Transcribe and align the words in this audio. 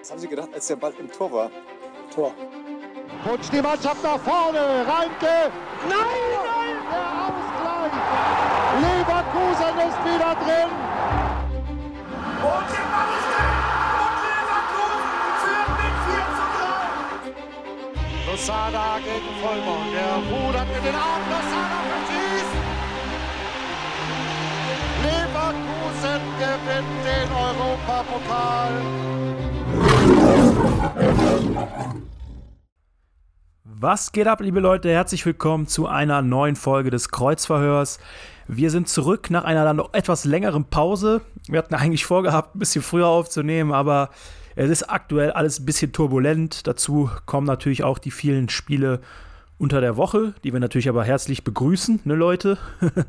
Was 0.00 0.10
haben 0.10 0.18
Sie 0.18 0.28
gedacht, 0.28 0.48
als 0.54 0.66
der 0.66 0.76
Ball 0.76 0.94
im 0.98 1.12
Tor 1.12 1.30
war? 1.30 1.50
Tor. 2.14 2.32
Rutscht 3.28 3.52
die 3.52 3.60
Mannschaft 3.60 4.02
nach 4.02 4.18
vorne. 4.18 4.58
Reinke. 4.88 5.52
Nein, 5.86 6.24
nein. 6.32 6.76
Der 6.90 7.04
Ausgleich. 7.28 7.92
Leverkusen 8.80 9.76
ist 9.76 10.00
wieder 10.08 10.32
drin. 10.40 10.70
Und 12.40 12.66
der 12.72 12.86
Ball 12.88 13.10
ist 13.12 13.28
drin. 13.28 13.52
Und 14.00 14.16
Leverkusen 14.24 15.20
führt 15.42 15.72
mit 15.84 15.94
4 16.08 16.24
zu 16.38 16.44
3. 18.24 18.32
Losada 18.32 18.88
gegen 19.04 19.32
Vollmond. 19.42 19.92
Der 19.92 20.16
rudert 20.16 20.70
in 20.78 20.82
den 20.82 20.96
Arm. 20.96 21.22
Losada 21.28 21.78
verschießt. 21.90 22.56
Leverkusen 25.04 26.22
gewinnt 26.40 27.00
den 27.04 27.28
Europapokal. 27.36 28.72
Was 33.64 34.12
geht 34.12 34.26
ab, 34.26 34.40
liebe 34.40 34.60
Leute? 34.60 34.90
Herzlich 34.90 35.24
willkommen 35.24 35.66
zu 35.66 35.86
einer 35.86 36.20
neuen 36.20 36.54
Folge 36.54 36.90
des 36.90 37.08
Kreuzverhörs. 37.08 37.98
Wir 38.46 38.70
sind 38.70 38.88
zurück 38.88 39.30
nach 39.30 39.44
einer 39.44 39.64
dann 39.64 39.76
noch 39.76 39.94
etwas 39.94 40.24
längeren 40.24 40.64
Pause. 40.64 41.22
Wir 41.48 41.58
hatten 41.58 41.74
eigentlich 41.74 42.04
vorgehabt, 42.04 42.54
ein 42.54 42.58
bisschen 42.58 42.82
früher 42.82 43.06
aufzunehmen, 43.06 43.72
aber 43.72 44.10
es 44.54 44.68
ist 44.68 44.82
aktuell 44.84 45.30
alles 45.30 45.60
ein 45.60 45.64
bisschen 45.64 45.92
turbulent. 45.92 46.66
Dazu 46.66 47.10
kommen 47.24 47.46
natürlich 47.46 47.82
auch 47.82 47.98
die 47.98 48.10
vielen 48.10 48.48
Spiele 48.48 49.00
unter 49.56 49.80
der 49.80 49.96
Woche, 49.96 50.34
die 50.44 50.52
wir 50.52 50.60
natürlich 50.60 50.88
aber 50.88 51.04
herzlich 51.04 51.42
begrüßen, 51.42 52.00
ne 52.04 52.14
Leute? 52.14 52.58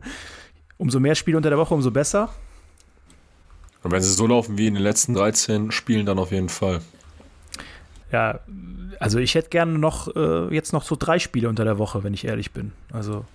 umso 0.77 0.99
mehr 0.99 1.15
Spiele 1.15 1.37
unter 1.37 1.49
der 1.49 1.59
Woche, 1.59 1.73
umso 1.73 1.91
besser. 1.91 2.29
Und 3.83 3.91
wenn 3.91 4.01
sie 4.01 4.11
so 4.13 4.27
laufen 4.27 4.57
wie 4.57 4.67
in 4.67 4.75
den 4.75 4.83
letzten 4.83 5.13
13 5.13 5.71
Spielen, 5.71 6.05
dann 6.05 6.19
auf 6.19 6.31
jeden 6.31 6.49
Fall. 6.49 6.81
Ja, 8.11 8.39
also 8.99 9.17
ich 9.19 9.35
hätte 9.35 9.49
gerne 9.49 9.77
noch 9.79 10.15
äh, 10.15 10.53
jetzt 10.53 10.73
noch 10.73 10.83
so 10.83 10.95
drei 10.99 11.17
Spiele 11.17 11.49
unter 11.49 11.63
der 11.63 11.77
Woche, 11.77 12.03
wenn 12.03 12.13
ich 12.13 12.25
ehrlich 12.25 12.51
bin. 12.51 12.73
Also 12.93 13.25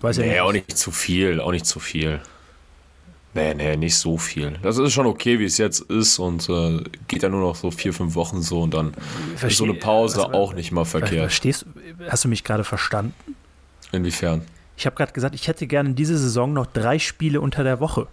weiß 0.00 0.18
ja 0.18 0.24
Nee, 0.24 0.30
nicht. 0.32 0.40
auch 0.40 0.52
nicht 0.52 0.76
zu 0.76 0.90
viel, 0.90 1.40
auch 1.40 1.52
nicht 1.52 1.64
zu 1.66 1.80
viel. 1.80 2.20
Nee, 3.34 3.54
nee, 3.54 3.76
nicht 3.76 3.96
so 3.96 4.16
viel. 4.18 4.58
Das 4.62 4.78
ist 4.78 4.92
schon 4.94 5.06
okay, 5.06 5.38
wie 5.38 5.44
es 5.44 5.58
jetzt 5.58 5.80
ist 5.80 6.18
und 6.18 6.48
äh, 6.48 6.82
geht 7.06 7.22
ja 7.22 7.28
nur 7.28 7.40
noch 7.40 7.54
so 7.54 7.70
vier, 7.70 7.92
fünf 7.92 8.14
Wochen 8.14 8.40
so 8.42 8.62
und 8.62 8.72
dann 8.74 8.94
ist 9.46 9.56
so 9.58 9.64
eine 9.64 9.74
Versteh- 9.74 9.80
Pause 9.80 10.24
also, 10.24 10.32
auch 10.34 10.54
nicht 10.54 10.72
mal 10.72 10.84
verkehrt. 10.86 11.20
Verstehst 11.20 11.66
Hast 12.08 12.24
du 12.24 12.28
mich 12.28 12.44
gerade 12.44 12.64
verstanden? 12.64 13.14
Inwiefern? 13.92 14.42
Ich 14.78 14.86
habe 14.86 14.96
gerade 14.96 15.12
gesagt, 15.12 15.34
ich 15.34 15.48
hätte 15.48 15.66
gerne 15.66 15.90
diese 15.92 16.18
Saison 16.18 16.52
noch 16.52 16.66
drei 16.66 16.98
Spiele 16.98 17.40
unter 17.40 17.62
der 17.62 17.78
Woche. 17.80 18.08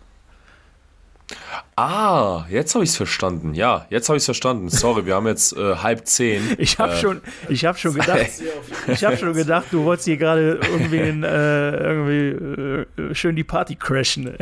Ah, 1.76 2.46
jetzt 2.50 2.76
habe 2.76 2.84
ich 2.84 2.92
es 2.92 2.98
verstanden. 2.98 3.54
Ja, 3.56 3.88
jetzt 3.90 4.08
habe 4.10 4.18
ich 4.18 4.22
es 4.22 4.26
verstanden. 4.26 4.70
Sorry, 4.70 5.06
wir 5.06 5.16
haben 5.16 5.26
jetzt 5.28 5.56
äh, 5.58 5.76
halb 5.78 6.06
zehn. 6.06 6.42
Ich 6.60 6.78
habe 6.78 6.94
Äh, 6.94 6.98
schon, 7.02 7.22
ich 7.50 7.66
habe 7.66 7.78
schon 7.78 7.94
gedacht, 7.96 8.20
ich 8.88 9.04
habe 9.04 9.18
schon 9.18 9.34
gedacht, 9.34 9.66
du 9.72 9.84
wolltest 9.84 10.06
hier 10.06 10.18
gerade 10.18 10.60
irgendwie, 10.62 10.98
äh, 10.98 11.76
irgendwie 11.78 13.02
äh, 13.02 13.16
schön 13.16 13.36
die 13.36 13.44
Party 13.44 13.76
crashen. 13.76 14.36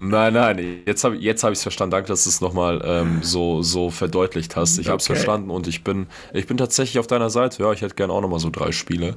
Nein, 0.00 0.32
nein, 0.34 0.82
jetzt 0.86 1.04
habe 1.04 1.16
jetzt 1.16 1.44
hab 1.44 1.52
ich 1.52 1.58
es 1.58 1.62
verstanden. 1.62 1.90
Danke, 1.92 2.08
dass 2.08 2.24
du 2.24 2.30
es 2.30 2.40
nochmal 2.40 2.80
ähm, 2.84 3.18
so, 3.22 3.62
so 3.62 3.90
verdeutlicht 3.90 4.56
hast. 4.56 4.78
Ich 4.78 4.88
habe 4.88 4.96
es 4.98 5.04
Okay. 5.04 5.14
verstanden 5.14 5.50
und 5.50 5.66
ich 5.66 5.84
bin, 5.84 6.06
ich 6.32 6.46
bin 6.46 6.56
tatsächlich 6.56 6.98
auf 6.98 7.06
deiner 7.06 7.28
Seite. 7.30 7.62
Ja, 7.62 7.72
ich 7.72 7.82
hätte 7.82 7.94
gerne 7.94 8.12
auch 8.12 8.20
nochmal 8.22 8.40
so 8.40 8.48
drei 8.50 8.72
Spiele. 8.72 9.16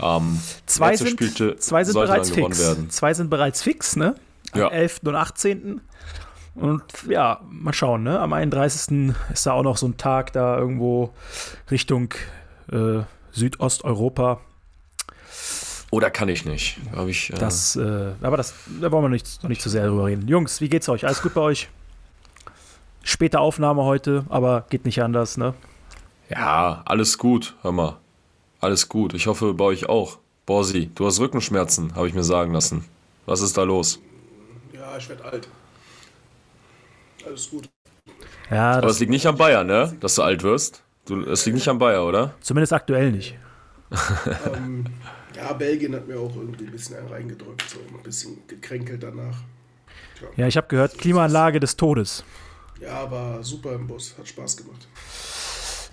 Ähm, 0.00 0.40
Zwei 0.66 0.96
sind, 0.96 1.10
Spielte 1.10 1.56
zwei 1.56 1.82
sind 1.84 1.94
bereits 1.94 2.30
fix. 2.30 2.60
werden. 2.60 2.90
Zwei 2.90 3.14
sind 3.14 3.30
bereits 3.30 3.62
fix, 3.62 3.96
ne? 3.96 4.14
Am 4.52 4.60
Ja. 4.60 4.68
11. 4.68 5.00
und 5.04 5.14
18. 5.16 5.80
Und 6.60 6.82
ja, 7.08 7.40
mal 7.50 7.72
schauen, 7.72 8.02
ne? 8.02 8.20
Am 8.20 8.32
31. 8.32 9.14
ist 9.32 9.46
da 9.46 9.52
auch 9.52 9.62
noch 9.62 9.76
so 9.76 9.86
ein 9.86 9.96
Tag 9.96 10.32
da 10.32 10.58
irgendwo 10.58 11.10
Richtung 11.70 12.12
äh, 12.70 13.00
Südosteuropa. 13.32 14.40
Oder 15.90 16.10
kann 16.10 16.28
ich 16.28 16.44
nicht? 16.44 16.78
Habe 16.94 17.10
ich. 17.10 17.32
Äh, 17.32 17.38
Das, 17.38 17.76
äh, 17.76 18.12
aber 18.22 18.36
das, 18.36 18.54
da 18.80 18.92
wollen 18.92 19.04
wir 19.04 19.08
nicht, 19.08 19.42
noch 19.42 19.48
nicht 19.48 19.62
zu 19.62 19.68
sehr 19.68 19.86
drüber 19.86 20.06
reden. 20.06 20.28
Jungs, 20.28 20.60
wie 20.60 20.68
geht's 20.68 20.88
euch? 20.88 21.04
Alles 21.06 21.22
gut 21.22 21.34
bei 21.34 21.40
euch? 21.40 21.68
Späte 23.02 23.40
Aufnahme 23.40 23.82
heute, 23.84 24.24
aber 24.28 24.66
geht 24.68 24.84
nicht 24.84 25.02
anders, 25.02 25.36
ne? 25.36 25.54
ja, 26.28 26.82
alles 26.84 27.18
gut. 27.18 27.56
Hör 27.62 27.72
mal, 27.72 27.96
alles 28.60 28.88
gut. 28.88 29.14
Ich 29.14 29.26
hoffe 29.26 29.54
bei 29.54 29.64
euch 29.64 29.88
auch. 29.88 30.18
Borsi, 30.46 30.90
du 30.94 31.06
hast 31.06 31.18
Rückenschmerzen, 31.18 31.94
habe 31.96 32.06
ich 32.08 32.14
mir 32.14 32.22
sagen 32.22 32.52
lassen. 32.52 32.84
Was 33.26 33.40
ist 33.40 33.56
da 33.56 33.62
los? 33.62 33.98
Ja, 34.72 34.96
ich 34.96 35.08
werde 35.08 35.24
alt. 35.24 35.48
Alles 37.26 37.50
gut. 37.50 37.68
Ja, 38.50 38.72
Aber 38.72 38.82
das, 38.82 38.92
es 38.94 39.00
liegt 39.00 39.10
nicht 39.10 39.26
am 39.26 39.36
Bayer, 39.36 39.64
ne? 39.64 39.96
Dass 40.00 40.14
du 40.14 40.22
alt 40.22 40.42
wirst. 40.42 40.82
Du, 41.06 41.20
es 41.22 41.44
liegt 41.46 41.56
nicht 41.56 41.68
am 41.68 41.78
Bayer, 41.78 42.04
oder? 42.04 42.34
zumindest 42.40 42.72
aktuell 42.72 43.12
nicht. 43.12 43.36
Ähm, 44.54 44.84
ja, 45.36 45.52
Belgien 45.52 45.94
hat 45.94 46.06
mir 46.06 46.18
auch 46.18 46.34
irgendwie 46.36 46.64
ein 46.64 46.70
bisschen 46.70 46.96
einen 46.96 47.08
reingedrückt, 47.08 47.64
so 47.68 47.78
ein 47.78 48.02
bisschen 48.02 48.38
gekränkelt 48.46 49.02
danach. 49.02 49.36
Ja, 50.36 50.46
ich 50.46 50.56
habe 50.56 50.66
gehört, 50.68 50.98
Klimaanlage 50.98 51.60
des 51.60 51.76
Todes. 51.76 52.24
Ja, 52.80 53.10
war 53.10 53.42
super 53.42 53.72
im 53.74 53.86
Bus, 53.86 54.14
hat 54.18 54.28
Spaß 54.28 54.56
gemacht. 54.58 54.86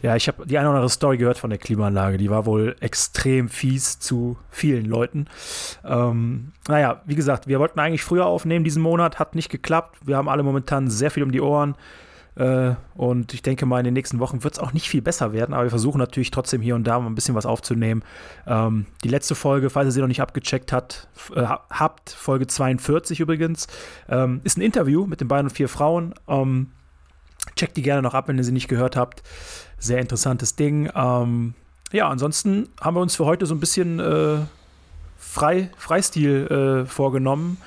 Ja, 0.01 0.15
ich 0.15 0.27
habe 0.27 0.45
die 0.45 0.57
eine 0.57 0.67
oder 0.69 0.77
andere 0.77 0.89
Story 0.91 1.17
gehört 1.17 1.37
von 1.39 1.49
der 1.49 1.59
Klimaanlage. 1.59 2.17
Die 2.17 2.29
war 2.29 2.45
wohl 2.45 2.75
extrem 2.81 3.49
fies 3.49 3.99
zu 3.99 4.37
vielen 4.49 4.85
Leuten. 4.85 5.25
Ähm, 5.83 6.51
naja, 6.67 7.01
wie 7.05 7.15
gesagt, 7.15 7.47
wir 7.47 7.59
wollten 7.59 7.79
eigentlich 7.79 8.03
früher 8.03 8.25
aufnehmen 8.27 8.63
diesen 8.63 8.81
Monat, 8.83 9.17
hat 9.19 9.33
nicht 9.35 9.49
geklappt. 9.49 9.97
Wir 10.05 10.17
haben 10.17 10.29
alle 10.29 10.43
momentan 10.43 10.89
sehr 10.89 11.09
viel 11.11 11.23
um 11.23 11.31
die 11.31 11.41
Ohren. 11.41 11.75
Äh, 12.35 12.75
und 12.93 13.33
ich 13.33 13.41
denke 13.41 13.65
mal, 13.65 13.79
in 13.79 13.85
den 13.85 13.95
nächsten 13.95 14.19
Wochen 14.19 14.43
wird 14.43 14.53
es 14.53 14.59
auch 14.59 14.71
nicht 14.71 14.87
viel 14.87 15.01
besser 15.01 15.33
werden, 15.33 15.55
aber 15.55 15.63
wir 15.63 15.69
versuchen 15.71 15.97
natürlich 15.97 16.29
trotzdem 16.29 16.61
hier 16.61 16.75
und 16.75 16.83
da 16.85 16.99
mal 16.99 17.07
ein 17.07 17.15
bisschen 17.15 17.33
was 17.33 17.47
aufzunehmen. 17.47 18.03
Ähm, 18.45 18.85
die 19.03 19.09
letzte 19.09 19.33
Folge, 19.33 19.71
falls 19.71 19.87
ihr 19.87 19.91
sie 19.93 20.01
noch 20.01 20.07
nicht 20.07 20.21
abgecheckt 20.21 20.71
hat, 20.71 21.07
äh, 21.35 21.41
ha- 21.41 21.65
habt, 21.71 22.11
Folge 22.11 22.45
42 22.45 23.19
übrigens, 23.19 23.65
ähm, 24.07 24.41
ist 24.43 24.59
ein 24.59 24.61
Interview 24.61 25.07
mit 25.07 25.19
den 25.21 25.27
beiden 25.27 25.47
und 25.47 25.55
vier 25.55 25.67
Frauen. 25.67 26.13
Ähm, 26.27 26.67
checkt 27.57 27.75
die 27.75 27.81
gerne 27.81 28.01
noch 28.01 28.13
ab, 28.13 28.27
wenn 28.27 28.37
ihr 28.37 28.43
sie 28.43 28.51
nicht 28.51 28.67
gehört 28.67 28.95
habt. 28.95 29.23
Sehr 29.77 29.99
interessantes 29.99 30.55
Ding. 30.55 30.89
Ähm, 30.95 31.53
ja, 31.91 32.09
ansonsten 32.09 32.69
haben 32.81 32.95
wir 32.95 33.01
uns 33.01 33.15
für 33.15 33.25
heute 33.25 33.45
so 33.45 33.55
ein 33.55 33.59
bisschen 33.59 33.99
äh, 33.99 34.39
frei, 35.17 35.69
Freistil 35.77 36.47
äh, 36.47 36.85
vorgenommen. 36.85 37.57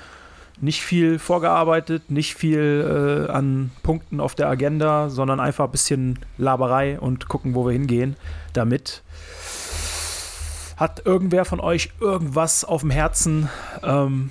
Nicht 0.59 0.81
viel 0.81 1.17
vorgearbeitet, 1.17 2.11
nicht 2.11 2.35
viel 2.35 3.27
äh, 3.27 3.31
an 3.31 3.71
Punkten 3.81 4.19
auf 4.19 4.35
der 4.35 4.47
Agenda, 4.47 5.09
sondern 5.09 5.39
einfach 5.39 5.65
ein 5.65 5.71
bisschen 5.71 6.19
Laberei 6.37 6.99
und 6.99 7.27
gucken, 7.27 7.55
wo 7.55 7.65
wir 7.65 7.71
hingehen 7.71 8.15
damit. 8.53 9.01
Hat 10.77 11.05
irgendwer 11.05 11.45
von 11.45 11.59
euch 11.59 11.91
irgendwas 11.99 12.63
auf 12.63 12.81
dem 12.81 12.91
Herzen, 12.91 13.49
ähm, 13.81 14.29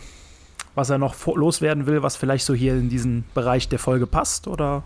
was 0.76 0.90
er 0.90 0.98
noch 0.98 1.16
loswerden 1.26 1.86
will, 1.86 2.04
was 2.04 2.16
vielleicht 2.16 2.44
so 2.44 2.54
hier 2.54 2.74
in 2.74 2.88
diesen 2.88 3.24
Bereich 3.34 3.68
der 3.68 3.80
Folge 3.80 4.06
passt? 4.06 4.46
Oder 4.46 4.84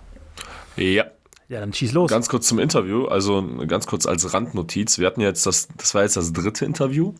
Ja. 0.76 1.04
ja, 1.48 1.60
dann 1.60 1.72
schieß 1.72 1.92
los. 1.92 2.10
Ganz 2.10 2.28
kurz 2.28 2.46
zum 2.48 2.58
Interview, 2.58 3.06
also 3.06 3.44
ganz 3.66 3.86
kurz 3.86 4.06
als 4.06 4.32
Randnotiz. 4.34 4.98
Wir 4.98 5.06
hatten 5.06 5.20
jetzt 5.20 5.46
das, 5.46 5.68
das 5.76 5.94
war 5.94 6.02
jetzt 6.02 6.16
das 6.16 6.32
dritte 6.32 6.64
Interview 6.64 7.14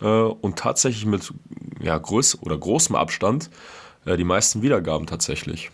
äh, 0.00 0.06
und 0.06 0.56
tatsächlich 0.58 1.06
mit 1.06 1.32
ja, 1.80 1.96
größ 1.98 2.42
oder 2.42 2.56
großem 2.56 2.96
Abstand 2.96 3.50
äh, 4.06 4.16
die 4.16 4.24
meisten 4.24 4.62
Wiedergaben 4.62 5.06
tatsächlich. 5.06 5.70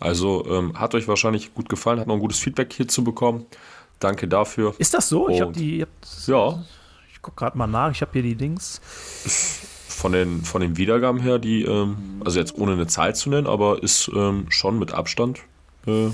Also 0.00 0.46
ähm, 0.48 0.78
hat 0.78 0.94
euch 0.94 1.08
wahrscheinlich 1.08 1.54
gut 1.54 1.68
gefallen, 1.68 1.98
hat 1.98 2.06
noch 2.06 2.14
ein 2.14 2.20
gutes 2.20 2.38
Feedback 2.38 2.72
hierzu 2.72 3.02
bekommen. 3.02 3.46
Danke 3.98 4.28
dafür. 4.28 4.74
Ist 4.78 4.94
das 4.94 5.08
so? 5.08 5.28
Ich 5.28 5.40
habe 5.40 5.48
Und- 5.48 5.56
die. 5.58 5.80
Ich, 5.80 6.26
Ja, 6.28 6.62
ich 7.12 7.20
guck 7.20 7.36
gerade 7.36 7.58
mal 7.58 7.66
nach. 7.66 7.90
Ich 7.90 8.00
habe 8.00 8.12
hier 8.12 8.22
die 8.22 8.36
Dings. 8.36 8.80
von 9.88 10.12
den, 10.12 10.42
von 10.42 10.60
den 10.60 10.76
Wiedergaben 10.76 11.18
her, 11.20 11.40
die, 11.40 11.64
ähm, 11.64 12.22
also 12.24 12.38
jetzt 12.38 12.54
ohne 12.56 12.74
eine 12.74 12.86
Zahl 12.86 13.16
zu 13.16 13.28
nennen, 13.30 13.48
aber 13.48 13.82
ist 13.82 14.08
ähm, 14.14 14.46
schon 14.50 14.78
mit 14.78 14.92
Abstand. 14.92 15.40
Äh, 15.88 16.10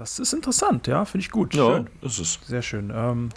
Das 0.00 0.18
ist 0.18 0.32
interessant, 0.32 0.86
ja, 0.86 1.04
finde 1.04 1.26
ich 1.26 1.30
gut. 1.30 1.52
ja, 1.54 1.74
Schön. 1.76 1.86
ist 2.00 2.18
es. 2.18 2.38
Sehr 2.46 2.62
schön. 2.62 2.90
Ähm, 2.94 3.28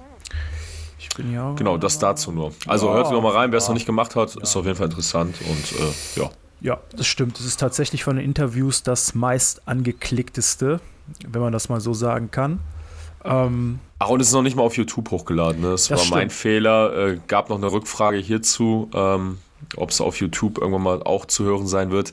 ich 0.98 1.10
bin 1.10 1.34
ja. 1.34 1.52
Genau, 1.56 1.76
das 1.78 2.00
dazu 2.00 2.32
nur. 2.32 2.54
Also 2.68 2.88
Ja, 2.88 2.94
hört 2.94 3.12
noch 3.12 3.22
mal 3.22 3.34
rein, 3.34 3.52
wer 3.52 3.58
es 3.58 3.66
ja. 3.66 3.72
noch 3.72 3.74
nicht 3.74 3.86
gemacht 3.86 4.16
hat, 4.16 4.38
ist 4.38 4.56
auf 4.56 4.64
jeden 4.64 4.78
Fall 4.78 4.86
interessant 4.86 5.36
und 5.42 5.80
äh, 5.82 6.22
ja. 6.22 6.30
Ja, 6.62 6.80
das 6.96 7.08
stimmt. 7.08 7.38
Das 7.38 7.46
ist 7.46 7.60
tatsächlich 7.60 8.06
von 8.06 8.16
den 8.16 8.24
Interviews 8.24 8.82
das 8.82 9.14
meist 9.14 9.68
angeklickteste, 9.68 10.80
wenn 11.28 11.42
man 11.42 11.52
das 11.52 11.68
mal 11.68 11.82
so 11.82 11.94
sagen 11.94 12.32
kann. 12.32 12.60
Ähm, 13.26 13.80
Ach, 14.00 14.08
und 14.08 14.22
es 14.22 14.28
ist 14.28 14.34
noch 14.34 14.42
nicht 14.42 14.56
mal 14.56 14.64
auf 14.64 14.78
YouTube 14.78 15.12
hochgeladen. 15.12 15.60
Ne? 15.62 15.72
Das, 15.72 15.88
Das 15.90 16.00
war 16.10 16.18
mein 16.18 16.30
stimmt. 16.30 16.40
Fehler. 16.40 16.96
Äh, 17.10 17.20
gab 17.28 17.50
noch 17.50 17.58
eine 17.58 17.70
Rückfrage 17.70 18.16
hierzu. 18.20 18.90
Ähm, 18.94 19.40
ob 19.76 19.90
es 19.90 20.02
auf 20.02 20.18
YouTube 20.20 20.58
irgendwann 20.58 20.84
mal 20.84 21.04
auch 21.04 21.26
zu 21.26 21.44
hören 21.44 21.68
sein 21.68 21.92
wird. 21.92 22.12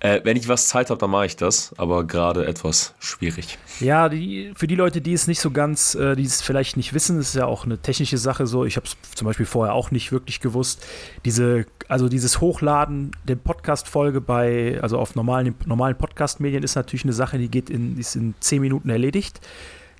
Äh, 0.00 0.20
wenn 0.24 0.36
ich 0.36 0.48
was 0.48 0.68
Zeit 0.68 0.90
habe, 0.90 0.98
dann 0.98 1.10
mache 1.10 1.26
ich 1.26 1.36
das, 1.36 1.74
aber 1.78 2.04
gerade 2.04 2.46
etwas 2.46 2.94
schwierig. 2.98 3.58
Ja, 3.80 4.08
die, 4.08 4.52
für 4.54 4.66
die 4.66 4.74
Leute, 4.74 5.00
die 5.00 5.12
es 5.12 5.26
nicht 5.26 5.40
so 5.40 5.50
ganz, 5.50 5.94
äh, 5.94 6.16
die 6.16 6.24
es 6.24 6.42
vielleicht 6.42 6.76
nicht 6.76 6.92
wissen, 6.94 7.18
ist 7.18 7.34
ja 7.34 7.46
auch 7.46 7.64
eine 7.64 7.78
technische 7.78 8.18
Sache 8.18 8.46
so. 8.46 8.64
Ich 8.64 8.76
habe 8.76 8.86
es 8.86 8.96
zum 9.14 9.26
Beispiel 9.26 9.46
vorher 9.46 9.74
auch 9.74 9.90
nicht 9.90 10.12
wirklich 10.12 10.40
gewusst. 10.40 10.86
Diese, 11.24 11.66
also 11.88 12.08
dieses 12.08 12.40
Hochladen 12.40 13.12
der 13.24 13.36
Podcast-Folge 13.36 14.20
bei, 14.20 14.78
also 14.82 14.98
auf 14.98 15.14
normalen, 15.14 15.54
normalen 15.66 15.96
Podcast-Medien 15.96 16.62
ist 16.62 16.74
natürlich 16.74 17.04
eine 17.04 17.12
Sache, 17.12 17.38
die 17.38 17.48
geht 17.48 17.70
in, 17.70 17.98
ist 17.98 18.16
in 18.16 18.34
zehn 18.40 18.60
Minuten 18.60 18.90
erledigt. 18.90 19.40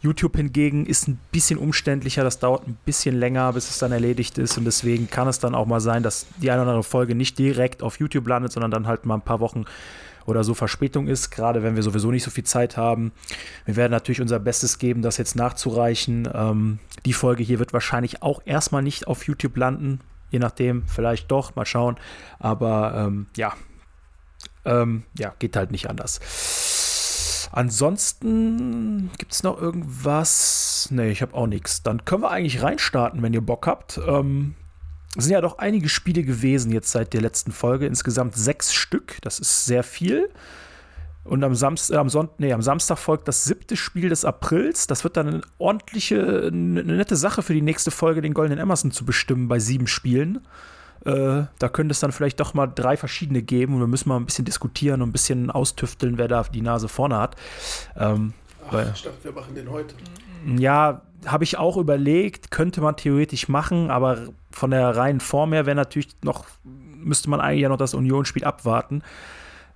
YouTube 0.01 0.37
hingegen 0.37 0.87
ist 0.87 1.09
ein 1.09 1.19
bisschen 1.31 1.59
umständlicher, 1.59 2.25
das 2.25 2.39
dauert 2.39 2.67
ein 2.67 2.79
bisschen 2.85 3.15
länger, 3.15 3.53
bis 3.53 3.69
es 3.69 3.79
dann 3.79 3.93
erledigt 3.93 4.39
ist 4.39 4.57
und 4.57 4.65
deswegen 4.65 5.11
kann 5.11 5.29
es 5.29 5.39
dann 5.39 5.55
auch 5.55 5.67
mal 5.67 5.81
sein, 5.81 6.03
dass 6.03 6.27
die 6.39 6.51
eine 6.51 6.63
oder 6.63 6.71
andere 6.71 6.85
Folge 6.85 7.15
nicht 7.15 7.39
direkt 7.39 7.83
auf 7.83 7.99
YouTube 7.99 8.27
landet, 8.27 8.53
sondern 8.53 8.71
dann 8.71 8.87
halt 8.87 9.05
mal 9.05 9.17
ein 9.17 9.23
paar 9.23 9.41
Wochen 9.41 9.67
oder 10.27 10.45
so 10.45 10.55
Verspätung 10.55 11.07
ist, 11.07 11.31
gerade 11.31 11.63
wenn 11.63 11.77
wir 11.77 11.83
sowieso 11.83 12.11
nicht 12.11 12.23
so 12.23 12.31
viel 12.31 12.45
Zeit 12.45 12.77
haben. 12.77 13.13
Wir 13.67 13.77
werden 13.77 13.93
natürlich 13.93 14.21
unser 14.21 14.39
Bestes 14.39 14.79
geben, 14.79 15.03
das 15.03 15.17
jetzt 15.17 15.37
nachzureichen. 15.37 16.29
Ähm, 16.33 16.79
die 17.05 17.13
Folge 17.13 17.43
hier 17.43 17.59
wird 17.59 17.73
wahrscheinlich 17.73 18.23
auch 18.23 18.41
erstmal 18.45 18.83
nicht 18.83 19.07
auf 19.07 19.27
YouTube 19.27 19.57
landen, 19.57 20.01
je 20.31 20.39
nachdem, 20.39 20.85
vielleicht 20.87 21.31
doch, 21.31 21.57
mal 21.57 21.67
schauen. 21.67 21.97
Aber 22.39 22.95
ähm, 22.97 23.27
ja, 23.37 23.55
ähm, 24.65 25.05
ja, 25.19 25.35
geht 25.39 25.57
halt 25.57 25.71
nicht 25.73 25.89
anders. 25.89 26.21
Ansonsten 27.53 29.11
gibt 29.19 29.33
es 29.33 29.43
noch 29.43 29.61
irgendwas? 29.61 30.89
Ne, 30.91 31.11
ich 31.11 31.21
habe 31.21 31.35
auch 31.35 31.47
nichts. 31.47 31.83
Dann 31.83 32.05
können 32.05 32.23
wir 32.23 32.31
eigentlich 32.31 32.63
reinstarten, 32.63 33.23
wenn 33.23 33.35
ihr 33.35 33.41
Bock 33.41 33.67
habt. 33.67 34.01
Ähm, 34.07 34.55
es 35.17 35.25
sind 35.25 35.33
ja 35.33 35.41
doch 35.41 35.59
einige 35.59 35.89
Spiele 35.89 36.23
gewesen 36.23 36.71
jetzt 36.71 36.93
seit 36.93 37.13
der 37.13 37.21
letzten 37.21 37.51
Folge. 37.51 37.87
Insgesamt 37.87 38.37
sechs 38.37 38.73
Stück. 38.73 39.19
Das 39.23 39.41
ist 39.41 39.65
sehr 39.65 39.83
viel. 39.83 40.31
Und 41.25 41.43
am, 41.43 41.55
Samst, 41.55 41.91
äh, 41.91 41.97
am, 41.97 42.09
Sonntag, 42.09 42.39
nee, 42.39 42.53
am 42.53 42.63
Samstag 42.63 42.99
folgt 42.99 43.27
das 43.27 43.45
siebte 43.45 43.77
Spiel 43.77 44.09
des 44.09 44.25
Aprils. 44.25 44.87
Das 44.87 45.03
wird 45.03 45.17
dann 45.17 45.29
eine 45.29 45.41
ordentliche, 45.59 46.47
eine 46.47 46.85
nette 46.85 47.17
Sache 47.17 47.43
für 47.43 47.53
die 47.53 47.63
nächste 47.63 47.91
Folge, 47.91 48.23
den 48.23 48.33
Goldenen 48.33 48.61
Emerson 48.61 48.93
zu 48.93 49.05
bestimmen 49.05 49.49
bei 49.49 49.59
sieben 49.59 49.89
Spielen. 49.89 50.41
Äh, 51.05 51.45
da 51.59 51.69
könnte 51.69 51.93
es 51.93 52.01
dann 52.01 52.13
vielleicht 52.13 52.41
doch 52.41 52.53
mal 52.53 52.67
drei 52.67 52.97
verschiedene 52.97 53.43
geben 53.43 53.75
und 53.75 53.81
wir 53.81 53.87
müssen 53.87 54.09
mal 54.09 54.17
ein 54.17 54.27
bisschen 54.27 54.45
diskutieren 54.45 55.01
und 55.01 55.09
ein 55.09 55.13
bisschen 55.13 55.51
austüfteln, 55.51 56.19
wer 56.19 56.29
da 56.29 56.43
die 56.43 56.61
Nase 56.61 56.89
vorne 56.89 57.17
hat. 57.19 57.37
Ähm, 57.97 58.35
Ach, 58.67 58.73
weil, 58.73 58.93
ich 58.95 59.03
dachte, 59.03 59.25
wir 59.25 59.33
machen 59.33 59.55
den 59.55 59.71
heute. 59.71 59.95
Ja, 60.59 61.03
habe 61.27 61.45
ich 61.45 61.59
auch 61.59 61.77
überlegt, 61.77 62.51
könnte 62.51 62.81
man 62.81 62.97
theoretisch 62.97 63.49
machen, 63.49 63.91
aber 63.91 64.19
von 64.51 64.71
der 64.71 64.97
reinen 64.97 65.21
Form 65.21 65.53
her 65.53 65.67
wäre 65.67 65.77
natürlich 65.77 66.09
noch, 66.23 66.45
müsste 66.65 67.31
man 67.31 67.41
eigentlich 67.41 67.63
ja 67.63 67.69
noch 67.69 67.77
das 67.77 67.95
Unionsspiel 67.95 68.45
abwarten. 68.45 69.03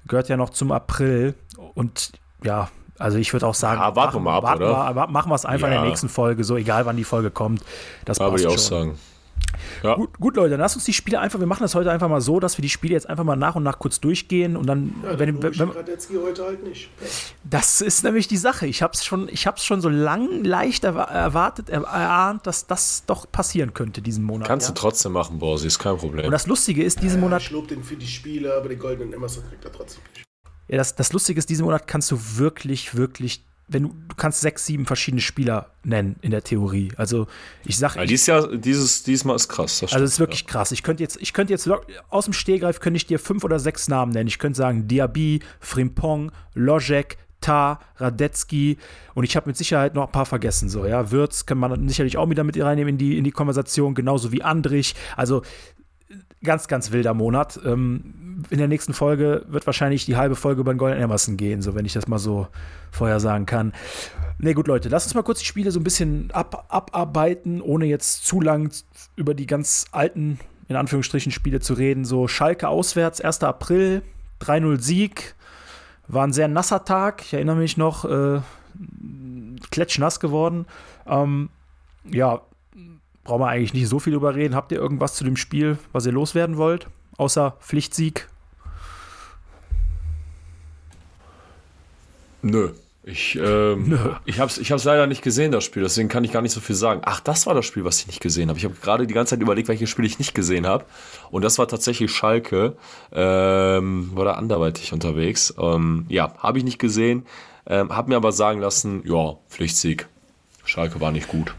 Gehört 0.06 0.28
ja 0.28 0.36
noch 0.36 0.50
zum 0.50 0.72
April 0.72 1.34
und 1.74 2.12
ja, 2.42 2.68
also 2.98 3.18
ich 3.18 3.32
würde 3.32 3.46
auch 3.46 3.54
sagen, 3.54 3.80
ja, 3.80 3.96
warten 3.96 4.16
wir 4.16 4.20
mal 4.20 4.36
ab, 4.36 4.42
warten 4.42 4.62
oder? 4.62 4.94
Wir, 4.94 5.06
machen 5.08 5.30
wir 5.30 5.34
es 5.34 5.44
einfach 5.44 5.68
ja. 5.68 5.74
in 5.74 5.80
der 5.80 5.88
nächsten 5.88 6.08
Folge, 6.08 6.44
so 6.44 6.56
egal 6.56 6.86
wann 6.86 6.96
die 6.96 7.04
Folge 7.04 7.30
kommt. 7.30 7.62
Das 8.04 8.20
Aber 8.20 8.32
passt 8.32 8.44
ich 8.44 8.50
schon. 8.50 8.58
auch 8.58 8.62
sagen. 8.62 8.98
Ja. 9.84 9.96
Gut, 9.96 10.18
gut, 10.18 10.36
Leute, 10.36 10.50
dann 10.50 10.60
lasst 10.60 10.76
uns 10.76 10.86
die 10.86 10.94
Spiele 10.94 11.20
einfach, 11.20 11.38
wir 11.38 11.46
machen 11.46 11.62
das 11.62 11.74
heute 11.74 11.90
einfach 11.90 12.08
mal 12.08 12.22
so, 12.22 12.40
dass 12.40 12.56
wir 12.56 12.62
die 12.62 12.70
Spiele 12.70 12.94
jetzt 12.94 13.06
einfach 13.06 13.22
mal 13.22 13.36
nach 13.36 13.54
und 13.54 13.64
nach 13.64 13.78
kurz 13.78 14.00
durchgehen 14.00 14.56
und 14.56 14.64
dann, 14.64 14.94
ja, 15.02 15.18
wenn, 15.18 15.42
wenn, 15.42 15.58
wenn 15.58 15.74
heute 15.74 16.44
halt 16.44 16.64
nicht. 16.64 16.88
Das 17.44 17.82
ist 17.82 18.02
nämlich 18.02 18.26
die 18.26 18.38
Sache. 18.38 18.66
Ich 18.66 18.82
habe 18.82 18.94
es 18.94 19.04
schon, 19.04 19.28
ich 19.28 19.46
habe 19.46 19.60
schon 19.60 19.82
so 19.82 19.90
lang 19.90 20.42
leicht 20.42 20.84
erwartet, 20.84 21.68
erahnt, 21.68 22.46
dass 22.46 22.66
das 22.66 23.04
doch 23.04 23.30
passieren 23.30 23.74
könnte 23.74 24.00
diesen 24.00 24.24
Monat. 24.24 24.48
Kannst 24.48 24.68
ja? 24.68 24.74
du 24.74 24.80
trotzdem 24.80 25.12
machen, 25.12 25.38
Borsi, 25.38 25.66
ist 25.66 25.78
kein 25.78 25.98
Problem. 25.98 26.24
Und 26.24 26.32
das 26.32 26.46
Lustige 26.46 26.82
ist, 26.82 27.02
diesen 27.02 27.18
ja, 27.18 27.24
Monat. 27.26 27.42
Ich 27.42 27.50
lobe 27.50 27.68
den 27.68 27.84
für 27.84 27.96
die 27.96 28.06
Spiele, 28.06 28.54
aber 28.54 28.70
den 28.70 28.78
goldenen 28.78 29.12
Emerson 29.12 29.44
kriegt 29.50 29.66
er 29.66 29.72
trotzdem 29.72 30.02
nicht. 30.14 30.24
Ja, 30.68 30.78
das, 30.78 30.94
das 30.94 31.12
Lustige 31.12 31.38
ist, 31.38 31.50
diesen 31.50 31.66
Monat 31.66 31.86
kannst 31.86 32.10
du 32.10 32.18
wirklich, 32.38 32.94
wirklich 32.94 33.44
wenn 33.66 33.84
du, 33.84 33.88
du 34.08 34.14
kannst 34.16 34.40
sechs, 34.40 34.66
sieben 34.66 34.84
verschiedene 34.86 35.20
Spieler 35.20 35.70
nennen 35.84 36.16
in 36.20 36.30
der 36.30 36.42
Theorie. 36.42 36.92
Also 36.96 37.26
ich 37.64 37.78
sage. 37.78 37.98
Ja, 37.98 38.06
dieses 38.06 38.26
Jahr, 38.26 38.56
dieses, 38.56 39.02
diesmal 39.02 39.36
ist 39.36 39.48
krass. 39.48 39.82
also 39.82 39.98
es 39.98 40.12
ist 40.12 40.20
wirklich 40.20 40.42
ja. 40.42 40.48
krass. 40.48 40.72
Ich 40.72 40.82
könnte 40.82 41.02
jetzt, 41.02 41.16
ich 41.20 41.32
könnte 41.32 41.52
jetzt 41.52 41.68
aus 42.10 42.24
dem 42.24 42.34
Stehgreif 42.34 42.80
könnte 42.80 42.96
ich 42.96 43.06
dir 43.06 43.18
fünf 43.18 43.44
oder 43.44 43.58
sechs 43.58 43.88
Namen 43.88 44.12
nennen. 44.12 44.28
Ich 44.28 44.38
könnte 44.38 44.58
sagen 44.58 44.86
Diaby, 44.86 45.40
Frimpong, 45.60 46.30
Lojek, 46.54 47.16
Ta, 47.40 47.80
Radetzky 47.96 48.78
und 49.12 49.24
ich 49.24 49.36
habe 49.36 49.50
mit 49.50 49.56
Sicherheit 49.56 49.94
noch 49.94 50.06
ein 50.06 50.12
paar 50.12 50.24
vergessen. 50.24 50.70
So, 50.70 50.86
ja, 50.86 51.10
Würz 51.10 51.44
kann 51.44 51.58
man 51.58 51.88
sicherlich 51.88 52.16
auch 52.16 52.30
wieder 52.30 52.42
mit 52.42 52.58
reinnehmen 52.58 52.94
in 52.94 52.98
die, 52.98 53.18
in 53.18 53.24
die 53.24 53.32
Konversation, 53.32 53.94
genauso 53.94 54.32
wie 54.32 54.42
Andrich. 54.42 54.94
Also 55.14 55.42
ganz, 56.44 56.68
ganz 56.68 56.92
wilder 56.92 57.14
Monat. 57.14 57.58
Ähm, 57.64 58.44
in 58.50 58.58
der 58.58 58.68
nächsten 58.68 58.94
Folge 58.94 59.44
wird 59.48 59.66
wahrscheinlich 59.66 60.06
die 60.06 60.16
halbe 60.16 60.36
Folge 60.36 60.60
über 60.60 60.72
den 60.72 60.78
Golden 60.78 61.00
Emerson 61.00 61.36
gehen, 61.36 61.62
so 61.62 61.74
wenn 61.74 61.84
ich 61.84 61.92
das 61.92 62.08
mal 62.08 62.18
so 62.18 62.46
vorher 62.90 63.20
sagen 63.20 63.46
kann. 63.46 63.72
Ne, 64.38 64.54
gut, 64.54 64.66
Leute, 64.66 64.88
lasst 64.88 65.06
uns 65.06 65.14
mal 65.14 65.22
kurz 65.22 65.40
die 65.40 65.46
Spiele 65.46 65.70
so 65.70 65.80
ein 65.80 65.84
bisschen 65.84 66.30
ab, 66.32 66.66
abarbeiten, 66.68 67.60
ohne 67.60 67.86
jetzt 67.86 68.26
zu 68.26 68.40
lang 68.40 68.72
über 69.16 69.34
die 69.34 69.46
ganz 69.46 69.86
alten, 69.92 70.38
in 70.68 70.76
Anführungsstrichen, 70.76 71.32
Spiele 71.32 71.60
zu 71.60 71.74
reden. 71.74 72.04
So 72.04 72.28
Schalke 72.28 72.68
auswärts, 72.68 73.20
1. 73.20 73.42
April, 73.42 74.02
3-0 74.40 74.80
Sieg. 74.80 75.34
War 76.06 76.26
ein 76.26 76.32
sehr 76.32 76.48
nasser 76.48 76.84
Tag, 76.84 77.22
ich 77.22 77.32
erinnere 77.32 77.56
mich 77.56 77.76
noch, 77.76 78.04
äh, 78.04 78.40
klatschnass 79.70 80.20
geworden. 80.20 80.66
Ähm, 81.06 81.48
ja, 82.10 82.42
brauchen 83.24 83.40
wir 83.40 83.48
eigentlich 83.48 83.74
nicht 83.74 83.88
so 83.88 83.98
viel 83.98 84.12
drüber 84.12 84.34
reden. 84.34 84.54
Habt 84.54 84.70
ihr 84.72 84.78
irgendwas 84.78 85.14
zu 85.14 85.24
dem 85.24 85.36
Spiel, 85.36 85.78
was 85.92 86.06
ihr 86.06 86.12
loswerden 86.12 86.56
wollt? 86.56 86.86
Außer 87.16 87.56
Pflichtsieg? 87.60 88.28
Nö. 92.42 92.70
Ich, 93.06 93.38
ähm, 93.38 93.88
Nö. 93.88 93.98
ich 94.24 94.40
habe 94.40 94.50
es 94.50 94.56
ich 94.56 94.72
hab's 94.72 94.84
leider 94.84 95.06
nicht 95.06 95.20
gesehen, 95.20 95.52
das 95.52 95.62
Spiel, 95.62 95.82
deswegen 95.82 96.08
kann 96.08 96.24
ich 96.24 96.32
gar 96.32 96.40
nicht 96.40 96.52
so 96.52 96.60
viel 96.60 96.74
sagen. 96.74 97.02
Ach, 97.04 97.20
das 97.20 97.46
war 97.46 97.52
das 97.52 97.66
Spiel, 97.66 97.84
was 97.84 98.00
ich 98.00 98.06
nicht 98.06 98.20
gesehen 98.20 98.48
habe. 98.48 98.58
Ich 98.58 98.64
habe 98.64 98.74
gerade 98.80 99.06
die 99.06 99.12
ganze 99.12 99.34
Zeit 99.34 99.42
überlegt, 99.42 99.68
welches 99.68 99.90
Spiel 99.90 100.06
ich 100.06 100.18
nicht 100.18 100.34
gesehen 100.34 100.66
habe. 100.66 100.86
Und 101.30 101.42
das 101.42 101.58
war 101.58 101.68
tatsächlich 101.68 102.10
Schalke. 102.10 102.76
Ähm, 103.12 104.10
war 104.14 104.24
da 104.24 104.32
anderweitig 104.32 104.94
unterwegs. 104.94 105.52
Ähm, 105.58 106.06
ja, 106.08 106.34
habe 106.38 106.56
ich 106.56 106.64
nicht 106.64 106.78
gesehen. 106.78 107.26
Ähm, 107.66 107.94
habe 107.94 108.08
mir 108.08 108.16
aber 108.16 108.32
sagen 108.32 108.60
lassen, 108.60 109.02
ja, 109.04 109.34
Pflichtsieg. 109.50 110.06
Schalke 110.64 111.00
war 111.02 111.12
nicht 111.12 111.28
gut. 111.28 111.54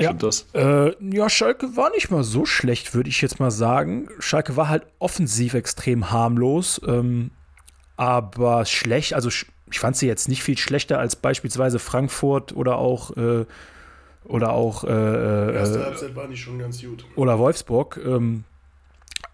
Stimmt 0.00 0.22
ja, 0.22 0.28
das? 0.28 0.46
Äh, 0.54 0.94
ja, 1.14 1.28
Schalke 1.28 1.76
war 1.76 1.90
nicht 1.90 2.10
mal 2.10 2.22
so 2.22 2.46
schlecht, 2.46 2.94
würde 2.94 3.10
ich 3.10 3.20
jetzt 3.20 3.40
mal 3.40 3.50
sagen. 3.50 4.08
Schalke 4.20 4.56
war 4.56 4.68
halt 4.68 4.86
offensiv 5.00 5.54
extrem 5.54 6.12
harmlos, 6.12 6.80
ähm, 6.86 7.32
aber 7.96 8.64
schlecht, 8.64 9.14
also 9.14 9.28
ich 9.28 9.80
fand 9.80 9.96
sie 9.96 10.06
jetzt 10.06 10.28
nicht 10.28 10.44
viel 10.44 10.56
schlechter 10.56 11.00
als 11.00 11.16
beispielsweise 11.16 11.80
Frankfurt 11.80 12.54
oder 12.54 12.76
auch 12.76 13.16
äh, 13.16 13.44
oder 14.24 14.52
auch 14.52 14.84
äh, 14.84 14.88
äh 14.88 15.54
Erste 15.54 15.84
Halbzeit 15.84 16.14
war 16.14 16.28
nicht 16.28 16.42
schon 16.42 16.58
ganz 16.58 16.80
gut. 16.80 17.04
Oder 17.16 17.38
Wolfsburg. 17.38 17.98
Ähm, 18.04 18.44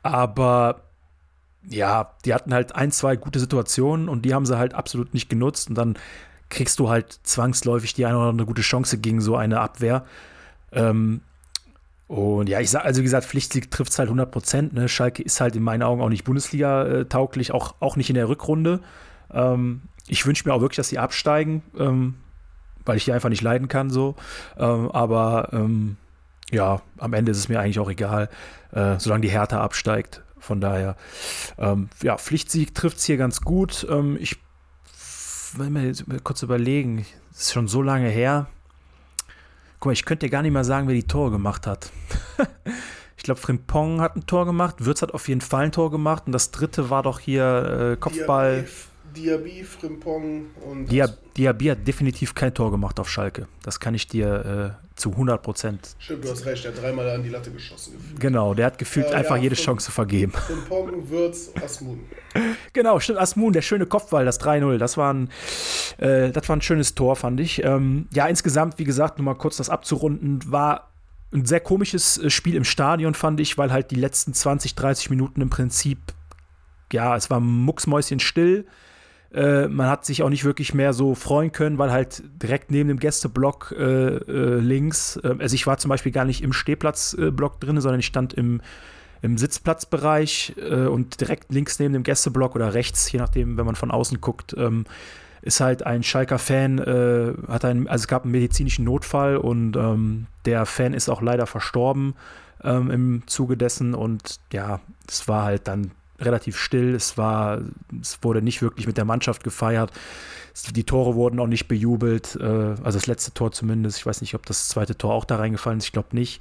aber 0.03 0.83
ja, 1.69 2.15
die 2.25 2.33
hatten 2.33 2.55
halt 2.55 2.75
ein, 2.75 2.91
zwei 2.91 3.17
gute 3.17 3.39
Situationen 3.39 4.09
und 4.09 4.23
die 4.23 4.35
haben 4.35 4.47
sie 4.47 4.57
halt 4.57 4.75
absolut 4.75 5.15
nicht 5.15 5.29
genutzt 5.29 5.69
und 5.69 5.75
dann 5.77 5.99
kriegst 6.49 6.79
du 6.79 6.89
halt 6.89 7.19
zwangsläufig 7.23 7.95
die 7.95 8.07
eine 8.07 8.17
oder 8.17 8.29
andere 8.29 8.47
gute 8.47 8.63
Chance 8.63 8.99
gegen 8.99 9.21
so 9.21 9.37
eine 9.37 9.61
Abwehr. 9.61 10.05
Ähm, 10.75 11.21
und 12.07 12.49
ja, 12.49 12.61
ich 12.61 12.71
sag, 12.71 12.85
also 12.85 13.01
wie 13.01 13.05
gesagt, 13.05 13.27
Pflichtsieg 13.27 13.71
trifft 13.71 13.93
es 13.93 13.99
halt 13.99 14.09
100 14.09 14.31
Prozent. 14.31 14.73
Ne? 14.75 14.89
Schalke 14.89 15.23
ist 15.23 15.41
halt 15.41 15.57
in 15.57 15.63
meinen 15.63 15.83
Augen 15.83 16.03
auch 16.03 16.11
nicht 16.11 16.25
Bundesliga-tauglich, 16.25 17.53
auch, 17.53 17.75
auch 17.81 17.97
nicht 17.97 18.11
in 18.11 18.15
der 18.15 18.29
Rückrunde. 18.29 18.81
Ähm, 19.33 19.83
ich 20.07 20.27
wünsche 20.27 20.47
mir 20.47 20.55
auch 20.55 20.61
wirklich, 20.61 20.77
dass 20.77 20.89
sie 20.89 20.99
absteigen, 20.99 21.63
ähm, 21.79 22.15
weil 22.85 22.99
ich 22.99 23.07
die 23.07 23.13
einfach 23.13 23.31
nicht 23.31 23.43
leiden 23.43 23.69
kann, 23.69 23.89
so. 23.89 24.17
Ähm, 24.59 24.91
aber 24.91 25.49
ähm, 25.53 25.97
ja, 26.51 26.83
am 26.99 27.15
Ende 27.15 27.33
ist 27.33 27.39
es 27.39 27.49
mir 27.49 27.59
eigentlich 27.59 27.79
auch 27.79 27.91
egal, 27.91 28.29
äh, 28.73 28.99
solange 28.99 29.23
die 29.23 29.31
Hertha 29.31 29.63
absteigt. 29.63 30.23
Von 30.39 30.61
daher, 30.61 30.97
ähm, 31.57 31.89
ja, 32.03 32.19
Pflichtsieg 32.19 32.75
trifft 32.75 32.99
es 32.99 33.05
hier 33.05 33.17
ganz 33.17 33.41
gut. 33.41 33.89
Ich 34.19 34.37
will 35.57 35.71
mir 35.71 35.95
kurz 36.23 36.43
überlegen, 36.43 37.07
es 37.33 37.41
ist 37.41 37.53
schon 37.55 37.67
so 37.67 37.81
lange 37.81 38.09
her. 38.09 38.47
Guck 39.85 39.91
mal, 39.91 39.93
ich 39.93 40.07
könnte 40.07 40.25
dir 40.25 40.31
gar 40.31 40.41
nicht 40.41 40.53
mal 40.53 40.65
sagen, 40.65 40.89
wer 40.89 40.95
die 40.95 41.07
Tore 41.07 41.31
gemacht 41.31 41.67
hat. 41.67 41.91
ich 43.19 43.23
glaube, 43.23 43.39
Frimpong 43.39 44.01
hat 44.01 44.17
ein 44.17 44.25
Tor 44.25 44.47
gemacht, 44.47 44.77
Würz 44.83 45.03
hat 45.03 45.13
auf 45.13 45.29
jeden 45.29 45.43
Fall 45.43 45.67
ein 45.67 45.73
Tor 45.73 45.91
gemacht 45.91 46.23
und 46.25 46.33
das 46.33 46.51
dritte 46.51 46.89
war 46.89 47.03
doch 47.03 47.21
hier 47.21 47.93
äh, 47.93 47.97
Kopfball. 47.99 48.67
Diaby, 49.17 49.65
Frimpong 49.65 50.47
und. 50.69 50.87
Dia 50.87 51.09
Diaby 51.37 51.67
hat 51.67 51.87
definitiv 51.87 52.35
kein 52.35 52.55
Tor 52.55 52.71
gemacht 52.71 53.01
auf 53.01 53.09
Schalke. 53.09 53.49
Das 53.63 53.81
kann 53.81 53.95
ich 53.95 54.07
dir 54.07 54.77
äh, 54.79 54.85
zu 54.95 55.11
100 55.11 55.43
Prozent. 55.43 55.97
Stimmt, 55.99 56.25
du 56.25 56.31
hast 56.31 56.47
recht, 56.47 56.65
er 56.65 56.73
hat 56.73 56.81
dreimal 56.81 57.11
an 57.11 57.25
die 57.25 57.29
Latte 57.29 57.51
geschossen. 57.51 57.95
Gefühlt. 57.95 58.21
Genau, 58.21 58.55
der 58.55 58.67
hat 58.67 58.79
gefühlt 58.79 59.07
äh, 59.07 59.15
einfach 59.15 59.37
ja, 59.37 59.43
jede 59.43 59.57
Chance 59.57 59.91
vergeben. 59.91 60.33
Frimpong, 60.47 61.11
Würz, 61.11 61.51
Asmun. 61.63 62.01
Genau, 62.73 63.01
stimmt, 63.01 63.19
Asmun, 63.19 63.53
der 63.53 63.63
schöne 63.63 63.87
Kopfball, 63.87 64.25
das 64.25 64.41
3-0. 64.41 64.79
Das, 64.79 64.97
war 64.97 65.13
ein, 65.13 65.31
äh, 65.99 66.31
das 66.31 66.49
war 66.49 66.57
ein 66.57 66.63
schönes 66.63 66.95
Tor, 66.95 67.17
fand 67.17 67.41
ich. 67.41 67.65
Ähm, 67.65 68.07
ja, 68.15 68.27
insgesamt, 68.27 68.79
wie 68.79 68.85
gesagt, 68.85 69.19
nur 69.19 69.25
mal 69.25 69.35
kurz 69.35 69.57
das 69.57 69.71
abzurunden, 69.71 70.41
war 70.47 70.93
ein 71.33 71.45
sehr 71.45 71.61
komisches 71.61 72.19
äh, 72.19 72.31
Spiel 72.31 72.55
im 72.55 72.65
Stadion, 72.65 73.15
fand 73.15 73.41
ich, 73.41 73.59
weil 73.59 73.73
halt 73.73 73.91
die 73.91 73.97
letzten 73.97 74.35
20, 74.35 74.77
30 74.77 75.11
Minuten 75.11 75.41
im 75.41 75.51
Prinzip, 75.51 75.99
ja, 76.93 77.17
es 77.17 77.29
war 77.29 77.41
mucksmäuschen 77.41 78.21
still. 78.21 78.67
Äh, 79.35 79.67
man 79.67 79.89
hat 79.89 80.05
sich 80.05 80.23
auch 80.23 80.29
nicht 80.31 80.45
wirklich 80.45 80.75
mehr 80.75 80.93
so 80.93 81.17
freuen 81.17 81.51
können, 81.51 81.77
weil 81.77 81.91
halt 81.91 82.23
direkt 82.41 82.71
neben 82.71 82.89
dem 82.89 83.01
Gästeblock 83.01 83.75
äh, 83.77 83.83
äh, 83.83 84.59
links, 84.61 85.17
äh, 85.17 85.35
also 85.39 85.55
ich 85.55 85.67
war 85.67 85.77
zum 85.79 85.89
Beispiel 85.89 86.13
gar 86.13 86.25
nicht 86.25 86.43
im 86.43 86.53
Stehplatzblock 86.53 87.61
drin, 87.61 87.81
sondern 87.81 87.99
ich 87.99 88.07
stand 88.07 88.33
im, 88.33 88.61
im 89.23 89.37
Sitzplatzbereich 89.37 90.55
äh, 90.59 90.87
und 90.87 91.21
direkt 91.21 91.53
links 91.53 91.81
neben 91.81 91.95
dem 91.95 92.05
Gästeblock 92.05 92.55
oder 92.55 92.75
rechts, 92.75 93.11
je 93.11 93.19
nachdem, 93.19 93.57
wenn 93.57 93.67
man 93.67 93.75
von 93.75 93.91
außen 93.91 94.21
guckt, 94.21 94.55
ähm, 94.57 94.85
ist 95.43 95.61
halt 95.61 95.85
ein 95.85 96.05
Schalker 96.05 96.39
Fan, 96.39 96.79
äh, 96.79 97.33
hat 97.49 97.65
einen, 97.65 97.89
also 97.89 98.05
es 98.05 98.09
gab 98.09 98.23
einen 98.23 98.33
medizinischen 98.33 98.85
Notfall 98.85 99.37
und 99.37 99.77
ähm, 99.77 100.27
der 100.45 100.65
Fan 100.65 100.95
ist 100.95 101.09
auch 101.09 101.21
leider 101.21 101.47
verstorben 101.47 102.15
ähm, 102.63 102.91
im 102.91 103.23
Zuge 103.27 103.57
dessen 103.57 103.95
und 103.95 104.39
ja, 104.53 104.81
es 105.09 105.27
war 105.27 105.45
halt 105.45 105.67
dann 105.67 105.91
relativ 106.19 106.57
still. 106.59 106.95
Es 106.95 107.19
war, 107.19 107.61
es 108.01 108.19
wurde 108.23 108.43
nicht 108.43 108.63
wirklich 108.63 108.87
mit 108.87 108.97
der 108.97 109.05
Mannschaft 109.05 109.45
gefeiert. 109.45 109.93
Die 110.75 110.85
Tore 110.85 111.15
wurden 111.15 111.41
auch 111.41 111.47
nicht 111.47 111.67
bejubelt. 111.67 112.37
Äh, 112.41 112.45
also 112.45 112.93
das 112.93 113.07
letzte 113.07 113.35
Tor 113.35 113.53
zumindest. 113.53 113.99
Ich 113.99 114.07
weiß 114.07 114.21
nicht, 114.21 114.35
ob 114.35 114.47
das 114.47 114.69
zweite 114.69 114.97
Tor 114.97 115.15
auch 115.15 115.25
da 115.25 115.37
reingefallen 115.37 115.79
ist. 115.79 115.87
Ich 115.87 115.93
glaube 115.93 116.09
nicht. 116.13 116.41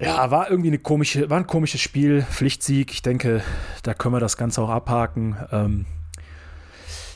Ja, 0.00 0.30
war 0.30 0.50
irgendwie 0.50 0.68
eine 0.68 0.78
komische, 0.78 1.28
war 1.30 1.38
ein 1.38 1.46
komisches 1.46 1.80
Spiel. 1.80 2.22
Pflichtsieg. 2.22 2.92
Ich 2.92 3.02
denke, 3.02 3.42
da 3.82 3.94
können 3.94 4.14
wir 4.14 4.20
das 4.20 4.36
Ganze 4.36 4.62
auch 4.62 4.70
abhaken. 4.70 5.36
Ähm, 5.52 5.86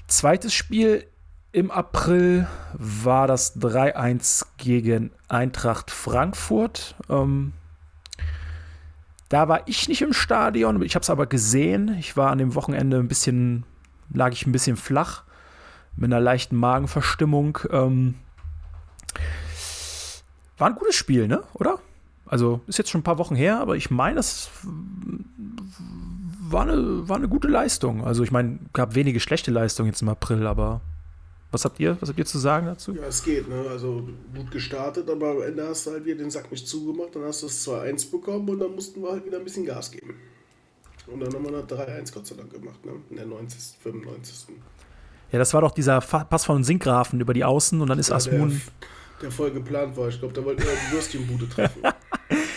zweites 0.07 0.55
Spiel 0.55 1.07
im 1.53 1.71
April 1.71 2.47
war 2.73 3.27
das 3.27 3.61
3-1 3.61 4.47
gegen 4.57 5.11
Eintracht 5.29 5.91
Frankfurt. 5.91 6.95
Ähm, 7.11 7.53
da 9.33 9.49
war 9.49 9.63
ich 9.67 9.89
nicht 9.89 10.03
im 10.03 10.13
Stadion, 10.13 10.83
ich 10.83 10.95
habe 10.95 11.03
es 11.03 11.09
aber 11.09 11.25
gesehen. 11.25 11.97
Ich 11.99 12.19
war 12.19 12.31
an 12.31 12.37
dem 12.37 12.55
Wochenende 12.55 12.99
ein 12.99 13.09
bisschen, 13.09 13.65
lag 14.13 14.31
ich 14.33 14.47
ein 14.47 14.53
bisschen 14.53 14.77
flach 14.77 15.23
mit 15.97 16.13
einer 16.13 16.21
leichten 16.21 16.55
Magenverstimmung. 16.55 17.59
Ähm, 17.71 18.17
war 20.59 20.69
ein 20.69 20.75
gutes 20.75 20.97
Spiel, 20.97 21.29
ne? 21.29 21.43
Oder? 21.55 21.79
Also 22.27 22.61
ist 22.67 22.77
jetzt 22.77 22.91
schon 22.91 23.01
ein 23.01 23.05
paar 23.05 23.17
Wochen 23.17 23.35
her, 23.35 23.59
aber 23.59 23.75
ich 23.75 23.91
meine, 23.91 24.17
das 24.17 24.51
war 26.51 26.65
eine, 26.65 27.09
war 27.09 27.17
eine 27.17 27.29
gute 27.29 27.49
Leistung. 27.49 28.05
Also 28.05 28.25
ich 28.25 28.33
meine, 28.33 28.59
gab 28.75 28.95
wenige 28.95 29.19
schlechte 29.19 29.51
Leistungen 29.51 29.89
jetzt 29.89 30.03
im 30.03 30.11
April, 30.11 30.47
aber 30.47 30.83
was 31.53 31.65
habt 31.65 31.79
ihr, 31.79 31.97
was 32.01 32.09
habt 32.09 32.19
ihr 32.19 32.25
zu 32.25 32.39
sagen 32.39 32.67
dazu? 32.67 32.95
Ja, 32.95 33.05
es 33.05 33.23
geht, 33.23 33.49
ne? 33.49 33.65
Also 33.69 34.09
gut 34.35 34.51
gestartet, 34.51 35.09
aber 35.09 35.33
am 35.33 35.43
Ende 35.43 35.69
hast 35.69 35.87
du 35.87 35.93
halt 35.93 36.05
wieder 36.05 36.17
den 36.17 36.31
Sack 36.31 36.51
nicht 36.51 36.67
zugemacht, 36.67 37.15
dann 37.15 37.25
hast 37.25 37.43
du 37.43 37.47
es 37.47 37.69
2-1 37.69 38.11
bekommen 38.11 38.49
und 38.49 38.59
dann 38.59 38.75
mussten 38.75 39.03
wir 39.03 39.13
halt 39.13 39.25
wieder 39.27 39.39
ein 39.39 39.45
bisschen 39.45 39.67
Gas 39.67 39.91
geben. 39.91 40.15
Und 41.07 41.21
dann 41.21 41.33
haben 41.33 41.45
wir 41.45 41.53
noch 41.53 41.67
3-1 41.67 42.15
Gott 42.15 42.27
sei 42.27 42.37
Dank 42.37 42.53
gemacht, 42.53 42.85
ne? 42.85 42.93
In 43.11 43.17
der 43.17 43.27
90., 43.27 43.77
95. 43.83 44.57
Ja, 45.31 45.39
das 45.39 45.53
war 45.53 45.61
doch 45.61 45.73
dieser 45.73 46.01
Pass 46.01 46.45
von 46.45 46.65
Sinkgrafen 46.65 47.21
über 47.21 47.35
die 47.35 47.45
Außen 47.45 47.81
und 47.81 47.89
dann 47.89 47.99
ist 47.99 48.11
ja, 48.11 48.17
Asmun. 48.17 48.51
Der, 48.51 48.59
der 49.23 49.31
voll 49.31 49.51
geplant 49.51 49.97
war. 49.97 50.09
Ich 50.09 50.19
glaube, 50.19 50.35
da 50.35 50.45
wollten 50.45 50.63
wir 50.63 50.71
die 50.71 50.95
Würstchenbude 50.95 51.49
treffen. 51.49 51.83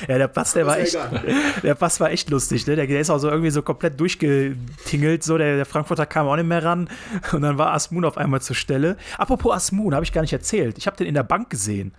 ja, 0.07 0.17
der 0.17 0.27
Pass, 0.27 0.53
der 0.53 0.65
war 0.65 0.79
echt, 0.79 0.97
der 1.63 1.75
Pass 1.75 1.99
war 1.99 2.11
echt 2.11 2.29
lustig. 2.29 2.65
Ne? 2.67 2.75
Der, 2.75 2.87
der, 2.87 2.99
ist 2.99 3.09
auch 3.09 3.17
so 3.17 3.29
irgendwie 3.29 3.51
so 3.51 3.61
komplett 3.61 3.99
durchgetingelt. 3.99 5.23
So, 5.23 5.37
der, 5.37 5.55
der, 5.55 5.65
Frankfurter 5.65 6.05
kam 6.05 6.27
auch 6.27 6.35
nicht 6.35 6.47
mehr 6.47 6.63
ran. 6.63 6.89
Und 7.31 7.41
dann 7.41 7.57
war 7.57 7.73
Asmun 7.73 8.05
auf 8.05 8.17
einmal 8.17 8.41
zur 8.41 8.55
Stelle. 8.55 8.97
Apropos 9.17 9.53
Asmun, 9.53 9.93
habe 9.93 10.03
ich 10.03 10.13
gar 10.13 10.21
nicht 10.21 10.33
erzählt. 10.33 10.77
Ich 10.77 10.87
habe 10.87 10.97
den 10.97 11.07
in 11.07 11.13
der 11.13 11.23
Bank 11.23 11.49
gesehen. 11.49 11.93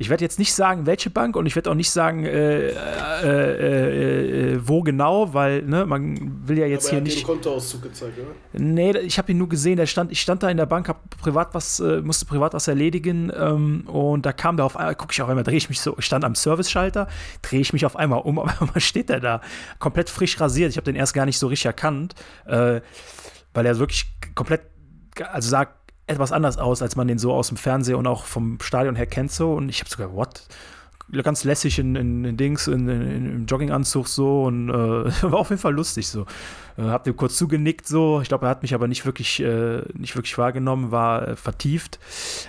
Ich 0.00 0.08
werde 0.08 0.24
jetzt 0.24 0.38
nicht 0.38 0.54
sagen, 0.54 0.86
welche 0.86 1.10
Bank 1.10 1.36
und 1.36 1.44
ich 1.44 1.54
werde 1.54 1.70
auch 1.70 1.74
nicht 1.74 1.90
sagen, 1.90 2.24
äh, 2.24 2.68
äh, 2.68 2.72
äh, 3.22 4.54
äh, 4.54 4.60
wo 4.64 4.82
genau, 4.82 5.34
weil 5.34 5.60
ne, 5.60 5.84
man 5.84 6.48
will 6.48 6.56
ja 6.58 6.64
jetzt 6.64 6.86
Aber 6.86 6.96
hier 6.96 7.00
nicht. 7.02 7.18
Den 7.18 7.26
Kontoauszug 7.26 7.82
gezeigt, 7.82 8.14
oder? 8.18 8.30
Nee, 8.54 8.96
ich 9.00 9.18
habe 9.18 9.30
ihn 9.30 9.36
nur 9.36 9.50
gesehen. 9.50 9.76
Der 9.76 9.84
stand, 9.84 10.10
ich 10.10 10.22
stand 10.22 10.42
da 10.42 10.48
in 10.48 10.56
der 10.56 10.64
Bank, 10.64 10.88
hab 10.88 11.20
privat 11.20 11.52
was, 11.52 11.80
äh, 11.80 12.00
musste 12.00 12.24
privat 12.24 12.54
was 12.54 12.66
erledigen 12.66 13.30
ähm, 13.36 13.82
und 13.88 14.24
da 14.24 14.32
kam 14.32 14.56
der 14.56 14.64
auf 14.64 14.74
einmal, 14.78 14.94
gucke 14.94 15.12
ich 15.12 15.20
auf 15.20 15.28
einmal, 15.28 15.44
drehe 15.44 15.58
ich 15.58 15.68
mich 15.68 15.82
so, 15.82 15.94
ich 15.98 16.06
stand 16.06 16.24
am 16.24 16.34
Service-Schalter, 16.34 17.06
drehe 17.42 17.60
ich 17.60 17.74
mich 17.74 17.84
auf 17.84 17.94
einmal 17.94 18.22
um, 18.22 18.38
auf 18.38 18.58
einmal 18.58 18.80
steht 18.80 19.10
er 19.10 19.20
da, 19.20 19.42
komplett 19.80 20.08
frisch 20.08 20.40
rasiert. 20.40 20.70
Ich 20.70 20.78
habe 20.78 20.86
den 20.86 20.96
erst 20.96 21.12
gar 21.12 21.26
nicht 21.26 21.38
so 21.38 21.48
richtig 21.48 21.66
erkannt, 21.66 22.14
äh, 22.46 22.80
weil 23.52 23.66
er 23.66 23.78
wirklich 23.78 24.10
komplett, 24.34 24.62
also 25.30 25.50
sagt 25.50 25.79
etwas 26.10 26.32
anders 26.32 26.58
aus, 26.58 26.82
als 26.82 26.96
man 26.96 27.08
den 27.08 27.18
so 27.18 27.32
aus 27.32 27.48
dem 27.48 27.56
Fernsehen 27.56 27.96
und 27.96 28.06
auch 28.06 28.24
vom 28.24 28.58
Stadion 28.60 28.96
her 28.96 29.06
kennt 29.06 29.32
so. 29.32 29.54
Und 29.54 29.68
ich 29.68 29.80
habe 29.80 29.90
sogar, 29.90 30.12
what? 30.12 30.42
Ganz 31.24 31.42
lässig 31.42 31.80
in, 31.80 31.96
in, 31.96 32.24
in 32.24 32.36
Dings, 32.36 32.68
in, 32.68 32.88
in, 32.88 33.26
im 33.26 33.46
Jogginganzug 33.46 34.06
so 34.06 34.44
und 34.44 34.68
äh, 34.68 34.72
war 35.22 35.40
auf 35.40 35.50
jeden 35.50 35.60
Fall 35.60 35.74
lustig 35.74 36.06
so. 36.08 36.24
Äh, 36.76 36.82
hab 36.82 37.02
dem 37.04 37.16
kurz 37.16 37.36
zugenickt 37.36 37.86
so. 37.86 38.20
Ich 38.20 38.28
glaube, 38.28 38.46
er 38.46 38.50
hat 38.50 38.62
mich 38.62 38.74
aber 38.74 38.86
nicht 38.86 39.04
wirklich, 39.04 39.40
äh, 39.42 39.82
nicht 39.94 40.14
wirklich 40.14 40.38
wahrgenommen, 40.38 40.92
war 40.92 41.26
äh, 41.26 41.36
vertieft. 41.36 41.98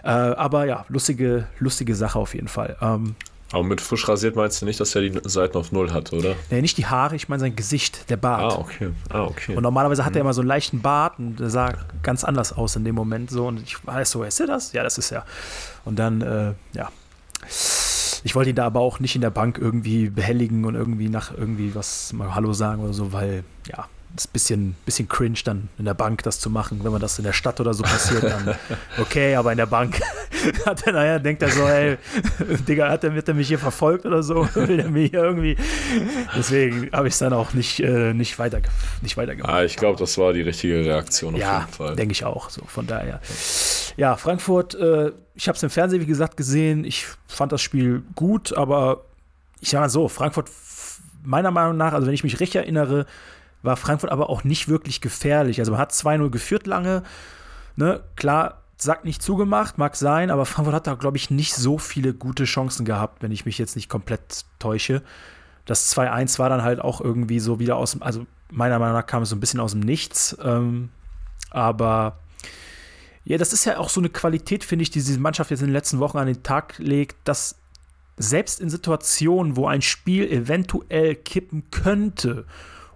Äh, 0.04 0.10
aber 0.10 0.66
ja, 0.66 0.86
lustige, 0.90 1.48
lustige 1.58 1.96
Sache 1.96 2.20
auf 2.20 2.36
jeden 2.36 2.48
Fall. 2.48 2.78
Ähm, 2.82 3.16
aber 3.52 3.64
mit 3.64 3.82
frisch 3.82 4.08
rasiert 4.08 4.36
meinst 4.36 4.62
du 4.62 4.66
nicht, 4.66 4.80
dass 4.80 4.96
er 4.96 5.02
die 5.02 5.20
Seiten 5.26 5.58
auf 5.58 5.72
Null 5.72 5.92
hat, 5.92 6.14
oder? 6.14 6.36
Nee, 6.50 6.62
nicht 6.62 6.78
die 6.78 6.86
Haare, 6.86 7.16
ich 7.16 7.30
meine 7.30 7.42
sein 7.42 7.56
Gesicht, 7.56 8.10
der 8.10 8.18
Bart. 8.18 8.54
Ah, 8.54 8.60
okay. 8.60 8.92
Ah, 9.10 9.24
okay. 9.24 9.56
Und 9.56 9.64
normalerweise 9.64 10.06
hat 10.06 10.12
hm. 10.12 10.18
er 10.18 10.22
immer 10.22 10.34
so 10.34 10.42
einen 10.42 10.48
leichten 10.48 10.82
Bart 10.82 11.20
und 11.20 11.40
der 11.40 11.50
sah 11.50 11.74
ganz 12.04 12.24
anders 12.24 12.54
aus 12.54 12.76
in 12.76 12.86
dem 12.86 12.96
Moment 12.96 13.30
so. 13.30 13.48
Und 13.48 13.62
ich 13.62 13.86
war 13.86 14.04
so, 14.06 14.24
ist 14.24 14.40
er 14.40 14.48
das? 14.48 14.74
Ja, 14.74 14.84
das 14.84 14.98
ist 14.98 15.12
er. 15.12 15.26
Und 15.84 16.00
dann, 16.00 16.22
äh, 16.22 16.54
ja. 16.74 16.90
Ich 18.24 18.36
wollte 18.36 18.52
ihn 18.52 18.56
da 18.56 18.66
aber 18.66 18.80
auch 18.80 19.00
nicht 19.00 19.16
in 19.16 19.22
der 19.22 19.32
Bank 19.32 19.58
irgendwie 19.58 20.10
behelligen 20.10 20.66
und 20.66 20.76
irgendwie 20.76 21.10
nach 21.10 21.36
irgendwie 21.36 21.74
was 21.74 22.14
mal 22.14 22.36
Hallo 22.36 22.54
sagen 22.54 22.84
oder 22.84 22.94
so, 22.94 23.12
weil, 23.12 23.44
ja, 23.68 23.88
ist 24.16 24.28
ein 24.28 24.34
bisschen, 24.34 24.76
bisschen 24.86 25.08
cringe, 25.08 25.40
dann 25.44 25.70
in 25.78 25.86
der 25.86 25.94
Bank 25.94 26.24
das 26.24 26.40
zu 26.40 26.50
machen. 26.50 26.84
Wenn 26.84 26.92
man 26.92 27.02
das 27.02 27.18
in 27.18 27.24
der 27.24 27.34
Stadt 27.34 27.60
oder 27.60 27.74
so 27.74 27.84
passiert, 27.84 28.24
dann 28.24 28.56
okay, 29.00 29.36
aber 29.36 29.52
in 29.52 29.58
der 29.58 29.66
Bank 29.66 30.02
hat 30.66 30.86
er, 30.88 30.94
naja, 30.94 31.20
denkt 31.20 31.42
er 31.42 31.50
so, 31.50 31.66
ey, 31.68 31.98
Digga, 32.68 32.90
hat 32.90 33.04
er, 33.04 33.14
wird 33.14 33.28
er 33.28 33.34
mich 33.34 33.48
hier 33.48 33.60
verfolgt 33.60 34.06
oder 34.06 34.24
so? 34.24 34.48
Will 34.56 34.80
er 34.80 34.90
mir 34.90 35.08
hier 35.08 35.24
irgendwie. 35.24 35.56
Deswegen 36.36 36.90
habe 36.92 37.08
ich 37.08 37.14
es 37.14 37.20
dann 37.20 37.34
auch 37.34 37.54
nicht, 37.54 37.80
äh, 37.80 38.14
nicht, 38.14 38.40
weiter, 38.40 38.62
nicht 39.02 39.18
weitergemacht. 39.18 39.54
Ah, 39.54 39.64
ich 39.64 39.76
glaube, 39.76 40.00
das 40.00 40.18
war 40.18 40.34
die 40.34 40.42
richtige 40.42 40.86
Reaktion 40.86 41.36
auf 41.36 41.40
ja, 41.40 41.60
jeden 41.60 41.74
Fall. 41.74 41.96
denke 41.96 42.14
ich 42.14 42.26
auch. 42.26 42.50
So, 42.50 42.64
von 42.66 42.88
daher. 42.88 43.20
Ja, 43.98 44.16
Frankfurt, 44.16 44.76
äh, 44.76 45.12
ich 45.36 45.48
habe 45.48 45.56
es 45.56 45.64
im 45.64 45.70
Fernsehen, 45.70 46.02
wie 46.02 46.06
gesagt, 46.06 46.38
gesehen. 46.38 46.84
Ich 46.86 47.08
fand 47.28 47.52
das 47.52 47.62
Spiel 47.62 48.04
gut, 48.16 48.56
aber 48.56 49.06
ich 49.60 49.70
sage 49.70 49.82
mal 49.82 49.90
so, 49.90 50.08
Frankfurt, 50.08 50.50
meiner 51.24 51.52
Meinung 51.52 51.78
nach, 51.78 51.94
also 51.94 52.08
wenn 52.08 52.14
ich 52.14 52.24
mich 52.24 52.40
recht 52.40 52.56
erinnere, 52.56 53.06
war 53.64 53.78
Frankfurt 53.78 54.12
aber 54.12 54.30
auch 54.30 54.44
nicht 54.44 54.68
wirklich 54.68 55.02
gefährlich. 55.02 55.60
Also 55.60 55.72
man 55.72 55.80
hat 55.80 55.92
2-0 55.92 56.30
geführt 56.30 56.68
lange. 56.68 57.04
Ne? 57.76 58.02
Klar, 58.16 58.61
Sack 58.82 59.06
nicht 59.06 59.22
zugemacht, 59.22 59.78
mag 59.78 59.96
sein, 59.96 60.32
aber 60.32 60.46
Frankfurt 60.48 60.76
hat 60.76 60.88
da, 60.88 60.96
glaube 60.96 61.18
ich, 61.18 61.30
nicht 61.30 61.54
so 61.54 61.78
viele 61.78 62.14
gute 62.14 62.46
Chancen 62.46 62.86
gehabt, 62.86 63.22
wenn 63.24 63.32
ich 63.32 63.46
mich 63.46 63.58
jetzt 63.58 63.76
nicht 63.76 63.90
komplett 63.90 64.46
täusche. 64.60 65.02
Das 65.66 65.96
2-1 65.96 66.40
war 66.40 66.50
dann 66.50 66.64
halt 66.64 66.82
auch 66.82 67.02
irgendwie 67.02 67.40
so 67.40 67.60
wieder 67.60 67.78
aus 67.78 67.92
dem, 67.92 68.02
also 68.02 68.26
meiner 68.50 68.80
Meinung 68.80 68.96
nach 68.96 69.06
kam 69.06 69.24
es 69.24 69.30
so 69.30 69.36
ein 69.36 69.40
bisschen 69.40 69.60
aus 69.60 69.72
dem 69.72 69.82
Nichts. 69.82 70.36
Ähm, 70.44 70.90
aber 71.52 72.20
ja, 73.24 73.38
das 73.38 73.54
ist 73.54 73.66
ja 73.66 73.78
auch 73.78 73.90
so 73.90 74.02
eine 74.02 74.10
Qualität, 74.10 74.64
finde 74.64 74.84
ich, 74.84 74.90
die 74.90 75.00
diese 75.00 75.20
Mannschaft 75.20 75.52
jetzt 75.52 75.62
in 75.62 75.68
den 75.68 75.74
letzten 75.74 76.00
Wochen 76.00 76.18
an 76.18 76.28
den 76.28 76.44
Tag 76.44 76.78
legt, 76.80 77.16
dass 77.24 77.56
selbst 78.18 78.60
in 78.60 78.70
Situationen, 78.70 79.56
wo 79.56 79.68
ein 79.68 79.82
Spiel 79.82 80.30
eventuell 80.30 81.16
kippen 81.16 81.70
könnte 81.72 82.46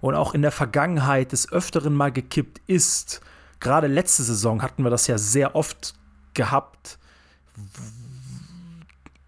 und 0.02 0.16
auch 0.16 0.34
in 0.34 0.42
der 0.42 0.52
Vergangenheit 0.52 1.32
des 1.32 1.52
Öfteren 1.52 1.94
mal 1.94 2.12
gekippt 2.12 2.62
ist. 2.68 3.22
Gerade 3.60 3.88
letzte 3.88 4.24
Saison 4.24 4.62
hatten 4.62 4.84
wir 4.84 4.90
das 4.90 5.08
ja 5.08 5.18
sehr 5.18 5.56
oft 5.56 5.96
gehabt. 6.34 6.98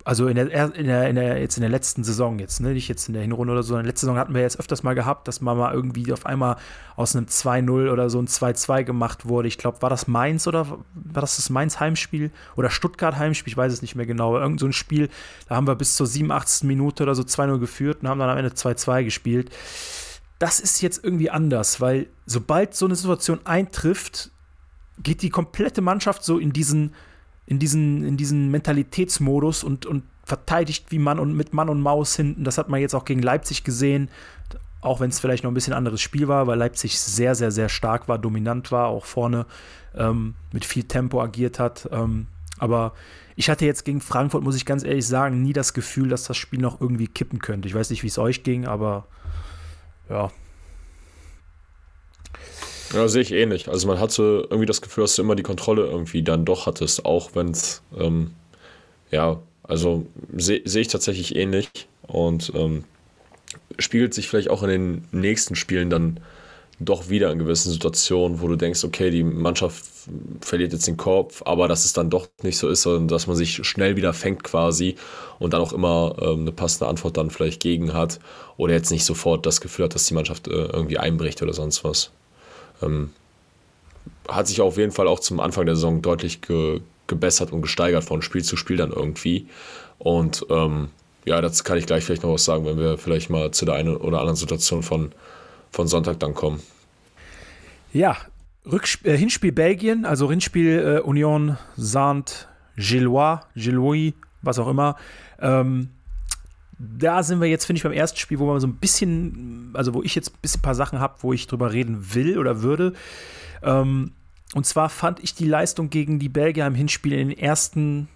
Also 0.07 0.27
in 0.27 0.35
der, 0.35 0.73
in 0.73 0.85
der, 0.85 1.09
in 1.09 1.15
der, 1.15 1.41
jetzt 1.41 1.57
in 1.57 1.61
der 1.61 1.69
letzten 1.69 2.01
Saison, 2.05 2.39
jetzt, 2.39 2.61
ne, 2.61 2.69
nicht 2.69 2.87
jetzt 2.87 3.09
in 3.09 3.13
der 3.13 3.23
Hinrunde 3.23 3.51
oder 3.51 3.61
so, 3.61 3.73
in 3.73 3.83
der 3.83 3.87
letzten 3.87 4.05
Saison 4.05 4.17
hatten 4.17 4.33
wir 4.33 4.39
jetzt 4.39 4.57
öfters 4.57 4.81
mal 4.81 4.95
gehabt, 4.95 5.27
dass 5.27 5.41
man 5.41 5.57
mal 5.57 5.73
irgendwie 5.73 6.13
auf 6.13 6.25
einmal 6.25 6.55
aus 6.95 7.13
einem 7.13 7.25
2-0 7.25 7.91
oder 7.91 8.09
so 8.09 8.17
ein 8.17 8.27
2-2 8.27 8.85
gemacht 8.85 9.27
wurde. 9.27 9.49
Ich 9.49 9.57
glaube, 9.57 9.81
war 9.81 9.89
das 9.89 10.07
Mainz 10.07 10.47
oder 10.47 10.65
war 10.93 11.21
das 11.21 11.35
das 11.35 11.49
Mainz 11.49 11.81
Heimspiel 11.81 12.31
oder 12.55 12.69
Stuttgart 12.69 13.17
Heimspiel? 13.17 13.51
Ich 13.51 13.57
weiß 13.57 13.73
es 13.73 13.81
nicht 13.81 13.95
mehr 13.95 14.05
genau. 14.05 14.37
Irgend 14.37 14.61
so 14.61 14.65
ein 14.65 14.71
Spiel, 14.71 15.09
da 15.49 15.57
haben 15.57 15.67
wir 15.67 15.75
bis 15.75 15.97
zur 15.97 16.07
87. 16.07 16.65
Minute 16.65 17.03
oder 17.03 17.13
so 17.13 17.23
2-0 17.23 17.59
geführt 17.59 17.97
und 18.01 18.07
haben 18.07 18.19
dann 18.19 18.29
am 18.29 18.37
Ende 18.37 18.51
2-2 18.51 19.03
gespielt 19.03 19.51
das 20.39 20.59
ist 20.59 20.81
jetzt 20.81 21.03
irgendwie 21.03 21.29
anders, 21.29 21.81
weil 21.81 22.07
sobald 22.25 22.75
so 22.75 22.85
eine 22.85 22.95
Situation 22.95 23.39
eintrifft, 23.45 24.31
geht 25.01 25.21
die 25.21 25.29
komplette 25.29 25.81
Mannschaft 25.81 26.23
so 26.23 26.37
in 26.37 26.53
diesen, 26.53 26.93
in 27.45 27.59
diesen, 27.59 28.03
in 28.03 28.17
diesen 28.17 28.49
Mentalitätsmodus 28.51 29.63
und, 29.63 29.85
und 29.85 30.03
verteidigt 30.23 30.91
wie 30.91 30.99
Mann 30.99 31.19
und 31.19 31.35
mit 31.35 31.53
Mann 31.53 31.69
und 31.69 31.81
Maus 31.81 32.15
hinten. 32.15 32.43
Das 32.43 32.57
hat 32.57 32.69
man 32.69 32.81
jetzt 32.81 32.93
auch 32.93 33.05
gegen 33.05 33.21
Leipzig 33.21 33.63
gesehen, 33.63 34.09
auch 34.81 34.99
wenn 34.99 35.09
es 35.09 35.19
vielleicht 35.19 35.43
noch 35.43 35.51
ein 35.51 35.55
bisschen 35.55 35.73
anderes 35.73 36.01
Spiel 36.01 36.27
war, 36.27 36.47
weil 36.47 36.57
Leipzig 36.57 36.99
sehr, 36.99 37.33
sehr, 37.35 37.51
sehr 37.51 37.69
stark 37.69 38.07
war, 38.07 38.19
dominant 38.19 38.71
war, 38.71 38.87
auch 38.87 39.05
vorne 39.05 39.45
ähm, 39.95 40.35
mit 40.51 40.65
viel 40.65 40.83
Tempo 40.83 41.21
agiert 41.21 41.59
hat. 41.59 41.89
Ähm, 41.91 42.27
Aber 42.59 42.93
ich 43.35 43.49
hatte 43.49 43.65
jetzt 43.65 43.85
gegen 43.85 44.01
Frankfurt, 44.01 44.43
muss 44.43 44.55
ich 44.55 44.65
ganz 44.65 44.83
ehrlich 44.83 45.07
sagen, 45.07 45.41
nie 45.41 45.53
das 45.53 45.73
Gefühl, 45.73 46.09
dass 46.09 46.23
das 46.23 46.37
Spiel 46.37 46.59
noch 46.59 46.81
irgendwie 46.81 47.07
kippen 47.07 47.39
könnte. 47.39 47.67
Ich 47.67 47.75
weiß 47.75 47.89
nicht, 47.89 48.03
wie 48.03 48.07
es 48.07 48.17
euch 48.17 48.43
ging, 48.43 48.65
aber 48.65 49.07
ja. 50.09 50.31
Ja, 52.93 53.07
sehe 53.07 53.21
ich 53.21 53.31
ähnlich. 53.33 53.67
Also 53.67 53.87
man 53.87 53.99
hatte 53.99 54.47
irgendwie 54.49 54.65
das 54.65 54.81
Gefühl, 54.81 55.03
dass 55.03 55.15
du 55.15 55.21
immer 55.21 55.35
die 55.35 55.43
Kontrolle 55.43 55.85
irgendwie 55.85 56.23
dann 56.23 56.45
doch 56.45 56.65
hattest, 56.65 57.05
auch 57.05 57.31
wenn 57.35 57.49
es, 57.49 57.81
ähm, 57.97 58.31
ja, 59.11 59.41
also 59.63 60.05
sehe 60.35 60.61
seh 60.63 60.81
ich 60.81 60.87
tatsächlich 60.87 61.35
ähnlich 61.35 61.69
und 62.03 62.53
ähm, 62.55 62.85
spiegelt 63.77 64.13
sich 64.13 64.29
vielleicht 64.29 64.49
auch 64.49 64.63
in 64.63 64.69
den 64.69 65.07
nächsten 65.11 65.55
Spielen 65.55 65.89
dann 65.89 66.21
doch 66.79 67.09
wieder 67.09 67.31
in 67.31 67.39
gewissen 67.39 67.71
Situationen, 67.71 68.39
wo 68.39 68.47
du 68.47 68.55
denkst, 68.55 68.83
okay, 68.83 69.09
die 69.09 69.23
Mannschaft 69.23 69.83
verliert 70.41 70.73
jetzt 70.73 70.87
den 70.87 70.97
Kopf, 70.97 71.41
aber 71.45 71.67
dass 71.67 71.85
es 71.85 71.93
dann 71.93 72.09
doch 72.09 72.27
nicht 72.43 72.57
so 72.57 72.69
ist, 72.69 72.83
sondern 72.83 73.07
dass 73.07 73.25
man 73.25 73.35
sich 73.35 73.65
schnell 73.65 73.95
wieder 73.95 74.13
fängt 74.13 74.43
quasi 74.43 74.95
und 75.39 75.53
dann 75.53 75.61
auch 75.61 75.73
immer 75.73 76.15
ähm, 76.21 76.41
eine 76.41 76.51
passende 76.51 76.87
Antwort 76.87 77.17
dann 77.17 77.31
vielleicht 77.31 77.61
gegen 77.61 77.93
hat 77.93 78.19
oder 78.57 78.73
jetzt 78.73 78.91
nicht 78.91 79.05
sofort 79.05 79.45
das 79.45 79.59
Gefühl 79.59 79.85
hat, 79.85 79.95
dass 79.95 80.05
die 80.05 80.13
Mannschaft 80.13 80.47
äh, 80.47 80.51
irgendwie 80.51 80.99
einbricht 80.99 81.41
oder 81.41 81.53
sonst 81.53 81.83
was. 81.83 82.11
Ähm, 82.83 83.11
hat 84.27 84.47
sich 84.47 84.61
auf 84.61 84.77
jeden 84.77 84.91
Fall 84.91 85.07
auch 85.07 85.19
zum 85.19 85.39
Anfang 85.39 85.65
der 85.65 85.75
Saison 85.75 86.01
deutlich 86.01 86.41
ge 86.41 86.81
gebessert 87.07 87.53
und 87.53 87.61
gesteigert 87.61 88.03
von 88.03 88.21
Spiel 88.21 88.43
zu 88.43 88.57
Spiel 88.57 88.75
dann 88.75 88.91
irgendwie. 88.91 89.47
Und 89.97 90.45
ähm, 90.49 90.89
ja, 91.23 91.39
dazu 91.39 91.63
kann 91.63 91.77
ich 91.77 91.85
gleich 91.85 92.03
vielleicht 92.03 92.23
noch 92.23 92.33
was 92.33 92.43
sagen, 92.43 92.65
wenn 92.65 92.77
wir 92.77 92.97
vielleicht 92.97 93.29
mal 93.29 93.51
zu 93.51 93.63
der 93.63 93.75
einen 93.75 93.95
oder 93.95 94.19
anderen 94.19 94.35
Situation 94.35 94.83
von, 94.83 95.13
von 95.77 95.87
Sonntag 95.87 96.19
dann 96.19 96.33
kommen. 96.33 96.59
Ja, 97.93 98.17
Rücksp 98.65 99.05
äh, 99.05 99.15
Hinspiel 99.15 99.51
Belgien, 99.51 100.05
also 100.05 100.27
Hinspiel 100.27 100.79
äh, 100.79 101.01
Union 101.01 101.55
Saint-Gillois, 101.75 103.41
Gillois, 103.55 104.13
was 104.41 104.57
auch 104.57 104.67
immer. 104.69 104.95
Ähm, 105.39 105.89
da 106.79 107.21
sind 107.21 107.41
wir 107.41 107.47
jetzt, 107.47 107.65
finde 107.65 107.77
ich, 107.77 107.83
beim 107.83 107.91
ersten 107.91 108.17
Spiel, 108.17 108.39
wo 108.39 108.47
man 108.47 108.59
so 108.59 108.65
ein 108.65 108.77
bisschen, 108.77 109.69
also 109.75 109.93
wo 109.93 110.01
ich 110.01 110.15
jetzt 110.15 110.31
ein 110.31 110.39
bisschen 110.41 110.61
ein 110.61 110.63
paar 110.63 110.73
Sachen 110.73 110.99
habe, 110.99 111.17
wo 111.21 111.31
ich 111.31 111.45
drüber 111.45 111.71
reden 111.71 112.15
will 112.15 112.39
oder 112.39 112.63
würde. 112.63 112.93
Ähm, 113.61 114.13
und 114.55 114.65
zwar 114.65 114.89
fand 114.89 115.23
ich 115.23 115.35
die 115.35 115.45
Leistung 115.45 115.91
gegen 115.91 116.17
die 116.17 116.29
Belgier 116.29 116.65
im 116.65 116.73
Hinspiel 116.73 117.13
in 117.13 117.29
den 117.29 117.37
ersten, 117.37 118.07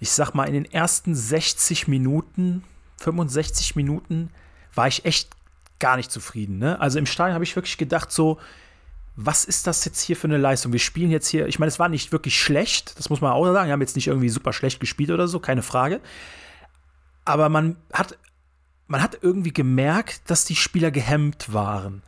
ich 0.00 0.10
sag 0.10 0.34
mal, 0.34 0.48
in 0.48 0.54
den 0.54 0.64
ersten 0.64 1.14
60 1.14 1.86
Minuten, 1.86 2.64
65 2.96 3.76
Minuten, 3.76 4.30
war 4.74 4.88
ich 4.88 5.04
echt 5.04 5.35
gar 5.78 5.96
nicht 5.96 6.10
zufrieden. 6.10 6.58
Ne? 6.58 6.80
Also 6.80 6.98
im 6.98 7.06
Stadion 7.06 7.34
habe 7.34 7.44
ich 7.44 7.56
wirklich 7.56 7.78
gedacht, 7.78 8.10
so, 8.10 8.38
was 9.16 9.44
ist 9.44 9.66
das 9.66 9.84
jetzt 9.84 10.00
hier 10.00 10.16
für 10.16 10.26
eine 10.26 10.36
Leistung? 10.36 10.72
Wir 10.72 10.78
spielen 10.78 11.10
jetzt 11.10 11.28
hier, 11.28 11.46
ich 11.46 11.58
meine, 11.58 11.68
es 11.68 11.78
war 11.78 11.88
nicht 11.88 12.12
wirklich 12.12 12.38
schlecht, 12.40 12.98
das 12.98 13.08
muss 13.08 13.20
man 13.20 13.32
auch 13.32 13.44
sagen. 13.46 13.68
Wir 13.68 13.72
haben 13.72 13.80
jetzt 13.80 13.96
nicht 13.96 14.08
irgendwie 14.08 14.28
super 14.28 14.52
schlecht 14.52 14.78
gespielt 14.78 15.10
oder 15.10 15.26
so, 15.26 15.40
keine 15.40 15.62
Frage. 15.62 16.00
Aber 17.24 17.48
man 17.48 17.76
hat, 17.92 18.18
man 18.86 19.02
hat 19.02 19.18
irgendwie 19.22 19.52
gemerkt, 19.52 20.30
dass 20.30 20.44
die 20.44 20.54
Spieler 20.54 20.90
gehemmt 20.90 21.52
waren. 21.52 22.02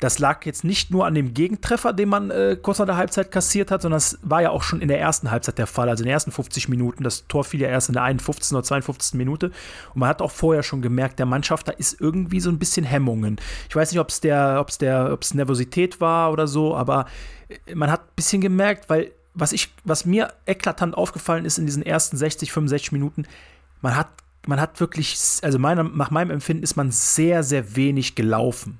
Das 0.00 0.18
lag 0.18 0.44
jetzt 0.46 0.64
nicht 0.64 0.90
nur 0.90 1.06
an 1.06 1.14
dem 1.14 1.34
Gegentreffer, 1.34 1.92
den 1.92 2.08
man 2.08 2.30
äh, 2.30 2.56
kurz 2.60 2.78
nach 2.78 2.86
der 2.86 2.96
Halbzeit 2.96 3.30
kassiert 3.30 3.70
hat, 3.70 3.82
sondern 3.82 3.98
es 3.98 4.18
war 4.22 4.40
ja 4.40 4.50
auch 4.50 4.62
schon 4.62 4.80
in 4.80 4.88
der 4.88 4.98
ersten 4.98 5.30
Halbzeit 5.30 5.58
der 5.58 5.66
Fall, 5.66 5.88
also 5.90 6.02
in 6.02 6.06
den 6.06 6.14
ersten 6.14 6.32
50 6.32 6.68
Minuten. 6.68 7.04
Das 7.04 7.26
Tor 7.28 7.44
fiel 7.44 7.60
ja 7.60 7.68
erst 7.68 7.90
in 7.90 7.92
der 7.92 8.02
51. 8.02 8.52
oder 8.52 8.62
52. 8.62 9.14
Minute. 9.14 9.52
Und 9.94 10.00
man 10.00 10.08
hat 10.08 10.22
auch 10.22 10.30
vorher 10.30 10.62
schon 10.62 10.80
gemerkt, 10.80 11.18
der 11.18 11.26
Mannschaft, 11.26 11.68
da 11.68 11.72
ist 11.72 12.00
irgendwie 12.00 12.40
so 12.40 12.50
ein 12.50 12.58
bisschen 12.58 12.84
Hemmungen. 12.84 13.36
Ich 13.68 13.76
weiß 13.76 13.92
nicht, 13.92 14.00
ob 14.00 14.08
es 14.08 14.20
der, 14.20 14.58
ob 14.58 14.70
es 14.70 14.78
der, 14.78 15.12
ob 15.12 15.22
es 15.22 15.34
Nervosität 15.34 16.00
war 16.00 16.32
oder 16.32 16.46
so, 16.46 16.74
aber 16.74 17.06
äh, 17.48 17.74
man 17.74 17.90
hat 17.90 18.00
ein 18.00 18.14
bisschen 18.16 18.40
gemerkt, 18.40 18.88
weil 18.88 19.12
was 19.34 19.52
ich, 19.52 19.72
was 19.84 20.04
mir 20.04 20.32
eklatant 20.46 20.96
aufgefallen 20.96 21.44
ist 21.44 21.58
in 21.58 21.66
diesen 21.66 21.84
ersten 21.84 22.16
60, 22.16 22.52
65 22.52 22.92
Minuten, 22.92 23.26
man 23.80 23.96
hat, 23.96 24.08
man 24.46 24.60
hat 24.60 24.80
wirklich, 24.80 25.16
also 25.42 25.58
meiner, 25.58 25.84
nach 25.84 26.10
meinem 26.10 26.30
Empfinden 26.30 26.62
ist 26.62 26.76
man 26.76 26.90
sehr, 26.90 27.42
sehr 27.42 27.76
wenig 27.76 28.14
gelaufen. 28.14 28.78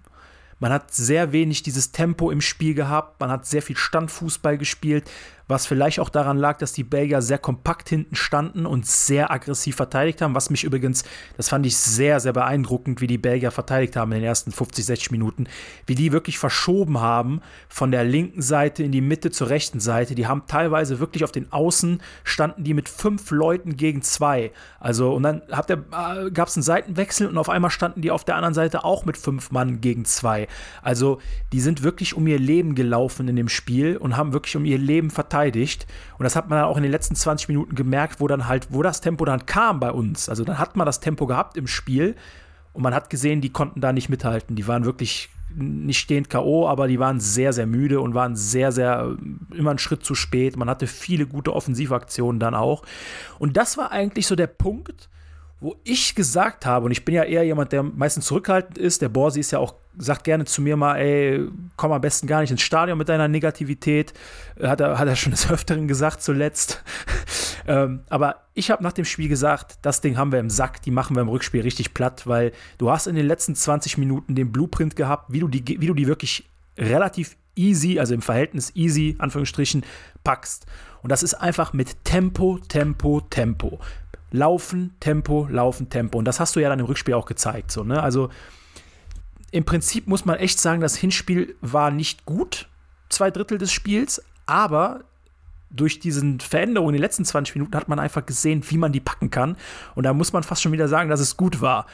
Man 0.60 0.72
hat 0.72 0.94
sehr 0.94 1.32
wenig 1.32 1.62
dieses 1.62 1.90
Tempo 1.90 2.30
im 2.30 2.40
Spiel 2.40 2.74
gehabt, 2.74 3.18
man 3.18 3.30
hat 3.30 3.46
sehr 3.46 3.62
viel 3.62 3.76
Standfußball 3.76 4.58
gespielt, 4.58 5.10
was 5.50 5.66
vielleicht 5.66 5.98
auch 6.00 6.08
daran 6.08 6.38
lag, 6.38 6.58
dass 6.58 6.72
die 6.72 6.84
Belgier 6.84 7.20
sehr 7.20 7.38
kompakt 7.38 7.88
hinten 7.88 8.14
standen 8.14 8.64
und 8.64 8.86
sehr 8.86 9.30
aggressiv 9.30 9.76
verteidigt 9.76 10.22
haben, 10.22 10.34
was 10.34 10.48
mich 10.48 10.64
übrigens, 10.64 11.04
das 11.36 11.48
fand 11.48 11.66
ich 11.66 11.76
sehr, 11.76 12.20
sehr 12.20 12.32
beeindruckend, 12.32 13.00
wie 13.00 13.08
die 13.08 13.18
Belgier 13.18 13.50
verteidigt 13.50 13.96
haben 13.96 14.12
in 14.12 14.20
den 14.20 14.28
ersten 14.28 14.52
50, 14.52 14.86
60 14.86 15.10
Minuten, 15.10 15.48
wie 15.86 15.96
die 15.96 16.12
wirklich 16.12 16.38
verschoben 16.38 17.00
haben 17.00 17.40
von 17.68 17.90
der 17.90 18.04
linken 18.04 18.42
Seite 18.42 18.84
in 18.84 18.92
die 18.92 19.00
Mitte 19.00 19.32
zur 19.32 19.50
rechten 19.50 19.80
Seite. 19.80 20.14
Die 20.14 20.28
haben 20.28 20.44
teilweise 20.46 21.00
wirklich 21.00 21.24
auf 21.24 21.32
den 21.32 21.52
Außen 21.52 22.00
standen 22.22 22.62
die 22.62 22.74
mit 22.74 22.88
fünf 22.88 23.30
Leuten 23.32 23.76
gegen 23.76 24.02
zwei. 24.02 24.52
Also, 24.78 25.12
und 25.12 25.24
dann 25.24 25.42
äh, 25.48 26.30
gab 26.30 26.48
es 26.48 26.56
einen 26.56 26.62
Seitenwechsel 26.62 27.26
und 27.26 27.38
auf 27.38 27.48
einmal 27.48 27.70
standen 27.70 28.02
die 28.02 28.12
auf 28.12 28.24
der 28.24 28.36
anderen 28.36 28.54
Seite 28.54 28.84
auch 28.84 29.04
mit 29.04 29.16
fünf 29.16 29.50
Mann 29.50 29.80
gegen 29.80 30.04
zwei. 30.04 30.46
Also, 30.82 31.20
die 31.52 31.60
sind 31.60 31.82
wirklich 31.82 32.14
um 32.14 32.26
ihr 32.28 32.38
Leben 32.38 32.76
gelaufen 32.76 33.26
in 33.26 33.34
dem 33.34 33.48
Spiel 33.48 33.96
und 33.96 34.16
haben 34.16 34.32
wirklich 34.32 34.56
um 34.56 34.64
ihr 34.64 34.78
Leben 34.78 35.10
verteidigt 35.10 35.39
verteidigt. 35.40 35.86
Und 36.18 36.24
das 36.24 36.36
hat 36.36 36.48
man 36.48 36.58
dann 36.58 36.68
auch 36.68 36.76
in 36.76 36.82
den 36.82 36.92
letzten 36.92 37.14
20 37.14 37.48
Minuten 37.48 37.74
gemerkt, 37.74 38.20
wo 38.20 38.26
dann 38.26 38.46
halt, 38.46 38.68
wo 38.70 38.82
das 38.82 39.00
Tempo 39.00 39.24
dann 39.24 39.46
kam 39.46 39.80
bei 39.80 39.90
uns. 39.90 40.28
Also 40.28 40.44
dann 40.44 40.58
hat 40.58 40.76
man 40.76 40.86
das 40.86 41.00
Tempo 41.00 41.26
gehabt 41.26 41.56
im 41.56 41.66
Spiel 41.66 42.14
und 42.72 42.82
man 42.82 42.94
hat 42.94 43.10
gesehen, 43.10 43.40
die 43.40 43.50
konnten 43.50 43.80
da 43.80 43.92
nicht 43.92 44.08
mithalten. 44.08 44.56
Die 44.56 44.66
waren 44.66 44.84
wirklich 44.84 45.30
nicht 45.52 45.98
stehend 45.98 46.30
K.O., 46.30 46.68
aber 46.68 46.86
die 46.86 47.00
waren 47.00 47.18
sehr, 47.18 47.52
sehr 47.52 47.66
müde 47.66 48.00
und 48.00 48.14
waren 48.14 48.36
sehr, 48.36 48.70
sehr 48.70 49.16
immer 49.52 49.70
einen 49.70 49.80
Schritt 49.80 50.04
zu 50.04 50.14
spät. 50.14 50.56
Man 50.56 50.70
hatte 50.70 50.86
viele 50.86 51.26
gute 51.26 51.52
Offensivaktionen 51.52 52.38
dann 52.38 52.54
auch. 52.54 52.84
Und 53.40 53.56
das 53.56 53.76
war 53.76 53.90
eigentlich 53.90 54.28
so 54.28 54.36
der 54.36 54.46
Punkt, 54.46 55.08
wo 55.60 55.76
ich 55.84 56.14
gesagt 56.14 56.64
habe, 56.64 56.86
und 56.86 56.92
ich 56.92 57.04
bin 57.04 57.14
ja 57.14 57.22
eher 57.22 57.44
jemand, 57.44 57.72
der 57.72 57.82
meistens 57.82 58.24
zurückhaltend 58.24 58.78
ist, 58.78 59.02
der 59.02 59.10
Borsi 59.10 59.40
ist 59.40 59.50
ja 59.50 59.58
auch, 59.58 59.74
sagt 59.98 60.24
gerne 60.24 60.46
zu 60.46 60.62
mir 60.62 60.76
mal, 60.76 60.96
ey, 60.96 61.46
komm 61.76 61.92
am 61.92 62.00
besten 62.00 62.26
gar 62.26 62.40
nicht 62.40 62.50
ins 62.50 62.62
Stadion 62.62 62.96
mit 62.96 63.10
deiner 63.10 63.28
Negativität. 63.28 64.14
Hat 64.62 64.80
er, 64.80 64.98
hat 64.98 65.06
er 65.06 65.16
schon 65.16 65.32
des 65.32 65.50
Öfteren 65.50 65.86
gesagt 65.86 66.22
zuletzt. 66.22 66.82
ähm, 67.66 68.00
aber 68.08 68.36
ich 68.54 68.70
habe 68.70 68.82
nach 68.82 68.92
dem 68.92 69.04
Spiel 69.04 69.28
gesagt, 69.28 69.78
das 69.82 70.00
Ding 70.00 70.16
haben 70.16 70.32
wir 70.32 70.40
im 70.40 70.48
Sack, 70.48 70.80
die 70.82 70.90
machen 70.90 71.14
wir 71.14 71.20
im 71.20 71.28
Rückspiel 71.28 71.60
richtig 71.60 71.92
platt, 71.92 72.26
weil 72.26 72.52
du 72.78 72.90
hast 72.90 73.06
in 73.06 73.14
den 73.14 73.26
letzten 73.26 73.54
20 73.54 73.98
Minuten 73.98 74.34
den 74.34 74.52
Blueprint 74.52 74.96
gehabt, 74.96 75.30
wie 75.30 75.40
du 75.40 75.48
die, 75.48 75.80
wie 75.80 75.86
du 75.86 75.94
die 75.94 76.06
wirklich 76.06 76.48
relativ 76.78 77.36
easy, 77.54 77.98
also 77.98 78.14
im 78.14 78.22
Verhältnis 78.22 78.74
easy, 78.74 79.16
Anführungsstrichen, 79.18 79.84
packst. 80.24 80.66
Und 81.02 81.10
das 81.10 81.22
ist 81.22 81.34
einfach 81.34 81.72
mit 81.72 82.04
Tempo, 82.04 82.58
Tempo, 82.68 83.20
Tempo. 83.22 83.80
Laufen, 84.30 84.94
Tempo, 85.00 85.46
Laufen, 85.50 85.88
Tempo. 85.90 86.18
Und 86.18 86.24
das 86.24 86.40
hast 86.40 86.56
du 86.56 86.60
ja 86.60 86.68
dann 86.68 86.78
im 86.78 86.86
Rückspiel 86.86 87.14
auch 87.14 87.26
gezeigt. 87.26 87.70
So, 87.70 87.84
ne? 87.84 88.02
Also 88.02 88.30
im 89.50 89.64
Prinzip 89.64 90.06
muss 90.06 90.24
man 90.24 90.36
echt 90.36 90.60
sagen, 90.60 90.80
das 90.80 90.96
Hinspiel 90.96 91.56
war 91.60 91.90
nicht 91.90 92.24
gut, 92.24 92.68
zwei 93.08 93.30
Drittel 93.30 93.58
des 93.58 93.72
Spiels, 93.72 94.22
aber 94.46 95.00
durch 95.70 96.00
diesen 96.00 96.40
Veränderungen 96.40 96.94
in 96.94 96.98
den 96.98 97.02
letzten 97.02 97.24
20 97.24 97.54
Minuten 97.54 97.76
hat 97.76 97.88
man 97.88 97.98
einfach 97.98 98.26
gesehen, 98.26 98.62
wie 98.68 98.76
man 98.76 98.92
die 98.92 99.00
packen 99.00 99.30
kann. 99.30 99.56
Und 99.94 100.04
da 100.04 100.12
muss 100.12 100.32
man 100.32 100.42
fast 100.42 100.62
schon 100.62 100.72
wieder 100.72 100.88
sagen, 100.88 101.10
dass 101.10 101.20
es 101.20 101.36
gut 101.36 101.60
war. 101.60 101.86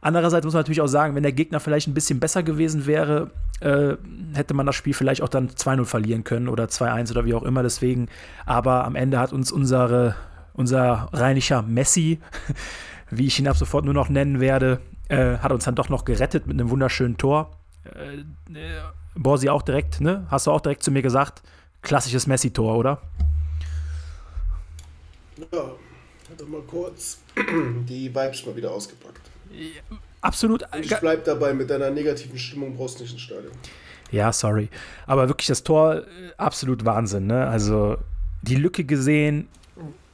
Andererseits 0.00 0.44
muss 0.44 0.54
man 0.54 0.60
natürlich 0.60 0.80
auch 0.80 0.86
sagen, 0.86 1.14
wenn 1.16 1.24
der 1.24 1.32
Gegner 1.32 1.58
vielleicht 1.58 1.88
ein 1.88 1.94
bisschen 1.94 2.20
besser 2.20 2.42
gewesen 2.42 2.86
wäre, 2.86 3.30
äh, 3.60 3.96
hätte 4.34 4.54
man 4.54 4.66
das 4.66 4.76
Spiel 4.76 4.94
vielleicht 4.94 5.22
auch 5.22 5.28
dann 5.28 5.48
2-0 5.48 5.84
verlieren 5.84 6.22
können 6.22 6.48
oder 6.48 6.66
2-1 6.66 7.10
oder 7.10 7.24
wie 7.24 7.34
auch 7.34 7.42
immer. 7.42 7.62
Deswegen, 7.62 8.08
aber 8.44 8.84
am 8.84 8.94
Ende 8.94 9.18
hat 9.18 9.32
uns 9.32 9.50
unsere 9.50 10.14
unser 10.56 11.08
rheinischer 11.12 11.62
Messi, 11.62 12.20
wie 13.10 13.26
ich 13.26 13.38
ihn 13.38 13.48
ab 13.48 13.56
sofort 13.56 13.84
nur 13.84 13.94
noch 13.94 14.08
nennen 14.08 14.40
werde, 14.40 14.80
äh, 15.08 15.38
hat 15.38 15.52
uns 15.52 15.64
dann 15.64 15.74
doch 15.74 15.88
noch 15.88 16.04
gerettet 16.04 16.46
mit 16.46 16.58
einem 16.58 16.70
wunderschönen 16.70 17.16
Tor. 17.16 17.50
Äh, 17.84 18.18
äh, 18.58 18.80
Borsi 19.14 19.48
auch 19.48 19.62
direkt, 19.62 20.00
ne? 20.00 20.26
Hast 20.30 20.46
du 20.46 20.50
auch 20.50 20.60
direkt 20.60 20.82
zu 20.82 20.90
mir 20.90 21.02
gesagt, 21.02 21.42
klassisches 21.82 22.26
Messi-Tor, 22.26 22.76
oder? 22.76 23.00
Ja, 25.52 25.58
hat 25.58 26.48
mal 26.48 26.62
kurz 26.62 27.18
die 27.88 28.14
Vibes 28.14 28.44
mal 28.46 28.56
wieder 28.56 28.70
ausgepackt. 28.72 29.20
Ja, 29.50 29.96
absolut. 30.20 30.64
Ich 30.80 30.94
bleib 30.96 31.24
dabei, 31.24 31.54
mit 31.54 31.70
deiner 31.70 31.90
negativen 31.90 32.38
Stimmung 32.38 32.76
brauchst 32.76 32.98
du 32.98 33.04
nicht 33.04 33.12
ins 33.12 33.22
Stadion. 33.22 33.52
Ja, 34.10 34.32
sorry. 34.32 34.68
Aber 35.06 35.28
wirklich 35.28 35.46
das 35.46 35.62
Tor, 35.62 35.96
äh, 35.96 36.02
absolut 36.36 36.84
Wahnsinn, 36.84 37.26
ne? 37.26 37.46
Also 37.46 37.98
die 38.42 38.56
Lücke 38.56 38.84
gesehen, 38.84 39.48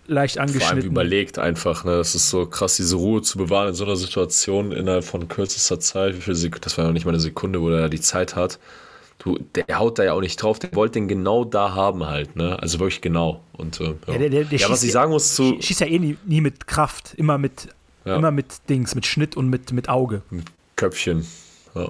leicht 0.06 0.38
angeschnitten. 0.38 0.68
Vor 0.68 0.76
allem 0.76 0.86
überlegt 0.86 1.38
einfach, 1.38 1.84
ne? 1.84 1.96
Das 1.96 2.14
ist 2.14 2.30
so 2.30 2.46
krass, 2.46 2.76
diese 2.76 2.96
Ruhe 2.96 3.22
zu 3.22 3.38
bewahren 3.38 3.68
in 3.68 3.74
so 3.74 3.84
einer 3.84 3.96
Situation 3.96 4.72
innerhalb 4.72 5.04
von 5.04 5.28
kürzester 5.28 5.80
Zeit. 5.80 6.16
Wie 6.16 6.20
viel 6.20 6.34
Sek 6.34 6.60
das 6.60 6.78
war 6.78 6.86
ja 6.86 6.92
nicht 6.92 7.04
mal 7.04 7.12
eine 7.12 7.20
Sekunde, 7.20 7.60
wo 7.60 7.70
er 7.70 7.88
die 7.88 8.00
Zeit 8.00 8.36
hat. 8.36 8.58
Du, 9.18 9.38
der 9.54 9.78
haut 9.78 9.98
da 9.98 10.04
ja 10.04 10.14
auch 10.14 10.20
nicht 10.20 10.42
drauf, 10.42 10.58
der 10.58 10.74
wollte 10.74 10.94
den 10.94 11.06
genau 11.06 11.44
da 11.44 11.74
haben 11.74 12.06
halt, 12.06 12.34
ne? 12.34 12.58
Also 12.60 12.80
wirklich 12.80 13.00
genau. 13.00 13.40
Und 13.52 13.80
äh, 13.80 13.94
ja, 14.08 14.18
der, 14.18 14.30
der, 14.30 14.44
der 14.44 14.58
ja 14.58 14.68
was 14.68 14.82
ich 14.82 14.90
sagen 14.90 15.12
muss 15.12 15.34
zu. 15.34 15.60
Schießt 15.60 15.80
ja 15.80 15.86
eh 15.86 15.98
nie, 15.98 16.16
nie 16.24 16.40
mit 16.40 16.66
Kraft, 16.66 17.14
immer 17.16 17.38
mit, 17.38 17.68
ja. 18.04 18.16
immer 18.16 18.32
mit 18.32 18.68
Dings, 18.68 18.94
mit 18.96 19.06
Schnitt 19.06 19.36
und 19.36 19.48
mit, 19.48 19.72
mit 19.72 19.88
Auge. 19.88 20.22
Mit 20.30 20.46
Köpfchen. 20.74 21.24
Ja. 21.74 21.88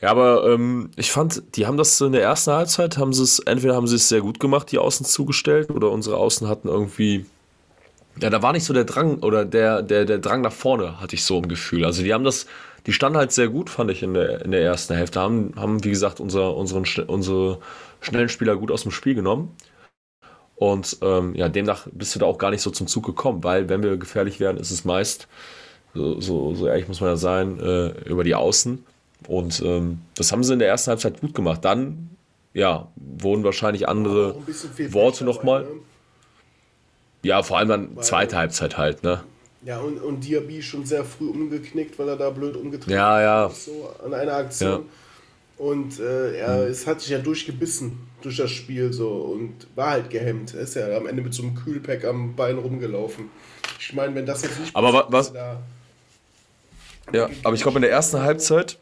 Ja, 0.00 0.10
aber 0.10 0.46
ähm, 0.46 0.90
ich 0.96 1.10
fand, 1.10 1.56
die 1.56 1.66
haben 1.66 1.76
das 1.76 2.00
in 2.00 2.12
der 2.12 2.22
ersten 2.22 2.52
Halbzeit, 2.52 2.98
haben 2.98 3.12
sie 3.12 3.24
es, 3.24 3.40
entweder 3.40 3.74
haben 3.74 3.88
sie 3.88 3.96
es 3.96 4.08
sehr 4.08 4.20
gut 4.20 4.38
gemacht, 4.38 4.70
die 4.70 4.78
Außen 4.78 5.04
zugestellt, 5.04 5.70
oder 5.70 5.90
unsere 5.90 6.16
Außen 6.16 6.46
hatten 6.48 6.68
irgendwie, 6.68 7.26
ja, 8.20 8.30
da 8.30 8.42
war 8.42 8.52
nicht 8.52 8.64
so 8.64 8.72
der 8.72 8.84
Drang, 8.84 9.18
oder 9.22 9.44
der, 9.44 9.82
der, 9.82 10.04
der 10.04 10.18
Drang 10.18 10.40
nach 10.42 10.52
vorne, 10.52 11.00
hatte 11.00 11.16
ich 11.16 11.24
so 11.24 11.38
ein 11.38 11.48
Gefühl. 11.48 11.84
Also 11.84 12.02
die 12.04 12.14
haben 12.14 12.22
das, 12.24 12.46
die 12.86 12.92
standen 12.92 13.18
halt 13.18 13.32
sehr 13.32 13.48
gut, 13.48 13.70
fand 13.70 13.90
ich, 13.90 14.02
in 14.04 14.14
der, 14.14 14.44
in 14.44 14.52
der 14.52 14.62
ersten 14.62 14.94
Hälfte, 14.94 15.20
haben, 15.20 15.52
haben 15.56 15.82
wie 15.82 15.90
gesagt, 15.90 16.20
unser, 16.20 16.56
unseren, 16.56 16.84
unsere 17.08 17.58
schnellen 18.00 18.28
Spieler 18.28 18.56
gut 18.56 18.70
aus 18.70 18.82
dem 18.82 18.92
Spiel 18.92 19.14
genommen. 19.16 19.56
Und 20.54 20.98
ähm, 21.02 21.34
ja, 21.34 21.48
demnach 21.48 21.86
bist 21.92 22.14
du 22.14 22.20
da 22.20 22.26
auch 22.26 22.38
gar 22.38 22.50
nicht 22.50 22.62
so 22.62 22.70
zum 22.70 22.86
Zug 22.86 23.04
gekommen, 23.06 23.44
weil 23.44 23.68
wenn 23.68 23.82
wir 23.82 23.96
gefährlich 23.96 24.40
werden, 24.40 24.58
ist 24.58 24.70
es 24.70 24.84
meist, 24.84 25.28
so, 25.94 26.20
so, 26.20 26.54
so 26.54 26.66
ehrlich 26.68 26.88
muss 26.88 27.00
man 27.00 27.10
ja 27.10 27.16
sein, 27.16 27.58
äh, 27.60 27.88
über 28.08 28.24
die 28.24 28.34
Außen. 28.34 28.84
Und 29.26 29.60
ähm, 29.64 29.98
das 30.14 30.30
haben 30.32 30.44
sie 30.44 30.52
in 30.52 30.58
der 30.60 30.68
ersten 30.68 30.90
Halbzeit 30.90 31.20
gut 31.20 31.34
gemacht. 31.34 31.64
Dann, 31.64 32.10
ja, 32.54 32.88
wurden 32.96 33.42
wahrscheinlich 33.44 33.88
andere 33.88 34.36
Worte 34.92 35.24
nochmal. 35.24 35.62
ne? 35.64 35.68
Ja, 37.24 37.42
vor 37.42 37.58
allem 37.58 37.68
dann 37.68 38.02
zweite 38.02 38.36
Halbzeit 38.36 38.78
halt, 38.78 39.02
ne? 39.02 39.24
Ja, 39.64 39.80
und, 39.80 39.98
und 40.00 40.20
Diaby 40.24 40.62
schon 40.62 40.86
sehr 40.86 41.04
früh 41.04 41.28
umgeknickt, 41.28 41.98
weil 41.98 42.08
er 42.08 42.16
da 42.16 42.30
blöd 42.30 42.56
umgetreten 42.56 42.92
Ja, 42.96 43.20
ja. 43.20 43.46
ist, 43.46 43.64
so 43.64 43.92
an 44.04 44.14
einer 44.14 44.34
Aktion. 44.34 44.84
Und 45.58 45.98
äh, 45.98 46.36
er 46.38 46.68
es 46.68 46.86
hat 46.86 47.00
sich 47.00 47.10
ja 47.10 47.18
durchgebissen 47.18 47.98
durch 48.22 48.36
das 48.36 48.52
Spiel 48.52 48.92
so 48.92 49.08
und 49.10 49.66
war 49.74 49.90
halt 49.90 50.10
gehemmt. 50.10 50.54
Er 50.54 50.60
ist 50.60 50.76
ja 50.76 50.96
am 50.96 51.08
Ende 51.08 51.20
mit 51.22 51.34
so 51.34 51.42
einem 51.42 51.56
Kühlpack 51.56 52.04
am 52.04 52.36
Bein 52.36 52.56
rumgelaufen. 52.58 53.24
Ich 53.80 53.92
meine, 53.92 54.14
wenn 54.14 54.24
das 54.24 54.42
jetzt 54.42 54.60
nicht 54.60 54.76
Aber 54.76 54.92
passiert, 54.92 55.12
was- 55.12 55.32
da- 55.32 55.60
Ja, 57.12 57.28
aber 57.42 57.54
ich 57.56 57.62
glaube 57.62 57.78
in 57.78 57.82
der 57.82 57.90
ersten 57.90 58.20
Halbzeit, 58.22 58.78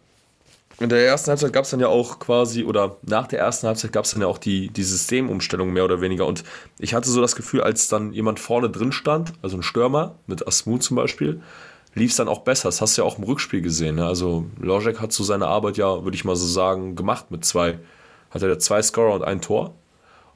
in 0.79 0.91
der 0.91 1.07
ersten 1.07 1.31
Halbzeit 1.31 1.53
gab 1.53 1.65
es 1.65 1.71
dann 1.71 1.81
ja 1.81 1.89
auch 1.89 2.19
quasi, 2.19 2.65
oder 2.65 2.97
nach 3.03 3.27
der 3.27 3.39
ersten 3.39 3.67
Halbzeit 3.67 3.93
gab 3.93 4.05
es 4.05 4.11
dann 4.11 4.21
ja 4.21 4.27
auch 4.27 4.39
die, 4.39 4.69
die 4.69 4.83
Systemumstellung 4.83 5.73
mehr 5.73 5.85
oder 5.85 6.03
weniger. 6.03 6.27
Und 6.27 6.45
ich 6.79 6.93
hatte 6.93 7.09
so 7.09 7.21
das 7.23 7.35
Gefühl, 7.35 7.63
als 7.63 7.89
dann 7.89 8.13
jemand 8.13 8.41
vorne 8.41 8.69
drin 8.69 8.93
stand, 8.93 9.33
also 9.43 9.57
ein 9.57 9.63
Stürmer 9.63 10.17
mit 10.27 10.47
Asmu 10.47 10.77
zum 10.79 10.97
Beispiel, 10.97 11.41
lief 11.95 12.11
es 12.11 12.17
dann 12.17 12.29
auch 12.29 12.41
besser. 12.41 12.69
Das 12.69 12.83
hast 12.83 12.97
du 12.97 13.03
ja 13.03 13.09
auch 13.09 13.17
im 13.17 13.25
Rückspiel 13.25 13.63
gesehen. 13.63 13.97
Ne? 13.97 14.07
Also 14.07 14.45
Logic 14.61 15.01
hat 15.01 15.13
so 15.13 15.25
seine 15.25 15.47
Arbeit 15.47 15.79
ja, 15.79 16.05
würde 16.05 16.15
ich 16.15 16.27
mal 16.27 16.37
so 16.37 16.47
sagen, 16.47 16.95
gemacht 16.95 17.31
mit 17.31 17.47
zwei, 17.47 17.79
hat 18.31 18.43
er 18.43 18.51
ja 18.51 18.59
zwei 18.59 18.83
Scorer 18.83 19.15
und 19.15 19.25
ein 19.25 19.41
Tor. 19.41 19.75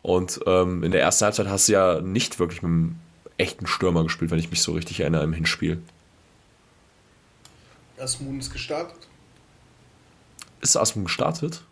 Und 0.01 0.41
ähm, 0.47 0.83
in 0.83 0.91
der 0.91 1.03
ersten 1.03 1.27
Halbzeit 1.27 1.49
hast 1.49 1.69
du 1.69 1.73
ja 1.73 2.01
nicht 2.01 2.39
wirklich 2.39 2.63
mit 2.63 2.71
einem 2.71 2.97
echten 3.37 3.67
Stürmer 3.67 4.05
gespielt, 4.05 4.31
wenn 4.31 4.39
ich 4.39 4.51
mich 4.51 4.63
so 4.63 4.73
richtig 4.73 5.01
erinnere 5.01 5.23
im 5.23 5.35
Hinspiel. 5.35 5.83
Asmun 7.99 8.39
ist 8.39 8.51
gestartet. 8.51 9.10
Ist 10.61 10.77
Asmun 10.77 11.05
gestartet? 11.05 11.63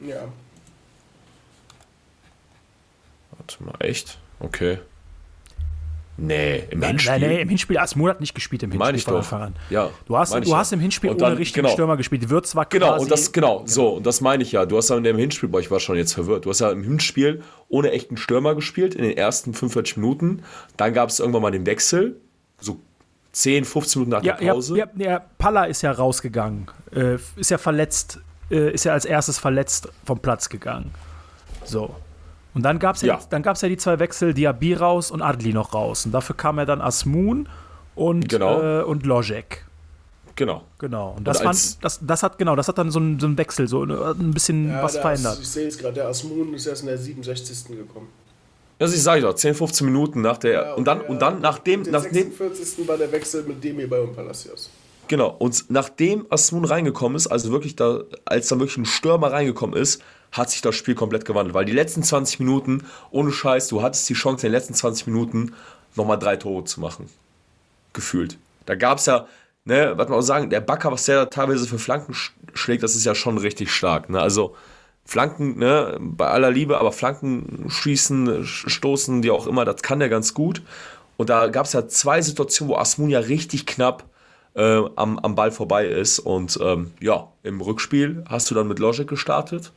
Ja. 0.00 0.24
Warte 3.36 3.62
mal, 3.62 3.74
echt? 3.80 4.18
Okay. 4.40 4.78
Nee, 6.18 6.64
im 6.70 6.78
Nein, 6.80 6.90
Hinspiel. 6.92 7.12
nein, 7.12 7.20
nein, 7.20 7.38
im 7.40 7.48
Hinspiel 7.50 7.76
Asmut 7.76 8.08
hat 8.08 8.20
nicht 8.22 8.34
gespielt 8.34 8.62
im 8.62 8.70
Hinspiel 8.70 8.86
Meine 8.86 8.96
ich 8.96 9.04
von 9.04 9.12
doch. 9.12 9.18
Anfang 9.18 9.42
an. 9.42 9.56
Ja, 9.68 9.90
Du 10.06 10.16
hast, 10.16 10.32
du 10.32 10.38
ja. 10.38 10.56
hast 10.56 10.72
im 10.72 10.80
Hinspiel 10.80 11.14
dann- 11.14 11.32
ohne 11.32 11.38
richtigen 11.38 11.64
genau. 11.64 11.74
Stürmer 11.74 11.98
gespielt. 11.98 12.30
Wird 12.30 12.46
zwar 12.46 12.64
Genau, 12.64 12.88
quasi, 12.92 13.02
und 13.02 13.10
das, 13.10 13.32
genau, 13.32 13.62
so, 13.66 13.88
und 13.96 14.06
das 14.06 14.22
meine 14.22 14.42
ich 14.42 14.52
ja. 14.52 14.64
Du 14.64 14.78
hast 14.78 14.88
ja 14.88 14.96
in 14.96 15.04
dem 15.04 15.18
Hinspiel, 15.18 15.50
boah, 15.50 15.60
ich 15.60 15.70
war 15.70 15.78
schon 15.78 15.98
jetzt 15.98 16.14
verwirrt. 16.14 16.46
Du 16.46 16.50
hast 16.50 16.60
ja 16.60 16.70
im 16.70 16.82
Hinspiel 16.82 17.42
ohne 17.68 17.90
echten 17.90 18.16
Stürmer 18.16 18.54
gespielt 18.54 18.94
in 18.94 19.02
den 19.02 19.14
ersten 19.14 19.52
45 19.52 19.98
Minuten. 19.98 20.42
Dann 20.78 20.94
gab 20.94 21.10
es 21.10 21.20
irgendwann 21.20 21.42
mal 21.42 21.50
den 21.50 21.66
Wechsel, 21.66 22.18
so 22.58 22.80
10, 23.36 23.66
15 23.66 24.00
Minuten 24.00 24.16
nach 24.16 24.22
Ja, 24.24 24.36
der 24.36 24.46
ja, 24.46 24.52
Pause. 24.54 24.78
ja, 24.78 24.86
ja, 24.96 25.20
Palla 25.36 25.64
ist 25.64 25.82
ja 25.82 25.92
rausgegangen. 25.92 26.68
Äh, 26.90 27.16
ist 27.36 27.50
ja 27.50 27.58
verletzt, 27.58 28.18
äh, 28.50 28.72
ist 28.72 28.84
ja 28.84 28.94
als 28.94 29.04
erstes 29.04 29.38
verletzt 29.38 29.88
vom 30.06 30.18
Platz 30.20 30.48
gegangen. 30.48 30.90
So. 31.64 31.94
Und 32.54 32.62
dann 32.62 32.78
gab 32.78 32.96
es 32.96 33.02
ja, 33.02 33.14
Ja. 33.14 33.16
Die, 33.20 33.26
dann 33.28 33.42
gab's 33.42 33.60
ja 33.60 33.68
die 33.68 33.76
zwei 33.76 33.98
Wechsel, 33.98 34.32
Diaby 34.32 34.72
raus 34.72 35.10
und 35.10 35.20
Adli 35.20 35.52
noch 35.52 35.74
raus. 35.74 36.06
Und 36.06 36.12
dafür 36.12 36.34
kam 36.34 36.56
ja 36.58 36.64
dann 36.64 36.80
Asmun 36.80 37.46
und, 37.94 38.26
Genau. 38.30 38.80
äh, 38.80 38.82
und 38.84 39.04
Lojek. 39.04 39.66
Genau. 40.34 40.62
Genau. 40.78 41.14
Und 41.18 41.24
das, 41.28 41.38
Und 41.40 41.44
fand, 41.44 41.84
das, 41.84 41.98
das 42.02 42.22
hat 42.22 42.38
genau, 42.38 42.56
das 42.56 42.68
hat 42.68 42.78
dann 42.78 42.90
so 42.90 42.98
einen, 42.98 43.20
so 43.20 43.26
einen 43.26 43.36
Wechsel, 43.36 43.68
so 43.68 43.82
eine- 43.82 44.14
ein 44.18 44.30
bisschen 44.30 44.70
ja 44.70 44.82
was 44.82 44.94
der 44.94 45.02
verändert. 45.02 45.32
As, 45.34 45.40
ich 45.40 45.48
sehe 45.48 45.66
es 45.68 45.76
gerade, 45.76 45.94
der 45.94 46.08
Asmun 46.08 46.54
ist 46.54 46.64
erst 46.66 46.82
in 46.82 46.88
der 46.88 46.96
67. 46.98 47.76
gekommen. 47.76 48.08
Ja, 48.78 48.86
ich 48.86 49.02
sage 49.02 49.22
doch, 49.22 49.34
10, 49.34 49.54
15 49.54 49.86
Minuten 49.86 50.20
nach 50.20 50.36
der. 50.38 50.52
Ja, 50.52 50.74
und 50.74 50.84
dann, 50.84 51.00
der- 51.00 51.10
und 51.10 51.20
dann 51.20 51.40
nachdem, 51.40 51.84
Der 51.84 51.92
nachdem, 51.92 52.30
46. 52.30 52.86
war 52.86 52.98
der 52.98 53.10
Wechsel 53.10 53.42
mit 53.44 53.62
Demi 53.64 53.86
bei 53.86 53.98
Palacios. 54.06 54.70
Genau, 55.08 55.34
und 55.38 55.66
nachdem 55.70 56.26
Asmun 56.30 56.64
reingekommen 56.64 57.16
ist, 57.16 57.28
also 57.28 57.52
wirklich 57.52 57.76
da, 57.76 58.02
als 58.24 58.48
da 58.48 58.58
wirklich 58.58 58.76
ein 58.76 58.86
Stürmer 58.86 59.30
reingekommen 59.32 59.80
ist, 59.80 60.02
hat 60.32 60.50
sich 60.50 60.60
das 60.60 60.74
Spiel 60.74 60.94
komplett 60.96 61.24
gewandelt. 61.24 61.54
Weil 61.54 61.64
die 61.64 61.72
letzten 61.72 62.02
20 62.02 62.40
Minuten, 62.40 62.84
ohne 63.10 63.30
Scheiß, 63.30 63.68
du 63.68 63.82
hattest 63.82 64.08
die 64.08 64.14
Chance, 64.14 64.46
in 64.46 64.52
den 64.52 64.58
letzten 64.58 64.74
20 64.74 65.06
Minuten 65.06 65.54
nochmal 65.94 66.18
drei 66.18 66.36
Tore 66.36 66.64
zu 66.64 66.80
machen. 66.80 67.08
Gefühlt. 67.92 68.36
Da 68.66 68.74
gab 68.74 68.98
es 68.98 69.06
ja, 69.06 69.26
ne, 69.64 69.92
was 69.96 70.08
man 70.08 70.18
auch 70.18 70.22
sagen, 70.22 70.50
der 70.50 70.60
Backer, 70.60 70.90
was 70.90 71.04
der 71.04 71.16
da 71.20 71.26
teilweise 71.26 71.66
für 71.66 71.78
Flanken 71.78 72.12
sch 72.12 72.32
schlägt, 72.54 72.82
das 72.82 72.96
ist 72.96 73.04
ja 73.04 73.14
schon 73.14 73.38
richtig 73.38 73.70
stark. 73.70 74.10
Ne? 74.10 74.20
Also 74.20 74.56
Flanken, 75.06 75.58
ne, 75.58 75.96
bei 76.00 76.26
aller 76.26 76.50
Liebe, 76.50 76.78
aber 76.78 76.92
Flanken 76.92 77.66
schießen, 77.68 78.44
sch- 78.44 78.68
stoßen, 78.68 79.22
wie 79.22 79.30
auch 79.30 79.46
immer, 79.46 79.64
das 79.64 79.82
kann 79.82 80.00
der 80.00 80.08
ganz 80.08 80.34
gut. 80.34 80.62
Und 81.16 81.30
da 81.30 81.46
gab 81.46 81.64
es 81.66 81.72
ja 81.72 81.88
zwei 81.88 82.20
Situationen, 82.20 82.74
wo 82.74 82.76
Asmun 82.76 83.08
ja 83.08 83.20
richtig 83.20 83.66
knapp 83.66 84.04
äh, 84.54 84.82
am, 84.96 85.18
am 85.18 85.34
Ball 85.34 85.50
vorbei 85.52 85.86
ist. 85.86 86.18
Und 86.18 86.58
ähm, 86.60 86.92
ja, 87.00 87.28
im 87.42 87.60
Rückspiel 87.60 88.24
hast 88.28 88.50
du 88.50 88.54
dann 88.54 88.68
mit 88.68 88.78
Logic 88.80 89.06
gestartet 89.06 89.72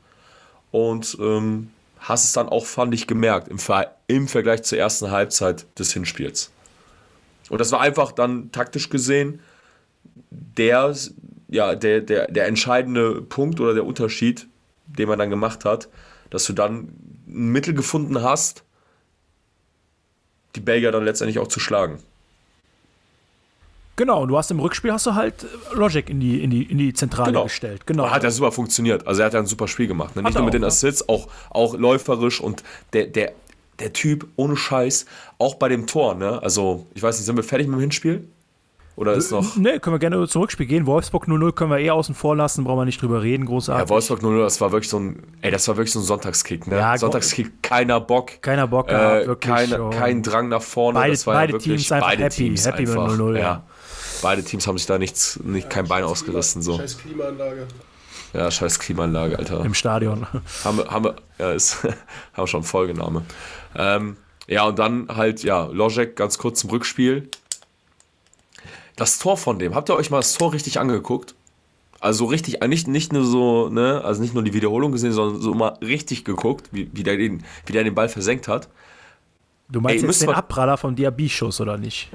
und 0.72 1.15
ähm, 1.22 1.70
hast 2.00 2.26
es 2.26 2.34
dann 2.34 2.50
auch, 2.50 2.65
fand 2.65 2.94
ich, 2.94 3.08
gemerkt 3.08 3.48
im, 3.48 3.60
Ver 3.60 3.96
im 4.08 4.28
Vergleich 4.28 4.63
zur 4.63 4.78
ersten 4.78 5.12
Halbzeit 5.12 5.65
des 5.78 5.94
Hinspiels. 5.94 6.52
Und 7.50 7.62
das 7.62 7.72
war 7.72 7.82
einfach 7.82 8.12
dann 8.12 8.52
taktisch 8.52 8.89
gesehen 8.89 9.39
der, 10.30 10.94
ja, 11.48 11.76
der, 11.76 12.02
der, 12.02 12.28
der 12.28 12.48
entscheidende 12.48 13.22
Punkt 13.22 13.60
oder 13.60 13.74
der 13.74 13.86
Unterschied, 13.86 14.48
den 14.97 15.08
man 15.08 15.19
dann 15.19 15.30
gemacht 15.30 15.65
hat, 15.65 15.89
dass 16.30 16.45
du 16.45 16.54
dann 16.54 16.89
ein 17.28 17.52
Mittel 17.52 17.73
gefunden 17.73 18.21
hast, 18.21 18.63
die 20.56 20.60
Belgier 20.60 20.91
dann 20.91 21.06
letztendlich 21.06 21.39
auch 21.39 21.47
zu 21.47 21.60
schlagen. 21.60 21.99
Genau, 23.95 24.21
und 24.21 24.30
du 24.30 24.38
hast 24.38 24.49
im 24.49 24.62
Rückspiel 24.62 24.93
hast 24.93 25.06
du 25.08 25.15
halt 25.15 25.43
äh, 25.43 25.75
Logic 25.75 26.10
in 26.10 26.21
die, 26.21 26.41
in 26.41 26.49
die, 26.49 26.63
in 26.63 26.78
die 26.78 26.93
Zentrale 26.93 27.43
gestellt. 27.43 27.86
Genau. 27.86 28.10
Hat 28.10 28.23
ja 28.23 28.32
super 28.32 28.54
funktioniert. 28.54 29.06
Also 29.06 29.21
er 29.21 29.25
hat 29.25 29.34
ja 29.34 29.41
ein 29.41 29.45
super 29.45 29.67
Spiel 29.67 29.88
gemacht. 29.88 30.15
Ne? 30.15 30.23
Nicht 30.23 30.36
nur 30.36 30.45
mit 30.45 30.52
auch, 30.52 30.54
den 30.54 30.62
ja. 30.62 30.69
Assists, 30.69 31.10
auch, 31.10 31.28
auch 31.49 31.78
läuferisch 31.78 32.39
und 32.39 32.63
der, 32.93 33.08
der, 33.08 33.34
der 33.80 33.91
Typ 33.91 34.28
ohne 34.38 34.56
Scheiß, 34.56 35.06
auch 35.38 35.56
bei 35.56 35.67
dem 35.67 35.86
Tor. 35.86 36.15
Ne? 36.15 36.41
Also 36.41 36.88
ich 36.93 37.04
weiß 37.04 37.17
nicht, 37.17 37.25
sind 37.25 37.36
wir 37.36 37.43
fertig 37.43 37.67
mit 37.67 37.75
dem 37.78 37.82
Hinspiel? 37.82 38.25
Oder 39.00 39.14
ist 39.14 39.32
noch... 39.32 39.56
Ne, 39.56 39.80
können 39.80 39.94
wir 39.94 40.00
gerne 40.00 40.28
zum 40.28 40.42
Rückspiel 40.42 40.66
gehen. 40.66 40.86
Wolfsburg 40.86 41.26
0-0 41.26 41.54
können 41.54 41.72
wir 41.72 41.78
eh 41.78 41.90
außen 41.90 42.14
vor 42.14 42.36
lassen, 42.36 42.66
brauchen 42.66 42.80
wir 42.80 42.86
nicht 42.86 43.02
drüber 43.02 43.24
reden, 43.24 43.46
großartig. 43.46 43.88
Ja, 43.88 43.90
Wolfsburg 43.90 44.22
0 44.22 44.40
das 44.40 44.60
war 44.60 44.74
wirklich 44.74 44.90
so 44.90 45.00
ein, 45.00 45.24
ey, 45.42 45.52
das 45.52 45.66
war 45.70 45.78
wirklich 45.78 45.94
so 45.94 46.00
ein 46.00 46.04
Sonntagskick, 46.04 46.68
ne? 46.68 46.76
Ja, 46.76 46.98
Sonntagskick, 46.98 47.64
keiner 47.64 48.02
Bock. 48.02 48.42
Keiner 48.42 48.68
Bock 48.68 48.90
gehabt, 48.90 49.24
äh, 49.24 49.28
wirklich, 49.28 49.56
keine, 49.56 49.84
oh. 49.84 49.90
kein 49.90 50.22
Drang 50.22 50.50
nach 50.50 50.62
vorne. 50.62 51.00
Beide- 51.00 51.12
das 51.14 51.26
war 51.26 51.36
beide 51.36 51.54
ja 51.54 51.54
wirklich, 51.54 51.76
Teams 51.78 51.92
einfach 51.94 52.10
beide 52.10 52.24
happy, 52.24 52.36
Teams 52.36 52.66
happy 52.66 52.82
mit 52.82 52.90
einfach, 52.90 53.14
0-0, 53.14 53.34
ja. 53.36 53.40
ja. 53.40 53.64
Beide 54.22 54.44
Teams 54.44 54.68
haben 54.68 54.78
sich 54.78 54.88
da 54.88 54.98
nichts, 54.98 55.40
nicht, 55.46 55.70
kein 55.70 55.88
Bein 55.88 56.04
ausgerissen. 56.04 56.62
So. 56.62 56.78
Scheiß 56.78 56.98
Klimaanlage. 56.98 57.68
Ja, 58.34 58.52
scheiß 58.52 58.80
Klimaanlage, 58.80 59.40
Alter. 59.40 59.64
Im 59.64 59.76
Stadion. 59.76 60.28
haben 60.66 60.78
wir, 60.78 60.88
haben 60.88 61.06
wir, 61.06 61.16
ja, 61.38 61.54
ist, 61.54 61.84
haben 61.86 61.94
wir 62.36 62.48
schon 62.48 62.64
Folgename. 62.64 63.24
Ähm, 63.78 64.18
ja, 64.48 64.64
und 64.64 64.78
dann 64.78 65.08
halt, 65.08 65.42
ja, 65.44 65.70
Logic 65.72 66.18
ganz 66.18 66.38
kurz 66.38 66.60
zum 66.60 66.72
Rückspiel. 66.72 67.30
Das 69.00 69.18
Tor 69.18 69.38
von 69.38 69.60
dem, 69.60 69.76
habt 69.76 69.90
ihr 69.90 69.96
euch 69.96 70.10
mal 70.10 70.18
das 70.18 70.34
Tor 70.34 70.54
richtig 70.54 70.80
angeguckt? 70.80 71.36
Also 72.02 72.26
richtig, 72.26 72.62
nicht, 72.68 72.88
nicht 72.88 73.12
nur 73.12 73.26
so, 73.26 73.70
ne, 73.70 74.02
also 74.04 74.22
nicht 74.22 74.34
nur 74.34 74.44
die 74.44 74.54
Wiederholung 74.54 74.92
gesehen, 74.92 75.12
sondern 75.12 75.42
so 75.42 75.54
mal 75.54 75.78
richtig 75.82 76.24
geguckt, 76.24 76.70
wie, 76.72 76.90
wie, 76.94 77.04
der, 77.04 77.18
den, 77.18 77.44
wie 77.66 77.74
der 77.74 77.84
den 77.84 77.96
Ball 77.96 78.10
versenkt 78.10 78.48
hat. 78.48 78.70
Du 79.70 79.82
meinst 79.82 80.04
Ey, 80.04 80.10
jetzt 80.10 80.22
den 80.22 80.30
Abpraller 80.30 80.78
vom 80.78 80.96
Diaby-Schuss, 80.96 81.60
oder 81.62 81.78
nicht? 81.78 82.10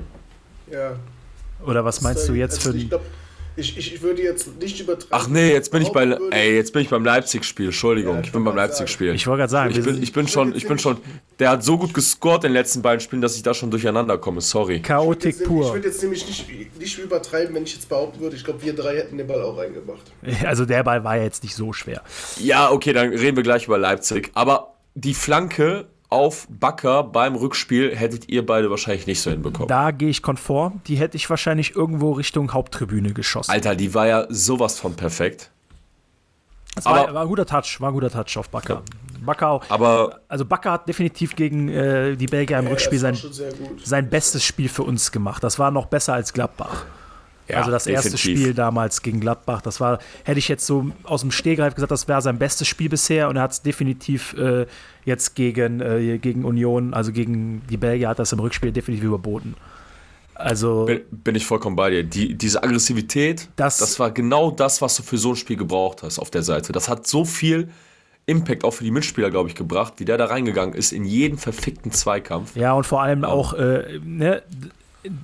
Ja. 0.70 0.96
Oder 1.64 1.84
was 1.84 2.00
meinst 2.00 2.28
du 2.28 2.32
jetzt 2.32 2.66
Also 2.66 2.72
für 2.72 2.86
glaub, 2.86 3.02
ich, 3.56 3.78
ich, 3.78 3.94
ich 3.94 4.02
würde 4.02 4.22
jetzt 4.22 4.60
nicht 4.60 4.80
übertreiben. 4.80 5.08
Ach 5.10 5.28
nee, 5.28 5.52
jetzt 5.52 5.70
bin 5.70 5.82
ich 5.82 5.90
bei, 5.90 6.04
ey, 6.30 6.56
jetzt 6.56 6.72
bin 6.72 6.82
ich 6.82 6.88
beim 6.88 7.04
Leipzig-Spiel, 7.04 7.66
Entschuldigung, 7.66 8.14
Ja, 8.14 8.20
ich 8.20 8.26
ich 8.26 8.32
bin 8.32 8.44
beim 8.44 8.56
Leipzig-Spiel. 8.56 9.14
Ich 9.14 9.26
wollte 9.26 9.40
gerade 9.40 9.50
sagen, 9.50 9.70
Ich 9.70 9.84
bin, 9.84 10.02
ich 10.02 10.12
bin 10.12 10.26
schon, 10.26 10.54
ich 10.54 10.66
bin 10.66 10.78
schon, 10.78 10.96
der 11.38 11.50
hat 11.50 11.64
so 11.64 11.78
gut 11.78 11.94
gescored 11.94 12.44
in 12.44 12.50
den 12.50 12.54
letzten 12.54 12.82
beiden 12.82 13.00
Spielen, 13.00 13.22
dass 13.22 13.36
ich 13.36 13.42
da 13.42 13.54
schon 13.54 13.70
durcheinander 13.70 14.18
komme, 14.18 14.40
sorry. 14.40 14.80
Chaotik 14.80 15.32
Jetzt, 15.32 15.40
ich 15.42 15.46
pur. 15.46 15.72
würde 15.72 15.88
jetzt 15.88 16.02
nämlich 16.02 16.26
nicht, 16.26 16.78
nicht 16.78 16.98
übertreiben, 16.98 17.54
wenn 17.54 17.62
ich 17.64 17.74
jetzt 17.74 17.88
behaupten 17.88 18.20
würde, 18.20 18.36
ich 18.36 18.44
glaube, 18.44 18.62
wir 18.62 18.74
drei 18.74 18.96
hätten 18.96 19.18
den 19.18 19.26
Ball 19.26 19.42
auch 19.42 19.56
reingemacht. 19.56 20.02
Also 20.44 20.66
der 20.66 20.82
Ball 20.82 21.04
war 21.04 21.16
ja 21.16 21.22
jetzt 21.24 21.42
nicht 21.42 21.54
so 21.54 21.72
schwer. 21.72 22.02
Ja, 22.38 22.70
okay, 22.70 22.92
dann 22.92 23.10
reden 23.10 23.36
wir 23.36 23.42
gleich 23.42 23.66
über 23.66 23.78
Leipzig. 23.78 24.30
Aber 24.34 24.74
die 24.94 25.14
Flanke 25.14 25.86
auf 26.14 26.46
Bakker 26.48 27.02
beim 27.02 27.34
Rückspiel 27.34 27.94
hättet 27.94 28.28
ihr 28.28 28.46
beide 28.46 28.70
wahrscheinlich 28.70 29.06
nicht 29.06 29.20
so 29.20 29.30
hinbekommen. 29.30 29.68
Da 29.68 29.90
gehe 29.90 30.08
ich 30.08 30.22
konform. 30.22 30.80
Die 30.86 30.94
hätte 30.94 31.16
ich 31.16 31.28
wahrscheinlich 31.28 31.74
irgendwo 31.74 32.12
Richtung 32.12 32.52
Haupttribüne 32.52 33.12
geschossen. 33.12 33.50
Alter, 33.50 33.74
die 33.74 33.92
war 33.94 34.06
ja 34.06 34.26
sowas 34.28 34.78
von 34.78 34.94
perfekt. 34.94 35.50
Das 36.76 36.86
war, 36.86 37.12
war, 37.12 37.22
ein 37.22 37.28
guter 37.28 37.46
Touch, 37.46 37.80
war 37.80 37.90
ein 37.90 37.94
guter 37.94 38.10
Touch 38.10 38.36
auf 38.38 38.48
Bakker. 38.48 38.74
Ja. 38.74 38.82
Bakker, 39.24 39.60
aber 39.68 40.20
also 40.28 40.44
Bakker 40.44 40.72
hat 40.72 40.88
definitiv 40.88 41.34
gegen 41.34 41.68
äh, 41.68 42.14
die 42.14 42.26
Belgier 42.26 42.58
im 42.58 42.66
ja, 42.66 42.70
Rückspiel 42.70 42.98
sein, 42.98 43.18
sein 43.82 44.10
bestes 44.10 44.44
Spiel 44.44 44.68
für 44.68 44.82
uns 44.82 45.10
gemacht. 45.12 45.42
Das 45.42 45.58
war 45.58 45.70
noch 45.70 45.86
besser 45.86 46.14
als 46.14 46.32
Gladbach. 46.32 46.84
Ja, 47.48 47.58
also 47.58 47.70
das 47.70 47.84
definitiv. 47.84 48.12
erste 48.12 48.18
Spiel 48.18 48.54
damals 48.54 49.02
gegen 49.02 49.20
Gladbach, 49.20 49.60
das 49.60 49.78
war, 49.80 49.98
hätte 50.24 50.38
ich 50.38 50.48
jetzt 50.48 50.66
so 50.66 50.90
aus 51.02 51.20
dem 51.20 51.30
Stehgreif 51.30 51.74
gesagt, 51.74 51.92
das 51.92 52.08
wäre 52.08 52.22
sein 52.22 52.38
bestes 52.38 52.66
Spiel 52.66 52.88
bisher 52.88 53.28
und 53.28 53.36
er 53.36 53.42
hat 53.42 53.52
es 53.52 53.62
definitiv 53.62 54.34
äh, 54.34 54.66
jetzt 55.04 55.34
gegen, 55.34 55.80
äh, 55.80 56.18
gegen 56.18 56.44
Union, 56.44 56.94
also 56.94 57.12
gegen 57.12 57.62
die 57.68 57.76
Belgier, 57.76 58.08
hat 58.08 58.18
das 58.18 58.32
im 58.32 58.40
Rückspiel 58.40 58.72
definitiv 58.72 59.04
überboten. 59.04 59.54
Also 60.34 60.86
bin, 60.86 61.02
bin, 61.10 61.34
ich 61.34 61.46
vollkommen 61.46 61.76
bei 61.76 61.90
dir. 61.90 62.02
Die, 62.02 62.34
diese 62.34 62.62
Aggressivität, 62.62 63.48
das, 63.56 63.78
das 63.78 64.00
war 64.00 64.10
genau 64.10 64.50
das, 64.50 64.82
was 64.82 64.96
du 64.96 65.02
für 65.02 65.18
so 65.18 65.30
ein 65.30 65.36
Spiel 65.36 65.56
gebraucht 65.56 66.02
hast 66.02 66.18
auf 66.18 66.30
der 66.30 66.42
Seite. 66.42 66.72
Das 66.72 66.88
hat 66.88 67.06
so 67.06 67.24
viel 67.24 67.68
Impact 68.26 68.64
auch 68.64 68.72
für 68.72 68.84
die 68.84 68.90
Mitspieler, 68.90 69.30
glaube 69.30 69.48
ich, 69.50 69.54
gebracht, 69.54 69.94
wie 69.98 70.04
der 70.04 70.16
da 70.16 70.26
reingegangen 70.26 70.74
ist 70.74 70.92
in 70.92 71.04
jeden 71.04 71.38
verfickten 71.38 71.92
Zweikampf. 71.92 72.56
Ja, 72.56 72.72
und 72.72 72.84
vor 72.84 73.02
allem 73.02 73.22
ja. 73.22 73.28
auch, 73.28 73.52
äh, 73.54 74.00
ne, 74.02 74.42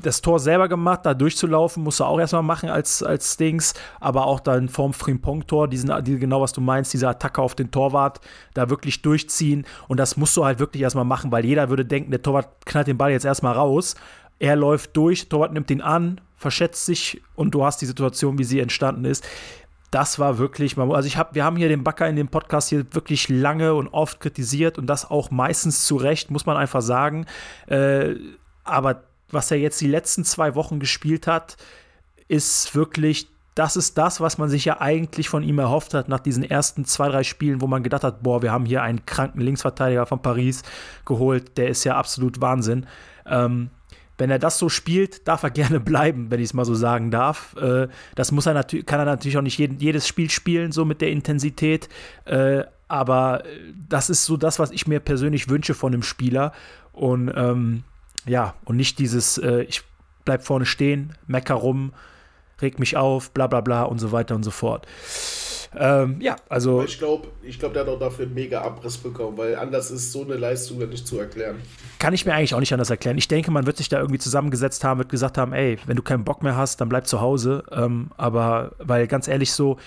das 0.03 0.21
Tor 0.21 0.39
selber 0.39 0.69
gemacht, 0.69 1.01
da 1.05 1.15
durchzulaufen, 1.15 1.83
musst 1.83 2.01
du 2.01 2.05
auch 2.05 2.19
erstmal 2.19 2.43
machen 2.43 2.69
als, 2.69 3.03
als 3.03 3.37
Dings, 3.37 3.75
aber 3.99 4.27
auch 4.27 4.41
dann 4.41 4.69
vorm 4.69 4.93
Frimpong-Tor, 4.93 5.69
diesen, 5.69 5.93
die, 6.05 6.19
genau 6.19 6.41
was 6.41 6.53
du 6.53 6.61
meinst, 6.61 6.93
diese 6.93 7.09
Attacke 7.09 7.41
auf 7.41 7.55
den 7.55 7.71
Torwart, 7.71 8.21
da 8.55 8.71
wirklich 8.71 9.03
durchziehen 9.03 9.67
und 9.89 9.99
das 9.99 10.17
musst 10.17 10.37
du 10.37 10.45
halt 10.45 10.59
wirklich 10.59 10.83
erstmal 10.83 11.05
machen, 11.05 11.33
weil 11.33 11.45
jeder 11.45 11.71
würde 11.71 11.85
denken, 11.85 12.11
der 12.11 12.23
Torwart 12.23 12.49
knallt 12.67 12.89
den 12.89 12.99
Ball 12.99 13.11
jetzt 13.11 13.25
erstmal 13.25 13.55
raus, 13.55 13.95
er 14.39 14.57
läuft 14.57 14.97
durch, 14.97 15.29
Torwart 15.29 15.53
nimmt 15.53 15.71
ihn 15.71 15.81
an, 15.81 16.21
verschätzt 16.37 16.87
sich 16.87 17.23
und 17.35 17.55
du 17.55 17.65
hast 17.65 17.81
die 17.83 17.87
Situation, 17.87 18.39
wie 18.39 18.45
sie 18.45 18.61
entstanden 18.61 19.05
ist. 19.05 19.27
Das 19.91 20.19
war 20.19 20.39
wirklich, 20.39 20.79
also 20.79 21.07
ich 21.07 21.17
habe, 21.17 21.35
wir 21.35 21.45
haben 21.45 21.57
hier 21.57 21.69
den 21.69 21.85
Backer 21.85 22.09
in 22.09 22.17
dem 22.17 22.29
Podcast 22.29 22.69
hier 22.69 22.87
wirklich 22.95 23.29
lange 23.29 23.75
und 23.75 23.89
oft 23.89 24.21
kritisiert 24.21 24.79
und 24.79 24.87
das 24.87 25.11
auch 25.11 25.31
meistens 25.31 25.85
zu 25.85 25.97
Recht, 25.97 26.31
muss 26.31 26.47
man 26.47 26.57
einfach 26.57 26.81
sagen. 26.81 27.27
Äh, 27.67 28.15
aber 28.63 29.03
was 29.33 29.51
er 29.51 29.59
jetzt 29.59 29.81
die 29.81 29.87
letzten 29.87 30.25
zwei 30.25 30.55
Wochen 30.55 30.81
gespielt 30.81 31.27
hat, 31.27 31.57
ist 32.29 32.75
wirklich, 32.75 33.29
das 33.55 33.77
ist 33.77 33.99
das, 33.99 34.21
was 34.21 34.39
man 34.39 34.49
sich 34.49 34.65
ja 34.65 34.81
eigentlich 34.81 35.29
von 35.29 35.43
ihm 35.43 35.59
erhofft 35.59 35.95
hat 35.95 36.09
nach 36.09 36.21
diesen 36.21 36.45
ersten 36.45 36.85
zwei, 36.85 37.09
drei 37.09 37.25
Spielen, 37.25 37.61
wo 37.61 37.67
man 37.67 37.83
gedacht 37.83 38.05
hat, 38.05 38.23
boah, 38.23 38.43
wir 38.43 38.53
haben 38.53 38.67
hier 38.67 38.83
einen 38.83 39.05
kranken 39.07 39.41
Linksverteidiger 39.41 40.07
von 40.07 40.23
Paris 40.23 40.63
geholt, 41.05 41.59
der 41.59 41.69
ist 41.69 41.85
ja 41.85 41.97
absolut 41.97 42.41
Wahnsinn. 42.41 42.87
Ähm, 43.27 43.71
wenn 44.21 44.31
er 44.31 44.39
das 44.39 44.59
so 44.59 44.69
spielt, 44.69 45.27
darf 45.27 45.43
er 45.43 45.51
gerne 45.51 45.81
bleiben, 45.81 46.31
wenn 46.31 46.41
ich 46.41 46.51
es 46.51 46.55
mal 46.55 46.65
so 46.65 46.75
sagen 46.75 47.11
darf. 47.11 47.57
Äh, 47.57 47.89
das 48.15 48.31
muss 48.31 48.47
er 48.47 48.63
kann 48.63 49.01
er 49.01 49.07
natürlich 49.07 49.39
auch 49.39 49.43
nicht 49.43 49.59
jeden, 49.59 49.81
jedes 49.81 50.07
Spiel 50.07 50.31
spielen, 50.31 50.73
so 50.73 50.85
mit 50.85 51.01
der 51.01 51.11
Intensität. 51.11 51.89
Äh, 52.27 52.65
aber 52.87 53.43
das 53.89 54.11
ist 54.11 54.25
so 54.25 54.37
das, 54.37 54.59
was 54.59 54.71
ich 54.73 54.87
mir 54.87 55.01
persönlich 55.01 55.49
wünsche 55.49 55.75
von 55.75 55.93
einem 55.93 56.03
Spieler. 56.03 56.53
Und 56.93 57.33
ähm, 57.35 57.85
ja, 58.27 58.55
und 58.65 58.77
nicht 58.77 58.99
dieses, 58.99 59.39
äh, 59.39 59.63
ich 59.63 59.83
bleib 60.25 60.45
vorne 60.45 60.67
stehen, 60.67 61.15
mecker 61.27 61.55
rum, 61.55 61.93
reg 62.61 62.79
mich 62.79 62.97
auf, 62.97 63.31
bla 63.31 63.47
bla 63.47 63.61
bla 63.61 63.85
und 63.85 63.99
so 63.99 64.13
weiter 64.13 64.35
und 64.35 64.43
so 64.43 64.51
fort. 64.51 64.87
Ähm, 65.79 66.21
ja, 66.21 66.35
also. 66.49 66.83
Ich 66.83 66.99
glaube, 66.99 67.29
ich 67.43 67.59
glaub, 67.59 67.73
der 67.73 67.83
hat 67.83 67.89
auch 67.89 67.99
dafür 67.99 68.25
einen 68.25 68.35
mega 68.35 68.61
Abriss 68.63 68.99
bekommen, 68.99 69.39
weil 69.39 69.55
anders 69.55 69.91
ist 69.91 70.11
so 70.11 70.25
eine 70.25 70.35
Leistung 70.35 70.79
nicht 70.79 71.07
zu 71.07 71.19
erklären. 71.19 71.57
Kann 72.01 72.13
ich 72.13 72.27
mir 72.27 72.35
eigentlich 72.35 72.55
auch 72.55 72.61
nicht 72.61 72.73
anders 72.73 72.91
erklären. 72.91 73.17
Ich 73.19 73.29
denke, 73.29 73.53
man 73.53 73.67
wird 73.67 73.77
sich 73.77 73.89
da 73.89 73.99
irgendwie 73.99 74.19
zusammengesetzt 74.19 74.83
haben, 74.83 74.99
wird 74.99 75.11
gesagt 75.11 75.39
haben, 75.39 75.53
ey, 75.53 75.79
wenn 75.87 75.97
du 75.97 76.03
keinen 76.03 76.25
Bock 76.25 76.43
mehr 76.43 76.57
hast, 76.57 76.81
dann 76.81 76.89
bleib 76.89 77.07
zu 77.07 77.21
Hause. 77.21 77.63
Ähm, 77.71 78.11
aber, 78.17 78.73
weil 78.79 79.07
ganz 79.07 79.29
ehrlich 79.29 79.53
so, 79.53 79.79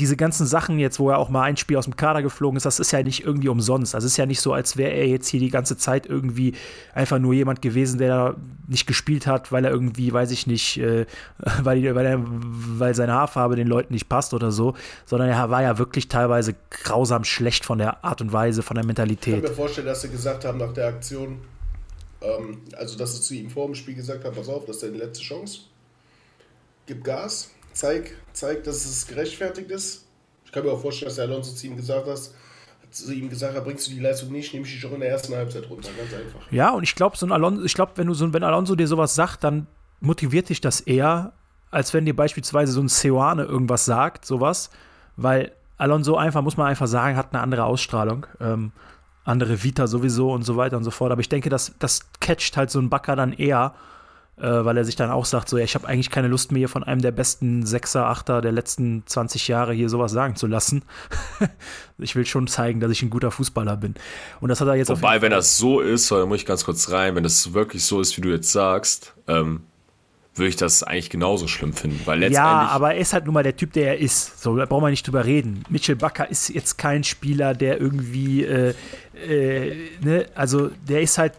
diese 0.00 0.16
ganzen 0.16 0.46
Sachen 0.46 0.78
jetzt, 0.78 0.98
wo 0.98 1.10
er 1.10 1.18
auch 1.18 1.28
mal 1.28 1.42
ein 1.42 1.58
Spiel 1.58 1.76
aus 1.76 1.84
dem 1.84 1.94
Kader 1.94 2.22
geflogen 2.22 2.56
ist, 2.56 2.64
das 2.64 2.80
ist 2.80 2.90
ja 2.90 3.02
nicht 3.02 3.22
irgendwie 3.22 3.48
umsonst. 3.48 3.92
Das 3.92 4.02
ist 4.02 4.16
ja 4.16 4.24
nicht 4.24 4.40
so, 4.40 4.54
als 4.54 4.78
wäre 4.78 4.92
er 4.92 5.06
jetzt 5.06 5.28
hier 5.28 5.40
die 5.40 5.50
ganze 5.50 5.76
Zeit 5.76 6.06
irgendwie 6.06 6.54
einfach 6.94 7.18
nur 7.18 7.34
jemand 7.34 7.60
gewesen, 7.60 7.98
der 7.98 8.36
nicht 8.66 8.86
gespielt 8.86 9.26
hat, 9.26 9.52
weil 9.52 9.64
er 9.64 9.70
irgendwie, 9.70 10.10
weiß 10.12 10.30
ich 10.30 10.46
nicht, 10.46 10.78
äh, 10.78 11.04
weil, 11.62 11.94
weil, 11.94 12.06
er, 12.06 12.20
weil 12.24 12.94
seine 12.94 13.12
Haarfarbe 13.12 13.56
den 13.56 13.66
Leuten 13.66 13.92
nicht 13.92 14.08
passt 14.08 14.32
oder 14.32 14.50
so, 14.50 14.74
sondern 15.04 15.28
er 15.28 15.50
war 15.50 15.62
ja 15.62 15.76
wirklich 15.76 16.08
teilweise 16.08 16.54
grausam 16.70 17.24
schlecht 17.24 17.66
von 17.66 17.78
der 17.78 18.02
Art 18.02 18.22
und 18.22 18.32
Weise, 18.32 18.62
von 18.62 18.76
der 18.76 18.86
Mentalität. 18.86 19.34
Ich 19.36 19.42
kann 19.42 19.50
mir 19.50 19.56
vorstellen, 19.56 19.86
dass 19.86 20.00
sie 20.00 20.08
gesagt 20.08 20.46
haben 20.46 20.58
nach 20.58 20.72
der 20.72 20.88
Aktion, 20.88 21.40
ähm, 22.22 22.62
also 22.76 22.96
dass 22.96 23.16
sie 23.16 23.22
zu 23.22 23.34
ihm 23.34 23.50
vor 23.50 23.66
dem 23.66 23.74
Spiel 23.74 23.94
gesagt 23.94 24.24
haben, 24.24 24.34
pass 24.34 24.48
auf, 24.48 24.64
das 24.64 24.76
ist 24.76 24.82
deine 24.82 24.96
letzte 24.96 25.22
Chance, 25.22 25.60
gib 26.86 27.04
Gas 27.04 27.50
zeig, 27.72 28.16
zeig, 28.32 28.64
dass 28.64 28.84
es 28.84 29.06
gerechtfertigt 29.06 29.70
ist. 29.70 30.06
Ich 30.44 30.52
kann 30.52 30.64
mir 30.64 30.72
auch 30.72 30.80
vorstellen, 30.80 31.08
dass 31.08 31.16
der 31.16 31.26
Alonso 31.26 31.52
zu 31.52 31.66
ihm 31.66 31.76
gesagt 31.76 32.06
hat, 32.06 32.18
zu 32.90 33.12
ihm 33.12 33.28
gesagt 33.28 33.56
hat, 33.56 33.64
bringst 33.64 33.86
du 33.86 33.92
die 33.92 34.00
Leistung 34.00 34.32
nicht, 34.32 34.52
nehme 34.52 34.66
ich 34.66 34.72
dich 34.72 34.84
auch 34.84 34.92
in 34.92 35.00
der 35.00 35.10
ersten 35.10 35.34
Halbzeit 35.34 35.68
runter, 35.70 35.90
ganz 35.96 36.12
einfach. 36.12 36.50
Ja, 36.50 36.70
und 36.70 36.82
ich 36.82 36.94
glaube, 36.94 37.16
so 37.16 37.24
ein 37.24 37.32
Alonso, 37.32 37.64
ich 37.64 37.74
glaube, 37.74 37.92
wenn 37.96 38.08
du 38.08 38.14
so, 38.14 38.32
wenn 38.32 38.42
Alonso 38.42 38.74
dir 38.74 38.88
sowas 38.88 39.14
sagt, 39.14 39.44
dann 39.44 39.66
motiviert 40.00 40.48
dich 40.48 40.60
das 40.60 40.80
eher, 40.80 41.32
als 41.70 41.94
wenn 41.94 42.04
dir 42.04 42.16
beispielsweise 42.16 42.72
so 42.72 42.80
ein 42.80 42.88
Seoane 42.88 43.44
irgendwas 43.44 43.84
sagt, 43.84 44.24
sowas, 44.24 44.70
weil 45.16 45.52
Alonso 45.76 46.16
einfach, 46.16 46.42
muss 46.42 46.56
man 46.56 46.66
einfach 46.66 46.88
sagen, 46.88 47.16
hat 47.16 47.32
eine 47.32 47.42
andere 47.42 47.64
Ausstrahlung, 47.64 48.26
ähm, 48.40 48.72
andere 49.24 49.62
Vita 49.62 49.86
sowieso 49.86 50.32
und 50.32 50.42
so 50.42 50.56
weiter 50.56 50.76
und 50.76 50.84
so 50.84 50.90
fort. 50.90 51.12
Aber 51.12 51.20
ich 51.20 51.28
denke, 51.28 51.48
das, 51.48 51.74
das 51.78 52.10
catcht 52.20 52.56
halt 52.56 52.70
so 52.70 52.80
ein 52.80 52.90
Backer 52.90 53.16
dann 53.16 53.32
eher 53.32 53.74
weil 54.46 54.76
er 54.76 54.84
sich 54.84 54.96
dann 54.96 55.10
auch 55.10 55.24
sagt, 55.24 55.48
so, 55.48 55.58
ja, 55.58 55.64
ich 55.64 55.74
habe 55.74 55.86
eigentlich 55.86 56.10
keine 56.10 56.28
Lust 56.28 56.52
mehr 56.52 56.68
von 56.68 56.82
einem 56.82 57.02
der 57.02 57.12
besten 57.12 57.66
Sechser, 57.66 58.06
Achter 58.06 58.40
der 58.40 58.52
letzten 58.52 59.02
20 59.06 59.48
Jahre 59.48 59.72
hier 59.72 59.88
sowas 59.88 60.12
sagen 60.12 60.36
zu 60.36 60.46
lassen. 60.46 60.82
ich 61.98 62.16
will 62.16 62.26
schon 62.26 62.46
zeigen, 62.46 62.80
dass 62.80 62.90
ich 62.90 63.02
ein 63.02 63.10
guter 63.10 63.30
Fußballer 63.30 63.76
bin. 63.76 63.94
Und 64.40 64.48
das 64.48 64.60
hat 64.60 64.68
er 64.68 64.74
jetzt 64.74 64.88
Wobei, 64.88 65.20
wenn 65.22 65.30
das 65.30 65.58
so 65.58 65.80
ist, 65.80 66.10
da 66.10 66.24
muss 66.26 66.38
ich 66.38 66.46
ganz 66.46 66.64
kurz 66.64 66.90
rein, 66.90 67.14
wenn 67.14 67.22
das 67.22 67.52
wirklich 67.52 67.84
so 67.84 68.00
ist, 68.00 68.16
wie 68.16 68.22
du 68.22 68.30
jetzt 68.30 68.50
sagst, 68.50 69.14
ähm, 69.28 69.62
würde 70.34 70.48
ich 70.48 70.56
das 70.56 70.82
eigentlich 70.82 71.10
genauso 71.10 71.46
schlimm 71.48 71.72
finden. 71.72 72.00
Weil 72.04 72.20
letztendlich 72.20 72.36
ja, 72.36 72.68
aber 72.68 72.94
er 72.94 73.00
ist 73.00 73.12
halt 73.12 73.24
nun 73.26 73.34
mal 73.34 73.42
der 73.42 73.56
Typ, 73.56 73.72
der 73.72 73.88
er 73.88 73.98
ist. 73.98 74.42
So, 74.42 74.56
da 74.56 74.64
brauchen 74.64 74.84
wir 74.84 74.90
nicht 74.90 75.06
drüber 75.06 75.24
reden. 75.24 75.64
Mitchell 75.68 75.96
Bakker 75.96 76.30
ist 76.30 76.48
jetzt 76.48 76.78
kein 76.78 77.04
Spieler, 77.04 77.54
der 77.54 77.80
irgendwie, 77.80 78.44
äh, 78.44 78.74
äh, 79.28 79.76
ne, 80.00 80.26
also 80.34 80.70
der 80.88 81.02
ist 81.02 81.18
halt 81.18 81.34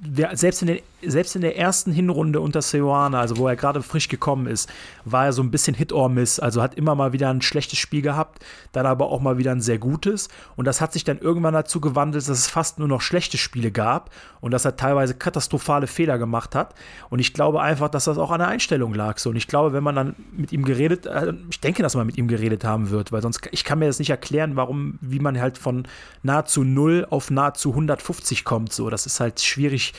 der, 0.00 0.36
selbst, 0.36 0.62
in 0.62 0.68
den, 0.68 0.78
selbst 1.06 1.34
in 1.36 1.42
der 1.42 1.56
ersten 1.56 1.92
Hinrunde 1.92 2.40
unter 2.40 2.62
Seoane, 2.62 3.18
also 3.18 3.36
wo 3.38 3.48
er 3.48 3.56
gerade 3.56 3.82
frisch 3.82 4.08
gekommen 4.08 4.46
ist, 4.46 4.68
war 5.04 5.26
er 5.26 5.32
so 5.32 5.42
ein 5.42 5.50
bisschen 5.50 5.74
Hit 5.74 5.92
or 5.92 6.08
Miss. 6.08 6.40
Also 6.40 6.62
hat 6.62 6.74
immer 6.74 6.94
mal 6.94 7.12
wieder 7.12 7.30
ein 7.30 7.42
schlechtes 7.42 7.78
Spiel 7.78 8.02
gehabt, 8.02 8.44
dann 8.72 8.86
aber 8.86 9.06
auch 9.06 9.20
mal 9.20 9.38
wieder 9.38 9.52
ein 9.52 9.60
sehr 9.60 9.78
gutes. 9.78 10.28
Und 10.56 10.66
das 10.66 10.80
hat 10.80 10.92
sich 10.92 11.04
dann 11.04 11.18
irgendwann 11.18 11.54
dazu 11.54 11.80
gewandelt, 11.80 12.28
dass 12.28 12.38
es 12.38 12.46
fast 12.46 12.78
nur 12.78 12.88
noch 12.88 13.00
schlechte 13.00 13.38
Spiele 13.38 13.70
gab 13.70 14.10
und 14.40 14.52
dass 14.52 14.64
er 14.64 14.76
teilweise 14.76 15.14
katastrophale 15.14 15.86
Fehler 15.86 16.18
gemacht 16.18 16.54
hat. 16.54 16.74
Und 17.08 17.18
ich 17.18 17.32
glaube 17.34 17.60
einfach, 17.60 17.88
dass 17.88 18.04
das 18.04 18.18
auch 18.18 18.30
an 18.30 18.40
der 18.40 18.48
Einstellung 18.48 18.94
lag. 18.94 19.18
So. 19.18 19.30
Und 19.30 19.36
ich 19.36 19.46
glaube, 19.46 19.72
wenn 19.72 19.82
man 19.82 19.94
dann 19.94 20.16
mit 20.32 20.52
ihm 20.52 20.64
geredet, 20.64 21.06
äh, 21.06 21.32
ich 21.50 21.60
denke, 21.60 21.82
dass 21.82 21.94
man 21.94 22.06
mit 22.06 22.18
ihm 22.18 22.28
geredet 22.28 22.64
haben 22.64 22.90
wird, 22.90 23.12
weil 23.12 23.22
sonst, 23.22 23.40
ich 23.50 23.64
kann 23.64 23.78
mir 23.78 23.86
das 23.86 23.98
nicht 23.98 24.10
erklären, 24.10 24.56
warum, 24.56 24.98
wie 25.00 25.20
man 25.20 25.40
halt 25.40 25.58
von 25.58 25.86
nahezu 26.22 26.64
0 26.64 27.06
auf 27.10 27.30
nahezu 27.30 27.70
150 27.70 28.44
kommt. 28.44 28.72
So, 28.72 28.90
das 28.90 29.06
ist 29.06 29.20
halt 29.20 29.40
schwierig 29.40 29.94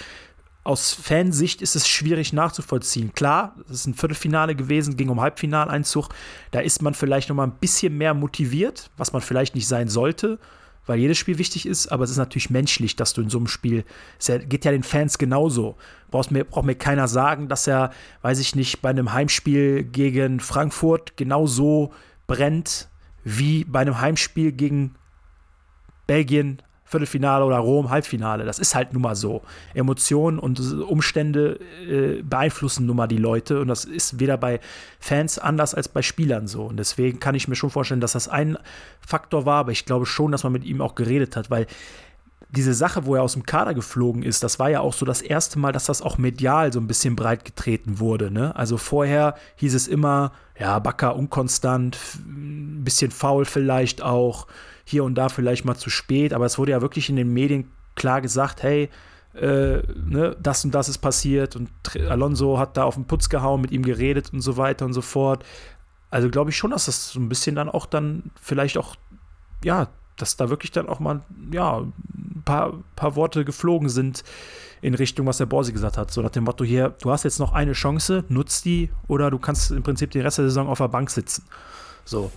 aus 0.63 0.93
Fansicht 0.93 1.61
ist 1.61 1.75
es 1.75 1.87
schwierig 1.87 2.33
nachzuvollziehen. 2.33 3.13
Klar, 3.13 3.55
es 3.65 3.77
ist 3.77 3.87
ein 3.87 3.93
Viertelfinale 3.95 4.55
gewesen, 4.55 4.95
ging 4.95 5.09
um 5.09 5.19
Halbfinaleinzug. 5.19 6.09
Da 6.51 6.59
ist 6.59 6.81
man 6.81 6.93
vielleicht 6.93 7.29
noch 7.29 7.35
mal 7.35 7.45
ein 7.47 7.59
bisschen 7.59 7.97
mehr 7.97 8.13
motiviert, 8.13 8.91
was 8.95 9.11
man 9.11 9.21
vielleicht 9.23 9.55
nicht 9.55 9.67
sein 9.67 9.87
sollte, 9.87 10.37
weil 10.85 10.99
jedes 10.99 11.17
Spiel 11.17 11.39
wichtig 11.39 11.65
ist. 11.65 11.91
Aber 11.91 12.03
es 12.03 12.11
ist 12.11 12.17
natürlich 12.17 12.51
menschlich, 12.51 12.95
dass 12.95 13.13
du 13.13 13.21
in 13.21 13.29
so 13.29 13.39
einem 13.39 13.47
Spiel, 13.47 13.85
es 14.19 14.31
geht 14.47 14.65
ja 14.65 14.71
den 14.71 14.83
Fans 14.83 15.17
genauso. 15.17 15.77
Brauchst 16.11 16.29
mir, 16.29 16.43
braucht 16.43 16.65
mir 16.65 16.75
keiner 16.75 17.07
sagen, 17.07 17.47
dass 17.47 17.65
er, 17.65 17.91
weiß 18.21 18.37
ich 18.39 18.55
nicht, 18.55 18.83
bei 18.83 18.91
einem 18.91 19.13
Heimspiel 19.13 19.83
gegen 19.83 20.39
Frankfurt 20.39 21.17
genauso 21.17 21.91
brennt 22.27 22.87
wie 23.23 23.63
bei 23.63 23.79
einem 23.79 23.99
Heimspiel 23.99 24.51
gegen 24.51 24.95
Belgien, 26.05 26.61
Viertelfinale 26.91 27.45
oder 27.45 27.57
Rom 27.57 27.89
Halbfinale. 27.89 28.43
Das 28.43 28.59
ist 28.59 28.75
halt 28.75 28.91
nun 28.91 29.01
mal 29.01 29.15
so. 29.15 29.41
Emotionen 29.73 30.37
und 30.37 30.59
Umstände 30.83 31.57
äh, 31.87 32.21
beeinflussen 32.21 32.85
nun 32.85 32.97
mal 32.97 33.07
die 33.07 33.17
Leute 33.17 33.61
und 33.61 33.69
das 33.69 33.85
ist 33.85 34.19
weder 34.19 34.37
bei 34.37 34.59
Fans 34.99 35.39
anders 35.39 35.73
als 35.73 35.87
bei 35.87 36.01
Spielern 36.01 36.47
so. 36.47 36.63
Und 36.63 36.77
deswegen 36.77 37.21
kann 37.21 37.33
ich 37.33 37.47
mir 37.47 37.55
schon 37.55 37.69
vorstellen, 37.69 38.01
dass 38.01 38.11
das 38.11 38.27
ein 38.27 38.57
Faktor 38.99 39.45
war, 39.45 39.59
aber 39.59 39.71
ich 39.71 39.85
glaube 39.85 40.05
schon, 40.05 40.33
dass 40.33 40.43
man 40.43 40.51
mit 40.51 40.65
ihm 40.65 40.81
auch 40.81 40.95
geredet 40.95 41.37
hat, 41.37 41.49
weil 41.49 41.65
diese 42.49 42.73
Sache, 42.73 43.05
wo 43.05 43.15
er 43.15 43.23
aus 43.23 43.33
dem 43.33 43.45
Kader 43.45 43.73
geflogen 43.73 44.23
ist, 44.23 44.43
das 44.43 44.59
war 44.59 44.69
ja 44.69 44.81
auch 44.81 44.93
so 44.93 45.05
das 45.05 45.21
erste 45.21 45.57
Mal, 45.57 45.71
dass 45.71 45.85
das 45.85 46.01
auch 46.01 46.17
medial 46.17 46.73
so 46.73 46.81
ein 46.81 46.87
bisschen 46.87 47.15
breit 47.15 47.45
getreten 47.45 47.99
wurde. 47.99 48.29
Ne? 48.29 48.53
Also 48.57 48.75
vorher 48.75 49.35
hieß 49.55 49.73
es 49.73 49.87
immer, 49.87 50.33
ja, 50.59 50.77
Bakker 50.79 51.15
unkonstant, 51.15 51.97
ein 52.17 52.83
bisschen 52.83 53.11
faul 53.11 53.45
vielleicht 53.45 54.01
auch 54.01 54.47
hier 54.83 55.03
und 55.03 55.15
da 55.15 55.29
vielleicht 55.29 55.65
mal 55.65 55.75
zu 55.75 55.89
spät, 55.89 56.33
aber 56.33 56.45
es 56.45 56.57
wurde 56.57 56.71
ja 56.71 56.81
wirklich 56.81 57.09
in 57.09 57.15
den 57.15 57.33
Medien 57.33 57.71
klar 57.95 58.21
gesagt, 58.21 58.63
hey, 58.63 58.89
äh, 59.33 59.81
ne, 60.05 60.35
das 60.41 60.65
und 60.65 60.71
das 60.75 60.89
ist 60.89 60.97
passiert 60.97 61.55
und 61.55 61.69
Alonso 62.09 62.59
hat 62.59 62.75
da 62.77 62.83
auf 62.83 62.95
den 62.95 63.05
Putz 63.05 63.29
gehauen, 63.29 63.61
mit 63.61 63.71
ihm 63.71 63.83
geredet 63.83 64.33
und 64.33 64.41
so 64.41 64.57
weiter 64.57 64.85
und 64.85 64.93
so 64.93 65.01
fort. 65.01 65.45
Also 66.09 66.29
glaube 66.29 66.49
ich 66.49 66.57
schon, 66.57 66.71
dass 66.71 66.85
das 66.85 67.11
so 67.11 67.19
ein 67.19 67.29
bisschen 67.29 67.55
dann 67.55 67.69
auch 67.69 67.85
dann 67.85 68.31
vielleicht 68.41 68.77
auch, 68.77 68.95
ja, 69.63 69.87
dass 70.17 70.35
da 70.35 70.49
wirklich 70.49 70.71
dann 70.71 70.89
auch 70.89 70.99
mal, 70.99 71.21
ja, 71.51 71.79
ein 71.79 72.43
paar, 72.43 72.73
paar 72.95 73.15
Worte 73.15 73.45
geflogen 73.45 73.87
sind 73.87 74.23
in 74.81 74.93
Richtung, 74.95 75.25
was 75.27 75.37
der 75.37 75.45
Borsi 75.45 75.71
gesagt 75.71 75.97
hat. 75.97 76.11
So 76.11 76.21
nach 76.21 76.31
dem 76.31 76.43
Motto 76.43 76.63
hier, 76.63 76.95
du 77.01 77.11
hast 77.11 77.23
jetzt 77.23 77.39
noch 77.39 77.53
eine 77.53 77.73
Chance, 77.73 78.25
nutzt 78.29 78.65
die 78.65 78.89
oder 79.07 79.31
du 79.31 79.39
kannst 79.39 79.71
im 79.71 79.83
Prinzip 79.83 80.11
den 80.11 80.23
Rest 80.23 80.39
der 80.39 80.45
Saison 80.45 80.67
auf 80.67 80.79
der 80.79 80.89
Bank 80.89 81.09
sitzen. 81.09 81.45
So. 82.03 82.31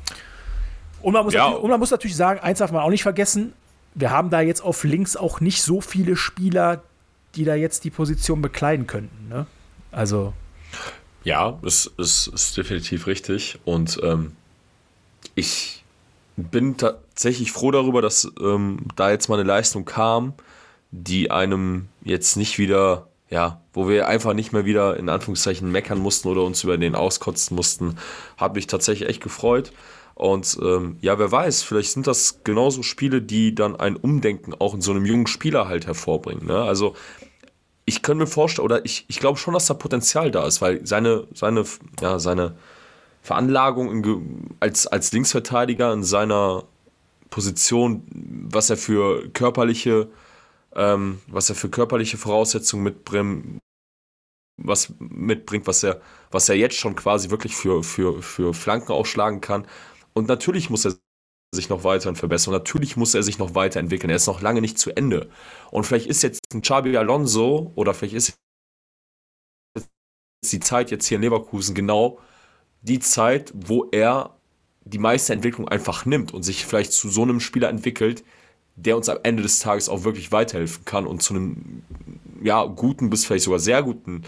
Und 1.05 1.13
man 1.13 1.25
muss, 1.25 1.35
Ja. 1.35 1.45
natürlich, 1.45 1.63
und 1.63 1.71
man 1.71 1.81
muss 1.81 1.91
natürlich 1.91 2.17
sagen, 2.17 2.41
eins 2.41 2.59
darf 2.61 2.73
man 2.73 2.83
auch 2.83 2.91
nicht 2.91 3.03
vergessen, 3.03 3.53
wir 3.95 4.11
haben 4.11 4.31
da 4.31 4.41
jetzt 4.41 4.63
auf 4.63 4.85
links 4.85 5.17
auch 5.17 5.41
nicht 5.41 5.63
so 5.63 5.81
viele 5.81 6.17
Spieler, 6.17 6.83
die 7.35 7.45
da 7.45 7.55
jetzt 7.55 7.85
die 7.85 7.91
Position 7.91 8.41
bekleiden 8.41 8.87
könnten. 8.87 9.29
Ne? 9.29 9.47
Also, 9.93 10.33
Ja, 11.23 11.59
das 11.63 11.87
ist, 11.99 12.27
ist 12.29 12.57
definitiv 12.57 13.07
richtig. 13.07 13.59
Und 13.65 14.01
ähm, 14.03 14.33
ich 15.35 15.85
bin 16.37 16.77
tatsächlich 16.77 17.53
froh 17.53 17.71
darüber, 17.71 18.03
dass 18.03 18.31
ähm, 18.41 18.79
da 18.97 19.11
jetzt 19.11 19.29
mal 19.29 19.39
eine 19.39 19.47
Leistung 19.47 19.85
kam, 19.85 20.33
die 20.91 21.31
einem 21.31 21.89
jetzt 22.03 22.37
nicht 22.37 22.59
wieder, 22.59 23.09
ja, 23.31 23.61
wo 23.73 23.89
wir 23.89 24.09
einfach 24.09 24.33
nicht 24.33 24.53
mehr 24.53 24.65
wieder 24.65 24.97
in 24.97 25.09
Anführungszeichen 25.09 25.71
meckern 25.71 25.99
mussten 25.99 26.29
oder 26.29 26.43
uns 26.43 26.65
über 26.65 26.79
den 26.79 26.95
auskotzen 26.95 27.55
mussten, 27.57 27.97
hat 28.37 28.55
mich 28.55 28.67
tatsächlich 28.67 29.09
echt 29.09 29.23
gefreut. 29.23 29.73
Und 30.15 30.59
ähm, 30.63 30.97
ja, 31.01 31.19
wer 31.19 31.31
weiß, 31.31 31.63
vielleicht 31.63 31.91
sind 31.93 32.07
das 32.07 32.45
genauso 32.45 32.83
Spiele, 32.83 33.21
die 33.21 33.55
dann 33.55 33.77
ein 33.77 33.97
Umdenken 33.97 34.55
auch 34.55 34.75
in 34.75 34.81
so 34.81 34.93
einem 34.93 35.05
jungen 35.05 35.27
Spieler 35.27 35.67
halt 35.67 35.87
hervorbringen. 35.87 36.47
Ne? 36.47 36.57
Also 36.57 36.95
ich 37.85 38.03
könnte 38.03 38.25
mir 38.25 38.31
vorstellen, 38.31 38.65
oder 38.65 38.85
ich, 38.85 39.05
ich 39.09 39.19
glaube 39.19 39.39
schon, 39.39 39.55
dass 39.55 39.67
da 39.67 39.75
Potenzial 39.75 40.31
da 40.31 40.47
ist, 40.47 40.63
weil 40.63 40.87
seine, 40.87 41.27
seine, 41.35 41.65
ja, 42.01 42.19
seine 42.19 42.57
Veranlagung 43.23 43.91
in, 43.91 44.57
als, 44.61 44.87
als 44.87 45.13
Linksverteidiger 45.13 45.93
in 45.93 46.05
seiner 46.05 46.65
Position, 47.31 48.05
was 48.51 48.71
er 48.71 48.77
für 48.77 49.29
körperliche, 49.31 50.09
ähm, 50.77 51.21
was 51.27 51.49
er 51.49 51.57
für 51.57 51.69
körperliche 51.69 52.19
Voraussetzungen 52.19 52.85
mitbringt, 52.85 53.59
was 54.57 54.93
mitbringt, 54.99 55.67
was 55.67 55.83
er, 55.83 56.01
was 56.31 56.49
er 56.49 56.55
jetzt 56.55 56.77
schon 56.77 56.95
quasi 56.95 57.31
wirklich 57.31 57.57
für, 57.57 57.83
für, 57.83 58.23
für 58.23 58.55
Flanken 58.55 58.93
ausschlagen 58.93 59.41
kann. 59.41 59.67
Und 60.15 60.29
natürlich 60.29 60.71
muss 60.71 60.85
er 60.85 60.95
sich 61.55 61.69
noch 61.69 61.85
weiterhin 61.85 62.17
verbessern. 62.17 62.53
Natürlich 62.53 62.97
muss 62.97 63.15
er 63.15 63.23
sich 63.23 63.39
noch 63.39 63.55
weiterentwickeln. 63.55 64.11
Er 64.11 64.17
ist 64.17 64.27
noch 64.27 64.41
lange 64.41 64.61
nicht 64.61 64.79
zu 64.79 64.97
Ende. 64.97 65.29
Und 65.71 65.85
vielleicht 65.85 66.07
ist 66.07 66.23
jetzt 66.23 66.41
ein 66.53 66.63
Xabi 66.63 66.97
Alonso 66.97 67.73
oder 67.75 67.95
vielleicht 67.95 68.15
ist 68.15 68.35
die 70.45 70.61
Zeit 70.61 70.91
jetzt 70.91 71.07
hier 71.07 71.17
in 71.17 71.23
Leverkusen 71.23 71.75
genau 71.75 72.19
die 72.83 72.99
Zeit, 72.99 73.53
wo 73.55 73.89
er 73.91 74.37
die 74.85 74.99
meiste 74.99 75.33
Entwicklung 75.33 75.69
einfach 75.69 76.05
nimmt 76.05 76.35
und 76.35 76.43
sich 76.43 76.67
vielleicht 76.67 76.93
zu 76.93 77.09
so 77.09 77.23
einem 77.23 77.41
Spieler 77.41 77.71
entwickelt, 77.71 78.23
der 78.77 78.97
uns 78.97 79.09
am 79.09 79.19
Ende 79.23 79.43
des 79.43 79.61
Tages 79.61 79.89
auch 79.89 80.05
wirklich 80.05 80.33
weiterhelfen 80.33 80.85
kann 80.85 81.07
und 81.07 81.23
zu 81.23 81.35
einem 81.35 81.83
ja, 82.43 82.65
guten 82.65 83.09
bis 83.09 83.25
vielleicht 83.25 83.45
sogar 83.45 83.61
sehr 83.61 83.83
guten 83.83 84.23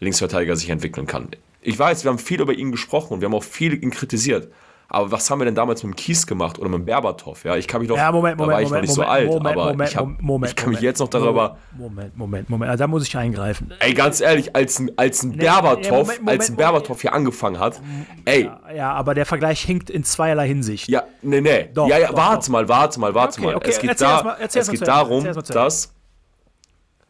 Linksverteidiger 0.00 0.56
sich 0.56 0.70
entwickeln 0.70 1.06
kann. 1.06 1.28
Ich 1.60 1.78
weiß, 1.78 2.04
wir 2.04 2.10
haben 2.10 2.18
viel 2.18 2.40
über 2.40 2.54
ihn 2.54 2.72
gesprochen 2.72 3.14
und 3.14 3.20
wir 3.20 3.26
haben 3.26 3.34
auch 3.34 3.44
viel 3.44 3.82
ihn 3.82 3.90
kritisiert. 3.90 4.50
Aber 4.94 5.10
was 5.10 5.28
haben 5.28 5.40
wir 5.40 5.44
denn 5.44 5.54
damals 5.56 5.82
mit 5.82 5.92
dem 5.92 5.96
Kies 5.96 6.26
gemacht 6.26 6.58
oder 6.58 6.68
mit 6.68 6.78
dem 6.80 6.84
Berbatov? 6.84 7.44
Ja, 7.44 7.56
ich 7.56 7.66
kann 7.66 7.80
mich 7.80 7.88
noch, 7.90 7.96
Ja, 7.96 8.12
Moment, 8.12 8.38
da 8.38 8.44
Moment, 8.44 8.54
war 8.54 8.60
ich 8.62 8.64
noch 8.66 8.70
Moment, 8.70 8.82
nicht 8.82 8.94
so 8.94 9.00
Moment, 9.02 9.12
alt, 9.18 9.26
Moment, 9.28 9.46
aber 9.56 9.70
Moment, 9.72 9.90
ich, 9.90 9.96
hab, 9.96 10.22
Moment, 10.22 10.50
ich 10.50 10.56
kann 10.56 10.68
mich 10.70 10.76
Moment, 10.76 10.82
jetzt 10.84 10.98
noch 11.00 11.08
darüber. 11.08 11.56
Moment, 11.76 12.16
Moment, 12.16 12.48
Moment. 12.50 12.70
Also 12.70 12.82
da 12.84 12.86
muss 12.86 13.06
ich 13.06 13.16
eingreifen. 13.16 13.72
Ey, 13.80 13.92
ganz 13.92 14.20
ehrlich, 14.20 14.54
als 14.54 14.78
ein, 14.78 14.90
als 14.96 15.22
ein 15.22 15.30
Nee, 15.30 15.36
Berbatov, 15.38 15.82
nee, 15.82 15.90
Moment, 15.90 16.06
Moment, 16.20 16.28
als 16.28 16.48
ein 16.48 16.52
Moment. 16.54 16.56
Berbatov 16.56 17.00
hier 17.00 17.12
angefangen 17.12 17.58
hat, 17.58 17.80
ey, 18.24 18.44
Ja, 18.44 18.60
ja, 18.74 18.92
aber 18.92 19.14
der 19.14 19.26
Vergleich 19.26 19.60
hinkt 19.62 19.90
in 19.90 20.04
zweierlei 20.04 20.46
Hinsicht. 20.46 20.88
ja, 20.88 21.02
nee, 21.22 21.40
nee, 21.40 21.68
Doch, 21.74 21.88
ja, 21.88 21.98
ja, 21.98 22.08
doch, 22.08 22.16
warte 22.16 22.46
doch. 22.46 22.52
mal, 22.52 22.68
warte 22.68 23.00
mal, 23.00 23.14
warte 23.14 23.40
Okay, 23.40 23.46
mal. 23.46 23.56
okay, 23.56 23.70
es 23.70 23.78
geht, 23.80 24.00
da, 24.00 24.22
mal- 24.22 24.36
es 24.40 24.70
geht 24.70 24.86
darum, 24.86 25.24
dass 25.24 25.92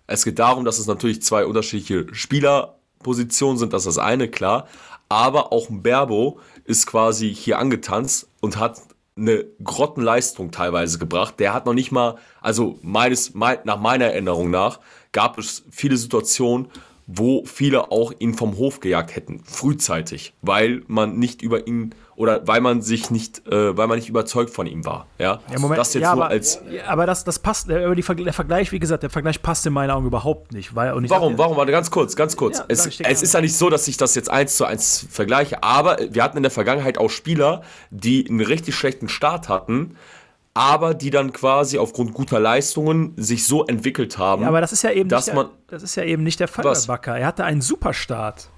es 0.07 0.25
geht 0.25 0.38
darum, 0.38 0.64
dass 0.64 0.79
es 0.79 0.87
natürlich 0.87 1.23
zwei 1.23 1.47
unterschiedliche 1.47 2.14
Spielerpositionen 2.14 3.59
sind, 3.59 3.73
das 3.73 3.87
ist 3.87 3.97
das 3.97 4.05
eine, 4.05 4.29
klar. 4.29 4.66
Aber 5.09 5.53
auch 5.53 5.68
ein 5.68 5.83
Berbo 5.83 6.40
ist 6.64 6.87
quasi 6.87 7.35
hier 7.35 7.59
angetanzt 7.59 8.29
und 8.40 8.59
hat 8.59 8.81
eine 9.16 9.44
Grottenleistung 9.62 10.50
teilweise 10.50 10.98
gebracht. 10.98 11.38
Der 11.38 11.55
hat 11.55 11.66
noch 11.66 11.74
nicht 11.74 11.92
mal, 11.92 12.16
also 12.40 12.79
meines, 12.83 13.35
mein, 13.35 13.59
nach 13.64 13.79
meiner 13.79 14.07
Erinnerung 14.07 14.50
nach, 14.50 14.81
gab 15.12 15.38
es 15.38 15.64
viele 15.70 15.96
Situationen, 15.96 16.68
wo 17.07 17.45
viele 17.45 17.90
auch 17.93 18.12
ihn 18.19 18.35
vom 18.35 18.57
Hof 18.57 18.81
gejagt 18.81 19.14
hätten, 19.14 19.40
frühzeitig, 19.45 20.33
weil 20.43 20.83
man 20.87 21.19
nicht 21.19 21.43
über 21.43 21.67
ihn 21.67 21.95
oder 22.17 22.47
weil 22.47 22.61
man 22.61 22.81
sich 22.81 23.11
nicht, 23.11 23.47
äh, 23.49 23.77
weil 23.77 23.88
man 23.88 23.99
nicht 23.99 24.09
überzeugt 24.09 24.51
von 24.51 24.67
ihm 24.67 24.85
war. 24.87 25.07
Ja, 25.19 25.40
Ja, 25.53 25.59
Moment, 25.59 25.79
das 25.81 25.93
jetzt 25.95 26.03
ja, 26.05 26.14
nur 26.14 26.25
aber, 26.25 26.33
als 26.33 26.61
ja, 26.71 26.87
aber 26.87 27.07
das, 27.07 27.25
das 27.25 27.40
passt, 27.40 27.69
der, 27.69 27.88
Verg- 27.99 28.23
der 28.25 28.33
Vergleich, 28.33 28.71
wie 28.73 28.79
gesagt, 28.79 29.03
der 29.03 29.11
Vergleich 29.11 29.43
passt 29.43 29.67
in 29.67 29.73
meinen 29.73 29.90
Augen 29.90 30.07
überhaupt 30.07 30.53
nicht. 30.53 30.75
Weil, 30.75 30.93
und 30.95 31.11
Warum, 31.11 31.33
sag 31.33 31.38
warum? 31.38 31.57
Warte, 31.57 31.73
ganz 31.73 31.90
kurz, 31.90 32.14
ganz 32.17 32.37
kurz. 32.37 32.59
Ja, 32.59 32.64
es, 32.69 32.87
es 33.01 33.23
ist 33.23 33.35
ja 33.35 33.40
nicht 33.40 33.57
so, 33.57 33.69
dass 33.69 33.87
ich 33.88 33.97
das 33.97 34.14
jetzt 34.14 34.31
eins 34.31 34.57
zu 34.57 34.64
eins 34.64 35.07
vergleiche, 35.11 35.62
aber 35.62 35.99
wir 36.11 36.23
hatten 36.23 36.37
in 36.37 36.43
der 36.45 36.53
Vergangenheit 36.53 36.97
auch 36.99 37.11
Spieler, 37.11 37.62
die 37.90 38.27
einen 38.31 38.40
richtig 38.40 38.77
schlechten 38.77 39.09
Start 39.09 39.49
hatten, 39.49 39.97
aber 40.55 40.95
die 40.95 41.11
dann 41.11 41.33
quasi 41.33 41.79
aufgrund 41.79 42.14
guter 42.14 42.38
Leistungen 42.38 43.12
sich 43.17 43.45
so 43.47 43.64
entwickelt 43.67 44.19
haben. 44.19 44.43
Ja, 44.43 44.49
aber 44.49 44.61
das 44.61 44.73
ist 44.73 44.83
ja 44.83 44.93
eben 44.93 45.09
dass 45.09 45.27
nicht 45.27 45.37
der, 45.37 45.45
man- 45.45 45.53
das 45.67 45.83
ist 45.83 45.97
ja 45.97 46.05
eben 46.05 46.23
nicht 46.23 46.38
der 46.40 46.49
Fall 46.49 46.64
Was? 46.64 46.87
bei 46.87 46.95
Bakker. 46.95 47.17
Er 47.19 47.27
hatte 47.27 47.45
einen 47.45 47.61
Superstart. 47.61 48.49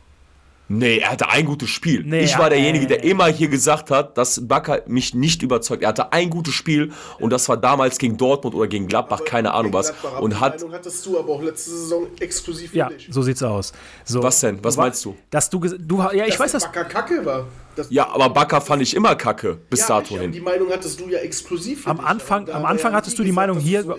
Nee, 0.69 0.99
er 0.99 1.13
hatte 1.13 1.29
ein 1.29 1.45
gutes 1.47 1.69
Spiel. 1.71 2.03
Nee, 2.05 2.25
ich 2.25 2.37
war 2.41 2.51
derjenige, 2.51 2.89
der 2.89 3.05
immer 3.05 3.27
hier 3.29 3.47
gesagt 3.47 3.93
hat, 3.93 4.19
dass 4.19 4.49
Bakker 4.49 4.83
mich 4.89 5.15
nicht 5.15 5.43
überzeugt. 5.45 5.85
Er 5.85 5.91
hatte 5.91 6.13
ein 6.13 6.29
gutes 6.29 6.55
Spiel 6.55 6.91
und 7.21 7.31
das 7.31 7.49
war 7.49 7.57
damals 7.57 7.99
gegen 7.99 8.17
Dortmund 8.17 8.53
oder 8.57 8.67
gegen 8.67 8.89
Gladbach, 8.89 9.21
keine 9.25 9.55
Ahnung 9.55 9.73
was. 9.73 9.95
Und 10.21 10.33
die 10.33 10.41
hat, 10.41 10.57
Meinung 10.57 10.73
hattest 10.75 11.07
du 11.07 11.21
aber 11.21 11.29
auch 11.35 11.41
letzte 11.43 11.71
Saison 11.71 12.09
exklusiv 12.19 12.73
für 12.73 12.77
Ja, 12.79 12.89
dich. 12.89 13.07
so 13.13 13.23
sieht's 13.23 13.45
aus. 13.45 13.73
So, 14.05 14.21
Was 14.25 14.41
denn? 14.41 14.59
Was 14.65 14.75
Du 14.75 14.81
meinst 14.81 15.05
du? 15.05 15.17
Dass 15.31 15.49
du, 15.49 15.61
du 15.61 15.99
ja, 16.13 16.25
ich 16.25 16.31
dass 16.33 16.41
weiß, 16.41 16.53
dass 16.53 16.65
Backer 16.65 16.85
Kacke 16.85 17.25
war. 17.25 17.47
Das, 17.77 17.91
ja, 17.91 18.09
aber 18.09 18.31
Bakker 18.31 18.61
fand 18.63 18.83
ich 18.83 18.97
immer 18.97 19.15
kacke, 19.15 19.59
bis 19.69 19.81
ja, 19.81 19.89
dato 19.89 20.19
hin. 20.19 20.33
Die 20.33 20.41
Meinung 20.41 20.71
hattest 20.71 20.99
du 20.99 21.09
ja 21.09 21.19
exklusiv 21.19 21.87
am 21.87 22.01
Anfang, 22.01 22.49
am 22.49 22.65
Anfang 22.65 22.95
hattest 22.95 23.19
du 23.19 23.23
die 23.23 23.29
gesagt, 23.29 23.49
Meinung 23.49 23.63
hier. 23.63 23.83
so. 23.83 23.97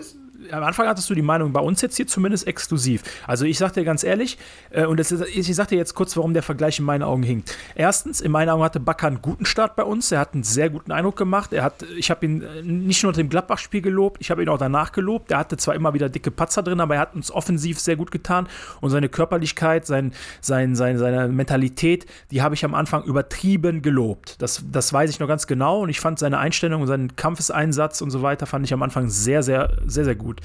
Am 0.51 0.63
Anfang 0.63 0.87
hattest 0.87 1.09
du 1.09 1.15
die 1.15 1.21
Meinung 1.21 1.53
bei 1.53 1.59
uns 1.59 1.81
jetzt 1.81 1.97
hier 1.97 2.07
zumindest 2.07 2.47
exklusiv. 2.47 3.03
Also 3.25 3.45
ich 3.45 3.57
sag 3.57 3.73
dir 3.73 3.83
ganz 3.83 4.03
ehrlich, 4.03 4.37
äh, 4.69 4.85
und 4.85 4.99
das 4.99 5.11
ich 5.11 5.55
sag 5.55 5.67
dir 5.67 5.77
jetzt 5.77 5.93
kurz, 5.95 6.15
warum 6.17 6.33
der 6.33 6.43
Vergleich 6.43 6.79
in 6.79 6.85
meinen 6.85 7.03
Augen 7.03 7.23
hinkt. 7.23 7.55
Erstens, 7.75 8.21
in 8.21 8.31
meinen 8.31 8.49
Augen 8.49 8.63
hatte 8.63 8.79
Bakker 8.79 9.07
einen 9.07 9.21
guten 9.21 9.45
Start 9.45 9.75
bei 9.75 9.83
uns. 9.83 10.11
Er 10.11 10.19
hat 10.19 10.33
einen 10.33 10.43
sehr 10.43 10.69
guten 10.69 10.91
Eindruck 10.91 11.15
gemacht. 11.15 11.53
Er 11.53 11.63
hat, 11.63 11.83
ich 11.95 12.09
habe 12.09 12.25
ihn 12.25 12.41
äh, 12.41 12.61
nicht 12.61 13.03
nur 13.03 13.17
im 13.17 13.29
Gladbach-Spiel 13.29 13.81
gelobt, 13.81 14.17
ich 14.19 14.31
habe 14.31 14.43
ihn 14.43 14.49
auch 14.49 14.57
danach 14.57 14.91
gelobt. 14.91 15.31
Er 15.31 15.39
hatte 15.39 15.57
zwar 15.57 15.75
immer 15.75 15.93
wieder 15.93 16.09
dicke 16.09 16.31
Patzer 16.31 16.63
drin, 16.63 16.79
aber 16.79 16.95
er 16.95 17.01
hat 17.01 17.15
uns 17.15 17.31
offensiv 17.31 17.79
sehr 17.79 17.95
gut 17.95 18.11
getan. 18.11 18.47
Und 18.81 18.89
seine 18.89 19.09
Körperlichkeit, 19.09 19.85
sein, 19.85 20.13
sein, 20.41 20.75
sein, 20.75 20.97
seine 20.97 21.27
Mentalität, 21.27 22.05
die 22.31 22.41
habe 22.41 22.55
ich 22.55 22.63
am 22.65 22.73
Anfang 22.73 23.03
übertrieben 23.03 23.81
gelobt. 23.81 24.41
Das, 24.41 24.63
das 24.71 24.91
weiß 24.93 25.09
ich 25.09 25.19
noch 25.19 25.27
ganz 25.27 25.47
genau. 25.47 25.81
Und 25.81 25.89
ich 25.89 25.99
fand 25.99 26.19
seine 26.19 26.37
Einstellung 26.37 26.81
und 26.81 26.87
seinen 26.87 27.15
Kampfeseinsatz 27.15 28.01
und 28.01 28.11
so 28.11 28.21
weiter, 28.21 28.45
fand 28.45 28.65
ich 28.65 28.73
am 28.73 28.83
Anfang 28.83 29.09
sehr, 29.09 29.43
sehr, 29.43 29.77
sehr, 29.85 30.05
sehr 30.05 30.15
gut. 30.15 30.36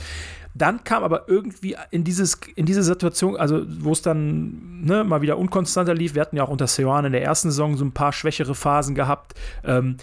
Dann 0.54 0.84
kam 0.84 1.02
aber 1.02 1.28
irgendwie 1.28 1.76
in, 1.90 2.04
dieses, 2.04 2.38
in 2.54 2.66
diese 2.66 2.82
Situation, 2.82 3.36
also 3.36 3.64
wo 3.80 3.92
es 3.92 4.02
dann 4.02 4.82
ne, 4.82 5.02
mal 5.02 5.22
wieder 5.22 5.38
unkonstanter 5.38 5.94
lief. 5.94 6.14
Wir 6.14 6.20
hatten 6.20 6.36
ja 6.36 6.44
auch 6.44 6.50
unter 6.50 6.66
Seoane 6.66 7.06
in 7.06 7.12
der 7.12 7.22
ersten 7.22 7.50
Saison 7.50 7.76
so 7.76 7.84
ein 7.84 7.92
paar 7.92 8.12
schwächere 8.12 8.54
Phasen 8.54 8.94
gehabt. 8.94 9.34
Ähm, 9.64 9.96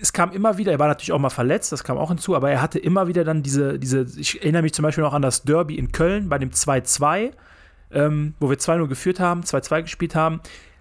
es 0.00 0.12
kam 0.12 0.32
immer 0.32 0.56
wieder, 0.58 0.72
er 0.72 0.78
war 0.78 0.88
natürlich 0.88 1.12
auch 1.12 1.18
mal 1.18 1.30
verletzt, 1.30 1.70
das 1.70 1.84
kam 1.84 1.98
auch 1.98 2.08
hinzu, 2.08 2.34
aber 2.34 2.50
er 2.50 2.62
hatte 2.62 2.78
immer 2.78 3.06
wieder 3.08 3.24
dann 3.24 3.42
diese, 3.42 3.78
diese 3.78 4.06
ich 4.18 4.40
erinnere 4.40 4.62
mich 4.62 4.72
zum 4.72 4.82
Beispiel 4.82 5.04
noch 5.04 5.14
an 5.14 5.22
das 5.22 5.42
Derby 5.42 5.76
in 5.76 5.92
Köln 5.92 6.28
bei 6.28 6.38
dem 6.38 6.50
2-2, 6.50 7.30
ähm, 7.92 8.34
wo 8.40 8.50
wir 8.50 8.56
2-0 8.56 8.88
geführt 8.88 9.20
haben, 9.20 9.42
2-2 9.42 9.82
gespielt 9.82 10.14
haben. 10.14 10.40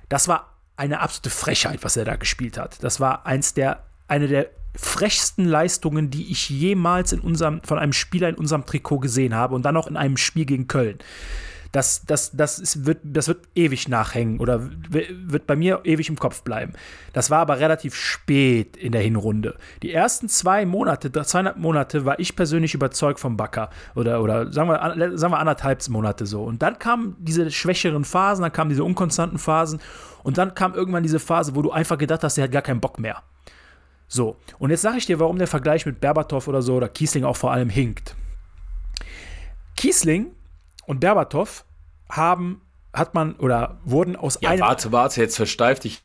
Das 0.09 0.27
war 0.27 0.53
eine 0.77 1.01
absolute 1.01 1.29
Frechheit, 1.29 1.83
was 1.83 1.97
er 1.97 2.05
da 2.05 2.15
gespielt 2.15 2.57
hat. 2.57 2.83
Das 2.83 2.99
war 2.99 3.25
eins 3.25 3.53
der, 3.53 3.83
eine 4.07 4.27
der 4.27 4.49
frechsten 4.75 5.45
Leistungen, 5.45 6.09
die 6.09 6.31
ich 6.31 6.49
jemals 6.49 7.13
in 7.13 7.19
unserem, 7.19 7.61
von 7.63 7.77
einem 7.77 7.93
Spieler 7.93 8.29
in 8.29 8.35
unserem 8.35 8.65
Trikot 8.65 8.99
gesehen 8.99 9.35
habe 9.35 9.55
und 9.55 9.63
dann 9.63 9.73
noch 9.73 9.87
in 9.87 9.97
einem 9.97 10.17
Spiel 10.17 10.45
gegen 10.45 10.67
Köln. 10.67 10.97
Das, 11.73 12.05
das, 12.05 12.29
das, 12.33 12.59
ist, 12.59 12.85
wird, 12.85 12.99
das 13.03 13.27
wird 13.27 13.47
ewig 13.55 13.87
nachhängen 13.87 14.39
oder 14.39 14.69
wird 14.91 15.47
bei 15.47 15.55
mir 15.55 15.81
ewig 15.85 16.07
im 16.07 16.19
Kopf 16.19 16.43
bleiben. 16.43 16.73
Das 17.13 17.31
war 17.31 17.39
aber 17.39 17.59
relativ 17.59 17.95
spät 17.95 18.77
in 18.77 18.91
der 18.91 19.01
Hinrunde. 19.01 19.55
Die 19.81 19.91
ersten 19.91 20.29
zwei 20.29 20.67
Monate, 20.67 21.11
zweieinhalb 21.11 21.57
Monate 21.57 22.05
war 22.05 22.19
ich 22.19 22.35
persönlich 22.35 22.75
überzeugt 22.75 23.19
vom 23.19 23.37
Backer. 23.37 23.71
Oder, 23.95 24.21
oder 24.21 24.53
sagen, 24.53 24.69
wir, 24.69 25.17
sagen 25.17 25.33
wir 25.33 25.39
anderthalb 25.39 25.89
Monate 25.89 26.27
so. 26.27 26.43
Und 26.43 26.61
dann 26.61 26.77
kamen 26.77 27.15
diese 27.17 27.49
schwächeren 27.49 28.05
Phasen, 28.05 28.43
dann 28.43 28.53
kamen 28.53 28.69
diese 28.69 28.83
unkonstanten 28.83 29.39
Phasen 29.39 29.79
und 30.21 30.37
dann 30.37 30.53
kam 30.53 30.75
irgendwann 30.75 31.01
diese 31.01 31.19
Phase, 31.19 31.55
wo 31.55 31.63
du 31.63 31.71
einfach 31.71 31.97
gedacht 31.97 32.23
hast, 32.23 32.37
der 32.37 32.43
hat 32.43 32.51
gar 32.51 32.61
keinen 32.61 32.81
Bock 32.81 32.99
mehr. 32.99 33.23
So, 34.13 34.37
und 34.59 34.69
jetzt 34.69 34.83
sage 34.83 34.97
ich 34.97 35.07
dir, 35.07 35.19
warum 35.19 35.39
der 35.39 35.47
Vergleich 35.47 35.87
mit 35.87 35.99
Berbatov 35.99 36.47
oder 36.47 36.61
so 36.61 36.75
oder 36.75 36.87
Kiesling 36.87 37.23
auch 37.23 37.35
vor 37.35 37.51
allem 37.51 37.67
hinkt. 37.69 38.15
Kiesling 39.75 40.27
und 40.85 40.99
Berbatov 40.99 41.65
haben, 42.11 42.61
hat 42.93 43.15
man 43.15 43.33
oder 43.37 43.79
wurden 43.85 44.15
aus 44.15 44.37
Ja, 44.39 44.51
einem. 44.51 44.61
warte, 44.61 44.91
warte, 44.91 45.19
jetzt 45.19 45.35
versteif 45.35 45.79
dich 45.79 46.03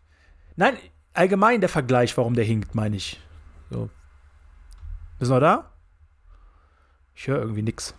Nein, 0.56 0.78
allgemein 1.12 1.61
der 1.61 1.68
Vergleich, 1.68 2.16
warum 2.16 2.32
der 2.32 2.46
hinkt, 2.46 2.74
meine 2.74 2.96
ich. 2.96 3.20
So. 3.68 3.90
Bist 5.18 5.30
du 5.30 5.34
noch 5.34 5.40
da? 5.42 5.70
Ich 7.14 7.26
höre 7.28 7.40
irgendwie 7.40 7.61
nichts. 7.62 7.94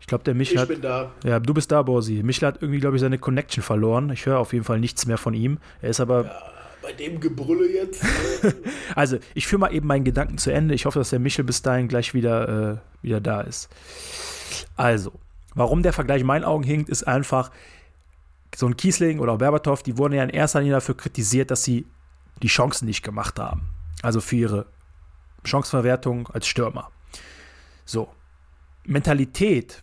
Ich 0.00 0.08
glaube, 0.08 0.24
der 0.24 0.34
Michel 0.34 0.56
Ich 0.56 0.60
hat. 0.60 0.68
bin 0.68 0.82
da. 0.82 1.12
Ja, 1.22 1.38
du 1.38 1.54
bist 1.54 1.70
da, 1.70 1.82
Borsi. 1.82 2.20
Michel 2.24 2.48
hat 2.48 2.60
irgendwie, 2.60 2.80
glaube 2.80 2.96
ich, 2.96 3.00
seine 3.00 3.18
Connection 3.18 3.62
verloren. 3.62 4.10
Ich 4.10 4.26
höre 4.26 4.40
auf 4.40 4.52
jeden 4.52 4.64
Fall 4.64 4.80
nichts 4.80 5.06
mehr 5.06 5.18
von 5.18 5.34
ihm. 5.34 5.58
Er 5.80 5.90
ist 5.90 6.00
aber. 6.00 6.24
Bei 6.82 6.92
dem 6.92 7.20
Gebrülle 7.20 7.70
jetzt. 7.70 8.04
Also, 8.94 9.18
ich 9.34 9.46
führe 9.46 9.60
mal 9.60 9.72
eben 9.72 9.86
meinen 9.86 10.04
Gedanken 10.04 10.36
zu 10.36 10.52
Ende. 10.52 10.74
Ich 10.74 10.84
hoffe, 10.84 10.98
dass 10.98 11.10
der 11.10 11.18
Michel 11.18 11.44
bis 11.44 11.62
dahin 11.62 11.88
gleich 11.88 12.12
wieder, 12.12 12.72
äh, 12.72 12.76
wieder 13.00 13.20
da 13.22 13.40
ist. 13.40 13.70
Also, 14.76 15.12
warum 15.54 15.82
der 15.82 15.94
Vergleich 15.94 16.20
in 16.20 16.26
meinen 16.26 16.44
Augen 16.44 16.62
hinkt, 16.62 16.90
ist 16.90 17.04
einfach, 17.04 17.50
so 18.54 18.66
ein 18.66 18.76
Kiesling 18.76 19.18
oder 19.18 19.32
auch 19.32 19.38
Berbatov, 19.38 19.82
die 19.82 19.96
wurden 19.96 20.14
ja 20.14 20.22
in 20.22 20.30
erster 20.30 20.60
Linie 20.60 20.74
dafür 20.74 20.96
kritisiert, 20.96 21.50
dass 21.50 21.64
sie 21.64 21.86
die 22.42 22.48
Chancen 22.48 22.86
nicht 22.86 23.02
gemacht 23.02 23.38
haben. 23.38 23.68
Also 24.02 24.20
für 24.20 24.36
ihre 24.36 24.66
Chancenverwertung 25.44 26.28
als 26.28 26.46
Stürmer. 26.46 26.90
So. 27.84 28.08
Mentalität 28.84 29.82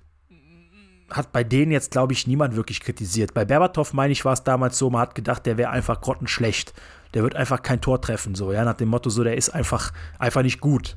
hat 1.11 1.31
bei 1.31 1.43
denen 1.43 1.71
jetzt, 1.71 1.91
glaube 1.91 2.13
ich, 2.13 2.27
niemand 2.27 2.55
wirklich 2.55 2.81
kritisiert. 2.81 3.33
Bei 3.33 3.45
Berbatov, 3.45 3.93
meine 3.93 4.11
ich, 4.11 4.25
war 4.25 4.33
es 4.33 4.43
damals 4.43 4.77
so, 4.77 4.89
man 4.89 5.01
hat 5.01 5.15
gedacht, 5.15 5.45
der 5.45 5.57
wäre 5.57 5.71
einfach 5.71 6.01
grottenschlecht. 6.01 6.73
Der 7.13 7.23
wird 7.23 7.35
einfach 7.35 7.61
kein 7.61 7.81
Tor 7.81 8.01
treffen, 8.01 8.35
so, 8.35 8.51
ja, 8.51 8.63
nach 8.63 8.75
dem 8.75 8.89
Motto, 8.89 9.09
so, 9.09 9.23
der 9.23 9.35
ist 9.35 9.49
einfach, 9.49 9.91
einfach 10.19 10.43
nicht 10.43 10.61
gut. 10.61 10.95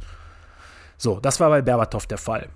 So, 0.98 1.20
das 1.20 1.40
war 1.40 1.48
bei 1.48 1.62
Berbatov 1.62 2.06
der 2.06 2.18
Fall. 2.18 2.48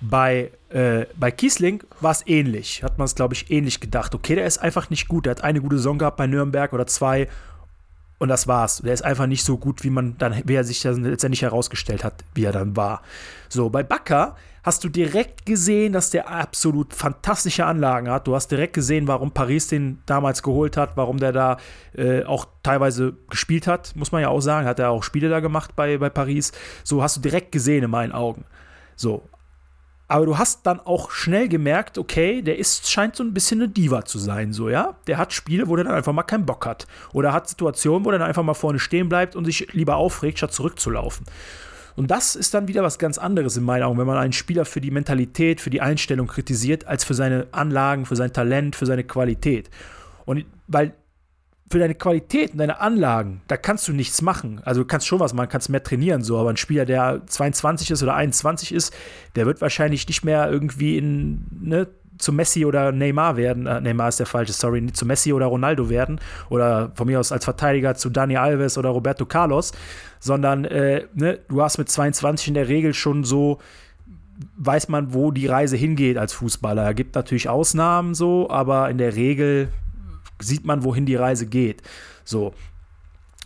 Bei, 0.00 0.52
äh, 0.68 1.06
bei 1.16 1.30
Kiesling 1.30 1.82
war 2.00 2.12
es 2.12 2.24
ähnlich. 2.26 2.84
Hat 2.84 2.98
man 2.98 3.06
es, 3.06 3.14
glaube 3.14 3.34
ich, 3.34 3.50
ähnlich 3.50 3.80
gedacht. 3.80 4.14
Okay, 4.14 4.36
der 4.36 4.46
ist 4.46 4.58
einfach 4.58 4.90
nicht 4.90 5.08
gut. 5.08 5.26
Der 5.26 5.32
hat 5.32 5.42
eine 5.42 5.60
gute 5.60 5.76
Saison 5.76 5.98
gehabt 5.98 6.18
bei 6.18 6.28
Nürnberg 6.28 6.72
oder 6.72 6.86
zwei 6.86 7.28
und 8.18 8.28
das 8.28 8.46
war's. 8.46 8.78
Der 8.78 8.92
ist 8.92 9.04
einfach 9.04 9.26
nicht 9.26 9.44
so 9.44 9.56
gut, 9.56 9.84
wie 9.84 9.90
man 9.90 10.18
dann, 10.18 10.42
wie 10.44 10.54
er 10.54 10.64
sich 10.64 10.80
dann 10.80 11.04
letztendlich 11.04 11.42
herausgestellt 11.42 12.04
hat, 12.04 12.24
wie 12.34 12.44
er 12.44 12.52
dann 12.52 12.76
war. 12.76 13.02
So, 13.48 13.70
bei 13.70 13.82
Bakker 13.82 14.36
hast 14.62 14.84
du 14.84 14.88
direkt 14.88 15.46
gesehen, 15.46 15.92
dass 15.92 16.10
der 16.10 16.28
absolut 16.28 16.94
fantastische 16.94 17.64
Anlagen 17.64 18.10
hat. 18.10 18.26
Du 18.26 18.34
hast 18.34 18.48
direkt 18.48 18.74
gesehen, 18.74 19.08
warum 19.08 19.32
Paris 19.32 19.68
den 19.68 20.02
damals 20.06 20.42
geholt 20.42 20.76
hat, 20.76 20.96
warum 20.96 21.18
der 21.18 21.32
da 21.32 21.56
äh, 21.96 22.24
auch 22.24 22.46
teilweise 22.62 23.16
gespielt 23.30 23.66
hat, 23.66 23.94
muss 23.96 24.12
man 24.12 24.22
ja 24.22 24.28
auch 24.28 24.40
sagen. 24.40 24.66
Hat 24.66 24.78
er 24.78 24.90
auch 24.90 25.02
Spiele 25.02 25.28
da 25.28 25.40
gemacht 25.40 25.76
bei, 25.76 25.98
bei 25.98 26.10
Paris. 26.10 26.52
So 26.84 27.02
hast 27.02 27.16
du 27.16 27.20
direkt 27.20 27.52
gesehen 27.52 27.84
in 27.84 27.90
meinen 27.90 28.12
Augen. 28.12 28.44
So, 28.96 29.22
aber 30.10 30.24
du 30.24 30.38
hast 30.38 30.66
dann 30.66 30.80
auch 30.80 31.10
schnell 31.10 31.48
gemerkt, 31.48 31.98
okay, 31.98 32.40
der 32.40 32.58
ist, 32.58 32.90
scheint 32.90 33.14
so 33.14 33.22
ein 33.22 33.34
bisschen 33.34 33.60
eine 33.60 33.68
Diva 33.68 34.06
zu 34.06 34.18
sein, 34.18 34.54
so, 34.54 34.70
ja. 34.70 34.96
Der 35.06 35.18
hat 35.18 35.34
Spiele, 35.34 35.68
wo 35.68 35.76
der 35.76 35.84
dann 35.84 35.94
einfach 35.94 36.14
mal 36.14 36.22
keinen 36.22 36.46
Bock 36.46 36.64
hat. 36.64 36.86
Oder 37.12 37.34
hat 37.34 37.46
Situationen, 37.46 38.06
wo 38.06 38.10
der 38.10 38.18
dann 38.18 38.28
einfach 38.28 38.42
mal 38.42 38.54
vorne 38.54 38.78
stehen 38.78 39.10
bleibt 39.10 39.36
und 39.36 39.44
sich 39.44 39.70
lieber 39.74 39.96
aufregt, 39.96 40.38
statt 40.38 40.54
zurückzulaufen. 40.54 41.26
Und 41.98 42.12
das 42.12 42.36
ist 42.36 42.54
dann 42.54 42.68
wieder 42.68 42.84
was 42.84 43.00
ganz 43.00 43.18
anderes 43.18 43.56
in 43.56 43.64
meinen 43.64 43.82
Augen, 43.82 43.98
wenn 43.98 44.06
man 44.06 44.18
einen 44.18 44.32
Spieler 44.32 44.64
für 44.64 44.80
die 44.80 44.92
Mentalität, 44.92 45.60
für 45.60 45.68
die 45.68 45.80
Einstellung 45.80 46.28
kritisiert, 46.28 46.86
als 46.86 47.02
für 47.02 47.14
seine 47.14 47.48
Anlagen, 47.50 48.06
für 48.06 48.14
sein 48.14 48.32
Talent, 48.32 48.76
für 48.76 48.86
seine 48.86 49.02
Qualität. 49.02 49.68
Und 50.24 50.44
weil 50.68 50.92
für 51.68 51.80
deine 51.80 51.96
Qualität 51.96 52.52
und 52.52 52.58
deine 52.58 52.78
Anlagen, 52.78 53.40
da 53.48 53.56
kannst 53.56 53.88
du 53.88 53.92
nichts 53.92 54.22
machen. 54.22 54.60
Also 54.64 54.82
du 54.82 54.86
kannst 54.86 55.08
schon 55.08 55.18
was 55.18 55.34
machen, 55.34 55.48
kannst 55.48 55.70
mehr 55.70 55.82
trainieren, 55.82 56.22
so, 56.22 56.38
aber 56.38 56.50
ein 56.50 56.56
Spieler, 56.56 56.84
der 56.84 57.22
22 57.26 57.90
ist 57.90 58.00
oder 58.04 58.14
21 58.14 58.72
ist, 58.72 58.94
der 59.34 59.46
wird 59.46 59.60
wahrscheinlich 59.60 60.06
nicht 60.06 60.24
mehr 60.24 60.48
irgendwie 60.48 60.98
in, 60.98 61.46
ne, 61.60 61.88
zu 62.18 62.32
Messi 62.32 62.64
oder 62.64 62.92
Neymar 62.92 63.36
werden. 63.36 63.66
Äh, 63.66 63.80
Neymar 63.80 64.08
ist 64.08 64.18
der 64.18 64.26
falsche, 64.26 64.52
sorry, 64.52 64.92
zu 64.92 65.06
Messi 65.06 65.32
oder 65.32 65.46
Ronaldo 65.46 65.88
werden. 65.88 66.20
Oder 66.50 66.92
von 66.94 67.06
mir 67.06 67.18
aus 67.18 67.32
als 67.32 67.44
Verteidiger 67.44 67.94
zu 67.94 68.10
Dani 68.10 68.36
Alves 68.36 68.76
oder 68.76 68.90
Roberto 68.90 69.26
Carlos, 69.26 69.72
sondern 70.20 70.64
äh, 70.64 71.06
ne, 71.14 71.40
du 71.48 71.62
hast 71.62 71.78
mit 71.78 71.88
22 71.88 72.48
in 72.48 72.54
der 72.54 72.68
Regel 72.68 72.94
schon 72.94 73.24
so 73.24 73.58
weiß 74.56 74.88
man, 74.88 75.14
wo 75.14 75.30
die 75.30 75.46
Reise 75.46 75.76
hingeht 75.76 76.16
als 76.16 76.32
Fußballer. 76.32 76.90
Es 76.90 76.96
gibt 76.96 77.14
natürlich 77.14 77.48
Ausnahmen 77.48 78.14
so, 78.14 78.48
aber 78.50 78.88
in 78.90 78.98
der 78.98 79.16
Regel 79.16 79.68
sieht 80.40 80.64
man, 80.64 80.84
wohin 80.84 81.06
die 81.06 81.16
Reise 81.16 81.46
geht. 81.46 81.82
So. 82.24 82.54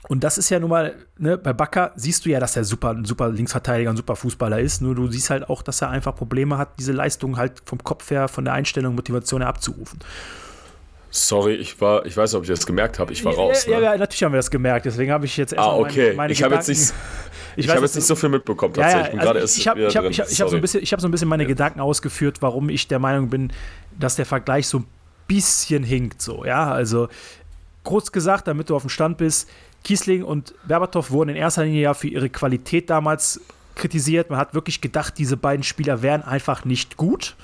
Und 0.08 0.24
das 0.24 0.36
ist 0.36 0.50
ja 0.50 0.58
nun 0.58 0.70
mal, 0.70 0.94
ne, 1.16 1.38
bei 1.38 1.52
Bakker 1.52 1.92
siehst 1.94 2.26
du 2.26 2.30
ja, 2.30 2.40
dass 2.40 2.56
er 2.56 2.64
super, 2.64 2.90
ein 2.90 3.04
super 3.04 3.30
Linksverteidiger, 3.30 3.90
ein 3.90 3.96
super 3.96 4.16
Fußballer 4.16 4.60
ist. 4.60 4.82
Nur 4.82 4.94
du 4.94 5.08
siehst 5.08 5.30
halt 5.30 5.48
auch, 5.48 5.62
dass 5.62 5.80
er 5.80 5.90
einfach 5.90 6.14
Probleme 6.14 6.58
hat, 6.58 6.78
diese 6.78 6.92
Leistung 6.92 7.36
halt 7.36 7.62
vom 7.64 7.82
Kopf 7.82 8.10
her, 8.10 8.28
von 8.28 8.44
der 8.44 8.54
Einstellung, 8.54 8.94
Motivation 8.94 9.40
her 9.40 9.48
abzurufen. 9.48 10.00
Sorry, 11.14 11.56
ich 11.56 11.78
war, 11.78 12.06
ich 12.06 12.16
weiß 12.16 12.32
nicht, 12.32 12.38
ob 12.38 12.44
ich 12.44 12.48
das 12.48 12.64
gemerkt 12.64 12.98
habe, 12.98 13.12
ich 13.12 13.22
war 13.22 13.34
raus. 13.34 13.66
Ja, 13.66 13.78
ne? 13.78 13.84
ja, 13.84 13.96
natürlich 13.98 14.22
haben 14.22 14.32
wir 14.32 14.38
das 14.38 14.50
gemerkt. 14.50 14.86
Deswegen 14.86 15.12
habe 15.12 15.26
ich 15.26 15.36
jetzt 15.36 15.52
ah, 15.52 15.62
erstmal 15.62 15.80
okay. 15.82 16.04
meine, 16.06 16.16
meine 16.16 16.32
ich 16.32 16.42
habe 16.42 16.54
jetzt 16.54 16.68
Gedanken- 16.68 16.94
nicht, 16.94 16.94
ich 17.56 17.68
weiß, 17.68 17.74
habe 17.74 17.84
jetzt 17.84 17.96
nicht 17.96 18.06
so 18.06 18.14
viel 18.16 18.28
mitbekommen 18.30 18.72
Ja, 18.76 18.82
tatsächlich. 18.82 19.02
ja, 19.02 19.06
ich 19.06 19.10
bin 19.10 19.20
also 19.20 19.32
gerade 19.32 19.44
ich, 19.44 19.58
ich 19.58 19.68
habe 19.68 19.80
ich 19.80 19.96
hab, 19.96 20.04
ich 20.06 20.20
hab, 20.20 20.28
ich 20.30 20.36
so, 20.38 20.56
ein 20.56 20.60
bisschen- 20.62 20.82
ich 20.82 20.92
hab 20.94 21.02
so 21.02 21.08
ein 21.08 21.10
bisschen 21.10 21.28
meine 21.28 21.44
Gedanken 21.44 21.80
ausgeführt, 21.80 22.38
warum 22.40 22.70
ich 22.70 22.88
der 22.88 22.98
Meinung 22.98 23.28
bin, 23.28 23.52
dass 24.00 24.16
der 24.16 24.24
Vergleich 24.24 24.66
so 24.66 24.78
ein 24.78 24.86
bisschen 25.28 25.84
hinkt. 25.84 26.22
So, 26.22 26.46
ja, 26.46 26.72
also 26.72 27.08
kurz 27.84 28.10
gesagt, 28.10 28.48
damit 28.48 28.70
du 28.70 28.74
auf 28.76 28.82
dem 28.82 28.88
Stand 28.88 29.18
bist, 29.18 29.50
Kiesling 29.84 30.24
und 30.24 30.54
Berbatov 30.66 31.10
wurden 31.10 31.30
in 31.30 31.36
erster 31.36 31.64
Linie 31.64 31.82
ja 31.82 31.94
für 31.94 32.08
ihre 32.08 32.30
Qualität 32.30 32.88
damals 32.88 33.38
kritisiert. 33.74 34.30
Man 34.30 34.38
hat 34.38 34.54
wirklich 34.54 34.80
gedacht, 34.80 35.18
diese 35.18 35.36
beiden 35.36 35.62
Spieler 35.62 36.00
wären 36.00 36.22
einfach 36.22 36.64
nicht 36.64 36.96
gut. 36.96 37.36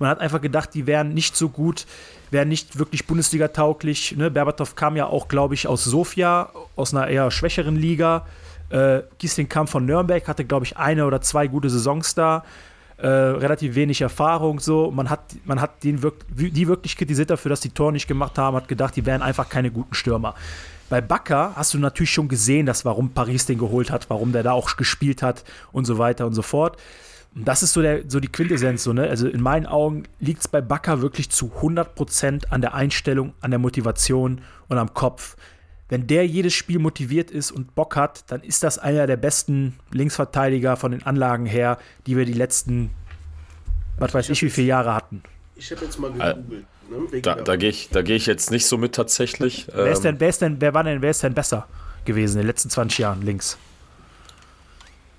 Man 0.00 0.08
hat 0.08 0.18
einfach 0.18 0.40
gedacht, 0.40 0.70
die 0.74 0.86
wären 0.88 1.14
nicht 1.14 1.36
so 1.36 1.48
gut, 1.48 1.86
wären 2.32 2.48
nicht 2.48 2.78
wirklich 2.78 3.06
Bundesliga-tauglich. 3.06 4.16
Ne? 4.16 4.30
Berbatov 4.30 4.74
kam 4.74 4.96
ja 4.96 5.06
auch, 5.06 5.28
glaube 5.28 5.54
ich, 5.54 5.66
aus 5.66 5.84
Sofia, 5.84 6.50
aus 6.76 6.94
einer 6.94 7.06
eher 7.06 7.30
schwächeren 7.30 7.76
Liga. 7.76 8.26
Äh, 8.70 9.02
Giesling 9.18 9.48
kam 9.48 9.68
von 9.68 9.84
Nürnberg, 9.84 10.26
hatte, 10.26 10.44
glaube 10.44 10.64
ich, 10.64 10.78
eine 10.78 11.04
oder 11.06 11.20
zwei 11.20 11.46
gute 11.46 11.68
Saisons 11.68 12.14
da. 12.14 12.42
Äh, 12.96 13.06
relativ 13.06 13.74
wenig 13.74 14.00
Erfahrung 14.00 14.60
so. 14.60 14.90
Man 14.90 15.10
hat, 15.10 15.20
man 15.44 15.60
hat 15.60 15.84
den 15.84 16.02
wirk 16.02 16.24
die 16.30 16.68
wirklich 16.68 16.96
kritisiert 16.96 17.30
dafür, 17.30 17.50
dass 17.50 17.60
die 17.60 17.70
Tor 17.70 17.92
nicht 17.92 18.06
gemacht 18.06 18.38
haben, 18.38 18.56
hat 18.56 18.68
gedacht, 18.68 18.96
die 18.96 19.04
wären 19.04 19.22
einfach 19.22 19.48
keine 19.48 19.70
guten 19.70 19.92
Stürmer. 19.92 20.34
Bei 20.88 21.00
Bakker 21.00 21.52
hast 21.56 21.74
du 21.74 21.78
natürlich 21.78 22.12
schon 22.12 22.28
gesehen, 22.28 22.64
dass 22.64 22.84
warum 22.84 23.10
Paris 23.10 23.44
den 23.44 23.58
geholt 23.58 23.90
hat, 23.90 24.08
warum 24.08 24.32
der 24.32 24.42
da 24.42 24.52
auch 24.52 24.76
gespielt 24.76 25.22
hat 25.22 25.42
und 25.72 25.84
so 25.84 25.98
weiter 25.98 26.26
und 26.26 26.34
so 26.34 26.42
fort. 26.42 26.78
Und 27.34 27.48
das 27.48 27.62
ist 27.62 27.72
so, 27.72 27.80
der, 27.80 28.02
so 28.08 28.20
die 28.20 28.28
Quintessenz. 28.28 28.84
So, 28.84 28.92
ne? 28.92 29.08
Also 29.08 29.28
in 29.28 29.40
meinen 29.40 29.66
Augen 29.66 30.04
liegt 30.20 30.42
es 30.42 30.48
bei 30.48 30.60
Bakker 30.60 31.00
wirklich 31.00 31.30
zu 31.30 31.52
100% 31.60 32.48
an 32.50 32.60
der 32.60 32.74
Einstellung, 32.74 33.32
an 33.40 33.50
der 33.50 33.58
Motivation 33.58 34.42
und 34.68 34.78
am 34.78 34.92
Kopf. 34.92 35.36
Wenn 35.88 36.06
der 36.06 36.26
jedes 36.26 36.54
Spiel 36.54 36.78
motiviert 36.78 37.30
ist 37.30 37.50
und 37.50 37.74
Bock 37.74 37.96
hat, 37.96 38.24
dann 38.30 38.42
ist 38.42 38.62
das 38.62 38.78
einer 38.78 39.06
der 39.06 39.16
besten 39.16 39.78
Linksverteidiger 39.90 40.76
von 40.76 40.92
den 40.92 41.02
Anlagen 41.02 41.46
her, 41.46 41.78
die 42.06 42.16
wir 42.16 42.24
die 42.24 42.32
letzten, 42.32 42.90
was 43.98 44.14
weiß 44.14 44.30
ich, 44.30 44.42
wie 44.42 44.50
viele 44.50 44.68
Jahre 44.68 44.94
hatten. 44.94 45.22
Ich 45.56 45.70
habe 45.70 45.84
jetzt 45.84 45.98
mal 45.98 46.10
gegoogelt. 46.10 46.64
Ne, 47.12 47.20
Da, 47.22 47.36
da 47.36 47.56
gehe 47.56 47.70
ich, 47.70 47.88
da 47.90 48.02
geh 48.02 48.14
ich 48.14 48.26
jetzt 48.26 48.50
nicht 48.50 48.66
so 48.66 48.76
mit 48.76 48.94
tatsächlich. 48.94 49.66
Wer 49.72 49.92
ist 49.92 49.98
Ähm, 49.98 50.02
denn, 50.02 50.20
wer 50.20 50.28
ist 50.28 50.42
denn, 50.42 50.60
wer 50.60 50.74
war 50.74 50.84
denn, 50.84 51.00
wer 51.02 51.10
ist 51.10 51.22
denn 51.22 51.34
besser 51.34 51.66
gewesen 52.04 52.34
in 52.34 52.42
den 52.42 52.46
letzten 52.48 52.70
20 52.70 52.98
Jahren 52.98 53.22
links? 53.22 53.58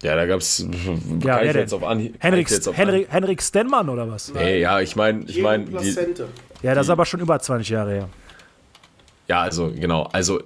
Ja, 0.04 0.16
da 0.16 0.26
gab 0.26 0.40
es. 0.40 0.66
Ja, 1.24 1.38
kann 1.38 1.48
ich 1.48 1.56
jetzt 1.56 1.74
auf 1.74 1.84
Anhieb. 1.84 2.16
Henrik, 2.20 2.48
Henrik, 2.74 3.08
Henrik 3.12 3.42
Stenmann 3.42 3.90
oder 3.90 4.10
was? 4.10 4.34
Nee, 4.34 4.60
ja, 4.60 4.80
ich 4.82 4.96
meine, 4.96 5.24
ich 5.26 5.42
meine, 5.42 5.66
die. 5.66 5.96
Ja, 6.62 6.76
das 6.76 6.88
ist 6.88 6.90
aber 6.92 7.06
schon 7.06 7.20
über 7.20 7.40
20 7.40 7.70
Jahre 7.70 7.92
her. 7.92 8.10
ja, 9.28 9.42
also 9.42 9.72
genau, 9.72 10.04
also 10.12 10.42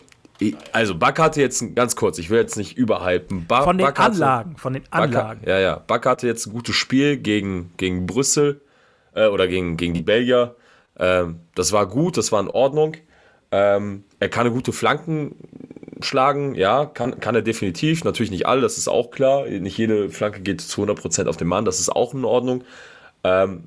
also 0.71 0.93
Back 0.95 1.17
hatte 1.17 1.41
jetzt 1.41 1.61
ein- 1.63 1.73
ganz 1.73 1.95
kurz, 1.95 2.19
ich 2.19 2.29
will 2.29 2.37
jetzt 2.37 2.57
nicht 2.57 2.77
überhypen. 2.77 3.47
Ba 3.47 3.63
Von 3.63 3.79
den 3.79 3.87
hatte- 3.87 4.01
Anlagen, 4.03 4.55
von 4.57 4.73
den 4.73 4.83
Anlagen. 4.91 5.41
ja, 5.47 5.57
ja. 5.59 5.77
Back 5.77 6.05
hatte 6.05 6.27
jetzt 6.27 6.45
ein 6.45 6.53
gutes 6.53 6.75
Spiel 6.75 7.17
gegen, 7.17 7.71
gegen 7.77 8.05
Brüssel 8.05 8.61
äh, 9.15 9.25
oder 9.27 9.47
gegen, 9.47 9.77
gegen 9.77 9.95
die 9.95 10.03
Belgier. 10.03 10.55
Ähm, 10.99 11.39
das 11.55 11.71
war 11.73 11.87
gut, 11.87 12.17
das 12.17 12.31
war 12.31 12.39
in 12.39 12.49
Ordnung. 12.49 12.95
Ähm, 13.51 14.03
er 14.19 14.29
kann 14.29 14.41
eine 14.45 14.51
gute 14.53 14.73
Flanken 14.73 15.35
schlagen, 16.01 16.55
ja, 16.55 16.85
kann, 16.85 17.19
kann 17.19 17.35
er 17.35 17.41
definitiv. 17.41 18.03
Natürlich 18.03 18.31
nicht 18.31 18.47
alle, 18.47 18.61
das 18.61 18.77
ist 18.77 18.87
auch 18.87 19.11
klar. 19.11 19.45
Nicht 19.45 19.77
jede 19.77 20.09
Flanke 20.09 20.41
geht 20.41 20.61
zu 20.61 20.83
100% 20.83 21.27
auf 21.27 21.37
den 21.37 21.47
Mann, 21.47 21.65
das 21.65 21.79
ist 21.79 21.89
auch 21.89 22.13
in 22.13 22.25
Ordnung. 22.25 22.63
Ähm, 23.23 23.65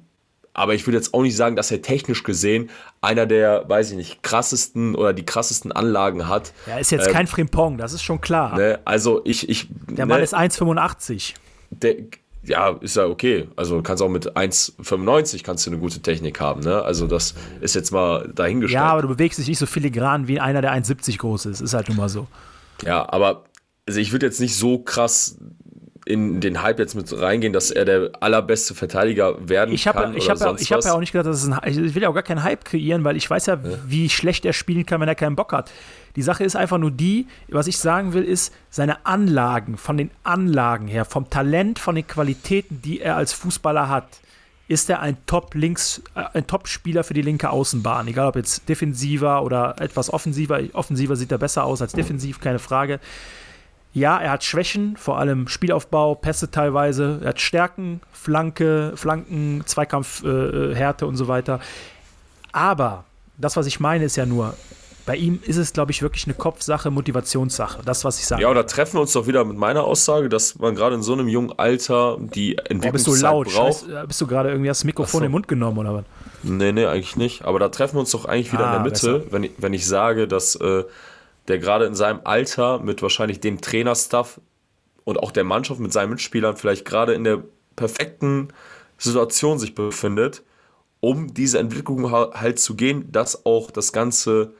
aber 0.52 0.74
ich 0.74 0.86
würde 0.86 0.96
jetzt 0.96 1.14
auch 1.14 1.22
nicht 1.22 1.36
sagen, 1.36 1.56
dass 1.56 1.70
er 1.70 1.80
technisch 1.80 2.22
gesehen 2.22 2.70
einer 3.00 3.26
der, 3.26 3.68
weiß 3.68 3.92
ich 3.92 3.96
nicht, 3.96 4.22
krassesten 4.22 4.94
oder 4.94 5.12
die 5.12 5.24
krassesten 5.24 5.72
Anlagen 5.72 6.28
hat. 6.28 6.52
Ja, 6.66 6.78
ist 6.78 6.90
jetzt 6.90 7.08
kein 7.10 7.26
Frimpong, 7.26 7.78
das 7.78 7.92
ist 7.92 8.02
schon 8.02 8.20
klar. 8.20 8.56
Ne? 8.56 8.80
Also 8.84 9.20
ich, 9.24 9.48
ich 9.48 9.68
Der 9.88 10.06
Mann 10.06 10.18
ne, 10.18 10.24
ist 10.24 10.36
1,85. 10.36 11.34
der, 11.70 11.96
ja, 12.42 12.70
ist 12.80 12.96
ja 12.96 13.06
okay. 13.06 13.48
Also 13.56 13.76
du 13.76 13.82
kannst 13.82 14.02
auch 14.02 14.08
mit 14.08 14.36
1,95 14.36 15.42
kannst 15.42 15.66
du 15.66 15.70
eine 15.70 15.80
gute 15.80 16.00
Technik 16.00 16.40
haben, 16.40 16.62
ne? 16.62 16.82
Also 16.82 17.06
das 17.06 17.34
ist 17.60 17.74
jetzt 17.74 17.90
mal 17.90 18.30
dahingestellt. 18.34 18.82
Ja, 18.82 18.90
aber 18.90 19.02
du 19.02 19.08
bewegst 19.08 19.38
dich 19.38 19.48
nicht 19.48 19.58
so 19.58 19.66
filigran 19.66 20.26
wie 20.26 20.40
einer, 20.40 20.62
der 20.62 20.72
1,70 20.72 21.18
groß 21.18 21.46
ist. 21.46 21.60
Ist 21.60 21.74
halt 21.74 21.88
nun 21.88 21.98
mal 21.98 22.08
so. 22.08 22.26
Ja, 22.82 23.06
aber 23.12 23.44
also 23.86 24.00
ich 24.00 24.12
würde 24.12 24.26
jetzt 24.26 24.40
nicht 24.40 24.56
so 24.56 24.78
krass. 24.78 25.36
in 26.06 26.40
den 26.40 26.62
Hype 26.62 26.78
jetzt 26.78 26.94
mit 26.94 27.12
reingehen, 27.20 27.52
dass 27.52 27.70
er 27.70 27.84
der 27.84 28.10
allerbeste 28.20 28.74
Verteidiger 28.74 29.48
werden 29.48 29.74
Ich 29.74 29.86
habe 29.86 30.00
kann 30.00 30.16
ich 30.16 30.24
oder 30.24 30.40
hab 30.40 30.40
ja, 30.40 30.56
ich 30.58 30.72
hab 30.72 30.82
ja 30.82 30.94
auch 30.94 31.00
nicht 31.00 31.12
gedacht, 31.12 31.26
dass 31.26 31.42
es 31.42 31.50
ein, 31.50 31.58
ich 31.64 31.94
will 31.94 32.02
ja 32.02 32.08
auch 32.08 32.14
gar 32.14 32.22
keinen 32.22 32.42
Hype 32.42 32.64
kreieren, 32.64 33.04
weil 33.04 33.16
ich 33.16 33.28
weiß 33.28 33.46
ja, 33.46 33.58
wie 33.86 34.08
schlecht 34.08 34.44
er 34.44 34.52
spielen 34.52 34.86
kann, 34.86 35.00
wenn 35.00 35.08
er 35.08 35.14
keinen 35.14 35.36
Bock 35.36 35.52
hat. 35.52 35.70
Die 36.16 36.22
Sache 36.22 36.44
ist 36.44 36.56
einfach 36.56 36.78
nur 36.78 36.90
die, 36.90 37.26
was 37.48 37.66
ich 37.66 37.78
sagen 37.78 38.12
will, 38.12 38.24
ist 38.24 38.52
seine 38.70 39.06
Anlagen, 39.06 39.76
von 39.76 39.96
den 39.96 40.10
Anlagen 40.24 40.88
her, 40.88 41.04
vom 41.04 41.30
Talent, 41.30 41.78
von 41.78 41.94
den 41.94 42.06
Qualitäten, 42.06 42.82
die 42.82 43.00
er 43.00 43.16
als 43.16 43.32
Fußballer 43.32 43.88
hat, 43.88 44.20
ist 44.70 44.88
er 44.88 45.00
ein 45.00 45.16
Top-Links, 45.26 46.00
äh, 46.14 46.24
ein 46.34 46.46
Top-Spieler 46.46 47.02
für 47.02 47.14
die 47.14 47.22
linke 47.22 47.50
Außenbahn. 47.50 48.06
Egal 48.06 48.28
ob 48.28 48.36
jetzt 48.36 48.68
defensiver 48.68 49.42
oder 49.42 49.74
etwas 49.80 50.12
offensiver. 50.12 50.60
Offensiver 50.74 51.16
sieht 51.16 51.32
er 51.32 51.38
besser 51.38 51.64
aus 51.64 51.82
als 51.82 51.92
defensiv, 51.92 52.40
keine 52.40 52.60
Frage. 52.60 53.00
Ja, 53.92 54.18
er 54.18 54.30
hat 54.30 54.44
Schwächen, 54.44 54.96
vor 54.96 55.18
allem 55.18 55.48
Spielaufbau, 55.48 56.14
Pässe 56.14 56.52
teilweise. 56.52 57.18
Er 57.20 57.30
hat 57.30 57.40
Stärken, 57.40 58.00
Flanke, 58.12 58.92
Flanken, 58.94 59.62
Zweikampf, 59.66 60.22
äh, 60.22 60.72
Härte 60.72 61.08
und 61.08 61.16
so 61.16 61.26
weiter. 61.26 61.58
Aber 62.52 63.04
das, 63.38 63.56
was 63.56 63.66
ich 63.66 63.80
meine, 63.80 64.04
ist 64.04 64.14
ja 64.14 64.26
nur, 64.26 64.54
bei 65.10 65.16
ihm 65.16 65.40
ist 65.44 65.56
es, 65.56 65.72
glaube 65.72 65.90
ich, 65.90 66.02
wirklich 66.02 66.26
eine 66.26 66.34
Kopfsache, 66.34 66.88
Motivationssache. 66.92 67.82
Das, 67.84 68.04
was 68.04 68.20
ich 68.20 68.26
sage. 68.26 68.42
Ja, 68.42 68.48
oder 68.48 68.64
treffen 68.64 68.94
wir 68.94 69.00
uns 69.00 69.12
doch 69.12 69.26
wieder 69.26 69.44
mit 69.44 69.56
meiner 69.56 69.82
Aussage, 69.82 70.28
dass 70.28 70.56
man 70.60 70.76
gerade 70.76 70.94
in 70.94 71.02
so 71.02 71.14
einem 71.14 71.26
jungen 71.26 71.52
Alter 71.58 72.16
die 72.20 72.54
Boah, 72.54 72.62
bist 72.92 73.08
du 73.08 73.14
Entwicklungszeit 73.14 73.22
laut? 73.22 73.48
braucht. 73.48 73.80
Scheiß, 73.90 74.06
bist 74.06 74.20
du 74.20 74.26
gerade 74.28 74.50
irgendwie 74.50 74.68
das 74.68 74.84
Mikrofon 74.84 75.18
so. 75.22 75.24
im 75.26 75.32
Mund 75.32 75.48
genommen 75.48 75.78
oder 75.78 75.94
was? 75.94 76.04
Nee, 76.44 76.70
nee, 76.70 76.86
eigentlich 76.86 77.16
nicht. 77.16 77.44
Aber 77.44 77.58
da 77.58 77.70
treffen 77.70 77.96
wir 77.96 78.00
uns 78.02 78.12
doch 78.12 78.24
eigentlich 78.24 78.52
wieder 78.52 78.66
Ah, 78.68 78.76
in 78.76 78.84
der 78.84 78.92
Mitte, 78.92 79.18
besser. 79.18 79.32
wenn 79.32 79.42
ich, 79.42 79.50
wenn 79.58 79.72
ich 79.74 79.84
sage, 79.84 80.28
dass 80.28 80.54
äh, 80.54 80.84
der 81.48 81.58
gerade 81.58 81.86
in 81.86 81.96
seinem 81.96 82.20
Alter 82.22 82.78
mit 82.78 83.02
wahrscheinlich 83.02 83.40
dem 83.40 83.60
Trainerstaff 83.60 84.40
und 85.02 85.18
auch 85.18 85.32
der 85.32 85.42
Mannschaft 85.42 85.80
mit 85.80 85.92
seinen 85.92 86.10
Mitspielern 86.10 86.56
vielleicht 86.56 86.84
gerade 86.84 87.14
in 87.14 87.24
der 87.24 87.42
perfekten 87.74 88.50
Situation 88.96 89.58
sich 89.58 89.74
befindet, 89.74 90.44
um 91.00 91.34
diese 91.34 91.58
Entwicklung 91.58 92.12
ha- 92.12 92.30
halt 92.34 92.60
zu 92.60 92.76
gehen, 92.76 93.10
dass 93.10 93.44
auch 93.44 93.72
das 93.72 93.92
Ganze 93.92 94.52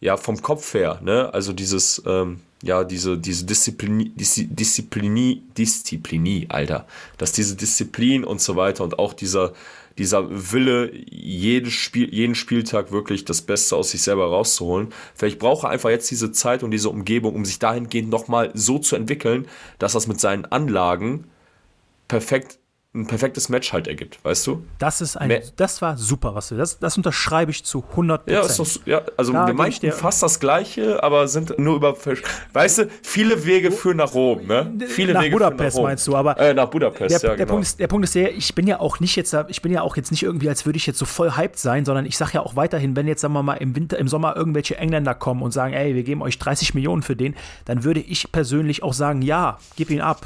ja 0.00 0.16
vom 0.16 0.40
Kopf 0.42 0.74
her, 0.74 1.00
ne, 1.02 1.32
also 1.32 1.52
dieses, 1.52 2.02
ähm, 2.06 2.40
ja, 2.62 2.84
diese, 2.84 3.18
diese 3.18 3.44
Disziplin, 3.44 4.14
Diszi- 4.16 4.48
Disziplini, 4.48 5.42
Disziplinie, 5.56 6.46
Alter, 6.48 6.86
dass 7.16 7.32
diese 7.32 7.56
Disziplin 7.56 8.24
und 8.24 8.40
so 8.40 8.56
weiter 8.56 8.84
und 8.84 8.98
auch 8.98 9.12
dieser, 9.12 9.52
dieser 9.96 10.52
Wille, 10.52 10.92
jedes 11.10 11.72
Spiel, 11.72 12.12
jeden 12.14 12.36
Spieltag 12.36 12.92
wirklich 12.92 13.24
das 13.24 13.42
Beste 13.42 13.74
aus 13.74 13.90
sich 13.90 14.02
selber 14.02 14.26
rauszuholen. 14.26 14.88
Vielleicht 15.14 15.40
braucht 15.40 15.64
er 15.64 15.70
einfach 15.70 15.90
jetzt 15.90 16.10
diese 16.10 16.30
Zeit 16.30 16.62
und 16.62 16.70
diese 16.70 16.88
Umgebung, 16.88 17.34
um 17.34 17.44
sich 17.44 17.58
dahingehend 17.58 18.08
nochmal 18.08 18.52
so 18.54 18.78
zu 18.78 18.94
entwickeln, 18.94 19.48
dass 19.80 19.94
das 19.94 20.06
mit 20.06 20.20
seinen 20.20 20.44
Anlagen 20.44 21.24
perfekt, 22.06 22.58
ein 22.94 23.06
perfektes 23.06 23.50
Match 23.50 23.74
halt 23.74 23.86
ergibt, 23.86 24.18
weißt 24.24 24.46
du? 24.46 24.64
Das 24.78 25.02
ist 25.02 25.16
ein, 25.18 25.28
Mehr- 25.28 25.42
das 25.56 25.82
war 25.82 25.98
super, 25.98 26.34
was 26.34 26.48
du, 26.48 26.56
das, 26.56 26.78
das 26.78 26.96
unterschreibe 26.96 27.50
ich 27.50 27.62
zu 27.62 27.84
100 27.90 28.28
Ja, 28.30 28.40
ist 28.40 28.58
doch, 28.58 28.66
ja 28.86 29.02
also 29.18 29.34
Da 29.34 29.46
wir 29.46 29.52
meinten 29.52 29.92
fast 29.92 30.22
das 30.22 30.40
Gleiche, 30.40 31.02
aber 31.02 31.28
sind 31.28 31.58
nur 31.58 31.76
über, 31.76 31.94
weißt 32.54 32.78
du, 32.78 32.88
viele 33.02 33.44
Wege 33.44 33.70
führen 33.72 33.98
nach 33.98 34.14
Rom, 34.14 34.46
ne? 34.46 34.72
Viele 34.88 35.12
Nach 35.12 35.20
Wege 35.22 35.34
Budapest 35.36 35.58
führen 35.58 35.66
nach 35.68 35.74
Rom. 35.74 35.82
meinst 35.84 36.06
du, 36.06 36.16
aber 36.16 36.38
äh, 36.38 36.54
nach 36.54 36.68
Budapest, 36.70 37.10
der, 37.22 37.30
ja, 37.30 37.36
der, 37.36 37.36
genau. 37.36 37.52
Punkt 37.56 37.66
ist, 37.66 37.78
der 37.78 37.88
Punkt 37.88 38.04
ist 38.04 38.14
der, 38.14 38.34
ich 38.34 38.54
bin 38.54 38.66
ja 38.66 38.80
auch 38.80 39.00
nicht 39.00 39.16
jetzt, 39.16 39.36
ich 39.48 39.60
bin 39.60 39.70
ja 39.70 39.82
auch 39.82 39.96
jetzt 39.98 40.10
nicht 40.10 40.22
irgendwie, 40.22 40.48
als 40.48 40.64
würde 40.64 40.78
ich 40.78 40.86
jetzt 40.86 40.98
so 40.98 41.04
voll 41.04 41.36
hyped 41.36 41.58
sein, 41.58 41.84
sondern 41.84 42.06
ich 42.06 42.16
sage 42.16 42.32
ja 42.34 42.40
auch 42.40 42.56
weiterhin, 42.56 42.96
wenn 42.96 43.06
jetzt, 43.06 43.20
sagen 43.20 43.34
wir 43.34 43.42
mal, 43.42 43.54
im 43.56 43.76
Winter, 43.76 43.98
im 43.98 44.08
Sommer 44.08 44.34
irgendwelche 44.34 44.78
Engländer 44.78 45.14
kommen 45.14 45.42
und 45.42 45.50
sagen, 45.50 45.74
ey, 45.74 45.94
wir 45.94 46.04
geben 46.04 46.22
euch 46.22 46.38
30 46.38 46.72
Millionen 46.72 47.02
für 47.02 47.16
den, 47.16 47.36
dann 47.66 47.84
würde 47.84 48.00
ich 48.00 48.32
persönlich 48.32 48.82
auch 48.82 48.94
sagen, 48.94 49.20
ja, 49.20 49.58
gib 49.76 49.90
ihn 49.90 50.00
ab. 50.00 50.24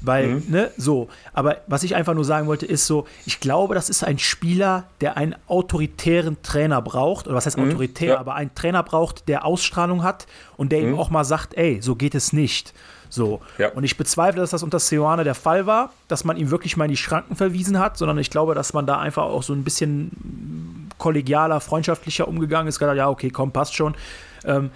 Weil, 0.00 0.28
Mhm. 0.28 0.44
ne, 0.48 0.70
so. 0.76 1.08
Aber 1.32 1.56
was 1.66 1.82
ich 1.82 1.96
einfach 1.96 2.14
nur 2.14 2.24
sagen 2.24 2.46
wollte, 2.46 2.66
ist 2.66 2.86
so, 2.86 3.06
ich 3.26 3.40
glaube, 3.40 3.74
das 3.74 3.90
ist 3.90 4.04
ein 4.04 4.18
Spieler, 4.18 4.84
der 5.00 5.16
einen 5.16 5.34
autoritären 5.48 6.36
Trainer 6.42 6.80
braucht. 6.82 7.26
Oder 7.26 7.34
was 7.36 7.46
heißt 7.46 7.58
autoritär, 7.58 8.08
Mhm. 8.10 8.14
ja. 8.14 8.20
aber 8.20 8.34
einen 8.36 8.54
Trainer 8.54 8.82
braucht, 8.84 9.26
der 9.28 9.44
Ausstrahlung 9.44 10.02
hat 10.04 10.26
und 10.56 10.70
der 10.70 10.80
ihm 10.82 10.96
auch 10.98 11.10
mal 11.10 11.24
sagt, 11.24 11.54
ey, 11.56 11.80
so 11.82 11.96
geht 11.96 12.14
es 12.14 12.32
nicht. 12.32 12.74
So. 13.10 13.40
Ja. 13.56 13.70
Und 13.70 13.84
ich 13.84 13.96
bezweifle, 13.96 14.40
dass 14.40 14.50
das 14.50 14.62
unter 14.62 14.78
Seoane 14.78 15.24
der 15.24 15.34
Fall 15.34 15.66
war, 15.66 15.92
dass 16.08 16.24
man 16.24 16.36
ihm 16.36 16.50
wirklich 16.50 16.76
mal 16.76 16.84
in 16.84 16.90
die 16.90 16.96
Schranken 16.96 17.34
verwiesen 17.36 17.78
hat, 17.78 17.96
sondern 17.98 18.18
ich 18.18 18.30
glaube, 18.30 18.54
dass 18.54 18.74
man 18.74 18.86
da 18.86 18.98
einfach 18.98 19.24
auch 19.24 19.42
so 19.42 19.52
ein 19.54 19.64
bisschen 19.64 20.90
kollegialer, 20.98 21.60
freundschaftlicher 21.60 22.28
umgegangen 22.28 22.68
ist. 22.68 22.80
Hat, 22.80 22.96
ja, 22.96 23.08
okay, 23.08 23.30
komm, 23.30 23.50
passt 23.50 23.74
schon. 23.74 23.94
Ähm, 24.44 24.70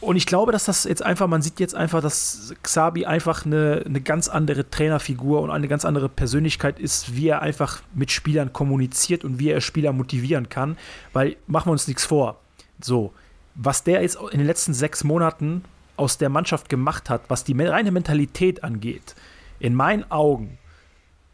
und 0.00 0.16
ich 0.16 0.24
glaube, 0.24 0.50
dass 0.50 0.64
das 0.64 0.84
jetzt 0.84 1.02
einfach, 1.04 1.26
man 1.26 1.42
sieht 1.42 1.60
jetzt 1.60 1.74
einfach, 1.74 2.00
dass 2.00 2.54
Xabi 2.62 3.04
einfach 3.04 3.44
eine, 3.44 3.82
eine 3.84 4.00
ganz 4.00 4.28
andere 4.28 4.68
Trainerfigur 4.68 5.42
und 5.42 5.50
eine 5.50 5.68
ganz 5.68 5.84
andere 5.84 6.08
Persönlichkeit 6.08 6.78
ist, 6.78 7.16
wie 7.16 7.28
er 7.28 7.42
einfach 7.42 7.82
mit 7.94 8.10
Spielern 8.10 8.52
kommuniziert 8.52 9.24
und 9.24 9.38
wie 9.38 9.50
er 9.50 9.60
Spieler 9.60 9.92
motivieren 9.92 10.48
kann. 10.48 10.78
Weil, 11.12 11.36
machen 11.46 11.68
wir 11.68 11.72
uns 11.72 11.86
nichts 11.86 12.06
vor. 12.06 12.40
So, 12.82 13.12
was 13.54 13.84
der 13.84 14.00
jetzt 14.00 14.18
in 14.32 14.38
den 14.38 14.46
letzten 14.46 14.72
sechs 14.72 15.04
Monaten 15.04 15.64
aus 15.96 16.16
der 16.16 16.30
Mannschaft 16.30 16.70
gemacht 16.70 17.10
hat, 17.10 17.22
was 17.28 17.44
die 17.44 17.60
reine 17.60 17.90
Mentalität 17.90 18.64
angeht, 18.64 19.14
in 19.58 19.74
meinen 19.74 20.10
Augen, 20.10 20.56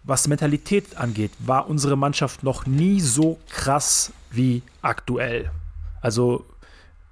was 0.03 0.27
Mentalität 0.27 0.97
angeht, 0.97 1.31
war 1.39 1.69
unsere 1.69 1.97
Mannschaft 1.97 2.43
noch 2.43 2.67
nie 2.67 3.01
so 3.01 3.39
krass 3.49 4.13
wie 4.31 4.63
aktuell. 4.83 5.53
Also, 6.01 6.45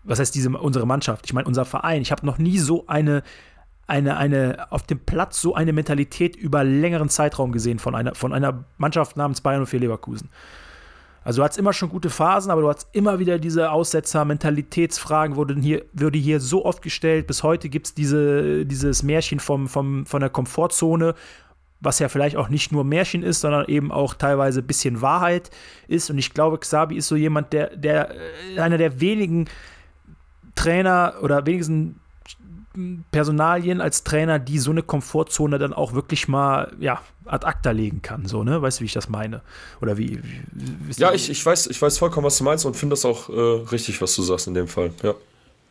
was 0.04 0.18
heißt 0.18 0.34
diese 0.34 0.50
unsere 0.50 0.86
Mannschaft? 0.86 1.26
Ich 1.26 1.32
meine, 1.32 1.48
unser 1.48 1.64
Verein. 1.64 2.02
Ich 2.02 2.12
habe 2.12 2.24
noch 2.26 2.38
nie 2.38 2.58
so 2.58 2.86
eine, 2.86 3.22
eine, 3.86 4.16
eine, 4.16 4.70
auf 4.70 4.82
dem 4.84 5.00
Platz 5.00 5.40
so 5.40 5.54
eine 5.54 5.72
Mentalität 5.72 6.36
über 6.36 6.64
längeren 6.64 7.08
Zeitraum 7.08 7.52
gesehen 7.52 7.78
von 7.78 7.94
einer, 7.94 8.14
von 8.14 8.32
einer 8.32 8.64
Mannschaft 8.78 9.16
namens 9.16 9.40
Bayern 9.40 9.66
04 9.66 9.80
Leverkusen. 9.80 10.30
Also 11.24 11.40
du 11.40 11.44
hattest 11.44 11.58
immer 11.58 11.72
schon 11.72 11.88
gute 11.88 12.10
Phasen, 12.10 12.50
aber 12.50 12.60
du 12.60 12.68
hattest 12.68 12.88
immer 12.92 13.18
wieder 13.18 13.38
diese 13.38 13.70
Aussetzer, 13.70 14.26
Mentalitätsfragen 14.26 15.36
wurden 15.36 15.62
hier, 15.62 15.82
würde 15.94 16.18
hier 16.18 16.38
so 16.38 16.66
oft 16.66 16.82
gestellt. 16.82 17.26
Bis 17.26 17.42
heute 17.42 17.70
gibt 17.70 17.86
es 17.86 17.94
diese, 17.94 18.66
dieses 18.66 19.02
Märchen 19.02 19.40
vom, 19.40 19.66
vom, 19.66 20.04
von 20.04 20.20
der 20.20 20.28
Komfortzone, 20.28 21.14
was 21.80 21.98
ja 21.98 22.10
vielleicht 22.10 22.36
auch 22.36 22.50
nicht 22.50 22.72
nur 22.72 22.84
Märchen 22.84 23.22
ist, 23.22 23.40
sondern 23.40 23.66
eben 23.68 23.90
auch 23.90 24.12
teilweise 24.12 24.60
ein 24.60 24.66
bisschen 24.66 25.00
Wahrheit 25.00 25.50
ist. 25.88 26.10
Und 26.10 26.18
ich 26.18 26.34
glaube, 26.34 26.58
Xabi 26.58 26.96
ist 26.96 27.08
so 27.08 27.16
jemand, 27.16 27.54
der, 27.54 27.74
der 27.74 28.10
äh, 28.54 28.60
einer 28.60 28.76
der 28.76 29.00
wenigen 29.00 29.46
Trainer 30.54 31.14
oder 31.22 31.46
wenigsten 31.46 32.00
Personalien 33.12 33.80
als 33.80 34.02
Trainer, 34.02 34.38
die 34.38 34.58
so 34.58 34.72
eine 34.72 34.82
Komfortzone 34.82 35.58
dann 35.58 35.72
auch 35.72 35.92
wirklich 35.92 36.26
mal 36.26 36.72
ja, 36.80 37.00
ad 37.24 37.46
acta 37.46 37.70
legen 37.70 38.02
kann. 38.02 38.26
So, 38.26 38.42
ne? 38.42 38.60
Weißt 38.60 38.78
du, 38.78 38.82
wie 38.82 38.86
ich 38.86 38.92
das 38.92 39.08
meine? 39.08 39.42
Oder 39.80 39.96
wie? 39.96 40.20
wie 40.52 41.00
Ja, 41.00 41.12
ich, 41.12 41.30
ich, 41.30 41.44
weiß, 41.44 41.68
ich 41.68 41.80
weiß 41.80 41.98
vollkommen, 41.98 42.26
was 42.26 42.38
du 42.38 42.44
meinst 42.44 42.66
und 42.66 42.76
finde 42.76 42.94
das 42.94 43.04
auch 43.04 43.28
äh, 43.28 43.68
richtig, 43.70 44.02
was 44.02 44.16
du 44.16 44.22
sagst 44.22 44.48
in 44.48 44.54
dem 44.54 44.66
Fall. 44.66 44.90
Ja. 45.02 45.14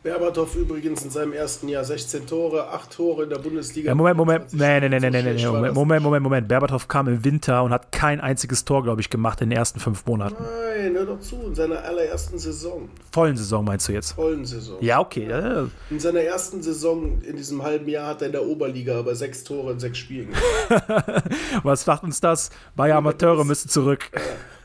Berbatov 0.04 0.54
übrigens 0.54 1.02
in 1.02 1.08
seinem 1.08 1.32
ersten 1.32 1.66
Jahr 1.66 1.82
16 1.82 2.26
Tore, 2.26 2.68
8 2.68 2.90
Tore 2.92 3.22
in 3.22 3.30
der 3.30 3.38
Bundesliga. 3.38 3.88
Ja, 3.88 3.94
Moment, 3.94 4.18
Moment, 4.18 4.50
24 4.50 4.60
nee, 4.60 4.88
nee, 4.90 5.00
nee, 5.00 5.00
So 5.00 5.10
nee, 5.10 5.10
nee, 5.10 5.22
schlecht 5.22 5.38
nee, 5.38 5.44
war 5.46 5.52
Moment, 5.54 5.74
Moment, 5.74 6.02
Moment, 6.02 6.22
Moment. 6.22 6.48
Berbatov 6.48 6.88
kam 6.88 7.08
im 7.08 7.24
Winter 7.24 7.62
und 7.62 7.72
hat 7.72 7.90
kein 7.90 8.20
einziges 8.20 8.66
Tor, 8.66 8.82
glaube 8.82 9.00
ich, 9.00 9.08
gemacht 9.08 9.40
in 9.40 9.48
den 9.48 9.56
ersten 9.56 9.80
fünf 9.80 10.04
Monaten. 10.04 10.36
Nein, 10.44 10.92
hör 10.94 11.06
doch 11.06 11.20
zu, 11.20 11.36
in 11.46 11.54
seiner 11.54 11.82
allerersten 11.82 12.38
Saison, 12.38 12.90
Vollen 13.12 13.38
Saison 13.38 13.64
meinst 13.64 13.88
du 13.88 13.92
jetzt? 13.92 14.12
vollen 14.12 14.44
Saison. 14.44 14.76
Ja, 14.82 15.00
okay. 15.00 15.26
ja, 15.26 15.68
In 15.88 15.98
seiner 15.98 16.20
ersten 16.20 16.62
Saison 16.62 17.22
in 17.22 17.36
diesem 17.36 17.62
halben 17.62 17.88
Jahr 17.88 18.08
hat 18.08 18.20
er 18.20 18.26
in 18.26 18.32
der 18.32 18.44
Oberliga 18.44 18.98
aber 18.98 19.14
sechs 19.14 19.42
Tore 19.42 19.72
in 19.72 19.80
sechs 19.80 19.96
Spielen 19.96 20.28
gemacht. 20.68 21.24
Was 21.62 21.84
sagt 21.84 22.04
uns 22.04 22.20
das? 22.20 22.50
Bayer 22.76 22.96
Amateure 22.96 23.44
müssen 23.46 23.70
zurück. 23.70 24.10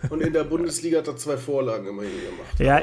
Und 0.10 0.22
in 0.22 0.34
der 0.34 0.44
Bundesliga 0.44 1.00
hat 1.00 1.08
er 1.08 1.18
zwei 1.18 1.38
Vorlagen 1.38 1.88
immerhin 1.88 2.12
gemacht. 2.12 2.60
Ja, 2.60 2.82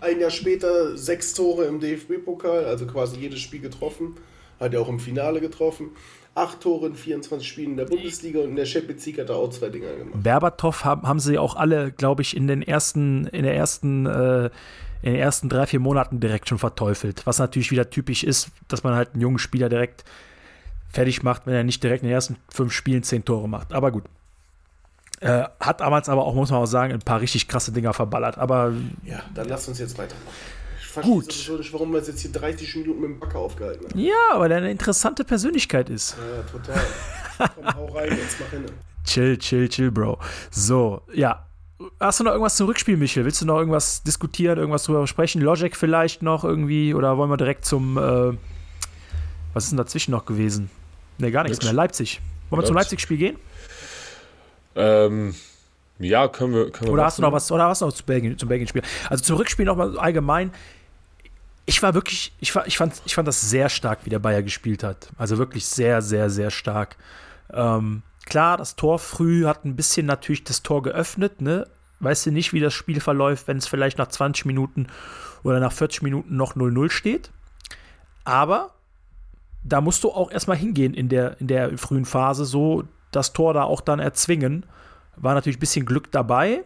ein 0.00 0.20
Jahr 0.20 0.30
später 0.30 0.96
sechs 0.96 1.34
Tore 1.34 1.64
im 1.64 1.80
DFB-Pokal, 1.80 2.64
also 2.64 2.86
quasi 2.86 3.18
jedes 3.18 3.40
Spiel 3.40 3.60
getroffen. 3.60 4.14
Hat 4.60 4.74
er 4.74 4.80
auch 4.80 4.88
im 4.88 4.98
Finale 4.98 5.40
getroffen. 5.40 5.90
Acht 6.34 6.60
Tore 6.60 6.86
in 6.86 6.94
24 6.94 7.46
Spielen 7.46 7.72
in 7.72 7.76
der 7.76 7.84
Bundesliga 7.84 8.40
und 8.40 8.50
in 8.50 8.56
der 8.56 8.64
Champions 8.64 9.04
League 9.06 9.18
hat 9.18 9.28
er 9.28 9.36
auch 9.36 9.50
zwei 9.50 9.68
Dinger 9.68 9.92
gemacht. 9.94 10.22
Berbatov 10.22 10.84
haben, 10.84 11.06
haben 11.06 11.20
sie 11.20 11.38
auch 11.38 11.56
alle, 11.56 11.92
glaube 11.92 12.22
ich, 12.22 12.36
in 12.36 12.46
den 12.46 12.62
ersten, 12.62 13.26
in 13.28 13.42
der 13.42 13.54
ersten, 13.54 14.06
äh, 14.06 14.46
in 15.02 15.12
den 15.12 15.16
ersten 15.16 15.48
drei, 15.48 15.66
vier 15.66 15.80
Monaten 15.80 16.20
direkt 16.20 16.48
schon 16.48 16.58
verteufelt. 16.58 17.22
Was 17.24 17.38
natürlich 17.38 17.70
wieder 17.70 17.90
typisch 17.90 18.24
ist, 18.24 18.50
dass 18.68 18.84
man 18.84 18.94
halt 18.94 19.12
einen 19.12 19.22
jungen 19.22 19.38
Spieler 19.38 19.68
direkt 19.68 20.04
fertig 20.90 21.22
macht, 21.22 21.46
wenn 21.46 21.54
er 21.54 21.64
nicht 21.64 21.82
direkt 21.82 22.02
in 22.02 22.08
den 22.08 22.14
ersten 22.14 22.36
fünf 22.48 22.72
Spielen 22.72 23.02
zehn 23.02 23.24
Tore 23.24 23.48
macht. 23.48 23.72
Aber 23.72 23.90
gut. 23.90 24.04
Äh, 25.20 25.44
hat 25.60 25.80
damals 25.80 26.08
aber 26.08 26.24
auch, 26.24 26.34
muss 26.34 26.50
man 26.50 26.60
auch 26.60 26.66
sagen, 26.66 26.92
ein 26.92 27.00
paar 27.00 27.20
richtig 27.20 27.48
krasse 27.48 27.72
Dinger 27.72 27.92
verballert. 27.92 28.38
Aber 28.38 28.72
Ja, 29.04 29.22
dann 29.34 29.48
lass 29.48 29.66
uns 29.68 29.78
jetzt 29.78 29.98
weitermachen. 29.98 30.26
Ich 30.80 30.86
verstehe 30.86 31.12
Gut. 31.14 31.32
sowieso 31.32 31.56
nicht, 31.58 31.72
warum 31.72 31.92
wir 31.92 32.00
jetzt 32.00 32.20
hier 32.20 32.32
30 32.32 32.76
Minuten 32.76 33.00
mit 33.00 33.10
dem 33.10 33.20
Backer 33.20 33.38
aufgehalten 33.40 33.86
haben. 33.88 33.98
ja, 33.98 34.12
weil 34.36 34.50
er 34.52 34.58
eine 34.58 34.70
interessante 34.70 35.24
Persönlichkeit 35.24 35.90
ist. 35.90 36.16
Ja, 36.16 36.42
total. 36.50 36.80
Komm, 37.54 37.74
hau 37.74 37.86
rein, 37.96 38.10
jetzt 38.16 38.36
mach 38.40 38.48
hin. 38.50 38.64
Chill, 39.04 39.38
chill, 39.38 39.68
chill, 39.68 39.90
Bro. 39.90 40.18
So, 40.50 41.02
ja. 41.12 41.44
Hast 42.00 42.18
du 42.20 42.24
noch 42.24 42.32
irgendwas 42.32 42.56
zum 42.56 42.66
Rückspiel, 42.66 42.96
Michel? 42.96 43.24
Willst 43.24 43.40
du 43.40 43.46
noch 43.46 43.58
irgendwas 43.58 44.02
diskutieren, 44.02 44.58
irgendwas 44.58 44.84
drüber 44.84 45.06
sprechen? 45.06 45.40
Logic 45.40 45.76
vielleicht 45.76 46.22
noch 46.22 46.42
irgendwie? 46.44 46.92
Oder 46.94 47.16
wollen 47.16 47.30
wir 47.30 47.36
direkt 47.36 47.64
zum, 47.64 47.96
äh, 47.96 48.32
was 49.54 49.64
ist 49.64 49.70
denn 49.70 49.76
dazwischen 49.78 50.10
noch 50.10 50.24
gewesen? 50.26 50.70
Nee, 51.18 51.30
gar 51.30 51.44
nichts 51.44 51.58
Nix. 51.58 51.66
mehr. 51.66 51.74
Leipzig. 51.74 52.20
Wollen 52.50 52.62
wir 52.62 52.66
zum 52.66 52.74
Leipzig. 52.74 52.92
Leipzig-Spiel 52.92 53.16
gehen? 53.18 53.36
Ähm, 54.78 55.34
ja, 55.98 56.28
können 56.28 56.54
wir. 56.54 56.70
Können 56.70 56.88
wir 56.88 56.92
Oder 56.94 57.04
hast 57.04 57.18
du 57.18 57.22
noch 57.22 57.32
was, 57.32 57.50
oder 57.50 57.64
hast 57.64 57.82
du 57.82 57.86
noch 57.86 57.92
zu 57.92 58.04
Belgien, 58.04 58.38
zum 58.38 58.48
Belgien-Spiel? 58.48 58.82
Also 59.10 59.24
zum 59.24 59.36
Rückspiel 59.36 59.66
nochmal 59.66 59.98
allgemein. 59.98 60.52
Ich 61.66 61.82
war 61.82 61.92
wirklich, 61.92 62.32
ich, 62.40 62.54
war, 62.54 62.66
ich, 62.66 62.78
fand, 62.78 63.02
ich 63.04 63.14
fand 63.14 63.28
das 63.28 63.50
sehr 63.50 63.68
stark, 63.68 64.00
wie 64.04 64.10
der 64.10 64.20
Bayer 64.20 64.42
gespielt 64.42 64.82
hat. 64.82 65.10
Also 65.18 65.36
wirklich 65.36 65.66
sehr, 65.66 66.00
sehr, 66.00 66.30
sehr 66.30 66.50
stark. 66.50 66.96
Ähm, 67.52 68.02
klar, 68.24 68.56
das 68.56 68.76
Tor 68.76 68.98
früh 68.98 69.44
hat 69.44 69.64
ein 69.64 69.76
bisschen 69.76 70.06
natürlich 70.06 70.44
das 70.44 70.62
Tor 70.62 70.82
geöffnet, 70.82 71.42
ne? 71.42 71.66
Weißt 72.00 72.26
du 72.26 72.30
nicht, 72.30 72.52
wie 72.52 72.60
das 72.60 72.74
Spiel 72.74 73.00
verläuft, 73.00 73.48
wenn 73.48 73.56
es 73.56 73.66
vielleicht 73.66 73.98
nach 73.98 74.06
20 74.06 74.44
Minuten 74.46 74.86
oder 75.42 75.58
nach 75.58 75.72
40 75.72 76.02
Minuten 76.02 76.36
noch 76.36 76.54
0-0 76.54 76.90
steht. 76.90 77.30
Aber 78.24 78.74
da 79.64 79.80
musst 79.80 80.04
du 80.04 80.12
auch 80.12 80.30
erstmal 80.30 80.56
hingehen 80.56 80.94
in 80.94 81.08
der, 81.08 81.40
in 81.40 81.48
der 81.48 81.76
frühen 81.76 82.04
Phase, 82.04 82.44
so 82.44 82.84
das 83.12 83.32
Tor 83.32 83.54
da 83.54 83.64
auch 83.64 83.80
dann 83.80 83.98
erzwingen. 84.00 84.64
War 85.16 85.34
natürlich 85.34 85.56
ein 85.56 85.60
bisschen 85.60 85.86
Glück 85.86 86.10
dabei, 86.12 86.62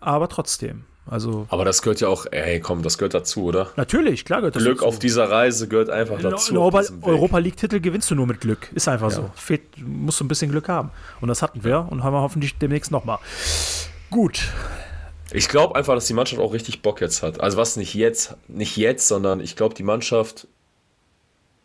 aber 0.00 0.28
trotzdem. 0.28 0.84
Also, 1.10 1.46
Aber 1.48 1.64
das 1.64 1.80
gehört 1.80 2.00
ja 2.02 2.08
auch, 2.08 2.26
ey, 2.30 2.60
komm, 2.60 2.82
das 2.82 2.98
gehört 2.98 3.14
dazu, 3.14 3.44
oder? 3.44 3.70
natürlich, 3.76 4.26
klar 4.26 4.40
gehört 4.40 4.56
das 4.56 4.62
Glück 4.62 4.76
dazu. 4.80 4.88
auf 4.88 4.98
dieser 4.98 5.30
Reise 5.30 5.66
gehört 5.66 5.88
einfach 5.88 6.16
In 6.18 6.22
dazu. 6.22 6.50
in 6.52 6.58
Europa. 6.58 6.82
Europa 7.00 7.38
League-Titel 7.38 7.80
gewinnst 7.80 8.10
du 8.10 8.14
nur 8.14 8.26
mit 8.26 8.42
Glück. 8.42 8.68
Ist 8.74 8.88
einfach 8.88 9.08
Ja. 9.10 9.16
so. 9.16 9.30
Fehlt, 9.34 9.62
musst 9.78 10.20
du 10.20 10.24
ein 10.24 10.28
bisschen 10.28 10.50
Glück 10.50 10.68
haben. 10.68 10.90
Und 11.22 11.28
das 11.28 11.40
hatten 11.40 11.64
wir 11.64 11.86
und 11.90 12.04
haben 12.04 12.12
wir 12.12 12.20
hoffentlich 12.20 12.58
demnächst 12.58 12.90
nochmal. 12.90 13.18
Gut. 14.10 14.48
Ich 15.32 15.48
glaube 15.48 15.76
einfach, 15.76 15.94
dass 15.94 16.06
die 16.06 16.14
Mannschaft 16.14 16.40
auch 16.42 16.52
richtig 16.52 16.82
Bock 16.82 17.00
jetzt 17.00 17.22
hat. 17.22 17.40
Also 17.40 17.56
was 17.56 17.76
nicht 17.76 17.94
jetzt, 17.94 18.36
nicht 18.46 18.76
jetzt, 18.76 19.08
sondern 19.08 19.40
ich 19.40 19.56
glaube, 19.56 19.74
die 19.74 19.82
Mannschaft 19.84 20.46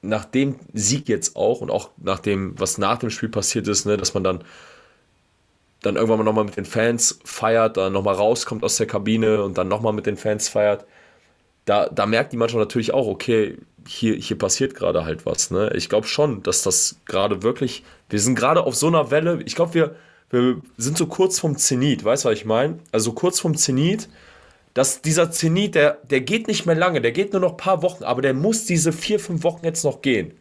nach 0.04 0.26
dem 0.26 0.60
Sieg 0.74 1.10
jetzt 1.10 1.36
auch 1.36 1.62
und 1.62 1.72
auch 1.72 1.90
nach 1.98 2.20
dem, 2.20 2.60
was 2.60 2.78
nach 2.78 3.00
dem 3.00 3.10
Spiel 3.10 3.30
passiert 3.30 3.68
ist, 3.68 3.86
ne, 3.86 3.98
dass 3.98 4.14
man 4.14 4.24
dann 4.24 4.44
dann 5.82 5.96
irgendwann 5.96 6.20
mal 6.20 6.24
nochmal 6.24 6.46
mit 6.46 6.58
den 6.58 6.66
Fans 6.66 7.20
feiert, 7.26 7.78
dann 7.78 7.94
nochmal 7.94 8.16
rauskommt 8.16 8.64
aus 8.64 8.78
der 8.78 8.88
Kabine 8.88 9.44
und 9.44 9.58
dann 9.58 9.68
nochmal 9.68 9.94
mit 9.94 10.06
den 10.06 10.18
Fans 10.18 10.48
feiert. 10.48 10.86
Da, 11.66 11.90
da 11.90 12.06
merkt 12.06 12.34
die 12.34 12.38
Mannschaft 12.38 12.60
natürlich 12.60 12.94
auch, 12.94 13.08
okay, 13.08 13.58
hier, 13.88 14.16
hier 14.16 14.38
passiert 14.38 14.76
gerade 14.76 15.06
halt 15.06 15.26
was. 15.26 15.52
Ne? 15.52 15.72
Ich 15.76 15.90
glaube 15.90 16.08
schon, 16.08 16.42
dass 16.44 16.64
das 16.64 16.96
gerade 17.06 17.44
wirklich, 17.44 17.84
wir 18.10 18.20
sind 18.20 18.36
gerade 18.36 18.64
auf 18.64 18.76
so 18.76 18.88
einer 18.88 19.12
Welle, 19.12 19.42
ich 19.46 19.56
glaube, 19.56 19.74
wir, 19.74 19.96
wir 20.30 20.62
sind 20.78 20.98
so 20.98 21.08
kurz 21.08 21.40
vom 21.40 21.58
Zenit, 21.58 22.04
weißt 22.04 22.26
du, 22.26 22.30
was 22.30 22.38
ich 22.38 22.46
meine? 22.46 22.80
Also 22.92 23.12
kurz 23.14 23.40
vom 23.40 23.56
Zenit, 23.56 24.10
dass 24.74 25.02
dieser 25.02 25.32
Zenit, 25.32 25.76
der, 25.76 26.00
der 26.10 26.22
geht 26.22 26.48
nicht 26.48 26.66
mehr 26.66 26.76
lange, 26.76 27.02
der 27.02 27.12
geht 27.12 27.32
nur 27.34 27.42
noch 27.42 27.52
ein 27.52 27.58
paar 27.58 27.82
Wochen, 27.82 28.04
aber 28.04 28.22
der 28.22 28.34
muss 28.34 28.66
diese 28.66 28.92
vier, 28.92 29.20
fünf 29.20 29.44
Wochen 29.44 29.66
jetzt 29.66 29.84
noch 29.84 30.02
gehen. 30.02 30.34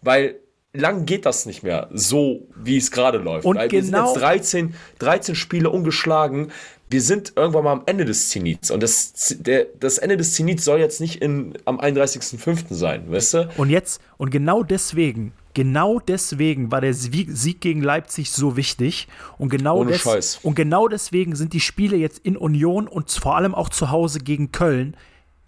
Weil 0.00 0.36
lang 0.72 1.06
geht 1.06 1.24
das 1.26 1.46
nicht 1.46 1.62
mehr, 1.62 1.88
so 1.92 2.48
wie 2.56 2.76
es 2.76 2.90
gerade 2.90 3.18
läuft. 3.18 3.44
Und 3.46 3.56
Weil 3.56 3.70
wir 3.70 3.80
genau- 3.82 4.06
sind 4.06 4.14
jetzt 4.14 4.22
13, 4.22 4.74
13 4.98 5.34
Spiele 5.34 5.70
ungeschlagen. 5.70 6.50
Wir 6.90 7.00
sind 7.00 7.32
irgendwann 7.36 7.64
mal 7.64 7.72
am 7.72 7.82
Ende 7.86 8.04
des 8.04 8.28
Zenits. 8.30 8.70
Und 8.70 8.82
das, 8.82 9.36
der, 9.38 9.66
das 9.78 9.98
Ende 9.98 10.16
des 10.16 10.34
Zenits 10.34 10.64
soll 10.64 10.80
jetzt 10.80 11.00
nicht 11.00 11.22
in, 11.22 11.54
am 11.64 11.80
31.05. 11.80 12.74
sein, 12.74 13.10
weißt 13.10 13.34
du? 13.34 13.48
Und 13.56 13.70
jetzt, 13.70 14.00
und 14.16 14.30
genau 14.30 14.62
deswegen, 14.62 15.32
genau 15.54 16.00
deswegen 16.00 16.70
war 16.70 16.80
der 16.80 16.94
Sieg, 16.94 17.60
gegen 17.60 17.82
Leipzig 17.82 18.30
so 18.30 18.56
wichtig. 18.56 19.08
Und 19.38 19.48
genau, 19.48 19.78
Ohne 19.78 19.92
des, 19.92 20.02
Scheiß. 20.02 20.40
und 20.42 20.54
genau 20.54 20.88
deswegen 20.88 21.36
sind 21.36 21.52
die 21.52 21.60
Spiele 21.60 21.96
jetzt 21.96 22.18
in 22.18 22.36
Union 22.36 22.88
und 22.88 23.10
vor 23.10 23.36
allem 23.36 23.54
auch 23.54 23.68
zu 23.68 23.90
Hause 23.90 24.18
gegen 24.18 24.52
Köln 24.52 24.96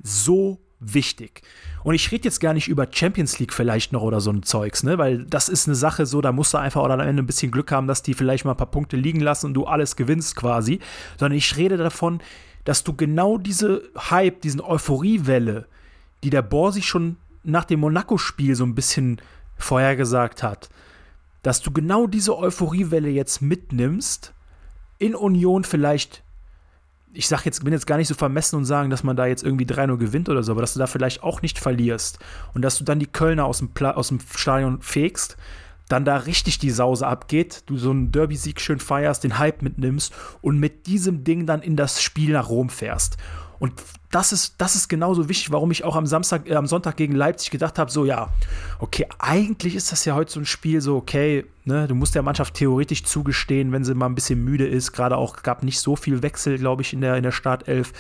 so 0.02 0.58
wichtig. 0.78 1.42
Und 1.82 1.94
ich 1.94 2.10
rede 2.10 2.24
jetzt 2.24 2.40
gar 2.40 2.54
nicht 2.54 2.68
über 2.68 2.86
Champions 2.90 3.38
League 3.38 3.52
vielleicht 3.52 3.92
noch 3.92 4.02
oder 4.02 4.20
so 4.20 4.30
ein 4.30 4.42
Zeugs, 4.42 4.82
ne? 4.82 4.98
Weil 4.98 5.24
das 5.24 5.48
ist 5.48 5.66
eine 5.66 5.74
Sache 5.74 6.06
so, 6.06 6.20
da 6.20 6.32
musst 6.32 6.54
du 6.54 6.58
einfach 6.58 6.82
oder 6.82 6.94
am 6.94 7.00
Ende 7.00 7.22
ein 7.22 7.26
bisschen 7.26 7.50
Glück 7.50 7.72
haben, 7.72 7.86
dass 7.86 8.02
die 8.02 8.14
vielleicht 8.14 8.44
mal 8.44 8.52
ein 8.52 8.56
paar 8.56 8.70
Punkte 8.70 8.96
liegen 8.96 9.20
lassen 9.20 9.46
und 9.46 9.54
du 9.54 9.64
alles 9.64 9.96
gewinnst 9.96 10.36
quasi. 10.36 10.80
Sondern 11.18 11.38
ich 11.38 11.56
rede 11.56 11.76
davon, 11.76 12.20
dass 12.64 12.84
du 12.84 12.94
genau 12.94 13.38
diese 13.38 13.82
Hype, 14.10 14.40
diesen 14.42 14.60
Euphoriewelle, 14.60 15.66
die 16.24 16.30
der 16.30 16.42
Bohr 16.42 16.72
sich 16.72 16.86
schon 16.86 17.16
nach 17.44 17.64
dem 17.64 17.80
Monaco-Spiel 17.80 18.56
so 18.56 18.64
ein 18.64 18.74
bisschen 18.74 19.20
vorhergesagt 19.56 20.42
hat, 20.42 20.68
dass 21.42 21.62
du 21.62 21.70
genau 21.70 22.06
diese 22.06 22.36
Euphoriewelle 22.36 23.08
jetzt 23.08 23.40
mitnimmst, 23.40 24.32
in 24.98 25.14
Union 25.14 25.64
vielleicht, 25.64 26.22
ich 27.12 27.28
sag 27.28 27.44
jetzt, 27.44 27.62
bin 27.64 27.72
jetzt 27.72 27.86
gar 27.86 27.98
nicht 27.98 28.08
so 28.08 28.14
vermessen 28.14 28.56
und 28.56 28.64
sagen, 28.64 28.90
dass 28.90 29.04
man 29.04 29.16
da 29.16 29.26
jetzt 29.26 29.42
irgendwie 29.42 29.64
3-0 29.64 29.96
gewinnt 29.96 30.28
oder 30.28 30.42
so, 30.42 30.52
aber 30.52 30.60
dass 30.60 30.72
du 30.72 30.78
da 30.78 30.86
vielleicht 30.86 31.22
auch 31.22 31.42
nicht 31.42 31.58
verlierst 31.58 32.18
und 32.54 32.62
dass 32.62 32.78
du 32.78 32.84
dann 32.84 32.98
die 32.98 33.06
Kölner 33.06 33.44
aus 33.44 33.58
dem, 33.58 33.68
Pla 33.68 33.92
aus 33.92 34.08
dem 34.08 34.20
Stadion 34.34 34.80
fegst, 34.80 35.36
dann 35.88 36.04
da 36.04 36.16
richtig 36.16 36.58
die 36.58 36.70
Sause 36.70 37.06
abgeht, 37.06 37.62
du 37.66 37.76
so 37.76 37.90
einen 37.90 38.10
Derby-Sieg 38.10 38.60
schön 38.60 38.80
feierst, 38.80 39.22
den 39.22 39.38
Hype 39.38 39.62
mitnimmst 39.62 40.12
und 40.40 40.58
mit 40.58 40.86
diesem 40.86 41.22
Ding 41.22 41.46
dann 41.46 41.62
in 41.62 41.76
das 41.76 42.02
Spiel 42.02 42.32
nach 42.32 42.48
Rom 42.48 42.70
fährst. 42.70 43.18
Und 43.58 43.72
das 44.10 44.32
ist, 44.32 44.54
das 44.58 44.76
ist 44.76 44.88
genauso 44.88 45.28
wichtig, 45.28 45.50
warum 45.50 45.70
ich 45.70 45.84
auch 45.84 45.96
am 45.96 46.06
Samstag, 46.06 46.48
äh, 46.48 46.54
am 46.54 46.66
Sonntag 46.66 46.96
gegen 46.96 47.14
Leipzig 47.14 47.50
gedacht 47.50 47.78
habe, 47.78 47.90
so 47.90 48.04
ja, 48.04 48.28
okay, 48.78 49.06
eigentlich 49.18 49.74
ist 49.74 49.90
das 49.92 50.04
ja 50.04 50.14
heute 50.14 50.32
so 50.32 50.40
ein 50.40 50.46
Spiel, 50.46 50.80
so 50.80 50.96
okay, 50.96 51.44
ne, 51.64 51.88
du 51.88 51.94
musst 51.94 52.14
der 52.14 52.22
Mannschaft 52.22 52.54
theoretisch 52.54 53.04
zugestehen, 53.04 53.72
wenn 53.72 53.84
sie 53.84 53.94
mal 53.94 54.06
ein 54.06 54.14
bisschen 54.14 54.44
müde 54.44 54.66
ist. 54.66 54.92
Gerade 54.92 55.16
auch 55.16 55.42
gab 55.42 55.62
nicht 55.62 55.80
so 55.80 55.96
viel 55.96 56.22
Wechsel, 56.22 56.58
glaube 56.58 56.82
ich, 56.82 56.92
in 56.92 57.00
der, 57.00 57.16
in 57.16 57.22
der 57.22 57.32
Startelf 57.32 57.92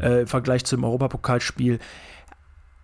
äh, 0.00 0.22
im 0.22 0.26
Vergleich 0.26 0.64
zum 0.64 0.84
Europapokalspiel. 0.84 1.78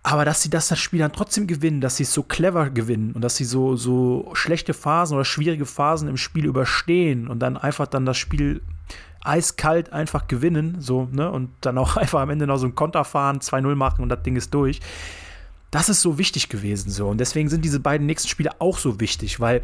Aber 0.03 0.25
dass 0.25 0.41
sie 0.41 0.49
das, 0.49 0.67
das 0.67 0.79
Spiel 0.79 0.99
dann 0.99 1.13
trotzdem 1.13 1.45
gewinnen, 1.45 1.79
dass 1.79 1.97
sie 1.97 2.03
es 2.03 2.13
so 2.13 2.23
clever 2.23 2.71
gewinnen 2.71 3.11
und 3.11 3.21
dass 3.21 3.35
sie 3.35 3.45
so, 3.45 3.75
so 3.75 4.31
schlechte 4.33 4.73
Phasen 4.73 5.15
oder 5.15 5.25
schwierige 5.25 5.65
Phasen 5.65 6.07
im 6.07 6.17
Spiel 6.17 6.45
überstehen 6.45 7.27
und 7.27 7.39
dann 7.39 7.55
einfach 7.55 7.85
dann 7.85 8.05
das 8.05 8.17
Spiel 8.17 8.61
eiskalt 9.23 9.93
einfach 9.93 10.27
gewinnen, 10.27 10.77
so, 10.79 11.07
ne, 11.11 11.31
und 11.31 11.49
dann 11.61 11.77
auch 11.77 11.97
einfach 11.97 12.21
am 12.21 12.29
Ende 12.29 12.47
noch 12.47 12.57
so 12.57 12.67
ein 12.67 12.75
Konter 12.75 13.03
fahren, 13.03 13.39
2-0 13.39 13.75
machen 13.75 14.01
und 14.01 14.09
das 14.09 14.23
Ding 14.23 14.35
ist 14.35 14.53
durch. 14.53 14.79
Das 15.69 15.87
ist 15.87 16.01
so 16.01 16.17
wichtig 16.17 16.49
gewesen, 16.49 16.91
so. 16.91 17.07
Und 17.07 17.19
deswegen 17.19 17.47
sind 17.47 17.63
diese 17.63 17.79
beiden 17.79 18.05
nächsten 18.05 18.27
Spiele 18.27 18.59
auch 18.59 18.77
so 18.77 18.99
wichtig, 18.99 19.39
weil, 19.39 19.61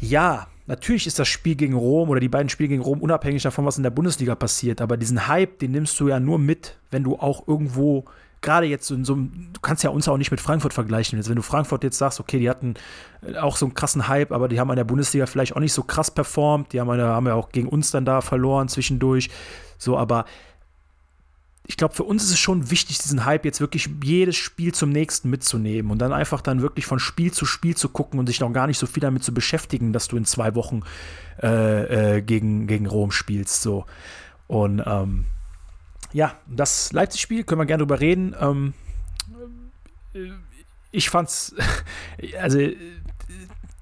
ja, 0.00 0.46
natürlich 0.66 1.06
ist 1.06 1.18
das 1.18 1.28
Spiel 1.28 1.54
gegen 1.54 1.74
Rom 1.74 2.10
oder 2.10 2.20
die 2.20 2.28
beiden 2.28 2.50
Spiele 2.50 2.68
gegen 2.68 2.82
Rom 2.82 3.00
unabhängig 3.00 3.42
davon, 3.42 3.64
was 3.64 3.78
in 3.78 3.82
der 3.82 3.90
Bundesliga 3.90 4.34
passiert, 4.34 4.80
aber 4.80 4.96
diesen 4.96 5.26
Hype, 5.26 5.58
den 5.58 5.70
nimmst 5.72 5.98
du 6.00 6.08
ja 6.08 6.20
nur 6.20 6.38
mit, 6.38 6.76
wenn 6.90 7.02
du 7.02 7.16
auch 7.16 7.48
irgendwo 7.48 8.04
gerade 8.42 8.66
jetzt 8.66 8.90
in 8.90 9.04
so 9.04 9.14
einem, 9.14 9.50
du 9.52 9.60
kannst 9.60 9.84
ja 9.84 9.90
uns 9.90 10.08
auch 10.08 10.16
nicht 10.16 10.30
mit 10.30 10.40
Frankfurt 10.40 10.72
vergleichen. 10.72 11.18
Jetzt, 11.18 11.28
wenn 11.28 11.36
du 11.36 11.42
Frankfurt 11.42 11.84
jetzt 11.84 11.98
sagst, 11.98 12.20
okay, 12.20 12.38
die 12.38 12.48
hatten 12.48 12.74
äh, 13.22 13.36
auch 13.36 13.56
so 13.56 13.66
einen 13.66 13.74
krassen 13.74 14.08
Hype, 14.08 14.32
aber 14.32 14.48
die 14.48 14.58
haben 14.58 14.70
in 14.70 14.76
der 14.76 14.84
Bundesliga 14.84 15.26
vielleicht 15.26 15.56
auch 15.56 15.60
nicht 15.60 15.72
so 15.72 15.82
krass 15.82 16.10
performt. 16.10 16.72
Die 16.72 16.80
haben, 16.80 16.90
eine, 16.90 17.04
haben 17.04 17.26
ja 17.26 17.34
auch 17.34 17.50
gegen 17.50 17.68
uns 17.68 17.90
dann 17.90 18.04
da 18.04 18.20
verloren 18.20 18.68
zwischendurch. 18.68 19.30
So, 19.78 19.98
aber 19.98 20.24
ich 21.66 21.76
glaube, 21.76 21.94
für 21.94 22.04
uns 22.04 22.24
ist 22.24 22.30
es 22.30 22.38
schon 22.38 22.70
wichtig, 22.70 22.98
diesen 22.98 23.24
Hype 23.24 23.44
jetzt 23.44 23.60
wirklich 23.60 23.88
jedes 24.02 24.36
Spiel 24.36 24.74
zum 24.74 24.90
nächsten 24.90 25.30
mitzunehmen 25.30 25.92
und 25.92 25.98
dann 25.98 26.12
einfach 26.12 26.40
dann 26.40 26.62
wirklich 26.62 26.84
von 26.84 26.98
Spiel 26.98 27.32
zu 27.32 27.46
Spiel 27.46 27.76
zu 27.76 27.88
gucken 27.88 28.18
und 28.18 28.26
sich 28.26 28.40
noch 28.40 28.52
gar 28.52 28.66
nicht 28.66 28.78
so 28.78 28.86
viel 28.86 29.00
damit 29.00 29.22
zu 29.22 29.32
beschäftigen, 29.32 29.92
dass 29.92 30.08
du 30.08 30.16
in 30.16 30.24
zwei 30.24 30.56
Wochen 30.56 30.82
äh, 31.40 32.16
äh, 32.16 32.22
gegen, 32.22 32.66
gegen 32.66 32.86
Rom 32.86 33.12
spielst. 33.12 33.62
So. 33.62 33.86
Und 34.48 34.82
ähm, 34.84 35.26
ja, 36.12 36.34
das 36.46 36.92
Leipzig-Spiel 36.92 37.44
können 37.44 37.60
wir 37.60 37.66
gerne 37.66 37.82
drüber 37.82 38.00
reden. 38.00 38.34
Ähm, 38.40 38.74
äh, 40.14 40.30
ich 40.90 41.10
fand's, 41.10 41.54
also 42.40 42.58
äh, 42.58 42.76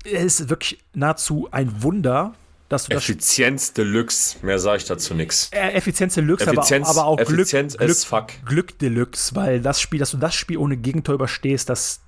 es 0.04 0.40
ist 0.40 0.48
wirklich 0.48 0.78
nahezu 0.94 1.48
ein 1.50 1.82
Wunder, 1.82 2.34
dass 2.68 2.84
du 2.84 2.92
das 2.92 3.04
Effizienz 3.04 3.72
Deluxe, 3.72 4.36
mehr 4.44 4.58
sage 4.58 4.78
ich 4.78 4.84
dazu 4.84 5.14
nichts. 5.14 5.48
äh, 5.52 5.70
Effizienz 5.70 6.14
Deluxe, 6.14 6.44
Effizienz- 6.50 6.86
aber, 6.88 7.00
aber 7.00 7.08
auch 7.08 7.18
Effizienz 7.18 7.76
Glück, 7.78 7.88
Glück, 7.88 7.98
fuck. 7.98 8.26
Glück 8.44 8.78
Deluxe, 8.78 9.34
weil 9.34 9.60
das 9.60 9.80
Spiel, 9.80 9.98
dass 9.98 10.10
du 10.10 10.18
das 10.18 10.34
Spiel 10.34 10.58
ohne 10.58 10.76
Gegentor 10.76 11.14
überstehst, 11.14 11.70
das, 11.70 12.00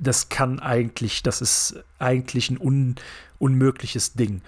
das 0.00 0.30
kann 0.30 0.60
eigentlich, 0.60 1.22
das 1.22 1.42
ist 1.42 1.76
eigentlich 1.98 2.50
ein 2.50 2.58
un, 2.58 2.94
unmögliches 3.38 4.14
Ding. 4.14 4.40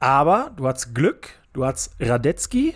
Aber 0.00 0.52
du 0.56 0.66
hast 0.66 0.94
Glück, 0.94 1.28
du 1.52 1.66
hast 1.66 1.90
Radetzky 2.00 2.74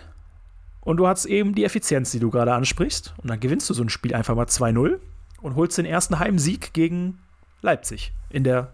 und 0.85 0.97
du 0.99 1.07
hast 1.07 1.25
eben 1.27 1.55
die 1.55 1.65
Effizienz, 1.65 2.11
die 2.11 2.19
du 2.19 2.31
gerade 2.31 2.53
ansprichst. 2.53 3.15
Und 3.19 3.31
dann 3.31 3.41
gewinnst 3.41 3.69
du 3.71 3.75
so 3.75 3.83
ein 3.83 3.89
Spiel 3.89 4.15
einfach 4.15 4.35
mal 4.35 4.47
2-0 4.47 4.99
und 5.41 5.57
holst 5.57 5.79
den 5.79 5.87
ersten 5.87 6.19
Heimsieg 6.19 6.73
gegen 6.73 7.19
Leipzig 7.63 8.13
in 8.31 8.45
der, 8.45 8.73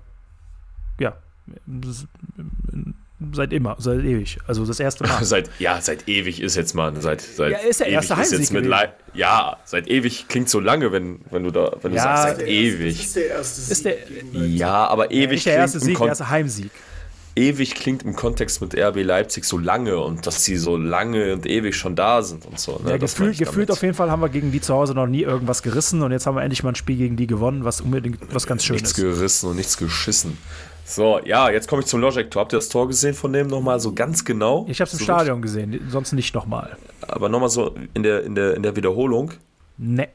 ja, 0.99 1.17
seit 3.33 3.53
immer, 3.53 3.77
seit 3.79 4.05
ewig. 4.05 4.39
Also 4.47 4.65
das 4.65 4.79
erste 4.81 5.05
Mal. 5.05 5.25
Seit, 5.25 5.51
ja, 5.59 5.81
seit 5.81 6.09
ewig 6.09 6.41
ist 6.41 6.55
jetzt 6.55 6.75
mal. 6.75 6.95
Seit, 7.01 7.21
seit 7.21 7.51
Ja, 7.53 7.59
ist 7.59 7.81
der 7.81 7.89
erste 7.89 8.15
ewig 8.15 8.23
ist 8.23 8.33
Heimsieg 8.33 8.39
jetzt 8.39 8.53
mit 8.53 8.91
Ja, 9.15 9.57
seit 9.65 9.89
ewig 9.89 10.29
klingt 10.29 10.49
so 10.49 10.61
lange, 10.61 10.93
wenn, 10.93 11.21
wenn 11.31 11.43
du 11.43 11.51
da, 11.51 11.73
wenn 11.83 11.91
du 11.91 11.97
Ja, 11.97 12.03
sagst, 12.03 12.39
seit 12.39 12.49
ewig. 12.49 13.01
ist 13.01 13.17
der 13.17 13.27
erste 13.29 13.61
Sieg 13.61 13.73
Ist 13.73 13.85
der-. 13.85 14.47
Ja, 14.47 14.87
aber 14.87 15.11
ewig 15.11 15.31
Nicht 15.31 15.47
der 15.47 15.55
erste 15.57 15.81
Sieg, 15.81 15.99
der 15.99 16.07
erste 16.07 16.31
Heimsieg. 16.31 16.71
Ewig 17.37 17.75
klingt 17.75 18.03
im 18.03 18.17
Kontext 18.17 18.61
mit 18.61 18.77
RB 18.77 19.03
Leipzig 19.03 19.45
so 19.45 19.59
lange 19.59 19.99
und 19.99 20.27
dass 20.27 20.45
sie 20.45 20.57
so 20.57 20.77
lange 20.77 21.33
und 21.33 21.47
ewig 21.47 21.77
schon 21.77 21.97
da 21.97 22.23
sind 22.23 22.47
und 22.47 22.59
so. 22.59 22.81
Ne? 22.83 22.91
Ja, 22.91 22.97
gefühl, 22.97 23.35
gefühlt 23.35 23.71
auf 23.71 23.83
jeden 23.83 23.95
Fall 23.95 24.11
haben 24.11 24.21
wir 24.21 24.29
gegen 24.29 24.53
die 24.53 24.61
zu 24.61 24.75
Hause 24.75 24.95
noch 24.95 25.07
nie 25.07 25.23
irgendwas 25.23 25.63
gerissen 25.63 26.03
und 26.03 26.13
jetzt 26.13 26.27
haben 26.27 26.35
wir 26.37 26.43
endlich 26.43 26.63
mal 26.63 26.71
ein 26.71 26.75
Spiel 26.75 26.97
gegen 26.97 27.17
die 27.17 27.27
gewonnen, 27.27 27.65
was 27.65 27.81
unbedingt 27.81 28.19
was 28.35 28.47
ganz 28.47 28.65
Schönes 28.65 28.83
Nichts 28.83 28.99
ist. 28.99 29.05
gerissen 29.05 29.51
und 29.51 29.57
nichts 29.57 29.77
geschissen. 29.77 30.37
So, 30.85 31.21
ja, 31.25 31.51
jetzt 31.51 31.69
komme 31.69 31.83
ich 31.83 31.87
zum 31.87 32.01
Logic-Tor. 32.01 32.41
Habt 32.41 32.55
ihr 32.55 32.59
das 32.59 32.71
Tor 32.71 32.89
gesehen 32.89 33.15
von 33.15 33.33
dem 33.33 33.49
nochmal 33.49 33.79
so 33.79 33.93
ganz 33.93 34.25
genau? 34.25 34.65
Ich 34.69 34.81
habe 34.81 34.89
es 34.89 34.95
im 34.95 34.99
so 35.01 35.05
Stadion 35.05 35.43
gesehen, 35.43 35.87
sonst 35.91 36.13
nicht 36.13 36.35
nochmal. 36.35 36.79
Aber 37.07 37.29
nochmal 37.29 37.51
so 37.51 37.75
in 37.93 38.03
der, 38.03 38.25
in, 38.25 38.35
der, 38.35 38.55
in 38.55 38.63
der 38.63 38.75
Wiederholung. 38.75 39.33
Ne. 39.77 40.09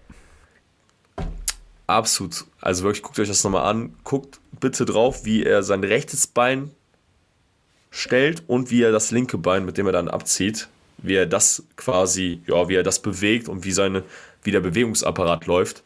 Absolut. 1.86 2.46
Also 2.60 2.84
wirklich, 2.84 3.04
guckt 3.04 3.20
euch 3.20 3.28
das 3.28 3.44
nochmal 3.44 3.66
an. 3.66 3.94
Guckt 4.04 4.40
bitte 4.60 4.86
drauf, 4.86 5.26
wie 5.26 5.44
er 5.44 5.62
sein 5.62 5.84
rechtes 5.84 6.26
Bein 6.26 6.72
stellt 7.94 8.44
und 8.48 8.72
wie 8.72 8.82
er 8.82 8.92
das 8.92 9.12
linke 9.12 9.38
Bein, 9.38 9.66
mit 9.66 9.78
dem 9.78 9.86
er 9.86 9.92
dann 9.92 10.08
abzieht, 10.08 10.68
wie 10.98 11.14
er 11.14 11.28
das 11.28 11.64
quasi, 11.76 12.42
ja, 12.48 12.68
wie 12.68 12.76
er 12.76 12.82
das 12.84 13.00
bewegt 13.00 13.48
und 13.48 13.66
wie 13.66 13.72
seine, 13.72 14.04
wie 14.42 14.52
der 14.52 14.62
Bewegungsapparat 14.62 15.46
läuft. 15.46 15.84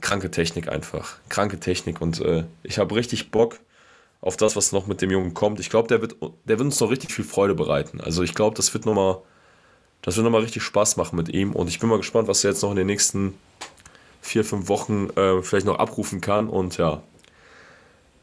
Kranke 0.00 0.30
Technik 0.30 0.68
einfach. 0.68 1.18
Kranke 1.28 1.60
Technik 1.60 2.00
und 2.00 2.20
äh, 2.22 2.44
ich 2.62 2.78
habe 2.78 2.94
richtig 2.94 3.30
Bock 3.30 3.60
auf 4.22 4.38
das, 4.38 4.56
was 4.56 4.72
noch 4.72 4.86
mit 4.86 5.02
dem 5.02 5.10
Jungen 5.10 5.34
kommt. 5.34 5.60
Ich 5.60 5.68
glaube, 5.68 5.88
der 5.88 6.00
wird, 6.00 6.16
der 6.22 6.58
wird 6.58 6.62
uns 6.62 6.80
noch 6.80 6.90
richtig 6.90 7.12
viel 7.12 7.24
Freude 7.24 7.54
bereiten. 7.54 8.00
Also 8.00 8.22
ich 8.22 8.34
glaube, 8.34 8.56
das 8.56 8.72
wird 8.72 8.86
nochmal, 8.86 9.18
das 10.00 10.16
wird 10.16 10.24
nochmal 10.24 10.40
richtig 10.40 10.62
Spaß 10.62 10.96
machen 10.96 11.16
mit 11.16 11.28
ihm 11.28 11.52
und 11.52 11.68
ich 11.68 11.78
bin 11.78 11.90
mal 11.90 11.98
gespannt, 11.98 12.28
was 12.28 12.42
er 12.44 12.50
jetzt 12.52 12.62
noch 12.62 12.70
in 12.70 12.76
den 12.76 12.86
nächsten 12.86 13.34
vier, 14.22 14.44
fünf 14.44 14.68
Wochen 14.68 15.10
äh, 15.16 15.42
vielleicht 15.42 15.66
noch 15.66 15.78
abrufen 15.78 16.22
kann 16.22 16.48
und 16.48 16.78
ja, 16.78 17.02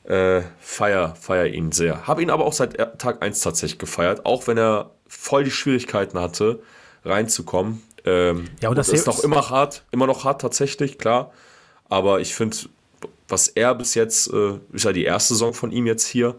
äh, 0.03 0.41
feier, 0.59 1.15
feier 1.15 1.47
ihn 1.47 1.71
sehr. 1.71 2.07
Habe 2.07 2.21
ihn 2.21 2.29
aber 2.29 2.45
auch 2.45 2.53
seit 2.53 2.77
Tag 2.99 3.21
1 3.21 3.41
tatsächlich 3.41 3.79
gefeiert, 3.79 4.25
auch 4.25 4.47
wenn 4.47 4.57
er 4.57 4.91
voll 5.07 5.43
die 5.43 5.51
Schwierigkeiten 5.51 6.19
hatte, 6.19 6.59
reinzukommen. 7.05 7.83
Ähm, 8.05 8.49
Ja, 8.61 8.69
und 8.69 8.77
das 8.77 8.89
ist 8.89 9.07
noch 9.07 9.23
immer 9.23 9.49
hart, 9.49 9.83
immer 9.91 10.07
noch 10.07 10.23
hart 10.23 10.41
tatsächlich, 10.41 10.97
klar. 10.97 11.31
Aber 11.89 12.19
ich 12.19 12.35
finde, 12.35 12.57
was 13.27 13.47
er 13.47 13.75
bis 13.75 13.95
jetzt, 13.95 14.31
äh, 14.31 14.59
ist 14.71 14.85
ja 14.85 14.93
die 14.93 15.03
erste 15.03 15.33
Saison 15.33 15.53
von 15.53 15.71
ihm 15.71 15.85
jetzt 15.85 16.05
hier, 16.05 16.35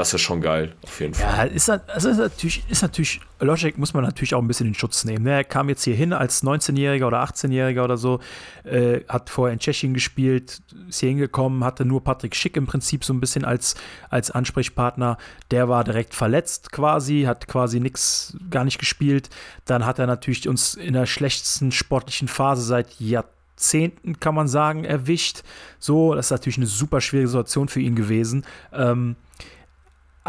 das 0.00 0.14
ist 0.14 0.22
schon 0.22 0.40
geil, 0.40 0.72
auf 0.82 0.98
jeden 0.98 1.12
Fall. 1.12 1.46
Ja, 1.46 1.54
ist, 1.54 1.68
also 1.68 2.08
ist 2.08 2.16
natürlich, 2.16 2.64
ist 2.70 2.80
natürlich, 2.80 3.20
Logic 3.38 3.76
muss 3.76 3.92
man 3.92 4.02
natürlich 4.02 4.34
auch 4.34 4.40
ein 4.40 4.48
bisschen 4.48 4.66
in 4.66 4.72
Schutz 4.72 5.04
nehmen. 5.04 5.26
Ne? 5.26 5.32
Er 5.32 5.44
kam 5.44 5.68
jetzt 5.68 5.84
hier 5.84 5.94
hin 5.94 6.14
als 6.14 6.42
19-Jähriger 6.42 7.06
oder 7.06 7.22
18-Jähriger 7.22 7.84
oder 7.84 7.98
so, 7.98 8.18
äh, 8.64 9.00
hat 9.08 9.28
vorher 9.28 9.52
in 9.52 9.58
Tschechien 9.58 9.92
gespielt, 9.92 10.62
ist 10.88 11.00
hier 11.00 11.10
hingekommen, 11.10 11.64
hatte 11.64 11.84
nur 11.84 12.02
Patrick 12.02 12.34
Schick 12.34 12.56
im 12.56 12.66
Prinzip 12.66 13.04
so 13.04 13.12
ein 13.12 13.20
bisschen 13.20 13.44
als, 13.44 13.74
als 14.08 14.30
Ansprechpartner. 14.30 15.18
Der 15.50 15.68
war 15.68 15.84
direkt 15.84 16.14
verletzt 16.14 16.72
quasi, 16.72 17.24
hat 17.26 17.46
quasi 17.46 17.78
nichts, 17.78 18.38
gar 18.48 18.64
nicht 18.64 18.78
gespielt. 18.78 19.28
Dann 19.66 19.84
hat 19.84 19.98
er 19.98 20.06
natürlich 20.06 20.48
uns 20.48 20.76
in 20.76 20.94
der 20.94 21.04
schlechtesten 21.04 21.72
sportlichen 21.72 22.26
Phase 22.26 22.62
seit 22.62 22.98
Jahrzehnten, 22.98 24.18
kann 24.18 24.34
man 24.34 24.48
sagen, 24.48 24.84
erwischt. 24.84 25.42
So, 25.78 26.14
das 26.14 26.28
ist 26.28 26.30
natürlich 26.30 26.56
eine 26.56 26.66
super 26.66 27.02
schwierige 27.02 27.28
Situation 27.28 27.68
für 27.68 27.80
ihn 27.80 27.96
gewesen. 27.96 28.46
Ähm, 28.72 29.16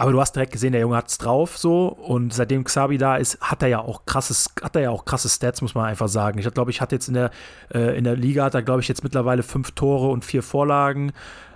aber 0.01 0.13
du 0.13 0.19
hast 0.19 0.35
direkt 0.35 0.51
gesehen, 0.51 0.71
der 0.71 0.81
Junge 0.81 0.95
hat's 0.95 1.19
drauf 1.19 1.59
so 1.59 1.85
und 1.85 2.33
seitdem 2.33 2.63
Xabi 2.63 2.97
da 2.97 3.17
ist, 3.17 3.39
hat 3.39 3.61
er 3.61 3.67
ja 3.69 3.81
auch 3.81 4.03
krasses, 4.07 4.49
hat 4.59 4.75
er 4.75 4.81
ja 4.81 4.89
auch 4.89 5.05
krasse 5.05 5.29
Stats, 5.29 5.61
muss 5.61 5.75
man 5.75 5.85
einfach 5.85 6.07
sagen. 6.07 6.39
Ich 6.39 6.53
glaube, 6.55 6.71
ich 6.71 6.81
hatte 6.81 6.95
jetzt 6.95 7.07
in 7.07 7.13
der 7.13 7.29
äh, 7.71 7.95
in 7.95 8.03
der 8.03 8.15
Liga 8.15 8.45
hat 8.45 8.55
er 8.55 8.63
glaube 8.63 8.81
ich 8.81 8.87
jetzt 8.87 9.03
mittlerweile 9.03 9.43
fünf 9.43 9.73
Tore 9.73 10.07
und 10.07 10.25
vier 10.25 10.41
Vorlagen, 10.41 11.11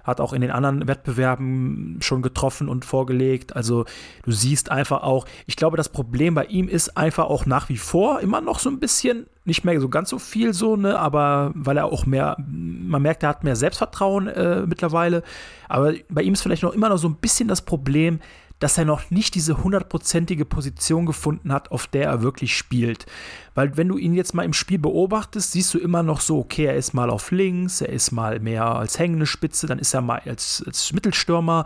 hat 0.05 0.21
auch 0.21 0.33
in 0.33 0.41
den 0.41 0.51
anderen 0.51 0.87
Wettbewerben 0.87 1.97
schon 1.99 2.21
getroffen 2.21 2.69
und 2.69 2.85
vorgelegt. 2.85 3.55
Also 3.55 3.85
du 4.23 4.31
siehst 4.31 4.71
einfach 4.71 5.03
auch, 5.03 5.25
ich 5.47 5.55
glaube, 5.55 5.77
das 5.77 5.89
Problem 5.89 6.35
bei 6.35 6.45
ihm 6.45 6.67
ist 6.67 6.95
einfach 6.95 7.25
auch 7.25 7.45
nach 7.45 7.69
wie 7.69 7.77
vor 7.77 8.19
immer 8.21 8.39
noch 8.39 8.59
so 8.59 8.69
ein 8.69 8.79
bisschen, 8.79 9.25
nicht 9.43 9.65
mehr 9.65 9.79
so 9.81 9.89
ganz 9.89 10.09
so 10.09 10.19
viel 10.19 10.53
so, 10.53 10.75
ne, 10.75 10.97
aber 10.97 11.51
weil 11.55 11.77
er 11.77 11.85
auch 11.85 12.05
mehr, 12.05 12.37
man 12.47 13.01
merkt, 13.01 13.23
er 13.23 13.29
hat 13.29 13.43
mehr 13.43 13.55
Selbstvertrauen 13.55 14.27
äh, 14.27 14.65
mittlerweile. 14.65 15.23
Aber 15.67 15.93
bei 16.09 16.21
ihm 16.21 16.33
ist 16.33 16.41
vielleicht 16.41 16.63
noch 16.63 16.73
immer 16.73 16.89
noch 16.89 16.97
so 16.97 17.07
ein 17.07 17.15
bisschen 17.15 17.47
das 17.47 17.63
Problem, 17.63 18.19
dass 18.59 18.77
er 18.77 18.85
noch 18.85 19.11
nicht 19.11 19.35
diese 19.35 19.63
hundertprozentige 19.63 20.45
Position 20.45 21.05
gefunden 21.05 21.51
hat, 21.51 21.71
auf 21.71 21.87
der 21.87 22.05
er 22.05 22.21
wirklich 22.21 22.55
spielt. 22.55 23.05
Weil 23.53 23.75
wenn 23.77 23.87
du 23.87 23.97
ihn 23.97 24.13
jetzt 24.13 24.33
mal 24.33 24.43
im 24.43 24.53
Spiel 24.53 24.79
beobachtest, 24.79 25.51
siehst 25.51 25.73
du 25.73 25.79
immer 25.79 26.03
noch 26.03 26.21
so, 26.21 26.39
okay, 26.39 26.65
er 26.65 26.75
ist 26.75 26.93
mal 26.93 27.09
auf 27.09 27.31
links, 27.31 27.81
er 27.81 27.89
ist 27.89 28.11
mal 28.11 28.39
mehr 28.39 28.65
als 28.65 28.97
hängende 28.97 29.25
Spitze, 29.25 29.67
dann 29.67 29.79
ist 29.79 29.93
er 29.93 30.01
mal 30.01 30.21
als, 30.25 30.63
als 30.65 30.93
Mittelstürmer. 30.93 31.65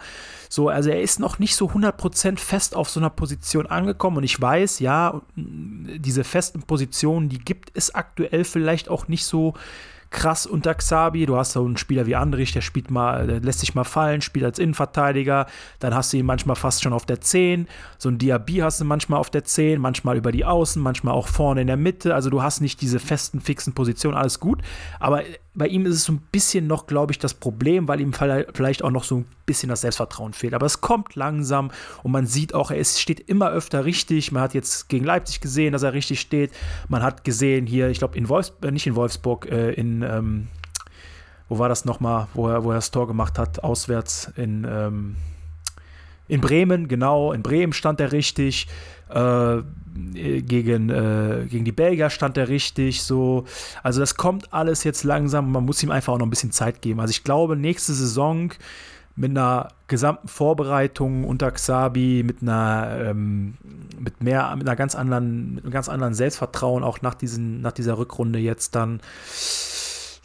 So, 0.50 0.70
also 0.70 0.90
er 0.90 1.02
ist 1.02 1.20
noch 1.20 1.40
nicht 1.40 1.56
so 1.56 1.70
100% 1.70 2.40
fest 2.40 2.76
auf 2.76 2.90
so 2.90 3.00
einer 3.00 3.10
Position 3.10 3.68
angekommen. 3.68 4.18
Und 4.18 4.24
ich 4.24 4.40
weiß, 4.40 4.80
ja, 4.80 5.22
diese 5.36 6.24
festen 6.24 6.64
Positionen, 6.64 7.30
die 7.30 7.40
gibt 7.40 7.72
es 7.76 7.94
aktuell 7.94 8.44
vielleicht 8.44 8.90
auch 8.90 9.08
nicht 9.08 9.26
so 9.26 9.54
krass 10.10 10.46
unter 10.46 10.74
Xabi. 10.74 11.26
Du 11.26 11.38
hast 11.38 11.54
so 11.54 11.64
einen 11.64 11.78
Spieler 11.78 12.06
wie 12.06 12.16
Andrich, 12.16 12.52
der 12.52 12.62
spielt 12.62 12.92
mal, 12.92 13.28
der 13.28 13.40
lässt 13.42 13.60
sich 13.60 13.76
mal 13.76 13.84
fallen, 13.84 14.22
spielt 14.22 14.46
als 14.46 14.60
Innenverteidiger. 14.60 15.46
Dann 15.80 15.94
hast 15.94 16.14
du 16.14 16.18
ihn 16.18 16.26
manchmal 16.26 16.56
fast 16.56 16.84
schon 16.84 16.94
auf 16.94 17.06
der 17.06 17.22
10. 17.22 17.68
So 17.98 18.10
ein 18.10 18.18
Diaby 18.18 18.58
hast 18.58 18.82
du 18.82 18.86
manchmal 18.86 19.20
auf 19.20 19.30
der 19.30 19.44
10, 19.44 19.80
manchmal 19.80 20.18
über 20.18 20.32
die 20.32 20.46
Außen, 20.46 20.82
manchmal 20.82 21.14
auch 21.14 21.28
vorne 21.28 21.62
in 21.62 21.68
der 21.68 21.78
Mitte. 21.78 22.16
Also 22.16 22.30
du 22.30 22.42
hast 22.42 22.62
nicht 22.62 22.82
diese 22.82 23.00
festen, 23.00 23.42
fixen 23.42 23.74
Positionen, 23.74 24.18
alles 24.18 24.40
gut. 24.40 24.62
Aber 25.00 25.24
bei 25.60 25.68
ihm 25.68 25.86
ist 25.86 25.96
es 25.96 26.06
so 26.06 26.14
ein 26.14 26.22
bisschen 26.32 26.68
noch, 26.68 26.88
glaube 26.88 27.12
ich, 27.12 27.20
das 27.20 27.34
Problem, 27.34 27.88
weil 27.90 28.00
ihm 28.00 28.14
vielleicht 28.14 28.82
auch 28.82 28.92
noch 28.92 29.04
so 29.04 29.18
ein 29.18 29.26
bisschen 29.46 29.68
das 29.68 29.82
Selbstvertrauen 29.82 30.32
fehlt. 30.32 30.54
Aber 30.54 30.66
es 30.66 30.80
kommt 30.80 31.16
langsam 31.16 31.70
und 32.02 32.14
man 32.14 32.26
sieht 32.26 32.56
auch, 32.56 32.72
er 32.72 32.84
steht 32.84 33.20
immer 33.20 33.52
öfter 33.52 33.84
richtig. 33.84 34.32
Man 34.32 34.42
hat 34.42 34.54
jetzt 34.54 34.88
gegen 34.88 35.04
Leipzig 35.04 35.42
gesehen, 35.42 35.74
dass 35.74 35.84
er 35.84 35.92
richtig 35.92 36.22
steht. 36.22 36.52
Man 36.88 37.04
hat 37.04 37.26
gesehen 37.26 37.68
hier, 37.68 37.90
ich 37.90 38.00
glaube, 38.00 38.18
in 38.18 38.30
Wolfsburg, 38.30 38.72
nicht 38.72 38.88
in 38.88 38.96
Wolfsburg, 38.96 39.52
äh, 39.52 39.74
in, 39.74 40.02
ähm, 40.02 40.48
wo 41.50 41.60
war 41.60 41.68
das 41.68 41.84
nochmal, 41.84 42.28
wo 42.34 42.48
er, 42.48 42.64
wo 42.64 42.72
er 42.72 42.76
das 42.76 42.92
Tor 42.92 43.08
gemacht 43.08 43.38
hat, 43.38 43.62
auswärts 43.62 44.32
in, 44.38 44.66
ähm, 44.70 45.18
in 46.30 46.40
Bremen, 46.40 46.88
genau, 46.88 47.34
in 47.34 47.44
Bremen 47.44 47.74
stand 47.74 48.00
er 48.00 48.14
richtig. 48.14 48.68
Äh, 49.10 49.62
gegen, 50.14 50.90
äh, 50.90 51.46
gegen 51.50 51.66
die 51.66 51.72
Belgier 51.72 52.10
stand 52.10 52.38
er 52.38 52.48
richtig. 52.48 53.04
So. 53.04 53.46
Also 53.84 54.00
das 54.00 54.16
kommt 54.16 54.54
alles 54.54 54.84
jetzt 54.84 55.04
langsam. 55.04 55.52
Man 55.52 55.66
muss 55.66 55.84
ihm 55.84 55.92
einfach 55.92 56.14
auch 56.14 56.20
noch 56.20 56.26
ein 56.26 56.32
bisschen 56.32 56.52
Zeit 56.52 56.82
geben. 56.82 57.00
Also 57.00 57.12
ich 57.12 57.24
glaube, 57.24 57.56
nächste 57.56 57.94
Saison 57.94 58.52
mit 59.16 59.32
einer 59.32 59.70
gesamten 59.88 60.30
Vorbereitung 60.30 61.26
unter 61.26 61.52
Xabi, 61.52 62.24
mit 62.26 62.42
einer, 62.42 62.98
ähm, 63.02 63.56
mit 64.00 64.24
mehr, 64.24 64.56
mit 64.56 64.66
einer 64.66 64.78
ganz 64.78 64.96
anderen, 64.96 65.56
mit 65.56 65.66
einem 65.66 65.74
ganz 65.74 65.90
anderen 65.90 66.14
Selbstvertrauen, 66.14 66.84
auch 66.84 67.02
nach, 67.02 67.16
diesen, 67.16 67.60
nach 67.60 67.74
dieser 67.74 67.98
Rückrunde 67.98 68.40
jetzt 68.40 68.76
dann, 68.76 69.02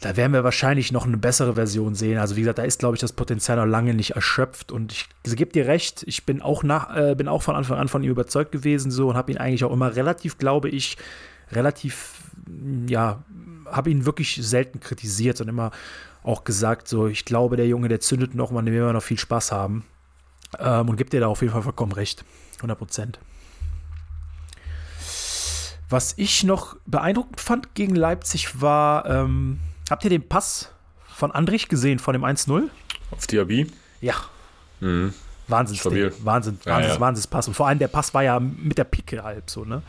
da 0.05 0.15
werden 0.15 0.33
wir 0.33 0.43
wahrscheinlich 0.43 0.91
noch 0.91 1.07
eine 1.07 1.17
bessere 1.17 1.55
Version 1.55 1.95
sehen. 1.95 2.19
Also 2.19 2.35
wie 2.35 2.41
gesagt, 2.41 2.59
da 2.59 2.63
ist, 2.63 2.77
glaube 2.77 2.93
ich, 2.93 3.01
das 3.01 3.11
Potenzial 3.11 3.57
noch 3.57 3.65
lange 3.65 3.95
nicht 3.95 4.11
erschöpft. 4.11 4.71
Und 4.71 4.91
ich, 4.91 5.09
gebe 5.35 5.51
dir 5.51 5.65
recht, 5.65 6.03
ich 6.05 6.27
bin 6.27 6.43
auch, 6.43 6.61
nach, 6.61 6.95
äh, 6.95 7.15
bin 7.15 7.27
auch 7.27 7.41
von 7.41 7.55
Anfang 7.55 7.79
an 7.79 7.87
von 7.87 8.03
ihm 8.03 8.11
überzeugt 8.11 8.51
gewesen 8.51 8.91
so 8.91 9.09
und 9.09 9.15
habe 9.15 9.31
ihn 9.31 9.39
eigentlich 9.39 9.63
auch 9.63 9.71
immer 9.71 9.95
relativ, 9.95 10.37
glaube 10.37 10.69
ich, 10.69 10.97
relativ, 11.51 12.21
ja, 12.85 13.23
habe 13.65 13.89
ihn 13.89 14.05
wirklich 14.05 14.35
selten 14.45 14.79
kritisiert 14.79 15.41
und 15.41 15.47
immer 15.47 15.71
auch 16.21 16.43
gesagt, 16.43 16.87
so, 16.87 17.07
ich 17.07 17.25
glaube, 17.25 17.57
der 17.57 17.67
Junge, 17.67 17.87
der 17.87 17.99
zündet 17.99 18.35
noch, 18.35 18.51
man 18.51 18.63
dem 18.63 18.75
wir 18.75 18.93
noch 18.93 19.01
viel 19.01 19.17
Spaß 19.17 19.51
haben. 19.51 19.85
Ähm, 20.59 20.87
und 20.87 20.97
gibt 20.97 21.13
dir 21.13 21.19
da 21.19 21.29
auf 21.29 21.41
jeden 21.41 21.51
Fall 21.51 21.63
vollkommen 21.63 21.93
recht. 21.93 22.23
100 22.57 22.77
Prozent. 22.77 23.19
Was 25.89 26.13
ich 26.15 26.43
noch 26.43 26.75
beeindruckend 26.85 27.41
fand 27.41 27.73
gegen 27.73 27.95
Leipzig 27.95 28.61
war, 28.61 29.07
ähm, 29.07 29.59
habt 29.89 30.03
ihr 30.03 30.09
den 30.09 30.27
Pass 30.27 30.71
von 31.07 31.31
Andrich 31.31 31.67
gesehen, 31.69 31.99
von 31.99 32.13
dem 32.13 32.23
1-0? 32.23 32.69
Auf 33.11 33.27
Diaby? 33.27 33.67
Ja. 34.01 34.15
Mhm. 34.79 35.13
Wahnsinns 35.47 35.79
Stabil. 35.79 36.11
Wahnsinn, 36.23 36.59
Ja, 36.65 36.73
Wahnsinns, 36.73 36.95
ja. 36.95 36.99
Wahnsinnspass. 36.99 37.47
Und 37.47 37.53
vor 37.53 37.67
allem 37.67 37.79
der 37.79 37.87
Pass 37.87 38.13
war 38.13 38.23
ja 38.23 38.39
mit 38.39 38.77
der 38.77 38.83
Pike 38.83 39.23
halb 39.23 39.49
so, 39.49 39.63
ne? 39.63 39.83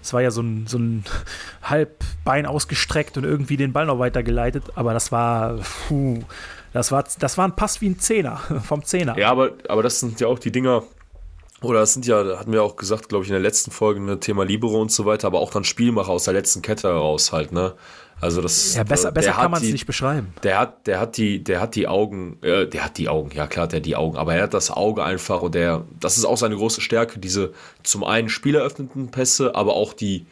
Es 0.00 0.12
war 0.12 0.22
ja 0.22 0.30
so 0.30 0.40
ein, 0.40 0.66
so 0.66 0.78
ein 0.78 1.04
halb 1.62 2.02
Bein 2.24 2.46
ausgestreckt 2.46 3.16
und 3.18 3.24
irgendwie 3.24 3.56
den 3.56 3.72
Ball 3.72 3.86
noch 3.86 3.98
weitergeleitet, 3.98 4.64
aber 4.74 4.94
das 4.94 5.12
war, 5.12 5.58
puh, 5.88 6.22
das 6.72 6.92
war, 6.92 7.04
das 7.18 7.36
war 7.36 7.46
ein 7.46 7.56
Pass 7.56 7.80
wie 7.80 7.90
ein 7.90 7.98
Zehner, 7.98 8.36
vom 8.64 8.82
Zehner. 8.84 9.18
Ja, 9.18 9.30
aber, 9.30 9.52
aber 9.68 9.82
das 9.82 10.00
sind 10.00 10.18
ja 10.20 10.28
auch 10.28 10.38
die 10.38 10.50
Dinger, 10.50 10.82
oder 11.60 11.80
das 11.80 11.92
sind 11.92 12.06
ja, 12.06 12.22
da 12.22 12.38
hatten 12.38 12.52
wir 12.52 12.62
auch 12.62 12.76
gesagt, 12.76 13.10
glaube 13.10 13.24
ich, 13.24 13.30
in 13.30 13.34
der 13.34 13.42
letzten 13.42 13.70
Folge, 13.70 14.00
ne, 14.00 14.18
Thema 14.18 14.44
Libero 14.44 14.80
und 14.80 14.90
so 14.90 15.04
weiter, 15.04 15.26
aber 15.26 15.40
auch 15.40 15.50
dann 15.50 15.64
Spielmacher 15.64 16.10
aus 16.10 16.24
der 16.24 16.34
letzten 16.34 16.62
Kette 16.62 16.88
heraus 16.88 17.32
halt, 17.32 17.52
ne? 17.52 17.74
Also 18.22 18.40
das 18.40 18.76
Ja, 18.76 18.84
besser, 18.84 19.08
äh, 19.08 19.12
besser 19.12 19.32
kann 19.32 19.50
man 19.50 19.60
es 19.60 19.72
nicht 19.72 19.84
beschreiben. 19.84 20.32
Der 20.44 20.60
hat, 20.60 20.86
der 20.86 21.00
hat 21.00 21.16
die, 21.16 21.42
der 21.42 21.60
hat 21.60 21.74
die 21.74 21.88
Augen, 21.88 22.38
äh, 22.42 22.68
der 22.68 22.84
hat 22.84 22.96
die 22.96 23.08
Augen, 23.08 23.32
ja 23.34 23.48
klar, 23.48 23.66
der 23.66 23.78
hat 23.78 23.86
die 23.86 23.96
Augen, 23.96 24.16
aber 24.16 24.36
er 24.36 24.44
hat 24.44 24.54
das 24.54 24.70
Auge 24.70 25.02
einfach 25.02 25.42
und 25.42 25.56
der, 25.56 25.84
das 25.98 26.18
ist 26.18 26.24
auch 26.24 26.36
seine 26.36 26.54
große 26.54 26.80
Stärke, 26.80 27.18
diese 27.18 27.52
zum 27.82 28.04
einen 28.04 28.28
spieleröffnenden 28.28 29.10
Pässe, 29.10 29.56
aber 29.56 29.74
auch 29.74 29.92
die, 29.92 30.24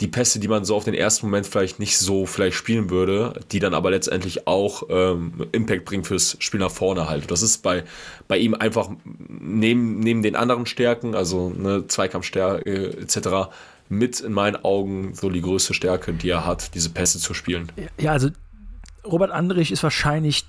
die 0.00 0.08
Pässe, 0.08 0.40
die 0.40 0.48
man 0.48 0.64
so 0.64 0.74
auf 0.74 0.82
den 0.82 0.94
ersten 0.94 1.26
Moment 1.26 1.46
vielleicht 1.46 1.78
nicht 1.78 1.96
so 1.96 2.26
vielleicht 2.26 2.56
spielen 2.56 2.90
würde, 2.90 3.34
die 3.52 3.60
dann 3.60 3.72
aber 3.72 3.92
letztendlich 3.92 4.48
auch 4.48 4.82
ähm, 4.90 5.46
Impact 5.52 5.84
bringen 5.84 6.02
fürs 6.02 6.36
Spiel 6.40 6.58
nach 6.58 6.72
vorne 6.72 7.08
halt. 7.08 7.30
Das 7.30 7.42
ist 7.42 7.58
bei, 7.58 7.84
bei 8.26 8.36
ihm 8.36 8.54
einfach 8.54 8.90
neben, 9.28 10.00
neben 10.00 10.22
den 10.22 10.34
anderen 10.34 10.66
Stärken, 10.66 11.14
also 11.14 11.50
ne, 11.50 11.86
Zweikampfstärke 11.86 12.98
etc., 13.00 13.52
mit 13.92 14.20
in 14.20 14.32
meinen 14.32 14.56
Augen 14.64 15.14
so 15.14 15.28
die 15.28 15.42
größte 15.42 15.74
Stärke, 15.74 16.14
die 16.14 16.30
er 16.30 16.46
hat, 16.46 16.74
diese 16.74 16.90
Pässe 16.90 17.18
zu 17.18 17.34
spielen. 17.34 17.70
Ja, 17.98 18.12
also 18.12 18.30
Robert 19.04 19.30
Andrich 19.30 19.70
ist 19.70 19.82
wahrscheinlich 19.82 20.46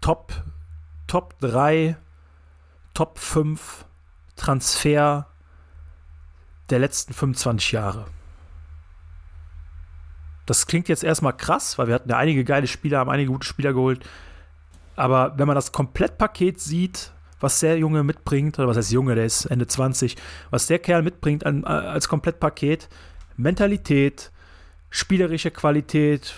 Top, 0.00 0.32
Top 1.08 1.34
3, 1.40 1.96
Top 2.94 3.18
5 3.18 3.84
Transfer 4.36 5.26
der 6.70 6.78
letzten 6.78 7.12
25 7.12 7.72
Jahre. 7.72 8.06
Das 10.46 10.66
klingt 10.66 10.88
jetzt 10.88 11.02
erstmal 11.02 11.36
krass, 11.36 11.76
weil 11.76 11.88
wir 11.88 11.94
hatten 11.94 12.08
ja 12.08 12.16
einige 12.16 12.44
geile 12.44 12.68
Spieler, 12.68 13.00
haben 13.00 13.10
einige 13.10 13.32
gute 13.32 13.46
Spieler 13.46 13.72
geholt. 13.72 14.08
Aber 14.94 15.36
wenn 15.38 15.48
man 15.48 15.56
das 15.56 15.72
Komplettpaket 15.72 16.60
sieht, 16.60 17.10
was 17.40 17.60
der 17.60 17.78
Junge 17.78 18.04
mitbringt, 18.04 18.58
oder 18.58 18.68
was 18.68 18.76
heißt 18.76 18.92
Junge, 18.92 19.14
der 19.14 19.24
ist 19.24 19.46
Ende 19.46 19.66
20, 19.66 20.16
was 20.50 20.66
der 20.66 20.78
Kerl 20.78 21.02
mitbringt 21.02 21.44
an, 21.44 21.64
als 21.64 22.08
Komplettpaket, 22.08 22.88
Mentalität, 23.36 24.30
spielerische 24.90 25.50
Qualität, 25.50 26.34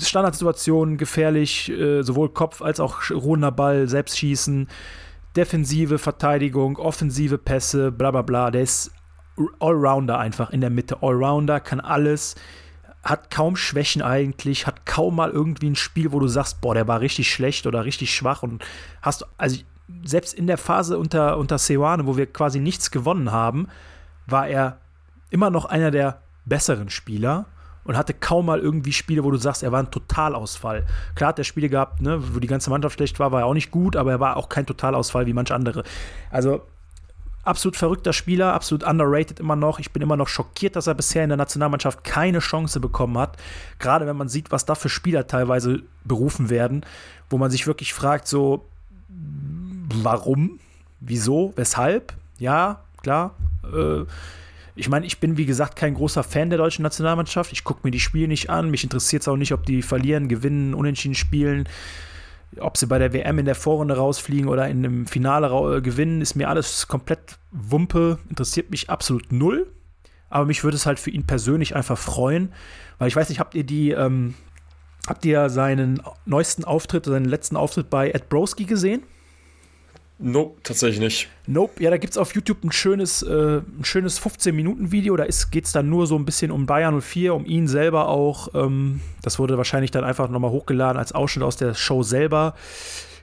Standardsituationen 0.00 0.96
gefährlich, 0.96 1.70
äh, 1.70 2.02
sowohl 2.02 2.30
Kopf 2.30 2.62
als 2.62 2.80
auch 2.80 3.10
ruhender 3.10 3.52
Ball, 3.52 3.88
Selbstschießen, 3.88 4.68
Defensive, 5.36 5.98
Verteidigung, 5.98 6.78
offensive 6.78 7.38
Pässe, 7.38 7.92
bla 7.92 8.10
bla 8.10 8.22
bla. 8.22 8.50
Der 8.50 8.62
ist 8.62 8.90
Allrounder 9.60 10.18
einfach 10.18 10.50
in 10.50 10.60
der 10.60 10.70
Mitte. 10.70 11.02
Allrounder, 11.02 11.60
kann 11.60 11.80
alles, 11.80 12.34
hat 13.02 13.30
kaum 13.30 13.56
Schwächen 13.56 14.02
eigentlich, 14.02 14.66
hat 14.66 14.86
kaum 14.86 15.16
mal 15.16 15.30
irgendwie 15.30 15.70
ein 15.70 15.76
Spiel, 15.76 16.12
wo 16.12 16.20
du 16.20 16.28
sagst, 16.28 16.60
boah, 16.60 16.74
der 16.74 16.86
war 16.86 17.00
richtig 17.00 17.32
schlecht 17.32 17.66
oder 17.66 17.84
richtig 17.84 18.14
schwach 18.14 18.42
und 18.42 18.64
hast, 19.00 19.26
also 19.38 19.58
selbst 20.04 20.34
in 20.34 20.46
der 20.46 20.58
Phase 20.58 20.98
unter, 20.98 21.36
unter 21.38 21.58
Seoane, 21.58 22.06
wo 22.06 22.16
wir 22.16 22.26
quasi 22.26 22.60
nichts 22.60 22.90
gewonnen 22.90 23.32
haben, 23.32 23.68
war 24.26 24.46
er 24.46 24.78
immer 25.30 25.50
noch 25.50 25.64
einer 25.64 25.90
der 25.90 26.22
besseren 26.44 26.90
Spieler 26.90 27.46
und 27.84 27.96
hatte 27.96 28.14
kaum 28.14 28.46
mal 28.46 28.60
irgendwie 28.60 28.92
Spiele, 28.92 29.24
wo 29.24 29.30
du 29.30 29.36
sagst, 29.36 29.62
er 29.62 29.72
war 29.72 29.80
ein 29.80 29.90
Totalausfall. 29.90 30.86
Klar 31.16 31.28
hat 31.28 31.38
er 31.38 31.44
Spiele 31.44 31.68
gehabt, 31.68 32.00
ne, 32.00 32.22
wo 32.34 32.38
die 32.38 32.46
ganze 32.46 32.70
Mannschaft 32.70 32.94
schlecht 32.94 33.18
war, 33.18 33.32
war 33.32 33.40
er 33.40 33.46
auch 33.46 33.54
nicht 33.54 33.70
gut, 33.70 33.96
aber 33.96 34.12
er 34.12 34.20
war 34.20 34.36
auch 34.36 34.48
kein 34.48 34.66
Totalausfall 34.66 35.26
wie 35.26 35.32
manche 35.32 35.54
andere. 35.54 35.82
Also 36.30 36.62
absolut 37.42 37.76
verrückter 37.76 38.12
Spieler, 38.12 38.52
absolut 38.52 38.84
underrated 38.84 39.40
immer 39.40 39.56
noch. 39.56 39.78
Ich 39.78 39.92
bin 39.92 40.02
immer 40.02 40.16
noch 40.16 40.28
schockiert, 40.28 40.76
dass 40.76 40.86
er 40.86 40.94
bisher 40.94 41.24
in 41.24 41.30
der 41.30 41.36
Nationalmannschaft 41.36 42.04
keine 42.04 42.38
Chance 42.38 42.80
bekommen 42.80 43.18
hat. 43.18 43.36
Gerade 43.78 44.06
wenn 44.06 44.16
man 44.16 44.28
sieht, 44.28 44.50
was 44.50 44.64
da 44.64 44.74
für 44.74 44.88
Spieler 44.88 45.26
teilweise 45.26 45.82
berufen 46.04 46.50
werden, 46.50 46.84
wo 47.30 47.38
man 47.38 47.50
sich 47.50 47.66
wirklich 47.66 47.94
fragt, 47.94 48.28
so, 48.28 48.66
warum? 49.08 50.60
Wieso? 51.00 51.52
Weshalb? 51.56 52.14
Ja, 52.38 52.80
klar. 53.02 53.34
Äh, 53.64 54.04
ich 54.74 54.88
meine, 54.88 55.04
ich 55.04 55.20
bin 55.20 55.36
wie 55.36 55.44
gesagt 55.44 55.76
kein 55.76 55.94
großer 55.94 56.22
Fan 56.22 56.48
der 56.48 56.58
deutschen 56.58 56.82
Nationalmannschaft. 56.82 57.52
Ich 57.52 57.64
gucke 57.64 57.80
mir 57.82 57.90
die 57.90 58.00
Spiele 58.00 58.28
nicht 58.28 58.48
an. 58.48 58.70
Mich 58.70 58.84
interessiert 58.84 59.22
es 59.22 59.28
auch 59.28 59.36
nicht, 59.36 59.52
ob 59.52 59.66
die 59.66 59.82
verlieren, 59.82 60.28
gewinnen, 60.28 60.74
unentschieden 60.74 61.14
spielen. 61.14 61.68
Ob 62.60 62.76
sie 62.76 62.86
bei 62.86 62.98
der 62.98 63.12
WM 63.12 63.38
in 63.38 63.46
der 63.46 63.54
Vorrunde 63.54 63.96
rausfliegen 63.96 64.48
oder 64.48 64.68
in 64.68 64.82
dem 64.82 65.06
Finale 65.06 65.48
äh, 65.76 65.80
gewinnen, 65.80 66.20
ist 66.20 66.34
mir 66.34 66.48
alles 66.48 66.88
komplett 66.88 67.38
Wumpe. 67.50 68.18
Interessiert 68.28 68.70
mich 68.70 68.90
absolut 68.90 69.32
null. 69.32 69.72
Aber 70.28 70.46
mich 70.46 70.64
würde 70.64 70.76
es 70.76 70.86
halt 70.86 70.98
für 70.98 71.10
ihn 71.10 71.26
persönlich 71.26 71.76
einfach 71.76 71.98
freuen, 71.98 72.52
weil 72.98 73.08
ich 73.08 73.16
weiß 73.16 73.28
nicht, 73.28 73.38
habt 73.38 73.54
ihr 73.54 73.64
die, 73.64 73.90
ähm, 73.90 74.34
habt 75.06 75.24
ihr 75.26 75.50
seinen 75.50 76.02
neuesten 76.24 76.64
Auftritt, 76.64 77.04
seinen 77.04 77.26
letzten 77.26 77.56
Auftritt 77.56 77.90
bei 77.90 78.10
Ed 78.10 78.30
Broski 78.30 78.64
gesehen? 78.64 79.02
Nope, 80.18 80.60
tatsächlich 80.62 81.00
nicht. 81.00 81.28
Nope, 81.46 81.82
ja, 81.82 81.90
da 81.90 81.96
gibt 81.96 82.12
es 82.12 82.18
auf 82.18 82.34
YouTube 82.34 82.62
ein 82.62 82.70
schönes, 82.70 83.22
äh, 83.22 83.60
schönes 83.82 84.20
15-Minuten-Video. 84.20 85.16
Da 85.16 85.26
geht 85.50 85.64
es 85.64 85.72
dann 85.72 85.88
nur 85.88 86.06
so 86.06 86.16
ein 86.16 86.24
bisschen 86.24 86.52
um 86.52 86.66
Bayern 86.66 87.00
04, 87.00 87.34
um 87.34 87.44
ihn 87.44 87.66
selber 87.66 88.08
auch. 88.08 88.48
Ähm, 88.54 89.00
das 89.22 89.38
wurde 89.38 89.56
wahrscheinlich 89.56 89.90
dann 89.90 90.04
einfach 90.04 90.28
nochmal 90.28 90.52
hochgeladen 90.52 90.98
als 90.98 91.12
Ausschnitt 91.12 91.44
aus 91.44 91.56
der 91.56 91.74
Show 91.74 92.02
selber 92.02 92.54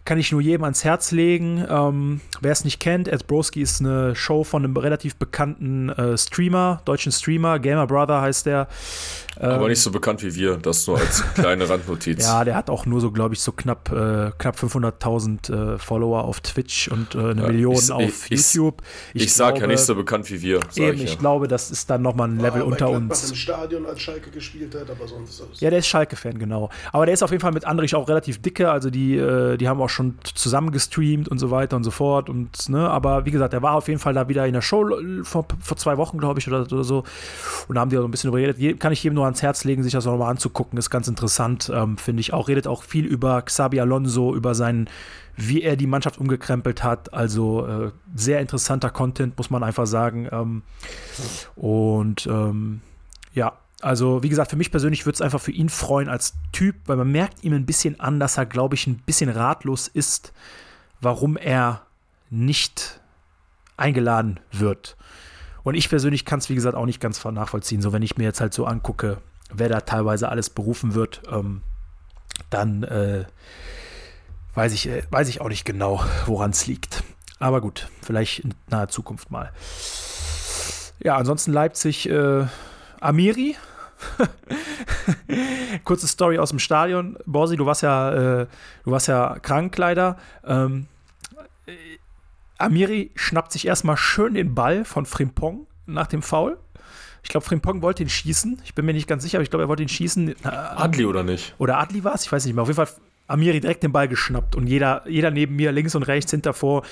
kann 0.10 0.18
ich 0.18 0.32
nur 0.32 0.42
jedem 0.42 0.64
ans 0.64 0.84
Herz 0.84 1.12
legen. 1.12 1.64
Ähm, 1.70 2.20
Wer 2.42 2.52
es 2.52 2.64
nicht 2.64 2.80
kennt, 2.80 3.08
Ed 3.08 3.28
Broski 3.28 3.62
ist 3.62 3.80
eine 3.80 4.16
Show 4.16 4.44
von 4.44 4.64
einem 4.64 4.76
relativ 4.76 5.18
bekannten 5.18 5.90
äh, 5.90 6.18
Streamer, 6.18 6.82
deutschen 6.86 7.12
Streamer, 7.12 7.60
Gamer 7.60 7.86
Brother 7.86 8.20
heißt 8.20 8.48
der. 8.48 8.68
Ähm, 9.40 9.52
Aber 9.52 9.68
nicht 9.68 9.82
so 9.82 9.92
bekannt 9.92 10.24
wie 10.24 10.34
wir, 10.36 10.58
das 10.58 10.88
nur 10.88 10.98
als 10.98 11.24
kleine 11.36 11.70
Randnotiz. 11.70 12.26
ja, 12.26 12.44
der 12.44 12.56
hat 12.56 12.70
auch 12.70 12.86
nur 12.86 13.00
so, 13.02 13.12
glaube 13.12 13.36
ich, 13.36 13.42
so 13.42 13.52
knapp, 13.52 13.90
äh, 13.92 14.32
knapp 14.38 14.58
500.000 14.58 15.76
äh, 15.76 15.78
Follower 15.78 16.24
auf 16.24 16.42
Twitch 16.42 16.88
und 16.88 17.16
äh, 17.16 17.20
eine 17.20 17.42
ja, 17.42 17.48
Million 17.48 17.76
ich, 17.76 17.92
auf 17.92 18.32
ich, 18.32 18.54
YouTube. 18.54 18.82
Ich, 19.14 19.24
ich 19.24 19.34
sage 19.34 19.62
ja 19.62 19.68
nicht 19.68 19.80
so 19.80 19.96
bekannt 19.96 20.30
wie 20.32 20.42
wir. 20.42 20.56
Eben, 20.76 20.96
ich, 20.96 21.02
ja. 21.02 21.06
ich, 21.06 21.20
glaube, 21.20 21.48
das 21.48 21.72
ist 21.72 21.90
dann 21.90 22.02
nochmal 22.02 22.30
ein 22.30 22.40
Level 22.40 22.64
unter 22.64 22.90
uns. 22.90 23.30
im 23.30 23.36
Stadion 23.36 23.86
als 23.86 24.02
Schalke 24.02 24.32
gespielt 24.32 24.76
hat, 24.76 24.90
aber 24.90 25.08
sonst 25.08 25.30
ist 25.30 25.42
alles. 25.42 25.60
Ja, 25.60 25.70
der 25.70 25.80
ist 25.80 25.88
Schalke-Fan, 25.88 26.40
genau. 26.40 26.70
Aber 26.92 27.06
der 27.06 27.14
ist 27.14 27.22
auf 27.22 27.32
jeden 27.32 27.42
Fall 27.42 27.52
mit 27.52 27.66
Andrich 27.66 27.96
auch 27.96 28.10
relativ 28.10 28.42
dicke, 28.42 28.72
also 28.72 28.90
die, 28.90 29.16
äh, 29.16 29.58
die 29.58 29.68
haben 29.68 29.82
auch 29.82 29.90
schon 29.90 29.99
schon 30.00 30.18
zusammen 30.24 30.72
gestreamt 30.72 31.28
und 31.28 31.40
so 31.40 31.52
weiter 31.52 31.76
und 31.76 31.84
so 31.84 31.92
fort. 31.92 32.30
Und, 32.30 32.70
ne, 32.70 32.90
aber 32.90 33.26
wie 33.26 33.32
gesagt, 33.32 33.54
er 33.54 33.62
war 33.62 33.74
auf 33.74 33.88
jeden 33.88 34.00
Fall 34.00 34.14
da 34.14 34.30
wieder 34.30 34.48
in 34.48 34.54
der 34.54 34.62
Show 34.62 34.90
vor, 35.24 35.46
vor 35.60 35.78
zwei 35.78 35.98
Wochen, 35.98 36.18
glaube 36.18 36.40
ich, 36.40 36.48
oder, 36.48 36.62
oder 36.62 36.84
so. 36.84 37.04
Und 37.68 37.76
da 37.76 37.82
haben 37.82 37.90
die 37.90 37.98
so 37.98 38.06
ein 38.06 38.12
bisschen 38.12 38.30
überredet. 38.30 38.80
Kann 38.80 38.94
ich 38.94 39.04
jedem 39.04 39.16
nur 39.16 39.26
ans 39.26 39.42
Herz 39.42 39.66
legen, 39.66 39.84
sich 39.84 39.94
das 39.94 40.08
auch 40.08 40.14
nochmal 40.14 40.32
anzugucken. 40.32 40.80
Ist 40.80 40.90
ganz 40.90 41.08
interessant, 41.08 41.70
ähm, 41.74 41.98
finde 41.98 42.22
ich 42.22 42.34
auch. 42.34 42.48
Redet 42.48 42.68
auch 42.68 42.84
viel 42.84 43.06
über 43.06 43.42
Xabi 43.42 43.80
Alonso, 43.80 44.34
über 44.34 44.56
seinen 44.56 44.90
wie 45.42 45.62
er 45.62 45.78
die 45.78 45.88
Mannschaft 45.88 46.18
umgekrempelt 46.18 46.84
hat. 46.84 47.14
Also 47.14 47.66
äh, 47.66 47.92
sehr 48.14 48.42
interessanter 48.42 48.90
Content, 48.90 49.38
muss 49.38 49.50
man 49.50 49.64
einfach 49.64 49.88
sagen. 49.88 50.28
Ähm, 50.32 50.64
und 51.56 52.28
ähm, 52.28 52.82
ja, 53.34 53.54
also, 53.82 54.24
wie 54.24 54.30
gesagt, 54.30 54.52
für 54.52 54.58
mich 54.58 54.72
persönlich 54.72 55.06
würde 55.06 55.16
es 55.16 55.22
einfach 55.22 55.40
für 55.40 55.52
ihn 55.52 55.70
freuen 55.70 56.10
als 56.10 56.34
Typ, 56.52 56.76
weil 56.86 56.98
man 56.98 57.12
merkt 57.12 57.44
ihm 57.44 57.54
ein 57.54 57.66
bisschen 57.66 58.00
an, 58.00 58.20
dass 58.20 58.38
er, 58.38 58.46
glaube 58.46 58.76
ich, 58.76 58.88
ein 58.88 58.98
bisschen 58.98 59.30
ratlos 59.30 59.88
ist, 59.88 60.34
warum 61.00 61.38
er 61.38 61.84
nicht 62.30 63.00
eingeladen 63.78 64.40
wird. 64.52 64.98
Und 65.64 65.76
ich 65.76 65.90
persönlich 65.90 66.26
kann 66.26 66.40
es, 66.40 66.50
wie 66.50 66.56
gesagt, 66.56 66.76
auch 66.76 66.86
nicht 66.86 67.00
ganz 67.00 67.24
nachvollziehen. 67.24 67.82
So, 67.82 67.94
wenn 67.94 68.02
ich 68.02 68.18
mir 68.18 68.26
jetzt 68.26 68.42
halt 68.42 68.54
so 68.54 68.66
angucke, 68.66 69.18
wer 69.52 69.70
da 69.70 69.82
teilweise 69.82 70.30
alles 70.30 70.50
berufen 70.50 70.94
wird, 70.94 71.22
ähm, 71.32 71.62
dann 72.50 72.84
äh, 72.84 73.26
weiß, 74.56 74.74
ich, 74.74 74.88
äh, 74.88 75.04
weiß 75.10 75.30
ich 75.30 75.42
auch 75.42 75.50
nicht 75.50 75.66
genau, 75.66 76.04
woran 76.26 76.52
es 76.52 76.68
liegt. 76.68 77.04
Aber 77.40 77.62
gut, 77.62 77.90
vielleicht 78.02 78.40
in 78.40 78.54
naher 78.68 78.90
Zukunft 78.90 79.32
mal. 79.32 79.54
Ja, 81.02 81.16
ansonsten 81.16 81.54
Leipzig, 81.54 82.10
äh, 82.10 82.46
Amiri 83.00 83.56
Kurze 85.84 86.08
Story 86.08 86.40
aus 86.40 86.50
dem 86.50 86.60
Stadion. 86.60 87.18
Borsi, 87.26 87.58
du 87.58 87.66
warst 87.66 87.82
ja, 87.82 88.42
äh, 88.42 88.48
du 88.84 88.92
warst 88.92 89.08
ja 89.08 89.38
krank 89.40 89.78
leider. 89.78 90.18
Ähm, 90.46 90.88
äh, 91.66 91.72
Amiri 92.58 93.12
schnappt 93.16 93.52
sich 93.52 93.68
erstmal 93.68 93.98
schön 93.98 94.34
den 94.34 94.56
Ball 94.56 94.86
von 94.86 95.06
Frimpong 95.06 95.68
nach 95.86 96.08
dem 96.08 96.22
Foul. 96.22 96.58
Ich 97.24 97.30
glaube, 97.30 97.46
Frimpong 97.46 97.82
wollte 97.82 98.04
ihn 98.04 98.10
schießen. 98.10 98.62
Ich 98.64 98.76
bin 98.76 98.86
mir 98.86 98.94
nicht 98.94 99.08
ganz 99.08 99.24
sicher, 99.24 99.38
aber 99.38 99.44
ich 99.44 99.50
glaube, 99.50 99.64
er 99.64 99.70
wollte 99.70 99.84
ihn 99.84 99.90
schießen. 99.90 100.30
Äh, 100.30 100.34
Adli 100.44 101.06
oder 101.06 101.24
nicht? 101.24 101.54
Oder 101.58 101.78
Adli 101.80 102.04
war 102.04 102.16
es? 102.16 102.24
Ich 102.24 102.32
weiß 102.32 102.46
nicht 102.46 102.56
mehr. 102.56 102.64
Auf 102.64 102.70
jeden 102.70 102.78
Fall 102.78 102.90
Amiri 103.28 103.60
direkt 103.60 103.84
den 103.84 103.92
Ball 103.92 104.08
geschnappt 104.08 104.56
und 104.56 104.68
jeder, 104.68 105.04
jeder 105.08 105.30
neben 105.30 105.56
mir, 105.56 105.72
links 105.72 105.96
und 105.96 106.04
rechts, 106.04 106.32
hinter 106.32 106.54
vor, 106.54 106.84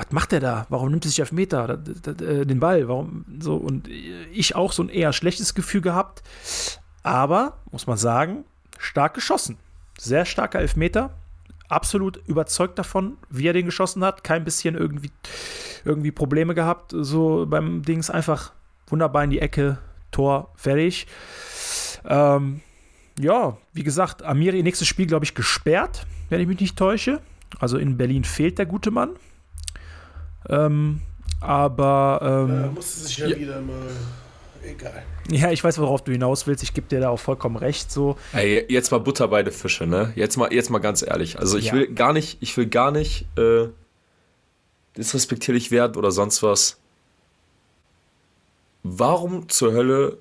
was 0.00 0.12
macht 0.12 0.32
der 0.32 0.40
da? 0.40 0.66
Warum 0.70 0.90
nimmt 0.90 1.04
er 1.04 1.10
sich 1.10 1.22
auf 1.22 1.30
Meter 1.30 1.68
äh, 1.68 2.46
den 2.46 2.58
Ball? 2.58 2.88
Warum 2.88 3.26
so? 3.38 3.56
Und 3.56 3.86
ich 4.32 4.56
auch 4.56 4.72
so 4.72 4.82
ein 4.82 4.88
eher 4.88 5.12
schlechtes 5.12 5.54
Gefühl 5.54 5.82
gehabt. 5.82 6.22
Aber, 7.02 7.58
muss 7.70 7.86
man 7.86 7.98
sagen, 7.98 8.44
stark 8.78 9.12
geschossen. 9.12 9.58
Sehr 9.98 10.24
starker 10.24 10.58
Elfmeter. 10.58 11.14
Absolut 11.68 12.16
überzeugt 12.26 12.78
davon, 12.78 13.18
wie 13.28 13.46
er 13.46 13.52
den 13.52 13.66
geschossen 13.66 14.02
hat. 14.02 14.24
Kein 14.24 14.42
bisschen 14.42 14.74
irgendwie, 14.74 15.10
irgendwie 15.84 16.12
Probleme 16.12 16.54
gehabt. 16.54 16.94
So 16.96 17.44
beim 17.46 17.82
Dings 17.82 18.08
einfach 18.08 18.52
wunderbar 18.86 19.24
in 19.24 19.30
die 19.30 19.40
Ecke. 19.40 19.78
Tor 20.12 20.50
fertig. 20.56 21.06
Ähm, 22.06 22.62
ja, 23.18 23.58
wie 23.74 23.84
gesagt, 23.84 24.22
Amiri 24.22 24.62
nächstes 24.62 24.88
Spiel, 24.88 25.06
glaube 25.06 25.26
ich, 25.26 25.34
gesperrt, 25.34 26.06
wenn 26.30 26.40
ich 26.40 26.46
mich 26.46 26.58
nicht 26.58 26.78
täusche. 26.78 27.20
Also 27.58 27.76
in 27.76 27.98
Berlin 27.98 28.24
fehlt 28.24 28.58
der 28.58 28.66
gute 28.66 28.90
Mann. 28.90 29.10
Ähm, 30.48 31.00
aber. 31.40 32.46
Ähm, 32.48 32.62
ja, 32.62 32.66
musste 32.68 33.00
sich 33.00 33.18
ja, 33.18 33.28
ja, 33.28 33.38
wieder 33.38 33.60
mal. 33.60 33.88
Egal. 34.62 35.02
Ja, 35.30 35.50
ich 35.50 35.64
weiß, 35.64 35.78
worauf 35.78 36.04
du 36.04 36.12
hinaus 36.12 36.46
willst. 36.46 36.62
Ich 36.62 36.74
gebe 36.74 36.86
dir 36.86 37.00
da 37.00 37.08
auch 37.08 37.18
vollkommen 37.18 37.56
recht. 37.56 37.90
So. 37.90 38.16
Ey, 38.32 38.66
jetzt 38.68 38.90
mal 38.90 38.98
Butter 38.98 39.28
bei 39.28 39.42
den 39.42 39.52
Fische, 39.52 39.86
ne? 39.86 40.12
Jetzt 40.16 40.36
mal, 40.36 40.52
jetzt 40.52 40.70
mal 40.70 40.80
ganz 40.80 41.02
ehrlich. 41.02 41.38
Also 41.38 41.56
ich 41.56 41.66
ja. 41.66 41.72
will 41.72 41.94
gar 41.94 42.12
nicht, 42.12 42.38
ich 42.40 42.56
will 42.56 42.66
gar 42.66 42.90
nicht 42.90 43.26
äh, 43.38 43.68
disrespektierlich 44.96 45.70
werden 45.70 45.96
oder 45.96 46.10
sonst 46.10 46.42
was. 46.42 46.78
Warum 48.82 49.48
zur 49.48 49.72
Hölle 49.72 50.18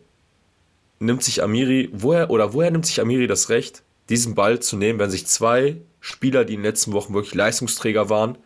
nimmt 1.00 1.24
sich 1.24 1.44
Amiri, 1.44 1.90
woher 1.92 2.30
oder 2.30 2.54
woher 2.54 2.72
nimmt 2.72 2.86
sich 2.86 3.02
Amiri 3.02 3.28
das 3.28 3.50
Recht, 3.50 3.84
diesen 4.10 4.36
Ball 4.36 4.60
zu 4.60 4.78
nehmen, 4.78 5.00
wenn 5.00 5.10
sich 5.10 5.26
zwei 5.28 5.78
Spieler, 6.02 6.46
die 6.46 6.54
in 6.54 6.60
den 6.60 6.66
letzten 6.66 6.94
Wochen 6.94 7.14
wirklich 7.14 7.36
Leistungsträger 7.36 8.10
waren, 8.10 8.38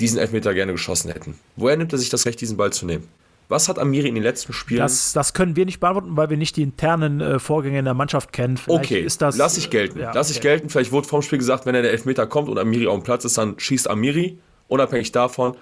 diesen 0.00 0.18
Elfmeter 0.18 0.54
gerne 0.54 0.72
geschossen 0.72 1.10
hätten. 1.12 1.38
Woher 1.56 1.76
nimmt 1.76 1.92
er 1.92 1.98
sich 1.98 2.08
das 2.08 2.26
Recht, 2.26 2.40
diesen 2.40 2.56
Ball 2.56 2.72
zu 2.72 2.86
nehmen? 2.86 3.06
Was 3.48 3.68
hat 3.68 3.80
Amiri 3.80 4.08
in 4.08 4.14
den 4.14 4.22
letzten 4.22 4.52
Spielen? 4.52 4.78
Das, 4.78 5.12
das 5.12 5.34
können 5.34 5.56
wir 5.56 5.66
nicht 5.66 5.80
beantworten, 5.80 6.16
weil 6.16 6.30
wir 6.30 6.36
nicht 6.36 6.56
die 6.56 6.62
internen 6.62 7.20
äh, 7.20 7.40
Vorgänge 7.40 7.80
in 7.80 7.84
der 7.84 7.94
Mannschaft 7.94 8.32
kennen. 8.32 8.56
Vielleicht 8.56 8.84
okay, 8.84 9.00
ist 9.00 9.20
das, 9.22 9.36
lass 9.36 9.58
ich 9.58 9.70
gelten. 9.70 9.98
ja, 9.98 10.12
lass 10.14 10.30
ich 10.30 10.36
okay. 10.36 10.48
gelten. 10.48 10.68
Vielleicht 10.68 10.92
wurde 10.92 11.08
vorm 11.08 11.22
Spiel 11.22 11.38
gesagt, 11.38 11.66
wenn 11.66 11.74
er 11.74 11.82
der 11.82 11.90
Elfmeter 11.90 12.28
kommt 12.28 12.48
und 12.48 12.58
Amiri 12.58 12.86
auf 12.86 12.94
dem 12.94 13.02
Platz 13.02 13.24
ist, 13.24 13.36
dann 13.38 13.58
schießt 13.58 13.90
Amiri, 13.90 14.38
unabhängig 14.68 15.10
davon. 15.10 15.56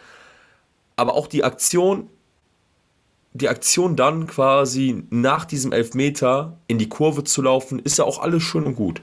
Aber 0.96 1.14
auch 1.14 1.28
die 1.28 1.44
Aktion, 1.44 2.10
die 3.32 3.48
Aktion 3.48 3.96
dann 3.96 4.26
quasi 4.26 5.02
nach 5.08 5.46
diesem 5.46 5.72
Elfmeter 5.72 6.58
in 6.66 6.76
die 6.76 6.90
Kurve 6.90 7.24
zu 7.24 7.40
laufen, 7.40 7.78
ist 7.78 7.96
ja 7.96 8.04
auch 8.04 8.18
alles 8.18 8.42
schön 8.42 8.64
und 8.64 8.74
gut. 8.74 9.00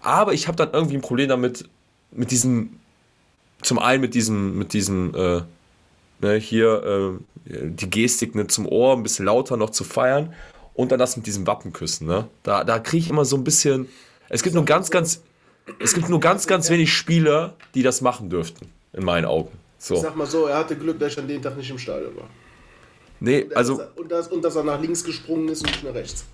Aber 0.00 0.34
ich 0.34 0.46
habe 0.46 0.56
dann 0.56 0.70
irgendwie 0.72 0.94
ein 0.94 1.00
Problem 1.02 1.28
damit, 1.28 1.68
mit 2.12 2.30
diesem, 2.30 2.78
zum 3.62 3.78
einen 3.78 4.00
mit 4.00 4.14
diesem, 4.14 4.58
mit 4.58 4.72
diesem, 4.72 5.14
äh, 5.14 5.42
ne, 6.20 6.34
hier 6.36 7.18
äh, 7.46 7.68
die 7.68 7.90
Gestik 7.90 8.34
ne, 8.34 8.46
zum 8.46 8.66
Ohr 8.66 8.96
ein 8.96 9.02
bisschen 9.02 9.24
lauter 9.26 9.56
noch 9.56 9.70
zu 9.70 9.84
feiern 9.84 10.34
und 10.74 10.92
dann 10.92 10.98
das 10.98 11.16
mit 11.16 11.26
diesem 11.26 11.46
Wappenküssen. 11.46 12.06
Ne? 12.06 12.28
Da, 12.42 12.64
da 12.64 12.78
kriege 12.78 13.04
ich 13.04 13.10
immer 13.10 13.24
so 13.24 13.36
ein 13.36 13.44
bisschen. 13.44 13.88
Es 14.28 14.42
gibt 14.42 14.54
nur 14.54 14.64
ganz, 14.64 14.90
ganz, 14.90 15.22
es 15.80 15.94
gibt 15.94 16.08
nur 16.08 16.20
ganz, 16.20 16.46
ganz 16.46 16.70
wenig 16.70 16.92
Spieler, 16.92 17.54
die 17.74 17.82
das 17.82 18.00
machen 18.00 18.30
dürften, 18.30 18.68
in 18.92 19.04
meinen 19.04 19.24
Augen. 19.24 19.50
Ich 19.78 19.86
So. 19.86 19.96
sag 19.96 20.16
mal 20.16 20.26
so, 20.26 20.46
er 20.46 20.58
hatte 20.58 20.76
Glück, 20.76 20.98
dass 20.98 21.12
ich 21.12 21.18
an 21.18 21.28
dem 21.28 21.40
Tag 21.42 21.56
nicht 21.56 21.70
im 21.70 21.78
Stadion 21.78 22.14
war. 22.16 22.28
Nee, 23.20 23.48
also. 23.54 23.78
dass 23.78 23.86
er, 23.86 23.98
und, 23.98 24.12
dass, 24.12 24.28
und 24.28 24.44
dass 24.44 24.56
er 24.56 24.64
nach 24.64 24.80
links 24.80 25.02
gesprungen 25.02 25.48
ist 25.48 25.62
und 25.62 25.70
nicht 25.70 25.84
nach 25.84 25.94
rechts. 25.94 26.24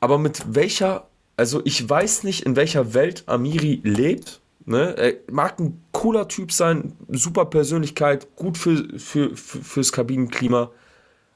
Aber 0.00 0.18
mit 0.18 0.42
welcher, 0.54 1.06
also 1.36 1.60
ich 1.64 1.88
weiß 1.88 2.22
nicht, 2.24 2.46
in 2.46 2.56
welcher 2.56 2.94
Welt 2.94 3.24
Amiri 3.26 3.80
lebt. 3.82 4.40
Ne? 4.64 4.96
Er 4.96 5.14
mag 5.30 5.58
ein 5.58 5.82
cooler 5.92 6.28
Typ 6.28 6.52
sein, 6.52 6.92
super 7.08 7.46
Persönlichkeit, 7.46 8.36
gut 8.36 8.58
für, 8.58 8.98
für, 8.98 9.36
für, 9.36 9.62
fürs 9.62 9.92
Kabinenklima. 9.92 10.70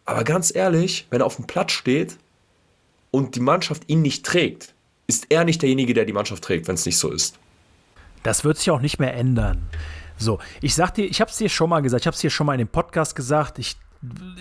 Aber 0.05 0.25
ganz 0.25 0.55
ehrlich, 0.55 1.07
wenn 1.11 1.21
er 1.21 1.27
auf 1.27 1.37
dem 1.37 1.47
Platz 1.47 1.73
steht 1.73 2.19
und 3.11 3.35
die 3.35 3.41
Mannschaft 3.41 3.85
ihn 3.89 4.03
nicht 4.03 4.25
trägt, 4.25 4.75
ist 5.07 5.27
er 5.31 5.45
nicht 5.45 5.63
derjenige, 5.63 5.95
der 5.95 6.05
die 6.05 6.13
Mannschaft 6.13 6.45
trägt, 6.45 6.69
wenn 6.69 6.75
es 6.75 6.87
nicht 6.87 6.99
so 6.99 7.11
ist. 7.11 7.39
Das 8.23 8.45
wird 8.45 8.59
sich 8.59 8.71
auch 8.71 8.81
nicht 8.81 8.99
mehr 8.99 9.15
ändern. 9.15 9.69
So, 10.19 10.39
ich 10.61 10.75
sag 10.75 10.93
dir, 10.95 11.05
ich 11.05 11.21
habe 11.21 11.31
es 11.31 11.37
dir 11.37 11.49
schon 11.49 11.71
mal 11.71 11.81
gesagt, 11.81 12.03
ich 12.03 12.07
habe 12.07 12.15
es 12.15 12.21
dir 12.21 12.31
schon 12.31 12.47
mal 12.47 12.55
in 12.55 12.59
dem 12.59 12.69
Podcast 12.69 13.15
gesagt, 13.15 13.59
ich, 13.59 13.77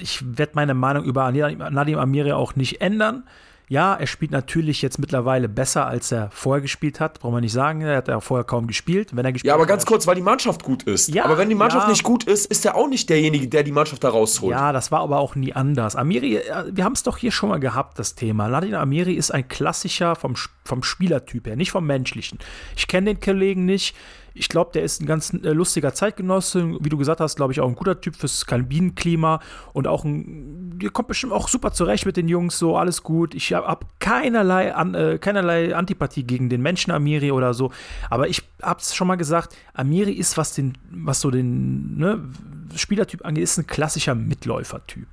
ich 0.02 0.38
werde 0.38 0.54
meine 0.56 0.74
Meinung 0.74 1.04
über 1.04 1.32
Nadim 1.32 2.00
Amiri 2.00 2.32
auch 2.32 2.56
nicht 2.56 2.82
ändern. 2.82 3.28
Ja, 3.68 3.96
er 3.96 4.08
spielt 4.08 4.32
natürlich 4.32 4.82
jetzt 4.82 5.00
mittlerweile 5.00 5.50
besser, 5.50 5.88
als 5.88 6.12
er 6.12 6.30
vorher 6.32 6.62
gespielt 6.62 7.00
hat. 7.00 7.20
Braucht 7.20 7.34
man 7.34 7.42
nicht 7.42 7.54
sagen, 7.54 7.82
er 7.82 7.98
hat 7.98 8.08
ja 8.08 8.20
vorher 8.20 8.44
kaum 8.44 8.68
gespielt. 8.68 9.16
Wenn 9.16 9.26
er 9.26 9.32
gespielt 9.32 9.50
Ja, 9.50 9.56
aber 9.56 9.66
ganz 9.66 9.86
kurz, 9.86 10.06
weil 10.06 10.16
die 10.16 10.22
Mannschaft 10.22 10.64
gut 10.64 10.84
ist. 10.84 11.14
Ja, 11.14 11.26
aber 11.26 11.38
wenn 11.38 11.50
die 11.50 11.56
Mannschaft 11.56 11.86
ja. 11.86 11.90
nicht 11.90 12.04
gut 12.04 12.26
ist, 12.26 12.46
ist 12.46 12.66
er 12.66 12.76
auch 12.76 12.88
nicht 12.88 13.10
derjenige, 13.10 13.48
der 13.48 13.64
die 13.64 13.72
Mannschaft 13.72 14.04
da 14.04 14.10
rausholt. 14.10 14.52
Ja, 14.52 14.72
das 14.72 14.92
war 14.92 15.02
aber 15.02 15.18
auch 15.18 15.36
nie 15.36 15.54
anders. 15.54 15.96
Amiri, 15.96 16.38
äh, 16.38 16.66
wir 16.72 16.84
haben 16.84 16.94
es 16.94 17.04
doch 17.04 17.18
hier 17.18 17.32
schon 17.32 17.50
mal 17.50 17.60
gehabt, 17.60 17.98
das 17.98 18.16
Thema. 18.16 18.48
Ladin 18.48 18.76
Amiri 18.76 19.14
ist 19.14 19.32
ein 19.32 19.48
klassischer 19.48 20.16
vom, 20.16 20.36
vom 20.64 20.84
Spielertyp 20.84 21.48
her, 21.48 21.56
nicht 21.56 21.72
vom 21.72 21.86
menschlichen. 21.86 22.40
Ich 22.76 22.88
kenne 22.88 23.14
den 23.16 23.20
Kollegen 23.20 23.66
nicht. 23.66 23.96
Ich 24.38 24.50
glaube, 24.50 24.72
der 24.74 24.84
ist 24.84 25.02
ein 25.02 25.06
ganz 25.06 25.34
äh, 25.34 25.52
lustiger 25.52 25.94
Zeitgenosse. 25.94 26.78
Wie 26.82 26.90
du 26.90 26.98
gesagt 26.98 27.22
hast, 27.22 27.38
glaube 27.38 27.54
ich, 27.54 27.62
auch 27.62 27.70
ein 27.70 27.76
guter 27.76 28.02
Typ 28.02 28.18
fürs 28.18 28.46
Kabinenklima 28.46 29.40
und 29.72 29.88
auch 29.88 30.04
ein, 30.04 30.78
der 30.78 30.90
kommt 30.90 31.08
bestimmt 31.08 31.32
auch 31.32 31.48
super 31.48 31.72
zurecht 31.72 32.06
mit 32.06 32.18
den 32.18 32.28
Jungs, 32.28 32.60
so 32.60 32.76
alles 32.76 33.02
gut. 33.02 33.34
Ich 33.34 33.54
habe 33.54 33.66
hab 33.66 34.00
keinerlei, 34.00 34.76
an, 34.76 34.94
äh, 34.94 35.18
keinerlei 35.20 35.74
Antipathie 35.74 36.24
gegen 36.24 36.50
den 36.50 36.62
Menschen 36.62 36.92
Amiri 36.92 37.32
oder 37.32 37.54
so. 37.54 37.72
Aber 38.10 38.28
ich 38.28 38.44
habe 38.62 38.82
es 38.82 38.94
schon 38.94 39.08
mal 39.08 39.16
gesagt, 39.16 39.56
Amiri 39.74 40.12
ist, 40.12 40.38
was, 40.38 40.54
den, 40.54 40.78
was 40.92 41.22
so 41.22 41.32
den 41.32 41.98
ne, 41.98 42.30
Spielertyp 42.76 43.26
angeht, 43.26 43.46
ist 43.46 43.58
ein 43.58 43.68
klassischer 43.68 44.16
Mitläufertyp. 44.16 45.08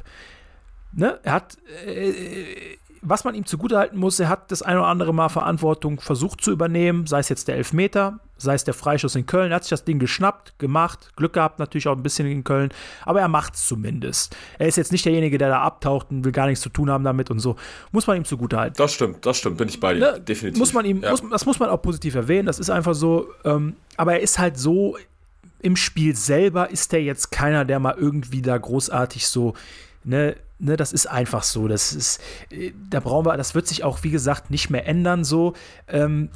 Ne? 0.94 1.18
Er 1.22 1.32
hat, 1.32 1.56
äh, 1.86 2.76
was 3.02 3.24
man 3.24 3.34
ihm 3.34 3.44
zugutehalten 3.44 3.98
muss, 3.98 4.20
er 4.20 4.28
hat 4.28 4.52
das 4.52 4.62
ein 4.62 4.76
oder 4.78 4.86
andere 4.86 5.12
Mal 5.12 5.28
Verantwortung 5.28 6.00
versucht 6.00 6.40
zu 6.40 6.52
übernehmen, 6.52 7.06
sei 7.08 7.18
es 7.18 7.28
jetzt 7.28 7.48
der 7.48 7.56
Elfmeter, 7.56 8.20
sei 8.38 8.54
es 8.54 8.62
der 8.62 8.74
Freischuss 8.74 9.16
in 9.16 9.26
Köln. 9.26 9.50
Er 9.50 9.56
hat 9.56 9.64
sich 9.64 9.70
das 9.70 9.84
Ding 9.84 9.98
geschnappt, 9.98 10.58
gemacht, 10.60 11.10
Glück 11.16 11.32
gehabt 11.32 11.58
natürlich 11.58 11.88
auch 11.88 11.96
ein 11.96 12.02
bisschen 12.04 12.28
in 12.28 12.44
Köln, 12.44 12.70
aber 13.04 13.20
er 13.20 13.26
macht 13.26 13.56
es 13.56 13.66
zumindest. 13.66 14.36
Er 14.58 14.68
ist 14.68 14.76
jetzt 14.76 14.92
nicht 14.92 15.04
derjenige, 15.04 15.36
der 15.36 15.48
da 15.48 15.62
abtaucht 15.62 16.10
und 16.10 16.24
will 16.24 16.30
gar 16.30 16.46
nichts 16.46 16.62
zu 16.62 16.68
tun 16.68 16.90
haben 16.90 17.02
damit 17.02 17.30
und 17.30 17.40
so. 17.40 17.56
Muss 17.90 18.06
man 18.06 18.16
ihm 18.16 18.24
zugutehalten. 18.24 18.76
Das 18.76 18.94
stimmt, 18.94 19.26
das 19.26 19.36
stimmt, 19.36 19.56
bin 19.58 19.68
ich 19.68 19.80
bei 19.80 19.94
dir. 19.94 20.12
Ne, 20.12 20.20
Definitiv. 20.20 20.60
Muss 20.60 20.72
man 20.72 20.84
ihm, 20.84 21.02
ja. 21.02 21.10
muss, 21.10 21.22
das 21.28 21.44
muss 21.44 21.58
man 21.58 21.70
auch 21.70 21.82
positiv 21.82 22.14
erwähnen, 22.14 22.46
das 22.46 22.60
ist 22.60 22.70
einfach 22.70 22.94
so. 22.94 23.28
Ähm, 23.44 23.74
aber 23.96 24.14
er 24.14 24.20
ist 24.20 24.38
halt 24.38 24.56
so, 24.56 24.96
im 25.60 25.74
Spiel 25.74 26.14
selber 26.14 26.70
ist 26.70 26.92
er 26.92 27.02
jetzt 27.02 27.32
keiner, 27.32 27.64
der 27.64 27.80
mal 27.80 27.96
irgendwie 27.98 28.42
da 28.42 28.56
großartig 28.56 29.26
so, 29.26 29.54
ne, 30.04 30.36
ne, 30.62 30.76
das 30.76 30.92
ist 30.92 31.06
einfach 31.06 31.42
so. 31.42 31.68
Das 31.68 31.92
ist, 31.92 32.20
äh, 32.50 32.72
da 32.88 33.00
brauchen 33.00 33.26
wir, 33.26 33.36
das 33.36 33.54
wird 33.54 33.66
sich 33.66 33.84
auch, 33.84 34.02
wie 34.02 34.10
gesagt, 34.10 34.50
nicht 34.50 34.70
mehr 34.70 34.86
ändern 34.86 35.24
so. 35.24 35.54
Ähm, 35.88 36.30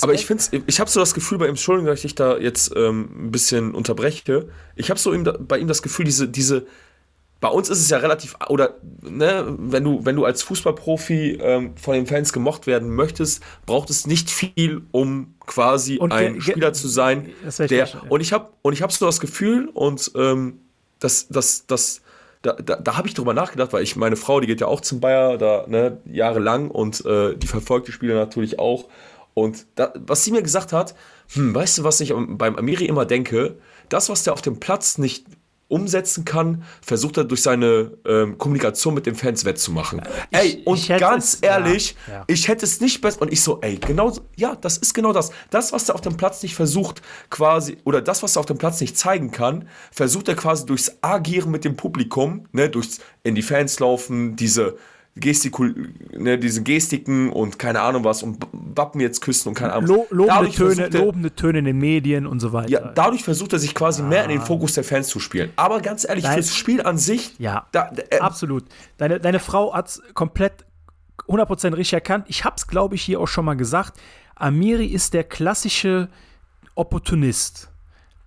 Aber 0.00 0.14
ich 0.14 0.26
finde 0.26 0.44
ich 0.66 0.80
habe 0.80 0.88
so 0.88 1.00
das 1.00 1.14
Gefühl 1.14 1.38
bei 1.38 1.46
ihm, 1.46 1.50
Entschuldigung, 1.50 1.86
dass 1.86 1.98
ich 1.98 2.02
dich 2.02 2.14
da 2.14 2.38
jetzt 2.38 2.72
ähm, 2.76 3.26
ein 3.26 3.30
bisschen 3.30 3.74
unterbreche. 3.74 4.48
Ich 4.76 4.90
habe 4.90 4.98
so 4.98 5.12
ihm 5.12 5.24
bei 5.40 5.58
ihm 5.58 5.68
das 5.68 5.82
Gefühl, 5.82 6.04
diese, 6.04 6.28
diese, 6.28 6.66
bei 7.40 7.48
uns 7.48 7.68
ist 7.68 7.80
es 7.80 7.90
ja 7.90 7.98
relativ, 7.98 8.36
oder, 8.48 8.76
ne, 9.02 9.54
wenn 9.58 9.84
du, 9.84 10.04
wenn 10.06 10.16
du 10.16 10.24
als 10.24 10.42
Fußballprofi 10.44 11.38
ähm, 11.40 11.76
von 11.76 11.94
den 11.94 12.06
Fans 12.06 12.32
gemocht 12.32 12.66
werden 12.66 12.94
möchtest, 12.94 13.42
braucht 13.66 13.90
es 13.90 14.06
nicht 14.06 14.30
viel, 14.30 14.82
um 14.92 15.34
quasi 15.40 15.98
Und 15.98 16.12
ein 16.12 16.40
Spieler 16.40 16.72
zu 16.72 16.88
sein, 16.88 17.28
ich 17.46 17.56
der, 17.56 17.86
ja. 17.86 18.02
und 18.08 18.20
ich 18.20 18.32
habe, 18.32 18.50
und 18.62 18.72
ich 18.72 18.82
habe 18.82 18.92
so 18.92 19.04
das 19.04 19.20
Gefühl, 19.20 19.68
und 19.74 20.12
ähm, 20.14 20.60
das, 21.00 21.28
das, 21.28 21.66
das, 21.66 22.00
da, 22.44 22.52
da, 22.52 22.76
da 22.76 22.96
habe 22.96 23.08
ich 23.08 23.14
drüber 23.14 23.32
nachgedacht, 23.32 23.72
weil 23.72 23.82
ich, 23.82 23.96
meine 23.96 24.16
Frau, 24.16 24.38
die 24.38 24.46
geht 24.46 24.60
ja 24.60 24.66
auch 24.66 24.82
zum 24.82 25.00
Bayer, 25.00 25.38
da, 25.38 25.64
ne, 25.66 25.98
jahrelang 26.04 26.70
und 26.70 27.04
äh, 27.06 27.36
die 27.36 27.46
verfolgt 27.46 27.88
die 27.88 27.92
Spiele 27.92 28.14
natürlich 28.14 28.58
auch. 28.58 28.84
Und 29.32 29.66
da, 29.74 29.92
was 29.94 30.22
sie 30.24 30.30
mir 30.30 30.42
gesagt 30.42 30.72
hat, 30.72 30.94
hm, 31.32 31.54
weißt 31.54 31.78
du, 31.78 31.84
was 31.84 32.00
ich 32.00 32.12
beim 32.14 32.56
Amiri 32.56 32.84
immer 32.84 33.06
denke? 33.06 33.56
Das, 33.88 34.08
was 34.08 34.24
der 34.24 34.34
auf 34.34 34.42
dem 34.42 34.60
Platz 34.60 34.98
nicht 34.98 35.26
umsetzen 35.68 36.24
kann, 36.24 36.62
versucht 36.82 37.16
er 37.16 37.24
durch 37.24 37.42
seine 37.42 37.92
ähm, 38.06 38.38
Kommunikation 38.38 38.94
mit 38.94 39.06
den 39.06 39.14
Fans 39.14 39.44
wettzumachen. 39.44 40.02
ey, 40.30 40.62
und 40.64 40.78
ich 40.78 40.88
hätte 40.88 41.00
ganz 41.00 41.34
es- 41.34 41.40
ja, 41.42 41.58
ehrlich, 41.58 41.96
ja. 42.08 42.24
ich 42.26 42.48
hätte 42.48 42.64
es 42.66 42.80
nicht 42.80 43.00
besser. 43.00 43.22
Und 43.22 43.32
ich 43.32 43.42
so, 43.42 43.60
ey, 43.62 43.76
genau, 43.76 44.12
ja, 44.36 44.54
das 44.56 44.76
ist 44.78 44.94
genau 44.94 45.12
das. 45.12 45.30
Das, 45.50 45.72
was 45.72 45.88
er 45.88 45.94
auf 45.94 46.00
dem 46.00 46.16
Platz 46.16 46.42
nicht 46.42 46.54
versucht, 46.54 47.02
quasi, 47.30 47.78
oder 47.84 48.02
das, 48.02 48.22
was 48.22 48.36
er 48.36 48.40
auf 48.40 48.46
dem 48.46 48.58
Platz 48.58 48.80
nicht 48.80 48.96
zeigen 48.98 49.30
kann, 49.30 49.68
versucht 49.90 50.28
er 50.28 50.36
quasi 50.36 50.66
durchs 50.66 50.98
Agieren 51.00 51.50
mit 51.50 51.64
dem 51.64 51.76
Publikum, 51.76 52.46
ne, 52.52 52.68
durchs 52.68 52.98
in 53.22 53.34
die 53.34 53.42
Fans 53.42 53.80
laufen, 53.80 54.36
diese 54.36 54.76
Gestikul, 55.16 55.92
ne, 56.12 56.38
diese 56.38 56.62
Gestiken 56.64 57.30
und 57.30 57.56
keine 57.58 57.80
Ahnung 57.82 58.02
was 58.02 58.24
und 58.24 58.44
Wappen 58.52 59.00
jetzt 59.00 59.20
küssen 59.20 59.50
und 59.50 59.54
keine 59.54 59.72
Ahnung. 59.74 59.88
lo, 60.10 60.26
was. 60.26 60.40
lobende, 60.42 60.50
Töne, 60.52 60.82
er- 60.82 60.90
lobende 61.04 61.34
Töne 61.36 61.58
in 61.60 61.64
den 61.66 61.78
Medien 61.78 62.26
und 62.26 62.40
so 62.40 62.52
weiter. 62.52 62.68
ja, 62.68 62.80
dadurch 62.94 63.22
versucht 63.22 63.52
er 63.52 63.60
sich 63.60 63.74
quasi 63.76 64.02
mehr 64.02 64.24
in 64.24 64.30
den 64.30 64.40
Fokus 64.40 64.72
der 64.74 64.82
Fans 64.82 65.06
zu 65.06 65.20
spielen. 65.20 65.52
Aber 65.54 65.80
ganz 65.80 66.04
ehrlich, 66.08 66.24
Nein. 66.24 66.34
fürs 66.34 66.56
Spiel 66.56 66.82
an 66.82 66.98
sich, 66.98 67.38
Ja, 67.38 67.66
da, 67.70 67.92
äh, 68.10 68.18
absolut. 68.18 68.64
Deine, 68.98 69.20
deine 69.20 69.38
Frau 69.38 69.72
hat 69.72 69.86
es 69.88 70.02
komplett 70.14 70.64
100% 71.28 71.76
richtig 71.76 71.92
erkannt. 71.92 72.24
Ich 72.28 72.44
habe 72.44 72.56
es, 72.56 72.66
glaube 72.66 72.96
ich, 72.96 73.02
hier 73.02 73.20
auch 73.20 73.28
schon 73.28 73.44
mal 73.44 73.54
gesagt. 73.54 74.00
Amiri 74.34 74.86
ist 74.86 75.14
der 75.14 75.22
klassische 75.22 76.08
Opportunist. 76.74 77.70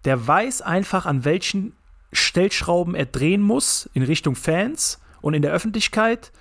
Der 0.05 0.25
weiß 0.25 0.61
einfach, 0.61 1.05
an 1.05 1.25
welchen 1.25 1.73
Stellschrauben 2.13 2.95
er 2.95 3.05
drehen 3.05 3.41
muss 3.41 3.89
in 3.93 4.03
Richtung 4.03 4.35
Fans 4.35 4.99
und 5.21 5.33
in 5.33 5.41
der 5.41 5.51
Öffentlichkeit, 5.51 6.31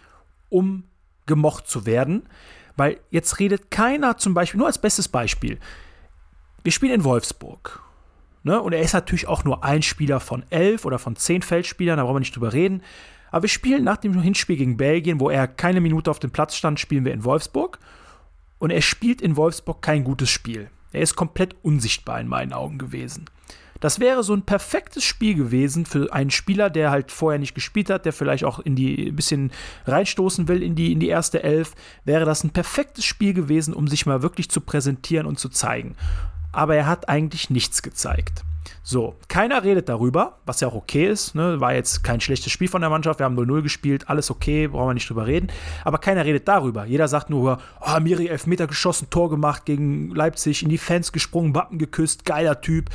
um 0.57 0.85
gemocht 1.27 1.69
zu 1.69 1.85
werden. 1.85 2.29
Weil 2.77 2.99
jetzt 3.11 3.39
redet 3.39 3.71
keiner 3.71 4.17
zum 4.17 4.33
Beispiel, 4.33 4.59
nur 4.59 4.67
als 4.67 4.81
bestes 4.81 5.09
Beispiel, 5.09 5.59
wir 6.63 6.73
spielen 6.73 6.95
in 6.95 7.05
Wolfsburg. 7.05 7.83
Ne? 8.43 8.61
Und 8.61 8.73
er 8.73 8.81
ist 8.81 8.95
natürlich 8.95 9.29
auch 9.29 9.45
nur 9.45 9.65
ein 9.65 9.83
Spieler 9.83 10.21
von 10.21 10.45
elf 10.51 10.85
oder 10.85 10.99
von 10.99 11.17
zehn 11.17 11.43
Feldspielern, 11.43 11.99
da 11.99 12.05
brauchen 12.05 12.17
wir 12.17 12.21
nicht 12.21 12.35
drüber 12.35 12.53
reden. 12.53 12.83
Aber 13.31 13.43
wir 13.43 13.49
spielen 13.49 13.85
nach 13.85 13.99
dem 13.99 14.19
Hinspiel 14.21 14.57
gegen 14.57 14.77
Belgien, 14.77 15.21
wo 15.21 15.29
er 15.29 15.47
keine 15.47 15.81
Minute 15.81 16.11
auf 16.11 16.21
dem 16.21 16.31
Platz 16.31 16.57
stand, 16.57 16.81
spielen 16.81 17.05
wir 17.05 17.13
in 17.13 17.25
Wolfsburg. 17.25 17.79
Und 18.59 18.71
er 18.71 18.83
spielt 18.83 19.21
in 19.21 19.37
Wolfsburg 19.37 19.83
kein 19.83 20.05
gutes 20.05 20.31
Spiel. 20.31 20.71
Er 20.93 21.03
ist 21.03 21.17
komplett 21.17 21.55
unsichtbar 21.63 22.21
in 22.21 22.29
meinen 22.29 22.53
Augen 22.53 22.79
gewesen. 22.79 23.27
Das 23.81 24.01
wäre 24.01 24.23
so 24.23 24.35
ein 24.35 24.43
perfektes 24.43 25.05
Spiel 25.05 25.35
gewesen 25.35 25.87
für 25.87 26.13
einen 26.13 26.31
Spieler, 26.31 26.71
der 26.71 26.91
halt 26.91 27.11
vorher 27.11 27.39
nicht 27.39 27.55
gespielt 27.55 27.91
hat, 27.91 28.05
der 28.05 28.13
vielleicht 28.13 28.45
auch 28.45 28.59
in 28.59 28.77
die 28.77 29.09
ein 29.09 29.17
bisschen 29.17 29.51
reinstoßen 29.87 30.49
will 30.49 30.63
in 30.63 30.75
die, 30.75 30.93
in 30.93 31.01
die 31.01 31.09
erste 31.09 31.43
Elf. 31.43 31.75
Wäre 32.05 32.25
das 32.25 32.45
ein 32.45 32.51
perfektes 32.51 33.05
Spiel 33.05 33.35
gewesen, 33.35 33.75
um 33.75 33.89
sich 33.89 34.07
mal 34.07 34.23
wirklich 34.23 34.51
zu 34.51 34.61
präsentieren 34.61 35.27
und 35.27 35.39
zu 35.39 35.49
zeigen. 35.49 35.97
Aber 36.53 36.77
er 36.77 36.87
hat 36.87 37.09
eigentlich 37.09 37.51
nichts 37.51 37.83
gezeigt. 37.83 38.45
So, 38.83 39.17
keiner 39.29 39.65
redet 39.65 39.89
darüber, 39.89 40.39
was 40.47 40.61
ja 40.61 40.69
auch 40.69 40.75
okay 40.75 41.07
ist. 41.09 41.35
Ne? 41.35 41.61
War 41.61 41.75
jetzt 41.75 42.03
kein 42.05 42.21
schlechtes 42.21 42.53
Spiel 42.53 42.69
von 42.69 42.81
der 42.81 42.91
Mannschaft. 42.91 43.21
Wir 43.21 43.25
haben 43.25 43.39
0-0 43.39 43.63
gespielt, 43.63 44.09
alles 44.09 44.31
okay, 44.31 44.69
brauchen 44.69 44.91
wir 44.91 44.95
nicht 44.95 45.09
drüber 45.09 45.27
reden. 45.27 45.49
Aber 45.85 45.99
keiner 45.99 46.25
redet 46.25 46.49
darüber. 46.49 46.85
Jeder 46.85 47.09
sagt 47.09 47.31
nur, 47.31 47.59
oh, 47.81 48.01
Miri 48.01 48.29
Elfmeter 48.29 48.67
geschossen, 48.67 49.09
Tor 49.11 49.31
gemacht 49.31 49.65
gegen 49.65 50.11
Leipzig, 50.11 50.63
in 50.63 50.69
die 50.69 50.79
Fans 50.79 51.13
gesprungen, 51.13 51.55
Wappen 51.55 51.79
geküsst, 51.79 52.25
geiler 52.25 52.61
Typ. 52.61 52.91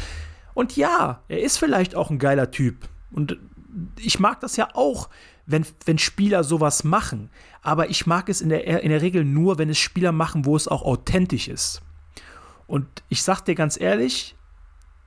Und 0.54 0.76
ja, 0.76 1.24
er 1.28 1.42
ist 1.42 1.58
vielleicht 1.58 1.96
auch 1.96 2.10
ein 2.10 2.20
geiler 2.20 2.52
Typ. 2.52 2.90
Und 3.12 3.38
ich 4.00 4.20
mag 4.20 4.40
das 4.42 4.58
ja 4.58 4.70
auch, 4.74 5.10
wenn, 5.46 5.66
wenn 5.86 5.98
Spieler 5.98 6.44
sowas 6.44 6.84
machen. 6.84 7.30
Aber 7.62 7.90
ich 7.90 8.06
mag 8.06 8.30
es 8.30 8.42
in 8.42 8.50
der, 8.50 8.84
in 8.84 8.90
der 8.90 9.02
Regel 9.02 9.24
nur, 9.24 9.58
wenn 9.58 9.70
es 9.70 9.80
Spieler 9.80 10.12
machen, 10.12 10.46
wo 10.46 10.56
es 10.56 10.68
auch 10.68 10.84
authentisch 10.84 11.48
ist. 11.48 11.82
Und 12.68 12.88
ich 13.10 13.24
sag 13.24 13.42
dir 13.42 13.56
ganz 13.56 13.80
ehrlich, 13.80 14.36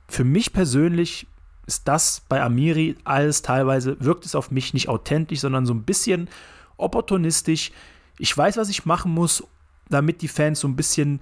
für 0.09 0.25
mich 0.25 0.53
persönlich 0.53 1.27
ist 1.67 1.89
das 1.89 2.23
bei 2.29 2.43
Amiri 2.43 2.97
alles 3.05 3.43
teilweise, 3.43 3.97
wirkt 4.01 4.27
es 4.27 4.35
auf 4.35 4.51
mich 4.51 4.75
nicht 4.75 4.89
authentisch, 4.89 5.41
sondern 5.41 5.65
so 5.65 5.73
ein 5.73 5.85
bisschen 5.85 6.29
opportunistisch. 6.77 7.73
Ich 8.19 8.37
weiß, 8.37 8.59
was 8.59 8.69
ich 8.69 8.85
machen 8.85 9.13
muss, 9.13 9.43
damit 9.89 10.21
die 10.21 10.29
Fans 10.29 10.61
so 10.61 10.69
ein 10.69 10.77
bisschen 10.77 11.21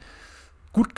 gut 0.72 0.94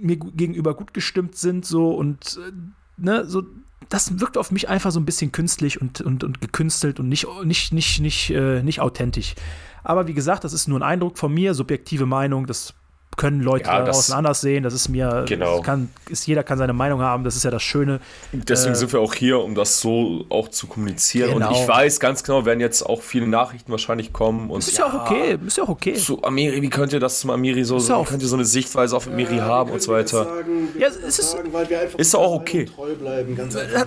mir 0.00 0.16
gegenüber 0.16 0.74
gut 0.74 0.94
gestimmt 0.94 1.36
sind, 1.36 1.64
so 1.64 1.92
und 1.92 2.38
äh, 2.46 2.52
ne, 2.96 3.24
so 3.26 3.44
das 3.88 4.20
wirkt 4.20 4.36
auf 4.36 4.50
mich 4.50 4.68
einfach 4.68 4.90
so 4.90 5.00
ein 5.00 5.06
bisschen 5.06 5.32
künstlich 5.32 5.80
und, 5.80 6.00
und, 6.00 6.24
und 6.24 6.40
gekünstelt 6.40 7.00
und 7.00 7.08
nicht, 7.08 7.26
nicht, 7.44 7.72
nicht, 7.72 8.00
nicht, 8.00 8.30
äh, 8.30 8.62
nicht 8.62 8.80
authentisch. 8.80 9.34
Aber 9.82 10.06
wie 10.06 10.14
gesagt, 10.14 10.44
das 10.44 10.52
ist 10.52 10.68
nur 10.68 10.78
ein 10.78 10.82
Eindruck 10.82 11.18
von 11.18 11.32
mir, 11.32 11.54
subjektive 11.54 12.04
Meinung, 12.04 12.46
das 12.46 12.74
können 13.18 13.42
Leute 13.42 13.66
ja, 13.66 13.84
draußen 13.84 14.14
anders 14.14 14.40
sehen. 14.40 14.62
Das 14.62 14.72
ist 14.72 14.88
mir, 14.88 15.24
genau. 15.28 15.60
kann, 15.60 15.90
ist, 16.08 16.26
jeder 16.26 16.42
kann 16.42 16.56
seine 16.56 16.72
Meinung 16.72 17.02
haben, 17.02 17.24
das 17.24 17.36
ist 17.36 17.44
ja 17.44 17.50
das 17.50 17.62
Schöne. 17.62 18.00
Deswegen 18.32 18.72
äh, 18.72 18.76
sind 18.76 18.92
wir 18.92 19.00
auch 19.00 19.12
hier, 19.12 19.40
um 19.40 19.54
das 19.54 19.80
so 19.80 20.24
auch 20.30 20.48
zu 20.48 20.66
kommunizieren. 20.66 21.34
Genau. 21.34 21.48
Und 21.48 21.56
ich 21.56 21.68
weiß 21.68 22.00
ganz 22.00 22.22
genau, 22.22 22.46
werden 22.46 22.60
jetzt 22.60 22.82
auch 22.82 23.02
viele 23.02 23.26
Nachrichten 23.26 23.70
wahrscheinlich 23.70 24.14
kommen. 24.14 24.48
Und 24.48 24.62
das 24.62 24.68
ist 24.68 24.78
ja, 24.78 24.86
auch 24.86 25.10
okay, 25.10 25.38
ist 25.46 25.58
ja 25.58 25.64
auch 25.64 25.68
okay. 25.68 25.94
Zu 25.94 26.22
Amiri, 26.22 26.62
wie 26.62 26.70
könnt 26.70 26.94
ihr 26.94 27.00
das 27.00 27.20
zum 27.20 27.30
Amiri 27.30 27.64
so, 27.64 27.78
so 27.78 28.02
könnt 28.04 28.22
ihr 28.22 28.28
so 28.28 28.36
eine 28.36 28.46
Sichtweise 28.46 28.96
auf 28.96 29.06
Amiri 29.06 29.36
ja, 29.36 29.44
haben 29.44 29.70
und 29.72 29.82
so 29.82 29.92
weiter. 29.92 30.24
Sagen, 30.24 30.68
ja, 30.78 30.86
es 30.86 31.18
ist, 31.18 31.32
sagen, 31.32 31.50
ist 31.98 32.14
auch 32.14 32.32
okay. 32.32 32.70
Bleiben, 32.98 33.36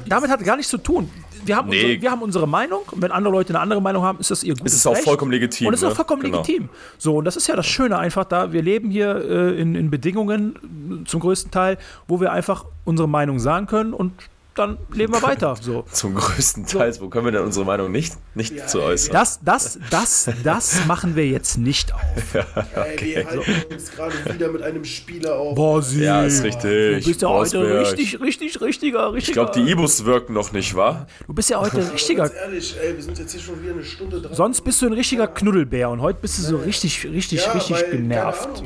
Damit 0.07 0.29
hat 0.29 0.43
gar 0.43 0.57
nichts 0.57 0.69
zu 0.69 0.77
tun 0.77 1.09
wir 1.45 1.55
haben, 1.55 1.69
nee. 1.69 1.81
unsere, 1.81 2.01
wir 2.01 2.11
haben 2.11 2.21
unsere 2.21 2.47
Meinung 2.47 2.81
und 2.91 3.01
wenn 3.01 3.11
andere 3.11 3.33
Leute 3.33 3.49
eine 3.53 3.59
andere 3.59 3.81
Meinung 3.81 4.03
haben, 4.03 4.19
ist 4.19 4.31
das 4.31 4.43
ihr 4.43 4.53
gutes 4.53 4.73
Es 4.73 4.79
ist 4.79 4.87
auch 4.87 4.97
vollkommen 4.97 5.31
legitim. 5.31 5.67
Und 5.67 5.73
es 5.73 5.81
ist 5.81 5.85
auch 5.85 5.89
ne? 5.89 5.95
vollkommen 5.95 6.21
genau. 6.21 6.37
legitim. 6.37 6.69
So, 6.97 7.17
und 7.17 7.25
das 7.25 7.35
ist 7.35 7.47
ja 7.47 7.55
das 7.55 7.65
Schöne 7.65 7.97
einfach 7.97 8.25
da. 8.25 8.51
Wir 8.51 8.61
leben 8.61 8.89
hier 8.89 9.20
äh, 9.21 9.61
in, 9.61 9.75
in 9.75 9.89
Bedingungen 9.89 11.03
zum 11.05 11.19
größten 11.19 11.51
Teil, 11.51 11.77
wo 12.07 12.19
wir 12.19 12.31
einfach 12.31 12.65
unsere 12.85 13.07
Meinung 13.07 13.39
sagen 13.39 13.67
können 13.67 13.93
und 13.93 14.13
dann 14.55 14.77
leben 14.93 15.13
wir 15.13 15.21
weiter. 15.21 15.55
So. 15.59 15.85
Zum 15.91 16.15
größten 16.15 16.65
Teil, 16.65 16.91
so. 16.91 17.01
wo 17.01 17.09
können 17.09 17.25
wir 17.25 17.31
denn 17.31 17.43
unsere 17.43 17.65
Meinung 17.65 17.91
nicht, 17.91 18.15
nicht 18.35 18.53
ja, 18.53 18.67
zu 18.67 18.81
äußern? 18.81 19.13
Das, 19.13 19.39
das, 19.43 19.79
das, 19.89 20.29
das 20.43 20.85
machen 20.87 21.15
wir 21.15 21.25
jetzt 21.25 21.57
nicht 21.57 21.93
auf. 21.93 22.01
ja, 22.33 22.45
okay. 22.75 23.13
Ey, 23.15 23.25
wir 23.25 23.47
halten 23.47 23.73
uns 23.73 23.91
gerade 23.91 24.13
wieder 24.33 24.49
mit 24.49 24.61
einem 24.61 24.83
Spieler 24.83 25.35
auf. 25.35 25.55
Borsi. 25.55 26.03
Ja, 26.03 26.23
ist 26.23 26.43
richtig. 26.43 27.03
Du 27.03 27.09
bist 27.09 27.21
ja 27.21 27.29
heute 27.29 27.79
richtig, 27.79 28.19
richtig, 28.19 28.61
richtiger, 28.61 29.13
richtiger. 29.13 29.41
Ich 29.43 29.51
glaube, 29.51 29.51
die 29.65 29.71
Ibus 29.71 30.03
wirken 30.03 30.33
noch 30.33 30.51
nicht, 30.51 30.75
wa? 30.75 31.07
Du 31.25 31.33
bist 31.33 31.49
ja 31.49 31.59
heute 31.59 31.89
richtiger. 31.93 32.23
Ganz 32.23 32.35
ehrlich, 32.35 32.75
ey, 32.81 32.95
wir 32.95 33.03
sind 33.03 33.17
jetzt 33.19 33.31
hier 33.31 33.41
schon 33.41 33.61
wieder 33.63 33.73
eine 33.73 33.85
Stunde 33.85 34.21
dran. 34.21 34.33
Sonst 34.33 34.61
bist 34.61 34.81
du 34.81 34.87
ein 34.87 34.93
richtiger 34.93 35.27
Knuddelbär 35.27 35.89
und 35.89 36.01
heute 36.01 36.19
bist 36.21 36.37
du 36.39 36.43
so 36.43 36.57
richtig, 36.57 37.05
richtig, 37.05 37.45
ja, 37.45 37.51
richtig 37.53 37.77
weil, 37.77 37.91
genervt. 37.91 38.63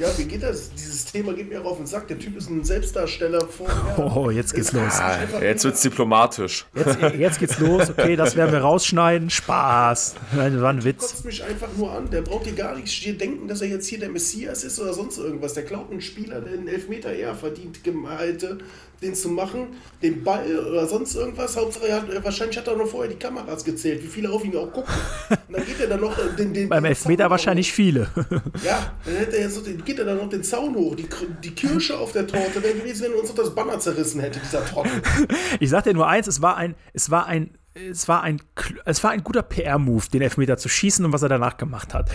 Ja, 0.00 0.08
wie 0.16 0.24
geht 0.24 0.42
das? 0.42 0.70
Dieses 0.70 1.04
Thema 1.04 1.34
geht 1.34 1.50
mir 1.50 1.60
auch 1.60 1.72
auf 1.72 1.76
den 1.76 1.84
Sack. 1.84 2.08
Der 2.08 2.18
Typ 2.18 2.34
ist 2.34 2.48
ein 2.48 2.64
Selbstdarsteller 2.64 3.46
vorher. 3.46 3.98
Oh, 4.16 4.30
jetzt 4.30 4.54
geht's 4.54 4.72
los. 4.72 4.94
Ah, 4.98 5.18
jetzt 5.42 5.62
wird's 5.64 5.82
diplomatisch. 5.82 6.64
Jetzt, 6.74 6.98
jetzt, 7.18 7.38
geht's 7.38 7.58
los. 7.58 7.90
Okay, 7.90 8.16
das 8.16 8.34
werden 8.34 8.50
wir 8.50 8.60
rausschneiden. 8.60 9.28
Spaß. 9.28 10.14
Das 10.34 10.60
war 10.62 10.70
ein 10.70 10.84
Witz. 10.84 11.00
kotzt 11.00 11.24
mich 11.26 11.44
einfach 11.44 11.68
nur 11.76 11.92
an. 11.92 12.08
Der 12.10 12.22
braucht 12.22 12.44
hier 12.44 12.54
gar 12.54 12.74
nichts 12.74 12.92
hier 12.92 13.16
denken, 13.16 13.46
dass 13.46 13.60
er 13.60 13.68
jetzt 13.68 13.88
hier 13.88 13.98
der 13.98 14.08
Messias 14.08 14.64
ist 14.64 14.80
oder 14.80 14.94
sonst 14.94 15.18
irgendwas. 15.18 15.52
Der 15.52 15.66
klaut 15.66 15.90
einen 15.90 16.00
Spieler, 16.00 16.40
der 16.40 16.54
einen 16.54 16.68
Elfmeter 16.68 17.12
eher 17.12 17.34
verdient 17.34 17.80
hätte, 17.84 18.58
den 19.02 19.14
zu 19.14 19.30
machen, 19.30 19.68
den 20.02 20.22
Ball 20.22 20.44
oder 20.58 20.86
sonst 20.86 21.14
irgendwas. 21.14 21.56
Hauptsache, 21.56 21.88
er 21.88 21.96
hat, 22.02 22.24
wahrscheinlich 22.24 22.58
hat 22.58 22.68
er 22.68 22.76
noch 22.76 22.86
vorher 22.86 23.10
die 23.10 23.18
Kameras 23.18 23.64
gezählt, 23.64 24.02
wie 24.02 24.08
viele 24.08 24.30
auf 24.30 24.44
ihn 24.44 24.56
auch 24.56 24.70
gucken. 24.72 24.94
Und 25.48 25.56
dann 25.56 25.64
geht 25.64 25.80
er 25.80 25.86
dann 25.88 26.00
noch 26.00 26.14
den, 26.36 26.52
den 26.52 26.68
Beim 26.68 26.84
Elfmeter 26.84 27.24
Zaun 27.24 27.30
wahrscheinlich 27.30 27.70
hoch. 27.70 27.74
viele. 27.74 28.10
Ja, 28.64 28.92
dann 29.04 29.16
hätte 29.16 29.36
er 29.38 29.48
so, 29.48 29.62
geht 29.62 29.98
er 29.98 30.04
dann 30.04 30.18
noch 30.18 30.28
den 30.28 30.42
Zaun 30.42 30.74
hoch. 30.74 30.94
Die, 30.96 31.08
die 31.42 31.50
Kirsche 31.54 31.98
auf 31.98 32.12
der 32.12 32.26
Torte 32.26 32.62
wäre 32.62 32.74
gewesen, 32.74 33.04
wenn 33.04 33.12
er 33.12 33.20
uns 33.20 33.30
noch 33.30 33.36
das 33.36 33.54
Banner 33.54 33.78
zerrissen 33.78 34.20
hätte, 34.20 34.38
dieser 34.40 34.64
Trottel. 34.66 35.02
Ich 35.60 35.70
sag 35.70 35.84
dir 35.84 35.94
nur 35.94 36.06
eins, 36.06 36.26
es 36.26 36.42
war 36.42 36.56
ein, 36.56 36.74
es 36.92 37.10
war 37.10 37.26
ein 37.26 37.56
es 37.90 38.08
war 38.08 38.22
ein, 38.22 38.42
es 38.84 39.02
war 39.02 39.10
ein 39.10 39.22
guter 39.22 39.42
PR-Move, 39.42 40.04
den 40.12 40.22
Elfmeter 40.22 40.56
zu 40.56 40.68
schießen 40.68 41.04
und 41.04 41.12
was 41.12 41.22
er 41.22 41.28
danach 41.28 41.56
gemacht 41.56 41.94
hat. 41.94 42.10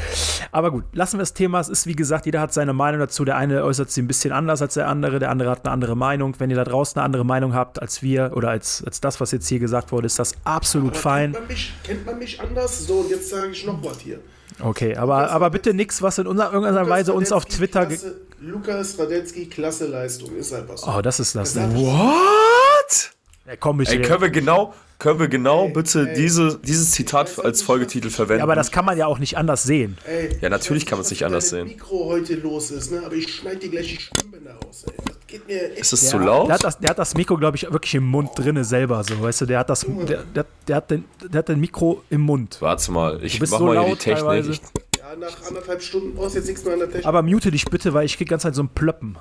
Aber 0.52 0.72
gut, 0.72 0.84
lassen 0.94 1.14
wir 1.14 1.20
das 1.22 1.34
Thema. 1.34 1.60
Es 1.60 1.70
ist, 1.70 1.88
wie 1.88 1.96
gesagt, 1.96 2.26
jeder 2.26 2.42
hat 2.42 2.54
seine 2.54 2.74
Meinung 2.74 3.00
dazu. 3.00 3.26
Der 3.26 3.38
eine 3.38 3.64
äußert 3.64 3.92
sie 3.92 4.02
ein 4.02 4.08
bisschen 4.08 4.32
anders 4.32 4.62
als 4.62 4.76
der 4.76 4.88
andere, 4.88 5.20
der 5.20 5.30
andere 5.30 5.50
hat 5.50 5.66
eine 5.66 5.74
andere 5.74 5.96
Meinung. 5.96 6.36
Wenn 6.40 6.50
ihr 6.50 6.56
da 6.56 6.64
draußen 6.64 7.00
eine 7.00 7.06
andere 7.06 7.26
Meinung 7.26 7.54
habt 7.54 7.82
als 7.82 8.02
wir 8.02 8.32
oder 8.36 8.50
als, 8.50 8.84
als 8.86 9.02
das, 9.02 9.20
was 9.22 9.32
jetzt 9.32 9.48
hier 9.48 9.60
gesagt 9.60 9.92
wurde, 9.92 10.06
ist 10.08 10.20
das 10.20 10.34
absolut 10.44 10.94
aber 10.94 11.00
fein. 11.00 11.34
Kennt 11.34 11.44
man, 11.44 11.48
mich, 11.48 11.74
kennt 11.84 12.06
man 12.06 12.20
mich 12.20 12.42
anders? 12.42 12.86
So, 12.86 13.00
und 13.00 13.10
jetzt 13.10 13.30
sage 13.30 13.52
ich 13.52 13.66
noch 13.66 13.84
was 13.84 14.00
hier. 14.00 14.20
Okay, 14.60 14.96
aber, 14.96 15.32
aber 15.32 15.50
bitte 15.50 15.74
nichts, 15.74 16.02
was 16.02 16.18
in 16.18 16.28
unserer, 16.28 16.54
irgendeiner 16.54 16.88
Weise 16.88 17.14
uns 17.14 17.32
auf 17.32 17.46
Twitter. 17.46 17.86
Klasse, 17.86 18.22
Lukas 18.40 18.98
Radetzky, 18.98 19.48
klasse 19.48 19.88
Leistung, 19.88 20.36
ist 20.36 20.54
einfach 20.54 20.78
so. 20.78 20.90
Oh, 20.90 21.02
das 21.02 21.20
ist 21.20 21.36
das. 21.36 21.54
das 21.54 21.74
What? 21.74 23.12
Ja, 23.46 23.56
komm, 23.58 23.82
ich 23.82 23.90
Ey, 23.90 24.02
können 24.02 24.22
wir 24.22 24.30
genau, 24.30 24.74
können 25.00 25.20
wir 25.20 25.28
genau 25.28 25.66
ey, 25.66 25.74
bitte 25.74 26.08
ey, 26.10 26.16
diese, 26.16 26.60
dieses 26.64 26.92
Zitat 26.92 27.38
als 27.44 27.62
Folgetitel 27.62 28.10
verwenden? 28.10 28.40
Ja, 28.40 28.44
aber 28.44 28.56
das 28.56 28.72
kann 28.72 28.86
man 28.86 28.98
ja 28.98 29.08
auch 29.08 29.20
nicht 29.20 29.38
anders 29.38 29.64
sehen. 29.64 29.98
Ey, 30.08 30.30
ja, 30.42 30.50
natürlich 30.50 30.86
kann 30.86 30.98
man 30.98 31.04
es 31.04 31.10
nicht 31.10 31.26
anders 31.26 31.50
sehen. 31.50 31.68
Mikro 31.68 32.06
heute 32.06 32.36
los 32.36 32.72
ist, 32.72 32.92
ne? 32.92 33.02
aber 33.06 33.16
ich 33.16 33.34
schneide 33.34 33.58
dir 33.58 33.70
gleich 33.70 33.88
die 33.88 34.02
Stimmbänder 34.02 34.58
aus. 34.68 34.86
Ey. 34.88 34.94
Das 35.06 35.16
geht 35.28 35.48
mir 35.48 35.76
ist 35.76 35.92
es 35.92 36.10
zu 36.10 36.18
laut? 36.18 36.48
Der 36.48 36.56
hat, 36.56 36.64
das, 36.64 36.80
der 36.80 36.92
hat 36.92 37.00
das 37.00 37.14
Mikro, 37.16 37.38
glaube 37.38 37.58
ich, 37.58 37.72
wirklich 37.72 37.96
im 37.96 38.06
Mund 38.06 38.30
drinne 38.36 38.64
selber. 38.64 39.04
So, 39.04 39.22
weißt 39.22 39.42
du, 39.42 39.46
der 39.46 39.60
hat 39.60 39.70
das, 39.70 39.86
der, 39.86 40.24
der, 40.24 40.46
der, 40.68 40.76
hat 40.76 40.92
den, 40.92 41.06
der 41.22 41.40
hat 41.40 41.50
den 41.50 41.60
Mikro 41.60 42.04
im 42.10 42.22
Mund. 42.22 42.58
Warte 42.62 42.92
mal, 42.92 43.24
ich 43.24 43.40
mach 43.40 43.48
so 43.48 43.66
mal 43.66 43.80
hier 43.80 43.96
die 43.96 44.00
Technik. 44.00 44.26
Teilweise. 44.26 44.52
Ja, 44.52 45.16
nach 45.20 45.48
anderthalb 45.48 45.82
Stunden 45.82 46.16
brauchst 46.16 46.36
jetzt 46.36 46.48
nichts 46.48 46.64
mehr 46.64 46.74
an 46.74 46.80
der 46.80 46.90
Technik. 46.90 47.06
Aber 47.06 47.22
mute 47.22 47.52
dich 47.52 47.66
bitte, 47.66 47.94
weil 47.94 48.06
ich 48.06 48.18
krieg 48.18 48.30
ganz 48.30 48.46
halt 48.46 48.56
so 48.56 48.64
ein 48.64 48.70
Plöppen. 48.70 49.18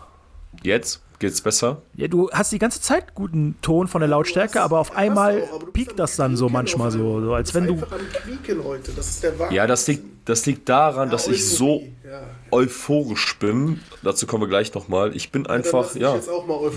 Jetzt? 0.63 1.01
Geht's 1.21 1.41
besser? 1.41 1.83
Ja, 1.95 2.09
du 2.09 2.29
hast 2.33 2.53
die 2.53 2.59
ganze 2.59 2.81
Zeit 2.81 3.15
guten 3.15 3.57
Ton 3.63 3.87
von 3.87 4.01
der 4.01 4.09
Lautstärke, 4.09 4.61
aber 4.61 4.81
auf 4.81 4.97
einmal 4.97 5.45
auch, 5.45 5.73
piekt 5.73 5.99
das 5.99 6.17
dann 6.17 6.37
so 6.37 6.49
manchmal 6.49 6.91
so, 6.91 7.21
so 7.21 7.33
als 7.33 7.55
wenn 7.55 7.67
du. 7.67 7.83
Das 8.97 9.23
ja, 9.51 9.67
das 9.67 9.87
liegt, 9.87 10.05
das 10.29 10.45
liegt 10.45 10.69
daran, 10.69 11.11
dass 11.11 11.29
ich 11.29 11.49
so 11.49 11.83
euphorisch 12.51 13.39
bin. 13.39 13.81
Dazu 14.03 14.27
kommen 14.27 14.43
wir 14.43 14.49
gleich 14.49 14.75
nochmal. 14.75 15.15
Ich 15.15 15.31
bin 15.31 15.47
einfach, 15.47 15.95
ja. 15.95 16.19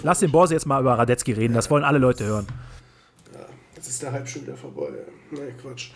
Lass 0.03 0.19
den 0.19 0.31
Borse 0.31 0.53
jetzt 0.53 0.65
mal 0.65 0.79
über 0.81 0.97
Radetzky 0.97 1.33
reden, 1.33 1.53
das 1.53 1.69
wollen 1.71 1.83
alle 1.83 1.97
Leute 1.99 2.23
hören. 2.25 2.47
Ja, 3.33 3.39
jetzt 3.75 3.89
ist 3.89 4.03
der 4.03 4.11
Hype 4.11 4.27
schon 4.29 4.43
wieder 4.43 4.55
vorbei. 4.55 4.89
Nein, 5.31 5.55
Quatsch. 5.61 5.89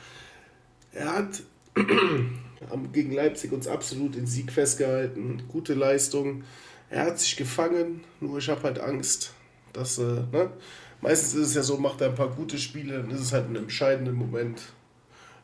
Er 0.94 1.16
hat 1.16 1.44
gegen 2.92 3.14
Leipzig 3.14 3.52
uns 3.52 3.68
absolut 3.68 4.16
den 4.16 4.28
Sieg 4.28 4.52
festgehalten. 4.52 5.44
Gute 5.48 5.74
Leistung 5.74 6.44
er 6.92 7.06
hat 7.06 7.20
sich 7.20 7.36
gefangen, 7.38 8.04
nur 8.20 8.38
ich 8.38 8.50
habe 8.50 8.62
halt 8.64 8.80
Angst, 8.80 9.34
dass, 9.74 9.98
äh, 9.98 10.24
ne? 10.32 10.52
Meistens 11.00 11.34
ist 11.34 11.48
es 11.48 11.56
ja 11.56 11.64
so, 11.64 11.78
macht 11.78 12.02
er 12.02 12.10
ein 12.10 12.16
paar 12.16 12.30
gute 12.30 12.60
Spiele, 12.60 13.02
dann 13.02 13.10
ist 13.10 13.22
es 13.22 13.34
halt 13.34 13.50
ein 13.50 13.56
entscheidender 13.56 14.12
Moment. 14.12 14.62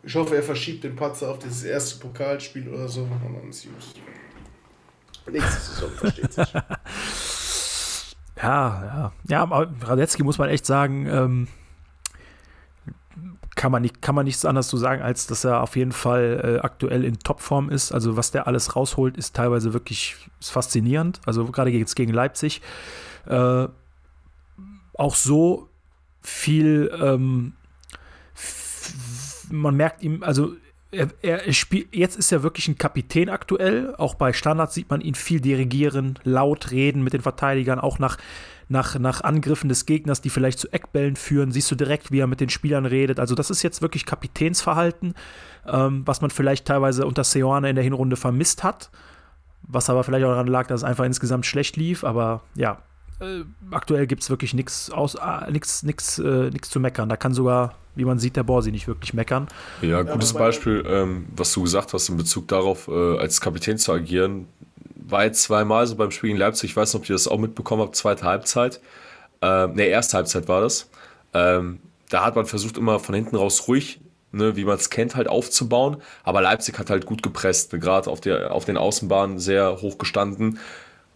Ich 0.03 0.13
hoffe, 0.13 0.35
er 0.35 0.43
verschiebt 0.43 0.83
den 0.83 0.95
Patzer 0.95 1.31
auf 1.31 1.39
dieses 1.39 1.63
erste 1.63 1.99
Pokalspiel 1.99 2.69
oder 2.69 2.87
so 2.87 3.01
und 3.01 3.09
dann 3.11 3.49
ist 3.49 3.63
gut. 3.63 5.33
Nächste 5.33 5.59
Saison 5.59 5.89
versteht 5.91 6.33
sich. 6.33 6.53
Ja, 8.39 8.83
ja. 8.85 9.11
Ja, 9.27 9.41
aber 9.41 9.73
Radetzky 9.81 10.21
muss 10.21 10.37
man 10.37 10.49
echt 10.49 10.63
sagen, 10.63 11.07
ähm, 11.07 11.47
kann 13.57 13.71
man, 13.71 13.81
nicht, 13.81 14.01
kann 14.01 14.15
man 14.15 14.23
nichts 14.23 14.45
anderes 14.45 14.69
zu 14.69 14.77
sagen, 14.77 15.01
als 15.01 15.27
dass 15.27 15.43
er 15.43 15.61
auf 15.61 15.75
jeden 15.75 15.91
Fall 15.91 16.59
äh, 16.59 16.59
aktuell 16.63 17.03
in 17.03 17.19
Topform 17.19 17.69
ist. 17.69 17.91
Also 17.91 18.15
was 18.15 18.31
der 18.31 18.47
alles 18.47 18.75
rausholt, 18.75 19.17
ist 19.17 19.35
teilweise 19.35 19.73
wirklich 19.73 20.15
ist 20.39 20.51
faszinierend. 20.51 21.19
Also 21.25 21.43
gerade 21.45 21.71
jetzt 21.71 21.95
gegen 21.95 22.13
Leipzig. 22.13 22.61
Äh, 23.25 23.67
auch 24.93 25.15
so 25.15 25.69
viel, 26.21 26.91
ähm, 27.01 27.53
man 29.49 29.75
merkt 29.75 30.03
ihm, 30.03 30.23
also 30.23 30.53
er, 30.91 31.09
er 31.21 31.51
spielt, 31.53 31.93
jetzt 31.93 32.15
ist 32.17 32.31
er 32.31 32.43
wirklich 32.43 32.67
ein 32.67 32.77
Kapitän 32.77 33.29
aktuell. 33.29 33.95
Auch 33.97 34.15
bei 34.15 34.33
Standards 34.33 34.75
sieht 34.75 34.89
man 34.89 35.01
ihn 35.01 35.15
viel 35.15 35.41
dirigieren, 35.41 36.19
laut 36.23 36.71
reden 36.71 37.03
mit 37.03 37.13
den 37.13 37.21
Verteidigern, 37.21 37.79
auch 37.79 37.99
nach 37.99 38.17
nach, 38.69 38.97
nach 38.99 39.21
Angriffen 39.21 39.69
des 39.69 39.85
Gegners, 39.85 40.21
die 40.21 40.29
vielleicht 40.29 40.59
zu 40.59 40.71
Eckbällen 40.71 41.15
führen, 41.15 41.51
siehst 41.51 41.71
du 41.71 41.75
direkt, 41.75 42.11
wie 42.11 42.19
er 42.19 42.27
mit 42.27 42.41
den 42.41 42.49
Spielern 42.49 42.85
redet. 42.85 43.19
Also 43.19 43.35
das 43.35 43.49
ist 43.49 43.63
jetzt 43.63 43.81
wirklich 43.81 44.05
Kapitänsverhalten, 44.05 45.13
ähm, 45.65 46.03
was 46.05 46.21
man 46.21 46.29
vielleicht 46.29 46.65
teilweise 46.65 47.05
unter 47.05 47.23
Seoane 47.23 47.69
in 47.69 47.75
der 47.75 47.83
Hinrunde 47.83 48.15
vermisst 48.15 48.63
hat. 48.63 48.89
Was 49.63 49.89
aber 49.89 50.03
vielleicht 50.03 50.25
auch 50.25 50.31
daran 50.31 50.47
lag, 50.47 50.67
dass 50.67 50.81
es 50.81 50.83
einfach 50.83 51.05
insgesamt 51.05 51.45
schlecht 51.45 51.75
lief. 51.77 52.03
Aber 52.03 52.41
ja, 52.55 52.79
äh, 53.19 53.43
aktuell 53.71 54.05
gibt 54.05 54.21
es 54.21 54.29
wirklich 54.29 54.53
nichts 54.53 54.89
äh, 54.89 55.51
nix, 55.51 55.83
nix, 55.83 56.19
äh, 56.19 56.49
nix 56.51 56.69
zu 56.69 56.79
meckern. 56.79 57.09
Da 57.09 57.17
kann 57.17 57.33
sogar, 57.33 57.75
wie 57.95 58.05
man 58.05 58.19
sieht, 58.19 58.35
der 58.35 58.43
Borsi 58.43 58.71
nicht 58.71 58.87
wirklich 58.87 59.13
meckern. 59.13 59.47
Ja, 59.81 60.03
gutes 60.03 60.33
Beispiel, 60.33 60.83
ähm, 60.87 61.25
was 61.35 61.51
du 61.53 61.63
gesagt 61.63 61.93
hast 61.93 62.09
in 62.09 62.17
Bezug 62.17 62.47
darauf, 62.47 62.87
äh, 62.87 63.17
als 63.17 63.41
Kapitän 63.41 63.77
zu 63.77 63.91
agieren 63.91 64.47
war 65.09 65.23
jetzt 65.25 65.43
zweimal 65.43 65.85
so 65.87 65.95
beim 65.95 66.11
Spiel 66.11 66.31
in 66.31 66.37
Leipzig, 66.37 66.71
ich 66.71 66.75
weiß 66.75 66.93
nicht, 66.93 67.03
ob 67.03 67.09
ihr 67.09 67.15
das 67.15 67.27
auch 67.27 67.37
mitbekommen 67.37 67.81
habt, 67.81 67.95
zweite 67.95 68.23
Halbzeit. 68.23 68.81
Ähm, 69.41 69.73
ne, 69.73 69.85
erste 69.85 70.17
Halbzeit 70.17 70.47
war 70.47 70.61
das. 70.61 70.89
Ähm, 71.33 71.79
da 72.09 72.25
hat 72.25 72.35
man 72.35 72.45
versucht, 72.45 72.77
immer 72.77 72.99
von 72.99 73.15
hinten 73.15 73.35
raus 73.35 73.67
ruhig, 73.67 73.99
ne, 74.31 74.55
wie 74.55 74.65
man 74.65 74.75
es 74.75 74.89
kennt, 74.89 75.15
halt 75.15 75.27
aufzubauen. 75.27 75.97
Aber 76.23 76.41
Leipzig 76.41 76.77
hat 76.79 76.89
halt 76.89 77.05
gut 77.05 77.23
gepresst, 77.23 77.71
gerade 77.71 78.09
auf, 78.09 78.25
auf 78.25 78.65
den 78.65 78.77
Außenbahnen 78.77 79.39
sehr 79.39 79.81
hoch 79.81 79.97
gestanden. 79.97 80.59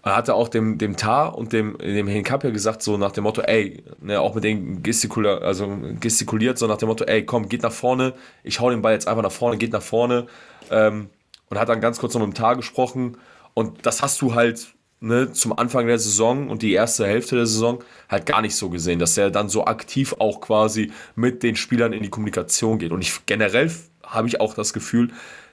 Er 0.03 0.15
hatte 0.15 0.33
auch 0.33 0.49
dem, 0.49 0.79
dem 0.79 0.97
Tar 0.97 1.37
und 1.37 1.53
dem, 1.53 1.77
dem 1.77 2.07
Hinkap 2.07 2.43
ja 2.43 2.49
gesagt, 2.49 2.81
so 2.81 2.97
nach 2.97 3.11
dem 3.11 3.23
Motto, 3.23 3.41
ey, 3.41 3.83
ne, 4.01 4.19
auch 4.19 4.33
mit 4.33 4.43
denen 4.43 4.81
gestikuliert, 4.81 5.43
also 5.43 5.77
gestikuliert, 5.99 6.57
so 6.57 6.67
nach 6.67 6.77
dem 6.77 6.87
Motto, 6.89 7.03
ey, 7.03 7.23
komm, 7.25 7.49
geht 7.49 7.61
nach 7.61 7.71
vorne, 7.71 8.13
ich 8.43 8.59
hau 8.59 8.69
den 8.69 8.81
Ball 8.81 8.93
jetzt 8.93 9.07
einfach 9.07 9.23
nach 9.23 9.31
vorne, 9.31 9.57
geht 9.57 9.73
nach 9.73 9.81
vorne. 9.81 10.27
Ähm, 10.71 11.09
und 11.51 11.59
hat 11.59 11.67
dann 11.67 11.81
ganz 11.81 11.99
kurz 11.99 12.13
noch 12.13 12.21
mit 12.21 12.29
dem 12.29 12.33
Tar 12.33 12.55
gesprochen. 12.55 13.17
Und 13.53 13.85
das 13.85 14.01
hast 14.01 14.21
du 14.21 14.33
halt 14.33 14.73
ne, 15.01 15.31
zum 15.33 15.57
Anfang 15.57 15.87
der 15.87 15.99
Saison 15.99 16.49
und 16.49 16.61
die 16.61 16.73
erste 16.73 17.05
Hälfte 17.05 17.35
der 17.35 17.45
Saison 17.45 17.83
halt 18.07 18.25
gar 18.25 18.41
nicht 18.41 18.55
so 18.55 18.69
gesehen, 18.69 18.99
dass 18.99 19.17
er 19.17 19.31
dann 19.31 19.49
so 19.49 19.65
aktiv 19.65 20.15
auch 20.19 20.39
quasi 20.39 20.91
mit 21.15 21.43
den 21.43 21.55
Spielern 21.55 21.91
in 21.91 22.03
die 22.03 22.09
Kommunikation 22.09 22.79
geht. 22.79 22.91
Und 22.91 23.01
ich 23.01 23.25
generell 23.25 23.71
habe 24.05 24.27
ich 24.27 24.39
auch 24.39 24.53
das 24.53 24.73
Gefühl, 24.73 25.11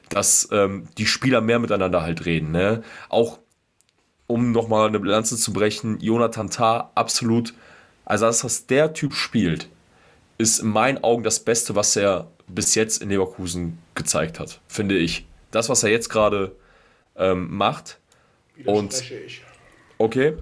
dass 0.09 0.49
ähm, 0.53 0.89
die 0.97 1.07
Spieler 1.07 1.41
mehr 1.41 1.59
miteinander 1.59 2.03
halt 2.03 2.25
reden. 2.25 2.53
Ne? 2.53 2.83
Auch 3.09 3.39
um 4.27 4.53
nochmal 4.53 4.89
eine 4.89 5.01
Bilanze 5.01 5.37
zu 5.37 5.53
brechen, 5.53 6.01
Jonathan 6.01 6.51
Tah 6.51 6.91
absolut, 6.95 7.55
also 8.05 8.27
das, 8.27 8.45
was 8.45 8.67
der 8.67 8.93
Typ 8.93 9.15
spielt, 9.15 9.69
ist 10.37 10.61
in 10.61 10.69
meinen 10.69 11.03
Augen 11.03 11.25
das 11.25 11.41
Beste, 11.41 11.75
was 11.75 11.97
er 11.97 12.31
bis 12.47 12.75
jetzt 12.75 13.03
in 13.03 13.09
Leverkusen 13.09 13.79
gezeigt 13.95 14.39
hat, 14.39 14.61
finde 14.69 14.97
ich. 14.97 15.27
Das, 15.51 15.69
was 15.69 15.83
er 15.83 15.91
jetzt 15.91 16.09
gerade 16.09 16.55
ähm, 17.19 17.55
macht. 17.55 17.99
Und, 18.65 18.95
ich. 18.95 19.43
Okay. 19.99 20.35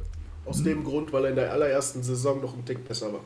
Aus 0.45 0.63
dem 0.63 0.85
Grund, 0.85 1.13
weil 1.13 1.25
er 1.25 1.31
in 1.31 1.37
der 1.37 1.53
allerersten 1.53 2.03
Saison 2.03 2.41
noch 2.41 2.55
ein 2.55 2.65
Tick 2.65 2.87
besser 2.87 3.13
war. 3.13 3.21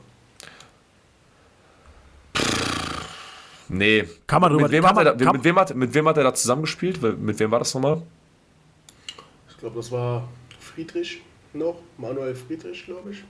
Nee. 3.68 4.08
Kann 4.26 4.40
man 4.40 4.50
drüber 4.50 4.64
mit 4.64 4.72
wem, 4.72 4.86
hat, 4.86 4.96
er 4.96 5.14
da, 5.14 5.32
mit, 5.32 5.44
wem 5.44 5.58
hat, 5.58 5.74
mit 5.74 5.94
wem 5.94 6.08
hat 6.08 6.16
er 6.16 6.24
da 6.24 6.34
zusammengespielt? 6.34 7.00
Mit 7.02 7.38
wem 7.38 7.50
war 7.50 7.60
das 7.60 7.74
nochmal? 7.74 8.02
Ich 9.48 9.58
glaube, 9.58 9.76
das 9.76 9.92
war 9.92 10.28
Friedrich 10.58 11.20
noch. 11.52 11.76
Manuel 11.98 12.34
Friedrich, 12.34 12.84
glaube 12.84 13.12
ich. 13.12 13.22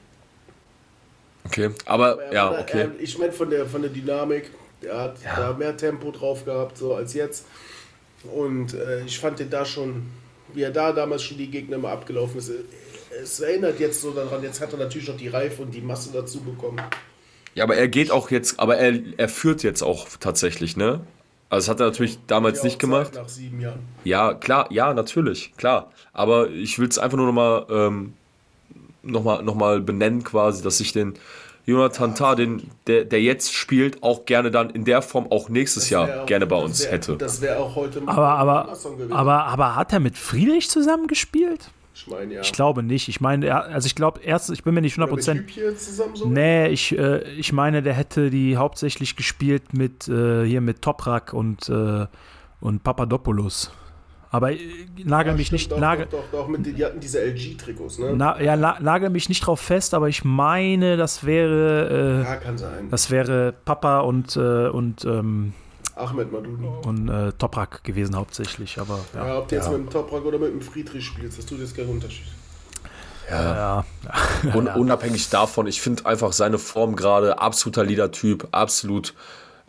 Okay, 1.45 1.71
aber, 1.85 2.13
aber 2.13 2.33
ja, 2.33 2.51
war, 2.51 2.61
okay. 2.61 2.81
Er, 2.81 3.01
ich 3.01 3.19
meine 3.19 3.33
von 3.33 3.51
der, 3.51 3.67
von 3.67 3.83
der 3.83 3.91
Dynamik, 3.91 4.51
der 4.83 4.99
hat 4.99 5.23
ja. 5.23 5.37
da 5.37 5.53
mehr 5.53 5.77
Tempo 5.77 6.11
drauf 6.11 6.45
gehabt, 6.45 6.79
so 6.79 6.95
als 6.95 7.15
jetzt. 7.15 7.47
Und 8.25 8.75
äh, 8.75 9.05
ich 9.05 9.19
fand 9.19 9.39
den 9.39 9.51
da 9.51 9.65
schon, 9.65 10.07
wie 10.53 10.63
er 10.63 10.71
da 10.71 10.93
damals 10.93 11.23
schon 11.23 11.39
die 11.39 11.51
Gegner 11.51 11.79
mal 11.79 11.93
abgelaufen 11.93 12.39
ist. 12.39 12.51
Es 13.23 13.41
erinnert 13.41 13.81
jetzt 13.81 14.01
so 14.01 14.13
daran, 14.13 14.43
jetzt 14.43 14.61
hat 14.61 14.73
er 14.73 14.79
natürlich 14.79 15.09
noch 15.09 15.17
die 15.17 15.29
Reife 15.29 15.63
und 15.63 15.75
die 15.75 15.81
Masse 15.81 16.11
dazu 16.13 16.41
bekommen. 16.41 16.81
Ja, 17.55 17.65
aber 17.65 17.77
er 17.77 17.89
geht 17.89 18.11
auch 18.11 18.31
jetzt, 18.31 18.61
aber 18.61 18.77
er, 18.77 18.99
er 19.17 19.29
führt 19.29 19.63
jetzt 19.63 19.83
auch 19.83 20.09
tatsächlich, 20.21 20.77
ne? 20.77 21.01
Also 21.49 21.67
das 21.67 21.69
hat 21.69 21.81
er 21.81 21.87
natürlich 21.87 22.19
damals 22.29 22.59
ja, 22.59 22.65
nicht 22.65 22.79
gemacht. 22.79 23.15
Nach 23.15 23.29
sieben 23.29 23.61
Jahren. 23.61 23.81
Ja, 24.05 24.35
klar, 24.35 24.69
ja, 24.71 24.95
natürlich, 24.95 25.53
klar. 25.57 25.91
Aber 26.13 26.49
ich 26.51 26.79
will 26.79 26.89
es 26.89 26.99
einfach 26.99 27.17
nur 27.17 27.27
nochmal 27.27 27.67
ähm, 27.69 28.13
noch 29.03 29.25
mal, 29.25 29.43
noch 29.43 29.55
mal 29.55 29.81
benennen, 29.81 30.23
quasi, 30.23 30.63
dass 30.63 30.79
ich 30.81 30.93
den 30.93 31.15
Jonathan 31.71 32.15
Tah, 32.15 32.35
den, 32.35 32.71
der, 32.87 33.05
der 33.05 33.23
jetzt 33.23 33.55
spielt, 33.55 34.03
auch 34.03 34.25
gerne 34.25 34.51
dann 34.51 34.71
in 34.71 34.85
der 34.85 35.03
Form 35.03 35.27
auch 35.31 35.49
nächstes 35.49 35.91
Jahr 35.91 36.23
auch, 36.23 36.27
gerne 36.27 36.47
bei 36.47 36.57
uns 36.57 36.85
wär, 36.85 36.93
hätte. 36.93 37.17
Das 37.17 37.41
wäre 37.41 37.59
auch 37.59 37.75
heute 37.77 38.03
aber, 38.07 38.29
aber, 38.29 38.77
aber, 39.11 39.45
aber 39.47 39.77
hat 39.77 39.93
er 39.93 40.01
mit 40.01 40.17
Friedrich 40.17 40.69
zusammengespielt? 40.69 41.71
Ich 41.95 42.07
meine, 42.07 42.35
ja. 42.35 42.41
Ich 42.41 42.53
glaube 42.53 42.83
nicht. 42.83 43.09
Ich 43.09 43.21
meine, 43.21 43.65
also 43.65 43.87
ich 43.87 43.95
glaube, 43.95 44.21
erst, 44.21 44.51
ich 44.51 44.65
bin 44.65 44.75
mir 44.75 44.81
nicht 44.81 44.97
100%. 44.97 45.77
zusammen 45.77 46.17
so? 46.17 46.29
Nee, 46.29 46.69
ich, 46.69 46.97
äh, 46.97 47.23
ich 47.33 47.53
meine, 47.53 47.83
der 47.83 47.93
hätte 47.93 48.31
die 48.31 48.57
hauptsächlich 48.57 49.17
gespielt 49.17 49.75
mit, 49.75 50.09
äh, 50.09 50.45
hier 50.45 50.61
mit 50.63 50.81
Toprak 50.81 51.35
und, 51.35 51.69
äh, 51.69 52.07
und 52.61 52.83
Papadopoulos. 52.85 53.71
Aber 54.31 54.53
äh, 54.53 54.59
nagel 55.05 55.33
ja, 55.33 55.37
mich 55.37 55.51
nicht. 55.51 55.73
Doch, 55.73 55.79
nagel, 55.79 56.07
doch, 56.11 56.23
doch, 56.31 56.43
doch, 56.43 56.49
mit, 56.49 56.65
die 56.65 56.85
hatten 56.85 57.01
diese 57.01 57.21
LG-Trikots, 57.21 57.99
ne? 57.99 58.13
Na, 58.15 58.41
ja, 58.41 58.57
nagel 58.57 59.11
mich 59.11 59.29
nicht 59.29 59.45
drauf 59.45 59.61
fest, 59.61 59.93
aber 59.93 60.09
ich 60.09 60.25
meine, 60.25 60.97
das 60.97 61.25
wäre. 61.25 62.23
Äh, 62.23 62.25
ja, 62.25 62.37
kann 62.37 62.57
sein. 62.57 62.89
Das 62.91 63.11
wäre 63.11 63.53
Papa 63.65 64.01
und, 64.01 64.37
äh, 64.37 64.69
und 64.69 65.05
ähm, 65.05 65.53
Ahmed 65.97 66.33
Madudi. 66.33 66.65
Und 66.87 67.09
äh, 67.09 67.33
Toprak 67.33 67.83
gewesen 67.85 68.17
hauptsächlich, 68.17 68.79
aber 68.79 69.01
ja. 69.15 69.27
ja 69.27 69.39
ob 69.39 69.49
du 69.49 69.57
jetzt 69.57 69.71
mit 69.71 69.79
dem 69.79 69.91
Toprak 69.91 70.25
oder 70.25 70.39
mit 70.39 70.53
dem 70.53 70.61
Friedrich 70.61 71.05
spielst, 71.05 71.39
das 71.39 71.47
tut 71.47 71.59
jetzt 71.59 71.77
keinen 71.77 71.91
Unterschied. 71.91 72.27
Ja. 73.29 73.85
ja. 74.45 74.55
Un 74.55 74.67
unabhängig 74.69 75.29
davon, 75.29 75.67
ich 75.67 75.81
finde 75.81 76.07
einfach 76.07 76.33
seine 76.33 76.59
Form 76.59 76.97
gerade 76.97 77.39
absoluter 77.39 77.85
Leader-Typ, 77.85 78.49
absolut, 78.53 79.15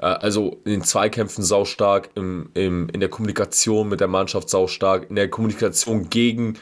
also 0.05 0.59
in 0.65 0.71
den 0.71 0.83
Zweikämpfen 0.83 1.43
saustark, 1.43 2.09
im, 2.15 2.49
im, 2.53 2.89
in 2.89 2.99
der 2.99 3.09
Kommunikation 3.09 3.87
mit 3.87 3.99
der 3.99 4.07
Mannschaft 4.07 4.49
saustark, 4.49 5.09
in 5.09 5.15
der 5.15 5.29
Kommunikation 5.29 6.09
gegen, 6.09 6.57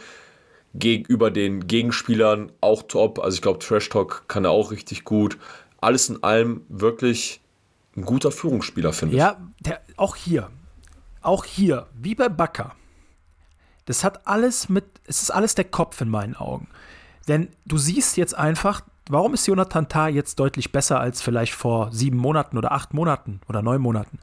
gegenüber 0.73 1.31
den 1.31 1.67
Gegenspielern 1.67 2.51
auch 2.61 2.83
top. 2.83 3.19
Also 3.19 3.35
ich 3.35 3.41
glaube, 3.41 3.59
Trash 3.59 3.89
Talk 3.89 4.25
kann 4.27 4.45
er 4.45 4.51
auch 4.51 4.71
richtig 4.71 5.05
gut. 5.05 5.37
Alles 5.79 6.09
in 6.09 6.21
allem 6.23 6.61
wirklich 6.67 7.41
ein 7.95 8.03
guter 8.03 8.31
Führungsspieler, 8.31 8.93
finde 8.93 9.15
ich. 9.15 9.19
Ja, 9.19 9.37
auch 9.95 10.15
hier. 10.15 10.49
Auch 11.21 11.45
hier, 11.45 11.87
wie 11.93 12.15
bei 12.15 12.29
Bakker. 12.29 12.75
Das 13.85 14.03
hat 14.03 14.27
alles 14.27 14.69
mit, 14.69 14.85
es 15.05 15.21
ist 15.21 15.31
alles 15.31 15.55
der 15.55 15.65
Kopf 15.65 15.99
in 16.01 16.09
meinen 16.09 16.35
Augen. 16.35 16.67
Denn 17.27 17.49
du 17.65 17.77
siehst 17.77 18.17
jetzt 18.17 18.35
einfach, 18.35 18.81
warum 19.09 19.33
ist 19.33 19.47
Jonathan 19.47 19.89
Tah 19.89 20.07
jetzt 20.07 20.39
deutlich 20.39 20.71
besser 20.71 20.99
als 20.99 21.21
vielleicht 21.21 21.53
vor 21.53 21.91
sieben 21.91 22.17
Monaten 22.17 22.57
oder 22.57 22.71
acht 22.71 22.93
Monaten 22.93 23.41
oder 23.49 23.61
neun 23.61 23.81
Monaten? 23.81 24.19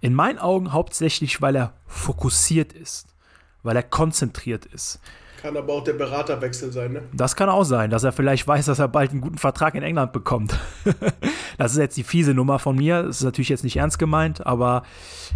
In 0.00 0.12
meinen 0.12 0.38
Augen 0.38 0.72
hauptsächlich, 0.72 1.40
weil 1.40 1.56
er 1.56 1.72
fokussiert 1.86 2.74
ist, 2.74 3.14
weil 3.62 3.76
er 3.76 3.82
konzentriert 3.82 4.66
ist. 4.66 5.00
Kann 5.40 5.56
aber 5.56 5.74
auch 5.74 5.84
der 5.84 5.92
Beraterwechsel 5.92 6.72
sein, 6.72 6.92
ne? 6.92 7.02
Das 7.12 7.36
kann 7.36 7.48
auch 7.48 7.64
sein, 7.64 7.90
dass 7.90 8.04
er 8.04 8.12
vielleicht 8.12 8.46
weiß, 8.48 8.66
dass 8.66 8.78
er 8.78 8.88
bald 8.88 9.12
einen 9.12 9.20
guten 9.20 9.38
Vertrag 9.38 9.74
in 9.74 9.82
England 9.82 10.12
bekommt. 10.12 10.58
das 11.58 11.72
ist 11.72 11.78
jetzt 11.78 11.96
die 11.96 12.04
fiese 12.04 12.34
Nummer 12.34 12.58
von 12.58 12.76
mir. 12.76 13.02
Das 13.04 13.18
ist 13.18 13.24
natürlich 13.24 13.50
jetzt 13.50 13.64
nicht 13.64 13.76
ernst 13.76 13.98
gemeint, 13.98 14.46
aber 14.46 14.82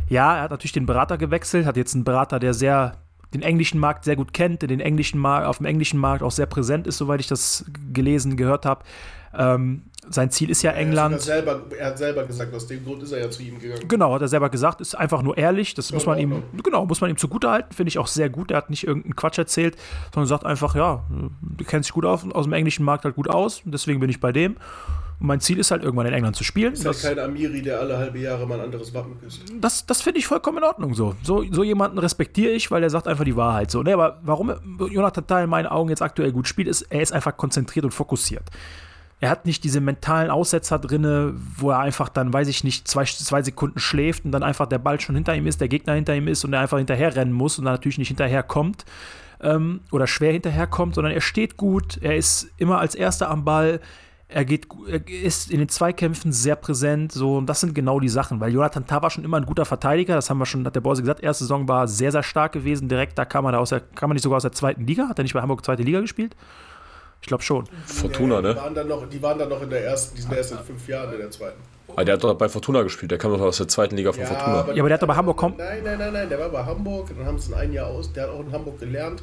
ja, 0.09 0.37
er 0.37 0.43
hat 0.43 0.51
natürlich 0.51 0.73
den 0.73 0.87
Berater 0.87 1.19
gewechselt, 1.19 1.67
hat 1.67 1.77
jetzt 1.77 1.95
einen 1.95 2.05
Berater, 2.05 2.39
der 2.39 2.55
sehr 2.55 2.97
den 3.35 3.43
englischen 3.43 3.79
Markt 3.79 4.05
sehr 4.05 4.17
gut 4.17 4.33
kennt, 4.33 4.63
der 4.63 4.69
den 4.69 4.81
englischen 4.81 5.21
Markt, 5.21 5.47
auf 5.47 5.59
dem 5.59 5.67
englischen 5.67 6.01
Markt 6.01 6.23
auch 6.23 6.33
sehr 6.33 6.47
präsent 6.47 6.87
ist, 6.87 6.99
soweit 6.99 7.21
ich 7.21 7.29
das 7.29 7.65
gelesen, 7.93 8.37
gehört 8.37 8.67
habe. 8.67 8.85
Ähm, 9.33 9.83
sein 10.09 10.31
Ziel 10.31 10.51
ist 10.51 10.63
ja 10.63 10.73
England. 10.73 11.15
Er, 11.15 11.21
selber, 11.21 11.63
er, 11.79 11.87
hat 11.89 11.99
selber 11.99 12.25
gesagt, 12.25 12.53
aus 12.53 12.67
dem 12.67 12.85
Grund 12.85 13.03
ist 13.03 13.13
er 13.13 13.21
ja 13.21 13.31
zu 13.31 13.43
ihm 13.43 13.61
gegangen. 13.61 13.87
Genau, 13.87 14.15
hat 14.15 14.23
er 14.23 14.29
selber 14.29 14.49
gesagt, 14.51 14.81
ist 14.81 14.97
einfach 14.97 15.23
nur 15.23 15.39
ehrlich. 15.39 15.75
Das 15.75 15.91
ja, 15.91 15.95
muss 15.95 16.07
man 16.07 16.19
ihm, 16.19 16.31
noch. 16.31 16.63
genau, 16.65 16.85
muss 16.87 17.01
man 17.01 17.11
ihm 17.11 17.17
zugutehalten, 17.17 17.73
finde 17.73 17.91
ich 17.91 17.99
auch 17.99 18.09
sehr 18.09 18.29
gut. 18.29 18.51
Er 18.51 18.57
hat 18.57 18.71
nicht 18.71 18.87
irgendeinen 18.87 19.15
Quatsch 19.15 19.39
erzählt, 19.39 19.77
sondern 20.13 20.27
sagt 20.27 20.45
einfach, 20.45 20.75
ja, 20.75 21.05
du 21.43 21.65
kennst 21.65 21.89
dich 21.89 21.95
gut 21.95 22.05
auf, 22.05 22.29
aus 22.35 22.45
dem 22.47 22.53
englischen 22.53 22.85
Markt 22.85 23.05
halt 23.05 23.15
gut 23.15 23.29
aus, 23.29 23.63
deswegen 23.65 24.01
bin 24.01 24.11
ich 24.11 24.21
bei 24.21 24.33
dem. 24.33 24.57
Und 25.21 25.27
mein 25.27 25.41
Ziel 25.41 25.59
ist 25.59 25.71
halt 25.71 25.83
irgendwann 25.83 26.07
in 26.07 26.15
England 26.15 26.35
zu 26.35 26.45
spielen. 26.45 26.73
Ist 26.73 26.87
halt 26.87 27.01
kein 27.03 27.19
Amiri, 27.19 27.61
der 27.61 27.79
alle 27.79 27.99
halbe 27.99 28.19
Jahre 28.19 28.47
mal 28.47 28.59
ein 28.59 28.65
anderes 28.65 28.95
Wappen 28.95 29.21
küsst. 29.21 29.43
Das, 29.61 29.85
das 29.85 30.01
finde 30.01 30.19
ich 30.19 30.27
vollkommen 30.27 30.59
in 30.59 30.65
Ordnung 30.65 30.95
so. 30.95 31.15
so. 31.23 31.45
So 31.51 31.63
jemanden 31.63 31.99
respektiere 31.99 32.53
ich, 32.53 32.71
weil 32.71 32.83
er 32.83 32.91
sagt 32.91 33.07
einfach 33.07 33.25
die 33.25 33.37
Wahrheit 33.37 33.71
so. 33.71 33.83
Ne, 33.83 33.93
aber 33.93 34.19
warum 34.23 34.53
Jonathan 34.91 35.27
Tah 35.27 35.43
in 35.43 35.51
meinen 35.51 35.67
Augen 35.67 35.91
jetzt 35.91 36.01
aktuell 36.01 36.33
gut 36.33 36.49
spielt, 36.49 36.69
ist, 36.69 36.83
er 36.83 37.03
ist 37.03 37.13
einfach 37.13 37.37
konzentriert 37.37 37.85
und 37.85 37.93
fokussiert. 37.93 38.45
Er 39.23 39.29
hat 39.29 39.45
nicht 39.45 39.63
diese 39.65 39.83
mentalen 39.83 40.31
Aussetzer 40.31 40.79
drinne, 40.79 41.35
wo 41.59 41.71
er 41.71 41.81
einfach 41.81 42.09
dann, 42.09 42.33
weiß 42.33 42.49
ich 42.49 42.65
nicht, 42.65 42.89
zwei, 42.89 43.05
zwei 43.05 43.43
Sekunden 43.43 43.79
schläft 43.79 44.25
und 44.25 44.33
dann 44.33 44.43
einfach 44.43 44.67
der 44.67 44.79
Ball 44.79 44.99
schon 44.99 45.15
hinter 45.15 45.37
ihm 45.37 45.47
ist, 45.47 45.61
der 45.61 45.69
Gegner 45.69 45.93
hinter 45.93 46.15
ihm 46.15 46.27
ist 46.27 46.43
und 46.47 46.55
er 46.55 46.61
einfach 46.61 46.79
hinterher 46.79 47.15
rennen 47.15 47.33
muss 47.33 47.59
und 47.59 47.67
dann 47.67 47.75
natürlich 47.75 47.99
nicht 47.99 48.09
hinterherkommt 48.09 48.87
ähm, 49.43 49.81
oder 49.91 50.07
schwer 50.07 50.33
hinterherkommt, 50.33 50.95
sondern 50.95 51.13
er 51.13 51.21
steht 51.21 51.59
gut, 51.59 51.99
er 52.01 52.17
ist 52.17 52.49
immer 52.57 52.79
als 52.79 52.95
Erster 52.95 53.31
am 53.31 53.45
Ball, 53.45 53.81
er, 54.33 54.45
geht, 54.45 54.67
er 54.89 55.09
ist 55.09 55.51
in 55.51 55.59
den 55.59 55.69
Zweikämpfen 55.69 56.33
sehr 56.33 56.57
präsent, 56.57 57.13
so 57.13 57.37
und 57.37 57.47
das 57.47 57.61
sind 57.61 57.75
genau 57.75 58.01
die 58.01 58.09
Sachen, 58.09 58.41
weil 58.41 58.53
Jonathan 58.53 58.87
Tah 58.87 59.03
war 59.03 59.11
schon 59.11 59.25
immer 59.25 59.37
ein 59.37 59.47
guter 59.47 59.65
Verteidiger, 59.65 60.15
das 60.15 60.31
haben 60.31 60.39
wir 60.39 60.47
schon, 60.47 60.65
hat 60.65 60.75
der 60.75 60.81
Borse 60.81 61.03
gesagt, 61.03 61.23
erste 61.23 61.45
Saison 61.45 61.69
war 61.69 61.89
sehr, 61.89 62.13
sehr 62.13 62.23
stark 62.23 62.53
gewesen, 62.53 62.89
direkt, 62.89 63.19
da 63.19 63.25
kam 63.25 63.45
er, 63.47 63.53
da 63.53 63.59
aus 63.59 63.71
der, 63.71 63.81
kam 63.81 64.11
er 64.11 64.15
nicht 64.15 64.23
sogar 64.23 64.37
aus 64.37 64.43
der 64.43 64.53
zweiten 64.53 64.87
Liga, 64.87 65.09
hat 65.09 65.19
er 65.19 65.23
nicht 65.23 65.35
bei 65.35 65.43
Hamburg 65.43 65.65
zweite 65.65 65.83
Liga 65.83 66.01
gespielt? 66.01 66.37
Ich 67.21 67.29
glaube 67.29 67.43
schon. 67.43 67.67
Fortuna, 67.85 68.37
ja, 68.37 68.41
ne? 68.41 68.55
Die 68.55 68.61
waren, 68.61 68.75
dann 68.75 68.89
noch, 68.89 69.09
die 69.09 69.23
waren 69.23 69.39
dann 69.39 69.49
noch 69.49 69.63
in 69.63 69.71
der 69.71 69.85
ersten, 69.85 70.17
die 70.17 70.23
sind 70.23 70.33
erst 70.33 70.53
in 70.53 70.59
fünf 70.59 70.89
Jahren 70.89 71.13
in 71.13 71.19
der 71.19 71.31
zweiten. 71.31 71.59
Aber 71.89 72.05
der 72.05 72.15
hat 72.15 72.25
doch 72.25 72.35
bei 72.35 72.49
Fortuna 72.49 72.83
gespielt, 72.83 73.11
der 73.11 73.19
kam 73.19 73.33
doch 73.33 73.41
aus 73.41 73.59
der 73.59 73.69
zweiten 73.69 73.97
Liga 73.97 74.13
von 74.13 74.23
ja, 74.23 74.29
Fortuna. 74.29 74.61
Aber 74.61 74.75
ja, 74.75 74.81
aber 74.81 74.89
der 74.89 74.95
hat 74.95 75.03
doch 75.03 75.09
bei 75.09 75.17
Hamburg 75.17 75.37
kommen. 75.37 75.57
Nein, 75.59 75.83
nein, 75.85 75.99
nein, 75.99 76.13
nein, 76.13 76.29
der 76.29 76.39
war 76.39 76.49
bei 76.49 76.65
Hamburg, 76.65 77.11
dann 77.17 77.27
haben 77.27 77.39
sie 77.39 77.51
ihn 77.51 77.55
ein 77.55 77.73
Jahr 77.73 77.89
aus, 77.89 78.13
der 78.13 78.25
hat 78.25 78.31
auch 78.31 78.41
in 78.41 78.53
Hamburg 78.53 78.79
gelernt. 78.79 79.23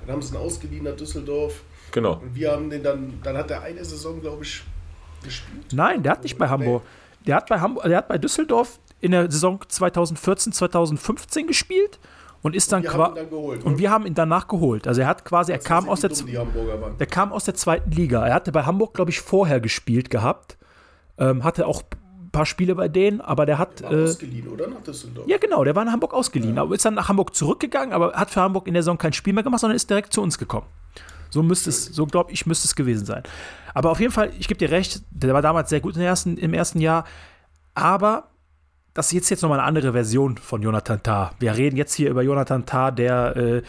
Dann 0.00 0.14
haben 0.14 0.22
sie 0.22 0.34
ihn 0.34 0.40
ausgeliehen 0.40 0.84
nach 0.84 0.96
Düsseldorf. 0.96 1.62
Genau. 1.92 2.14
Und 2.14 2.34
wir 2.34 2.52
haben 2.52 2.70
den 2.70 2.82
dann, 2.82 3.20
dann 3.22 3.36
hat 3.36 3.50
er 3.50 3.62
eine 3.62 3.84
Saison, 3.84 4.20
glaube 4.20 4.42
ich, 4.44 4.62
gespielt. 5.22 5.72
Nein, 5.72 6.02
der 6.02 6.12
hat 6.12 6.22
nicht 6.22 6.36
bei 6.38 6.48
Hamburg. 6.48 6.82
Der 7.26 7.36
hat 7.36 7.48
bei 7.48 7.60
Hamburg, 7.60 7.84
der 7.84 7.98
hat 7.98 8.08
bei 8.08 8.18
Düsseldorf 8.18 8.80
in 9.00 9.12
der 9.12 9.30
Saison 9.30 9.60
2014, 9.66 10.52
2015 10.52 11.46
gespielt 11.46 12.00
und 12.42 12.56
ist 12.56 12.72
dann 12.72 12.82
quasi 12.82 13.20
und 13.64 13.64
ne? 13.72 13.78
wir 13.78 13.90
haben 13.90 14.06
ihn 14.06 14.14
danach 14.14 14.48
geholt. 14.48 14.88
Also 14.88 15.00
er 15.02 15.06
hat 15.06 15.24
quasi, 15.24 15.52
er 15.52 15.58
kam 15.58 15.88
aus 15.88 16.00
der 16.00 16.10
der 16.10 17.06
kam 17.06 17.32
aus 17.32 17.44
der 17.44 17.54
zweiten 17.54 17.90
Liga. 17.92 18.26
Er 18.26 18.34
hatte 18.34 18.50
bei 18.50 18.64
Hamburg, 18.64 18.94
glaube 18.94 19.10
ich, 19.10 19.20
vorher 19.20 19.60
gespielt 19.60 20.10
gehabt. 20.10 20.56
Ähm, 21.18 21.44
hatte 21.44 21.66
auch 21.66 21.82
ein 21.82 22.30
paar 22.30 22.46
Spiele 22.46 22.74
bei 22.74 22.88
denen, 22.88 23.20
aber 23.20 23.46
der 23.46 23.58
hat. 23.58 23.82
War 23.82 23.92
Äh, 23.92 24.04
ausgeliehen, 24.04 24.48
oder? 24.48 24.66
Nach 24.66 24.82
Düsseldorf. 24.82 25.28
ja, 25.28 25.38
genau, 25.38 25.62
der 25.62 25.76
war 25.76 25.82
in 25.84 25.92
Hamburg 25.92 26.14
ausgeliehen. 26.14 26.58
Aber 26.58 26.74
ist 26.74 26.84
dann 26.84 26.94
nach 26.94 27.08
Hamburg 27.08 27.34
zurückgegangen, 27.36 27.92
aber 27.92 28.14
hat 28.14 28.30
für 28.30 28.40
Hamburg 28.40 28.66
in 28.66 28.74
der 28.74 28.82
Saison 28.82 28.98
kein 28.98 29.12
Spiel 29.12 29.34
mehr 29.34 29.44
gemacht, 29.44 29.60
sondern 29.60 29.76
ist 29.76 29.88
direkt 29.88 30.12
zu 30.12 30.22
uns 30.22 30.38
gekommen. 30.38 30.66
So 31.32 31.42
müsste 31.42 31.70
es, 31.70 31.86
so 31.86 32.06
glaube 32.06 32.30
ich, 32.32 32.44
müsste 32.46 32.66
es 32.66 32.74
gewesen 32.74 33.06
sein. 33.06 33.22
Aber 33.74 33.90
auf 33.90 34.00
jeden 34.00 34.12
Fall, 34.12 34.30
ich 34.38 34.48
gebe 34.48 34.58
dir 34.58 34.70
recht, 34.70 35.02
der 35.10 35.32
war 35.32 35.40
damals 35.42 35.70
sehr 35.70 35.80
gut 35.80 35.96
im 35.96 36.02
ersten, 36.02 36.36
im 36.36 36.52
ersten 36.54 36.80
Jahr. 36.80 37.04
Aber 37.74 38.28
das 38.94 39.12
ist 39.12 39.30
jetzt, 39.30 39.42
nochmal 39.42 39.58
eine 39.58 39.66
andere 39.66 39.92
Version 39.92 40.36
von 40.36 40.60
Jonathan 40.60 41.02
Tah. 41.02 41.32
Wir 41.38 41.56
reden 41.56 41.76
jetzt 41.76 41.94
hier 41.94 42.10
über 42.10 42.20
Jonathan 42.22 42.66
Tah, 42.66 42.90
der, 42.90 43.34
äh, 43.36 43.62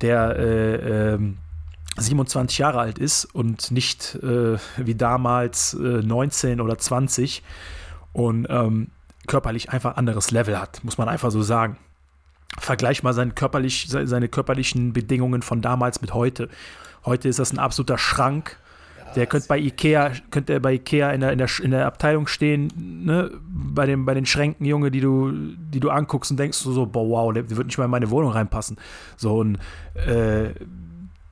der 0.00 0.36
äh, 0.36 1.14
ähm, 1.14 1.38
27 1.96 2.58
Jahre 2.58 2.78
alt 2.78 2.98
ist 2.98 3.24
und 3.24 3.72
nicht 3.72 4.14
äh, 4.22 4.56
wie 4.76 4.94
damals 4.94 5.74
äh, 5.74 5.78
19 6.02 6.60
oder 6.60 6.78
20 6.78 7.42
und 8.12 8.46
ähm, 8.48 8.92
körperlich 9.26 9.70
einfach 9.70 9.96
anderes 9.96 10.30
Level 10.30 10.60
hat, 10.60 10.84
muss 10.84 10.96
man 10.98 11.08
einfach 11.08 11.32
so 11.32 11.42
sagen. 11.42 11.76
Vergleich 12.58 13.02
mal 13.02 13.12
seine, 13.12 13.32
körperlich, 13.32 13.86
se- 13.88 14.06
seine 14.06 14.28
körperlichen 14.28 14.92
Bedingungen 14.92 15.42
von 15.42 15.60
damals 15.60 16.00
mit 16.00 16.14
heute. 16.14 16.48
Heute 17.04 17.28
ist 17.28 17.38
das 17.38 17.52
ein 17.52 17.58
absoluter 17.58 17.98
Schrank. 17.98 18.56
Der 19.16 19.26
könnte 19.26 19.48
bei 19.48 19.58
Ikea, 19.58 20.12
könnte 20.30 20.52
er 20.52 20.60
bei 20.60 20.74
Ikea 20.74 21.12
in 21.12 21.22
der, 21.22 21.32
in 21.32 21.38
der, 21.38 21.48
in 21.62 21.70
der 21.70 21.86
Abteilung 21.86 22.26
stehen, 22.26 22.70
ne, 23.04 23.30
bei, 23.48 23.86
dem, 23.86 24.04
bei 24.04 24.12
den 24.12 24.26
Schränken, 24.26 24.66
Junge, 24.66 24.90
die 24.90 25.00
du, 25.00 25.32
die 25.32 25.80
du 25.80 25.88
anguckst 25.88 26.30
und 26.30 26.36
denkst 26.36 26.58
so, 26.58 26.84
boah, 26.84 27.08
wow, 27.08 27.32
der 27.32 27.48
wird 27.48 27.68
nicht 27.68 27.78
mal 27.78 27.86
in 27.86 27.90
meine 27.90 28.10
Wohnung 28.10 28.32
reinpassen. 28.32 28.76
So 29.16 29.38
und 29.38 29.58
äh, 29.94 30.50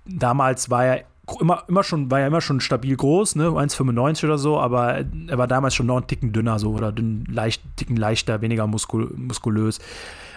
damals 0.06 0.70
war 0.70 0.86
er 0.86 1.05
immer, 1.40 1.64
immer 1.68 1.82
schon, 1.82 2.10
war 2.10 2.20
er 2.20 2.28
immer 2.28 2.40
schon 2.40 2.60
stabil 2.60 2.97
groß, 2.97 3.36
ne, 3.36 3.48
1,95 3.48 4.24
oder 4.24 4.38
so, 4.38 4.59
aber 4.59 5.05
er 5.28 5.38
war 5.38 5.47
damals 5.47 5.74
schon 5.74 5.86
noch 5.86 5.97
einen 5.97 6.06
Ticken 6.06 6.32
dünner 6.32 6.59
so 6.59 6.70
oder 6.72 6.93
dünn, 6.93 7.24
leicht, 7.30 7.62
Ticken 7.76 7.97
leichter, 7.97 8.40
weniger 8.40 8.66
muskul 8.66 9.12
muskulös. 9.16 9.80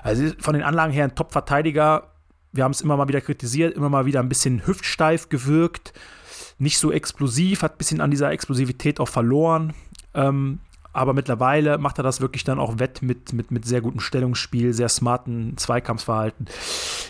Also 0.04 0.32
von 0.40 0.54
den 0.54 0.64
Anlagen 0.64 0.94
her 0.94 1.06
ein 1.06 1.16
Top-Verteidiger. 1.16 2.04
Wir 2.52 2.64
haben 2.64 2.72
es 2.72 2.82
immer 2.82 2.98
mal 2.98 3.08
wieder 3.08 3.22
kritisiert, 3.22 3.76
immer 3.76 3.90
mal 3.90 4.06
wieder 4.06 4.20
ein 4.20 4.30
bisschen 4.30 4.66
hüftsteif 4.66 5.30
gewirkt, 5.30 5.94
nicht 6.58 6.78
so 6.78 6.92
explosiv, 6.92 7.62
hat 7.62 7.76
ein 7.76 7.78
bisschen 7.78 8.02
an 8.02 8.12
dieser 8.12 8.32
Explosivität 8.32 9.00
auch 9.00 9.08
verloren. 9.08 9.74
Ähm, 10.14 10.60
aber 10.92 11.14
mittlerweile 11.14 11.78
macht 11.78 12.00
er 12.00 12.04
das 12.04 12.20
wirklich 12.20 12.44
dann 12.44 12.60
auch 12.60 12.80
wett 12.80 13.02
mit, 13.02 13.32
mit, 13.32 13.52
mit 13.52 13.66
sehr 13.66 13.82
gutem 13.82 14.00
Stellungsspiel, 14.00 14.74
sehr 14.74 14.90
smarten 14.90 15.56
Zweikampfverhalten. 15.56 16.48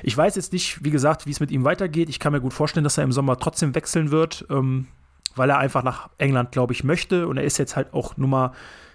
Ich 0.04 0.16
weiß 0.16 0.36
jetzt 0.36 0.52
nicht, 0.52 0.84
wie 0.84 0.92
gesagt, 0.92 1.26
wie 1.26 1.32
es 1.32 1.40
mit 1.40 1.50
ihm 1.50 1.64
weitergeht. 1.64 2.10
Ich 2.10 2.20
kann 2.20 2.34
mir 2.34 2.42
gut 2.42 2.54
vorstellen, 2.54 2.84
dass 2.84 2.98
er 2.98 3.06
im 3.06 3.14
Sommer 3.14 3.38
trotzdem 3.38 3.76
wechseln 3.76 4.12
wird, 4.12 4.46
ähm, 4.50 4.88
weil 5.36 5.50
er 5.50 5.60
einfach 5.60 5.84
nach 5.84 6.10
England, 6.18 6.52
glaube 6.52 6.74
ich, 6.74 6.84
möchte. 6.84 7.28
Und 7.28 7.38
er 7.38 7.46
ist 7.46 7.58
jetzt 7.58 7.76
halt 7.78 7.94
auch 7.94 8.18
Nummer 8.18 8.54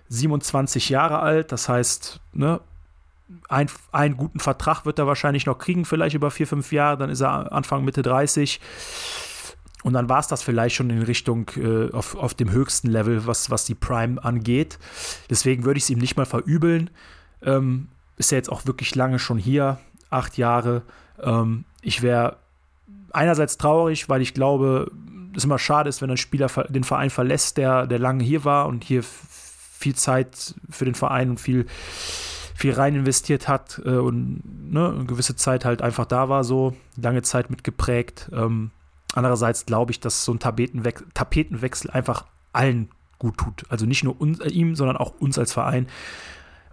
27 0.08 0.90
Jahre 0.90 1.20
alt. 1.20 1.50
Das 1.50 1.68
heißt, 1.68 2.20
ne, 2.34 2.60
ein, 3.48 3.68
einen 3.92 4.16
guten 4.16 4.40
Vertrag 4.40 4.84
wird 4.84 4.98
er 4.98 5.06
wahrscheinlich 5.06 5.46
noch 5.46 5.58
kriegen, 5.58 5.84
vielleicht 5.84 6.14
über 6.14 6.30
vier, 6.30 6.46
fünf 6.46 6.72
Jahre. 6.72 6.98
Dann 6.98 7.10
ist 7.10 7.20
er 7.20 7.52
Anfang, 7.52 7.84
Mitte 7.84 8.02
30. 8.02 8.60
Und 9.82 9.92
dann 9.92 10.08
war 10.08 10.18
es 10.18 10.28
das 10.28 10.42
vielleicht 10.42 10.76
schon 10.76 10.88
in 10.90 11.02
Richtung 11.02 11.50
äh, 11.56 11.90
auf, 11.92 12.14
auf 12.16 12.34
dem 12.34 12.50
höchsten 12.50 12.88
Level, 12.88 13.26
was, 13.26 13.50
was 13.50 13.66
die 13.66 13.74
Prime 13.74 14.22
angeht. 14.22 14.78
Deswegen 15.28 15.64
würde 15.64 15.78
ich 15.78 15.84
es 15.84 15.90
ihm 15.90 15.98
nicht 15.98 16.16
mal 16.16 16.26
verübeln. 16.26 16.90
Ähm, 17.42 17.88
ist 18.16 18.32
er 18.32 18.38
jetzt 18.38 18.50
auch 18.50 18.66
wirklich 18.66 18.94
lange 18.94 19.18
schon 19.18 19.38
hier, 19.38 19.78
acht 20.08 20.38
Jahre. 20.38 20.82
Ähm, 21.22 21.64
ich 21.82 22.00
wäre 22.00 22.36
einerseits 23.12 23.58
traurig, 23.58 24.08
weil 24.08 24.22
ich 24.22 24.32
glaube, 24.32 24.90
es 25.36 25.44
immer 25.44 25.58
schade 25.58 25.88
ist, 25.88 26.00
wenn 26.00 26.10
ein 26.10 26.16
Spieler 26.16 26.48
den 26.68 26.84
Verein 26.84 27.10
verlässt, 27.10 27.56
der, 27.56 27.86
der 27.86 27.98
lange 27.98 28.24
hier 28.24 28.44
war 28.44 28.66
und 28.66 28.84
hier 28.84 29.02
viel 29.02 29.94
Zeit 29.94 30.54
für 30.70 30.84
den 30.84 30.94
Verein 30.94 31.30
und 31.30 31.40
viel, 31.40 31.66
viel 32.54 32.72
rein 32.72 32.94
investiert 32.94 33.48
hat 33.48 33.82
äh, 33.84 33.96
und 33.96 34.42
ne, 34.72 34.90
eine 34.90 35.04
gewisse 35.04 35.36
Zeit 35.36 35.64
halt 35.64 35.82
einfach 35.82 36.06
da 36.06 36.28
war, 36.28 36.44
so 36.44 36.74
lange 36.96 37.22
Zeit 37.22 37.50
mitgeprägt. 37.50 38.30
Ähm, 38.32 38.70
andererseits 39.12 39.66
glaube 39.66 39.90
ich, 39.92 40.00
dass 40.00 40.24
so 40.24 40.32
ein 40.32 40.38
Tapetenwechsel, 40.38 41.06
Tapetenwechsel 41.12 41.90
einfach 41.90 42.24
allen 42.52 42.88
gut 43.18 43.36
tut. 43.38 43.64
Also 43.68 43.86
nicht 43.86 44.04
nur 44.04 44.20
uns, 44.20 44.38
äh, 44.40 44.48
ihm, 44.48 44.76
sondern 44.76 44.96
auch 44.96 45.14
uns 45.18 45.38
als 45.38 45.52
Verein. 45.52 45.88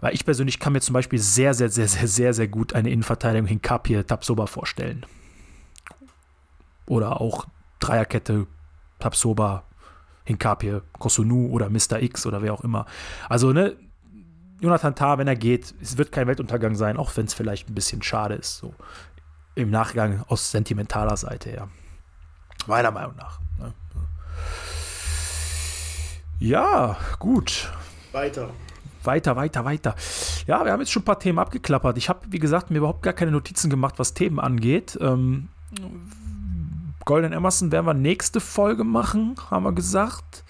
Weil 0.00 0.14
ich 0.14 0.24
persönlich 0.24 0.58
kann 0.58 0.72
mir 0.72 0.80
zum 0.80 0.94
Beispiel 0.94 1.18
sehr, 1.18 1.54
sehr, 1.54 1.68
sehr, 1.68 1.88
sehr, 1.88 2.08
sehr, 2.08 2.34
sehr 2.34 2.48
gut 2.48 2.74
eine 2.74 2.90
Innenverteidigung 2.90 3.46
Hinkapie 3.46 4.02
Tapsoba 4.04 4.46
vorstellen. 4.46 5.04
Oder 6.86 7.20
auch 7.20 7.46
Dreierkette 7.80 8.46
Tapsoba, 8.98 9.64
Hinkapie, 10.24 10.80
Kosunu 10.98 11.48
oder 11.48 11.68
Mr. 11.70 12.00
X 12.00 12.26
oder 12.26 12.42
wer 12.42 12.54
auch 12.54 12.62
immer. 12.62 12.86
Also, 13.28 13.52
ne, 13.52 13.76
Jonathan 14.62 14.94
Tah, 14.94 15.18
wenn 15.18 15.26
er 15.26 15.34
geht, 15.34 15.74
es 15.82 15.98
wird 15.98 16.12
kein 16.12 16.28
Weltuntergang 16.28 16.76
sein, 16.76 16.96
auch 16.96 17.16
wenn 17.16 17.26
es 17.26 17.34
vielleicht 17.34 17.68
ein 17.68 17.74
bisschen 17.74 18.00
schade 18.00 18.36
ist, 18.36 18.58
so 18.58 18.74
im 19.56 19.70
Nachgang 19.70 20.24
aus 20.28 20.52
sentimentaler 20.52 21.16
Seite 21.16 21.50
her. 21.50 21.68
Meiner 22.68 22.92
Meinung 22.92 23.16
nach. 23.16 23.40
Ne? 23.58 23.74
Ja, 26.38 26.96
gut. 27.18 27.72
Weiter. 28.12 28.50
Weiter, 29.02 29.34
weiter, 29.34 29.64
weiter. 29.64 29.96
Ja, 30.46 30.64
wir 30.64 30.70
haben 30.70 30.78
jetzt 30.78 30.92
schon 30.92 31.02
ein 31.02 31.06
paar 31.06 31.18
Themen 31.18 31.40
abgeklappert. 31.40 31.98
Ich 31.98 32.08
habe, 32.08 32.20
wie 32.28 32.38
gesagt, 32.38 32.70
mir 32.70 32.78
überhaupt 32.78 33.02
gar 33.02 33.14
keine 33.14 33.32
Notizen 33.32 33.68
gemacht, 33.68 33.98
was 33.98 34.14
Themen 34.14 34.38
angeht. 34.38 34.96
Ähm, 35.00 35.48
Golden 37.04 37.32
Emerson 37.32 37.72
werden 37.72 37.86
wir 37.86 37.94
nächste 37.94 38.38
Folge 38.38 38.84
machen, 38.84 39.34
haben 39.50 39.64
wir 39.64 39.72
gesagt. 39.72 40.44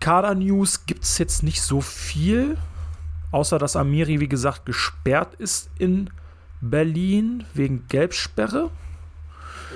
Kader-News 0.00 0.84
gibt 0.84 1.04
es 1.04 1.16
jetzt 1.16 1.42
nicht 1.42 1.62
so 1.62 1.80
viel, 1.80 2.58
außer 3.34 3.58
dass 3.58 3.74
Amiri, 3.74 4.20
wie 4.20 4.28
gesagt, 4.28 4.64
gesperrt 4.64 5.34
ist 5.34 5.68
in 5.76 6.08
Berlin 6.60 7.44
wegen 7.52 7.86
Gelbsperre. 7.88 8.70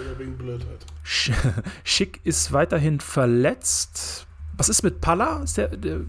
Oder 0.00 0.18
wegen 0.18 0.38
Blödheit. 0.38 0.86
Sch- 1.04 1.32
Schick 1.84 2.20
ist 2.24 2.52
weiterhin 2.52 3.00
verletzt. 3.00 4.26
Was 4.56 4.68
ist 4.68 4.82
mit 4.82 5.00
Palla? 5.00 5.42
Ist 5.42 5.56
der, 5.56 5.68
der, 5.68 6.00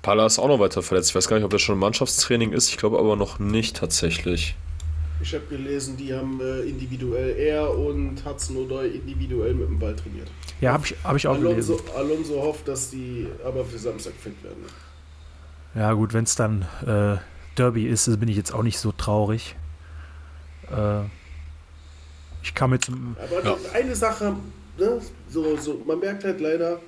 Palla 0.00 0.24
ist 0.26 0.38
auch 0.38 0.48
noch 0.48 0.58
weiter 0.58 0.82
verletzt. 0.82 1.10
Ich 1.10 1.14
weiß 1.14 1.28
gar 1.28 1.36
nicht, 1.36 1.44
ob 1.44 1.50
das 1.50 1.60
schon 1.60 1.74
im 1.74 1.80
Mannschaftstraining 1.80 2.52
ist. 2.52 2.70
Ich 2.70 2.78
glaube 2.78 2.98
aber 2.98 3.16
noch 3.16 3.38
nicht 3.38 3.76
tatsächlich. 3.76 4.56
Ich 5.22 5.34
habe 5.34 5.44
gelesen, 5.46 5.96
die 5.96 6.12
haben 6.12 6.40
äh, 6.40 6.60
individuell, 6.62 7.36
er 7.36 7.70
und 7.78 8.24
Hudson 8.24 8.56
O'Doy 8.56 8.86
individuell 8.92 9.54
mit 9.54 9.68
dem 9.68 9.78
Ball 9.78 9.94
trainiert. 9.94 10.28
ja, 10.60 10.72
habe 10.72 10.84
ich, 10.84 10.94
hab 11.04 11.16
ich 11.16 11.26
auch 11.26 11.34
Alonso, 11.36 11.76
gelesen. 11.76 11.96
Alonso 11.96 12.42
hofft, 12.42 12.66
dass 12.68 12.90
die 12.90 13.28
aber 13.44 13.64
für 13.64 13.78
Samstag 13.78 14.14
fit 14.14 14.34
werden. 14.42 14.64
Ja, 15.74 15.92
gut, 15.94 16.12
wenn 16.12 16.24
es 16.24 16.34
dann 16.34 16.62
äh, 16.86 17.16
Derby 17.56 17.86
ist, 17.86 18.18
bin 18.20 18.28
ich 18.28 18.36
jetzt 18.36 18.52
auch 18.52 18.62
nicht 18.62 18.78
so 18.78 18.92
traurig. 18.92 19.56
Äh, 20.70 21.02
ich 22.42 22.54
kam 22.54 22.72
jetzt. 22.72 22.90
Aber 22.90 23.44
Ja. 23.44 23.56
eine 23.72 23.94
Sache, 23.94 24.34
ne, 24.76 25.00
so, 25.30 25.56
so, 25.56 25.82
man 25.86 26.00
merkt 26.00 26.24
halt 26.24 26.40
leider, 26.40 26.80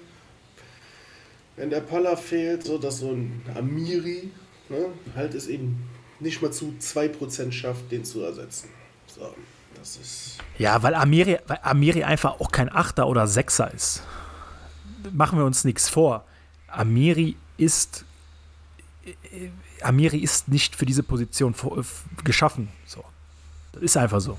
wenn 1.56 1.70
der 1.70 1.80
Palla 1.80 2.16
fehlt, 2.16 2.64
so 2.64 2.78
dass 2.78 2.98
so 2.98 3.10
ein 3.12 3.40
Amiri 3.56 4.30
ne, 4.68 4.86
halt 5.14 5.34
es 5.34 5.46
eben 5.46 5.78
nicht 6.20 6.40
mal 6.42 6.52
zu 6.52 6.74
2% 6.80 7.52
schafft, 7.52 7.90
den 7.92 8.04
zu 8.04 8.22
ersetzen. 8.22 8.68
So, 9.06 9.34
das 9.76 9.96
ist. 9.96 10.38
Ja, 10.58 10.82
weil 10.82 10.94
Amiri, 10.94 11.38
weil 11.46 11.58
Amiri 11.62 12.04
einfach 12.04 12.40
auch 12.40 12.50
kein 12.50 12.70
Achter 12.72 13.06
oder 13.08 13.26
Sechser 13.26 13.72
ist. 13.72 14.02
Machen 15.12 15.38
wir 15.38 15.44
uns 15.44 15.64
nichts 15.64 15.88
vor. 15.88 16.24
Amiri 16.68 17.36
ist. 17.56 18.04
äh, 19.04 19.12
Amiri 19.82 20.18
ist 20.18 20.48
nicht 20.48 20.74
für 20.76 20.86
diese 20.86 21.02
Position 21.02 21.52
f- 21.52 22.04
geschaffen. 22.24 22.68
So. 22.86 23.04
Das 23.72 23.82
ist 23.82 23.96
einfach 23.96 24.20
so. 24.20 24.38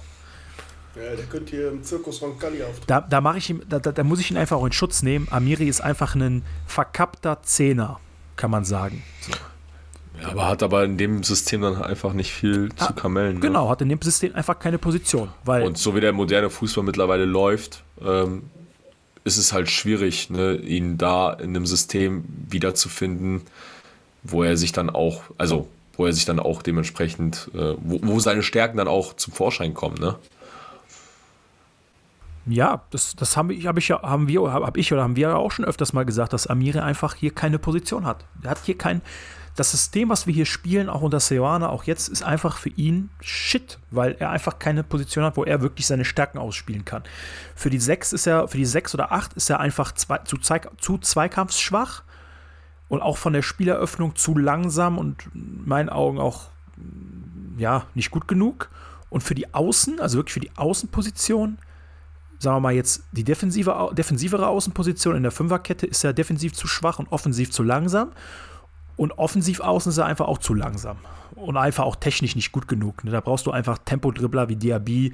Ja, 0.96 1.14
der 1.16 1.26
könnte 1.26 1.52
hier 1.56 1.70
im 1.72 1.84
Zirkus 1.84 2.22
Roncalli 2.22 2.64
auftreten. 2.64 2.86
Da, 2.88 3.02
da, 3.02 3.36
ich 3.36 3.50
ihm, 3.50 3.62
da, 3.68 3.80
da, 3.80 3.92
da 3.92 4.04
muss 4.04 4.20
ich 4.22 4.32
ihn 4.32 4.38
einfach 4.38 4.56
auch 4.58 4.66
in 4.66 4.72
Schutz 4.72 5.04
nehmen. 5.04 5.28
Amiri 5.30 5.68
ist 5.68 5.82
einfach 5.82 6.16
ein 6.16 6.44
verkappter 6.68 7.44
Zehner, 7.44 8.00
kann 8.38 8.50
man 8.50 8.64
sagen. 8.66 9.04
So. 9.22 9.34
Ja, 10.22 10.30
aber 10.30 10.48
hat 10.48 10.64
aber 10.64 10.84
in 10.86 10.98
dem 10.98 11.24
System 11.24 11.62
dann 11.62 11.82
einfach 11.82 12.14
nicht 12.14 12.32
viel 12.34 12.70
zu 12.76 12.94
kamellen. 12.94 13.36
Ne? 13.36 13.42
Genau, 13.42 13.70
hat 13.70 13.82
in 13.82 13.90
dem 13.90 14.02
System 14.02 14.34
einfach 14.36 14.60
keine 14.60 14.78
Position. 14.78 15.30
Weil 15.44 15.64
Und 15.64 15.78
so 15.78 15.96
wie 15.96 16.02
der 16.02 16.14
moderne 16.14 16.50
Fußball 16.50 16.84
mittlerweile 16.84 17.26
läuft, 17.26 17.84
ähm, 18.02 18.44
ist 19.24 19.38
es 19.38 19.54
halt 19.54 19.70
schwierig, 19.70 20.30
ne, 20.30 20.56
ihn 20.56 20.98
da 20.98 21.34
in 21.34 21.50
einem 21.56 21.66
System 21.66 22.24
wiederzufinden, 22.50 23.42
wo 24.24 24.44
er 24.44 24.56
sich 24.58 24.72
dann 24.72 24.90
auch, 24.90 25.24
also 25.38 25.68
wo 25.98 26.06
er 26.06 26.14
sich 26.14 26.26
dann 26.26 26.40
auch 26.40 26.62
dementsprechend, 26.62 27.50
äh, 27.54 27.74
wo, 27.80 28.00
wo 28.04 28.20
seine 28.20 28.44
Stärken 28.44 28.78
dann 28.78 28.88
auch 28.88 29.16
zum 29.16 29.34
Vorschein 29.34 29.74
kommen, 29.74 29.98
ne? 30.00 30.16
Ja, 32.48 32.84
das, 32.92 33.16
das 33.16 33.36
haben, 33.38 33.50
wir- 33.50 33.68
hab 33.68 33.78
ich 33.78 33.88
ja, 33.88 34.02
haben 34.04 34.28
wir, 34.28 34.52
habe 34.54 34.66
hab 34.68 34.78
ich 34.78 34.94
oder 34.94 35.02
haben 35.02 35.16
wir 35.16 35.30
ja 35.30 35.36
auch 35.36 35.52
schon 35.52 35.66
öfters 35.66 35.94
mal 35.94 36.06
gesagt, 36.06 36.32
dass 36.34 36.46
Amiri 36.46 36.78
einfach 36.80 37.16
hier 37.16 37.34
keine 37.34 37.58
Position 37.58 38.06
hat. 38.06 38.24
Der 38.44 38.52
hat 38.52 38.60
hier 38.64 38.78
kein, 38.78 39.02
das 39.56 39.72
System, 39.72 40.10
was 40.10 40.28
wir 40.28 40.34
hier 40.34 40.46
spielen, 40.46 40.90
auch 40.90 41.02
unter 41.02 41.20
Seoane, 41.20 41.70
auch 41.70 41.86
jetzt, 41.86 42.10
ist 42.10 42.24
einfach 42.24 42.58
für 42.58 42.70
ihn 42.70 43.10
Shit, 43.22 43.80
weil 43.90 44.16
er 44.20 44.30
einfach 44.30 44.60
keine 44.60 44.84
Position 44.84 45.24
hat, 45.24 45.38
wo 45.38 45.46
er 45.46 45.62
wirklich 45.62 45.88
seine 45.88 46.04
Stärken 46.04 46.38
ausspielen 46.38 46.84
kann. 46.84 47.04
Für 47.56 47.70
die 47.70 47.80
6 47.80 48.12
ist 48.14 48.28
er, 48.28 48.50
für 48.50 48.58
die 48.58 48.66
6 48.66 48.94
oder 48.96 49.14
8 49.14 49.34
ist 49.34 49.50
er 49.50 49.62
einfach 49.62 49.94
zwei, 49.94 50.18
zu, 50.20 50.38
zu 50.38 50.98
zweikampfsschwach 50.98 52.04
und 52.90 53.02
auch 53.02 53.18
von 53.18 53.32
der 53.32 53.42
Spieleröffnung 53.42 54.16
zu 54.16 54.38
langsam 54.38 54.98
und 54.98 55.28
in 55.34 55.64
meinen 55.66 55.90
Augen 55.90 56.20
auch 56.20 56.50
ja, 57.58 57.86
nicht 57.96 58.12
gut 58.12 58.28
genug. 58.28 58.70
Und 59.10 59.22
für 59.22 59.36
die 59.36 59.54
Außen, 59.54 60.02
also 60.02 60.18
wirklich 60.18 60.34
für 60.34 60.40
die 60.42 60.52
Außenposition, 60.58 61.58
sagen 62.40 62.58
wir 62.58 62.60
mal 62.60 62.74
jetzt 62.74 63.04
die 63.14 63.24
defensive, 63.24 63.92
defensivere 63.94 64.48
Außenposition 64.48 65.16
in 65.16 65.24
der 65.24 65.32
Fünferkette 65.32 65.86
ist 65.86 66.04
er 66.04 66.12
defensiv 66.12 66.54
zu 66.54 66.68
schwach 66.68 67.00
und 67.00 67.10
offensiv 67.12 67.52
zu 67.52 67.64
langsam. 67.64 68.12
Und 68.98 69.18
offensiv 69.18 69.60
außen 69.60 69.92
ist 69.92 69.98
er 69.98 70.06
einfach 70.06 70.28
auch 70.28 70.38
zu 70.38 70.54
langsam. 70.54 70.98
Und 71.36 71.58
einfach 71.58 71.84
auch 71.84 71.98
technisch 71.98 72.36
nicht 72.36 72.52
gut 72.52 72.68
genug. 72.68 73.04
Ne? 73.04 73.12
Da 73.12 73.20
brauchst 73.20 73.46
du 73.46 73.52
einfach 73.52 73.78
Tempodribbler 73.78 74.48
wie 74.48 74.56
Diaby 74.56 75.14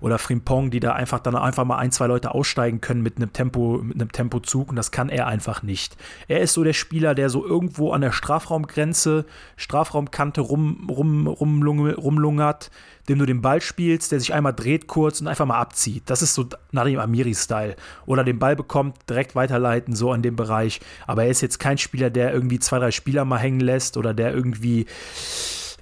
oder 0.00 0.18
Frimpong, 0.18 0.70
die 0.70 0.80
da 0.80 0.92
einfach 0.92 1.20
dann 1.20 1.36
einfach 1.36 1.64
mal 1.64 1.76
ein, 1.76 1.92
zwei 1.92 2.06
Leute 2.06 2.34
aussteigen 2.34 2.80
können 2.80 3.02
mit 3.02 3.16
einem 3.16 3.32
Tempo, 3.32 3.80
mit 3.82 3.96
einem 3.96 4.10
Tempozug. 4.10 4.70
Und 4.70 4.76
das 4.76 4.90
kann 4.90 5.08
er 5.10 5.26
einfach 5.26 5.62
nicht. 5.62 5.96
Er 6.26 6.40
ist 6.40 6.54
so 6.54 6.64
der 6.64 6.72
Spieler, 6.72 7.14
der 7.14 7.30
so 7.30 7.46
irgendwo 7.46 7.92
an 7.92 8.00
der 8.00 8.12
Strafraumgrenze, 8.12 9.26
Strafraumkante 9.56 10.40
rum, 10.40 10.88
rum, 10.90 11.26
rum, 11.26 11.88
rumlungert, 11.90 12.70
dem 13.08 13.18
du 13.18 13.26
den 13.26 13.42
Ball 13.42 13.60
spielst, 13.60 14.12
der 14.12 14.20
sich 14.20 14.32
einmal 14.32 14.54
dreht 14.54 14.86
kurz 14.86 15.20
und 15.20 15.28
einfach 15.28 15.46
mal 15.46 15.60
abzieht. 15.60 16.04
Das 16.06 16.22
ist 16.22 16.34
so 16.34 16.46
Nadim 16.72 16.98
Amiri-Style. 16.98 17.76
Oder 18.06 18.24
den 18.24 18.38
Ball 18.38 18.56
bekommt, 18.56 18.96
direkt 19.08 19.34
weiterleiten, 19.34 19.94
so 19.94 20.10
an 20.12 20.22
dem 20.22 20.36
Bereich. 20.36 20.80
Aber 21.06 21.24
er 21.24 21.30
ist 21.30 21.42
jetzt 21.42 21.58
kein 21.58 21.78
Spieler, 21.78 22.10
der 22.10 22.32
irgendwie 22.32 22.58
zwei, 22.58 22.78
drei 22.78 22.90
Spieler 22.90 23.24
mal 23.24 23.38
hängen 23.38 23.60
lässt 23.60 23.96
oder 23.96 24.14
der 24.14 24.34
irgendwie 24.34 24.86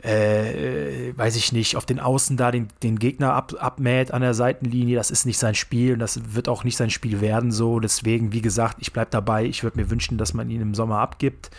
äh, 0.02 1.16
weiß 1.16 1.36
ich 1.36 1.52
nicht, 1.52 1.76
auf 1.76 1.86
den 1.86 2.00
Außen 2.00 2.36
da 2.36 2.50
den, 2.50 2.68
den 2.82 2.98
Gegner 2.98 3.34
ab, 3.34 3.54
abmäht 3.58 4.12
an 4.12 4.22
der 4.22 4.34
Seitenlinie. 4.34 4.96
Das 4.96 5.10
ist 5.10 5.26
nicht 5.26 5.38
sein 5.38 5.54
Spiel 5.54 5.94
und 5.94 5.98
das 5.98 6.34
wird 6.34 6.48
auch 6.48 6.64
nicht 6.64 6.76
sein 6.76 6.90
Spiel 6.90 7.20
werden 7.20 7.50
so. 7.52 7.80
Deswegen, 7.80 8.32
wie 8.32 8.42
gesagt, 8.42 8.76
ich 8.80 8.92
bleibe 8.92 9.10
dabei. 9.10 9.44
Ich 9.44 9.62
würde 9.62 9.78
mir 9.78 9.90
wünschen, 9.90 10.18
dass 10.18 10.34
man 10.34 10.50
ihn 10.50 10.60
im 10.60 10.74
Sommer 10.74 10.98
abgibt. 10.98 11.50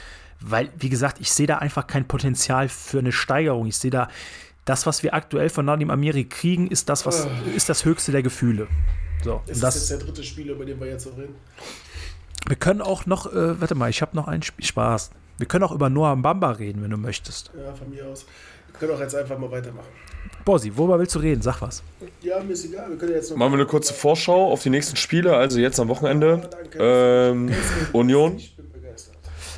Weil, 0.42 0.70
wie 0.78 0.90
gesagt, 0.90 1.20
ich 1.20 1.32
sehe 1.32 1.48
da 1.48 1.58
einfach 1.58 1.86
kein 1.88 2.08
Potenzial 2.08 2.70
für 2.70 3.00
eine 3.00 3.12
Steigerung. 3.12 3.66
Ich 3.68 3.78
sehe 3.78 3.92
da, 3.92 4.08
das, 4.66 4.86
was 4.86 5.04
wir 5.04 5.14
aktuell 5.14 5.50
von 5.50 5.66
Nadim 5.66 5.90
Amiri 5.90 6.26
kriegen, 6.26 6.68
ist 6.68 6.90
das, 6.90 7.06
was 7.06 7.28
ist 7.56 7.70
das 7.70 7.86
höchste 7.86 8.12
der 8.12 8.24
Gefühle. 8.24 8.68
So, 9.24 9.42
ist 9.48 9.62
das, 9.62 9.74
das 9.74 9.76
jetzt 9.76 9.92
der 9.92 10.08
dritte 10.08 10.24
Spieler, 10.24 10.54
über 10.54 10.66
den 10.66 10.80
wir 10.80 10.88
jetzt 10.88 11.08
reden? 11.08 11.36
Wir 12.48 12.56
können 12.56 12.82
auch 12.82 13.06
noch, 13.06 13.34
äh, 13.34 13.60
warte 13.60 13.76
mal, 13.76 13.90
ich 13.90 14.02
habe 14.02 14.16
noch 14.16 14.28
einen 14.28 14.44
Spiel, 14.44 14.66
Spaß. 14.66 15.12
Wir 15.40 15.48
können 15.48 15.64
auch 15.64 15.72
über 15.72 15.90
Noah 15.90 16.16
Mbamba 16.18 16.52
reden, 16.52 16.84
wenn 16.84 16.92
du 16.92 16.98
möchtest. 16.98 17.52
Ja, 17.58 17.74
von 17.74 17.90
mir 17.90 18.06
aus. 18.06 18.26
Wir 18.72 18.80
können 18.80 18.92
auch 18.94 19.00
jetzt 19.00 19.16
einfach 19.16 19.40
mal 19.40 19.50
weitermachen. 19.50 19.88
Bosi, 20.44 20.72
worüber 20.76 21.00
willst 21.00 21.16
du 21.16 21.20
reden? 21.20 21.42
Sag 21.42 21.62
was. 21.62 21.82
Ja, 22.22 22.44
mir 22.44 22.52
ist 22.54 22.66
egal. 22.66 22.90
Wir 22.90 22.98
können 22.98 23.14
jetzt 23.14 23.30
noch 23.30 23.38
Machen 23.38 23.54
wir 23.54 23.60
eine 23.60 23.66
kurze 23.66 23.94
Vorschau 23.94 24.52
auf 24.52 24.62
die 24.62 24.70
nächsten 24.70 24.98
Spiele, 24.98 25.36
also 25.36 25.60
jetzt 25.60 25.80
am 25.80 25.88
Wochenende. 25.88 26.50
Ja, 26.78 27.30
ähm, 27.30 27.52
Union. 27.94 28.40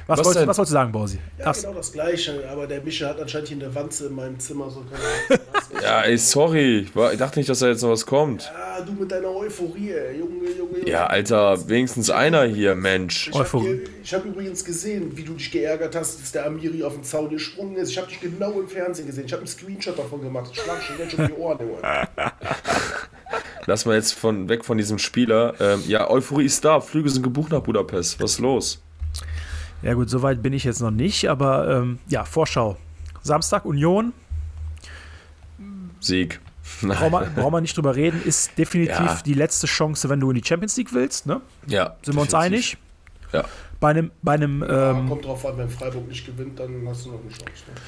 Was, 0.07 0.19
was, 0.19 0.25
wolltest, 0.25 0.47
was 0.47 0.57
wolltest 0.57 0.71
du 0.71 0.73
sagen, 0.73 0.91
Borsi? 0.91 1.19
Ja, 1.37 1.45
Darfst. 1.45 1.63
genau 1.63 1.75
das 1.75 1.91
Gleiche, 1.91 2.43
aber 2.49 2.67
der 2.67 2.81
Mischer 2.81 3.09
hat 3.09 3.19
anscheinend 3.19 3.49
hier 3.49 3.57
eine 3.57 3.73
Wanze 3.73 4.07
in 4.07 4.15
meinem 4.15 4.39
Zimmer. 4.39 4.69
So 4.69 4.83
ja, 5.81 6.01
ey, 6.01 6.17
sorry. 6.17 6.87
Ich 7.11 7.17
dachte 7.17 7.39
nicht, 7.39 7.49
dass 7.49 7.59
da 7.59 7.67
jetzt 7.67 7.81
noch 7.81 7.91
was 7.91 8.05
kommt. 8.05 8.51
Ja, 8.53 8.81
du 8.81 8.93
mit 8.93 9.11
deiner 9.11 9.29
Euphorie, 9.29 9.93
Junge, 10.17 10.49
Junge, 10.57 10.71
Junge. 10.77 10.89
Ja, 10.89 11.07
Alter, 11.07 11.67
wenigstens 11.69 12.09
einer 12.09 12.43
hier, 12.43 12.75
Mensch. 12.75 13.29
Ich 13.29 13.37
habe 13.37 13.81
hab 14.11 14.25
übrigens 14.25 14.65
gesehen, 14.65 15.15
wie 15.15 15.23
du 15.23 15.33
dich 15.33 15.51
geärgert 15.51 15.95
hast, 15.95 16.21
dass 16.21 16.31
der 16.31 16.45
Amiri 16.45 16.83
auf 16.83 16.93
den 16.93 17.03
Zaun 17.03 17.29
gesprungen 17.29 17.75
ist. 17.77 17.91
Ich 17.91 17.97
habe 17.97 18.07
dich 18.07 18.19
genau 18.19 18.59
im 18.59 18.67
Fernsehen 18.67 19.07
gesehen. 19.07 19.25
Ich 19.25 19.33
habe 19.33 19.41
einen 19.41 19.47
Screenshot 19.47 19.97
davon 19.97 20.21
gemacht. 20.21 20.49
Ich 20.51 20.59
schlag 20.59 20.81
schon 20.81 20.97
jetzt 20.97 21.11
schon 21.11 21.27
die 21.27 21.33
Ohren, 21.33 21.59
Junge. 21.59 21.81
Lass 23.67 23.85
mal 23.85 23.95
jetzt 23.95 24.13
von, 24.13 24.49
weg 24.49 24.65
von 24.65 24.77
diesem 24.77 24.97
Spieler. 24.97 25.53
Ähm, 25.59 25.83
ja, 25.87 26.09
Euphorie 26.09 26.45
ist 26.45 26.65
da. 26.65 26.81
Flüge 26.81 27.09
sind 27.09 27.23
gebucht 27.23 27.51
nach 27.51 27.61
Budapest. 27.61 28.19
Was 28.19 28.31
ist 28.33 28.39
los? 28.39 28.81
Ja 29.81 29.93
gut, 29.93 30.09
soweit 30.09 30.41
bin 30.41 30.53
ich 30.53 30.63
jetzt 30.63 30.81
noch 30.81 30.91
nicht, 30.91 31.29
aber 31.29 31.69
ähm, 31.69 31.99
ja, 32.07 32.23
Vorschau. 32.23 32.77
Samstag 33.23 33.65
Union. 33.65 34.13
Sieg. 35.99 36.39
Brauchen 36.81 37.11
wir, 37.11 37.21
brauchen 37.35 37.53
wir 37.53 37.61
nicht 37.61 37.75
drüber 37.75 37.95
reden, 37.95 38.21
ist 38.23 38.57
definitiv 38.57 38.95
ja. 38.95 39.21
die 39.25 39.33
letzte 39.33 39.67
Chance, 39.67 40.09
wenn 40.09 40.19
du 40.19 40.29
in 40.31 40.35
die 40.35 40.47
Champions 40.47 40.77
League 40.77 40.93
willst. 40.93 41.25
Ne? 41.25 41.41
Ja. 41.67 41.95
Sind 42.03 42.15
wir 42.15 42.21
uns 42.21 42.33
einig? 42.33 42.77
Ja. 43.33 43.45
Bei 43.79 43.89
einem, 43.89 44.11
bei 44.21 44.33
einem 44.33 44.61
ja, 44.61 44.91
ähm, 44.91 45.09
kommt 45.09 45.25
drauf 45.25 45.45
an, 45.45 45.57
wenn 45.57 45.69
Freiburg 45.69 46.07
nicht 46.07 46.25
gewinnt, 46.25 46.59
dann 46.59 46.87
hast 46.87 47.05
du 47.05 47.11
noch 47.11 47.21
eine 47.21 47.29
Chance. 47.29 47.63
Ne? 47.67 47.81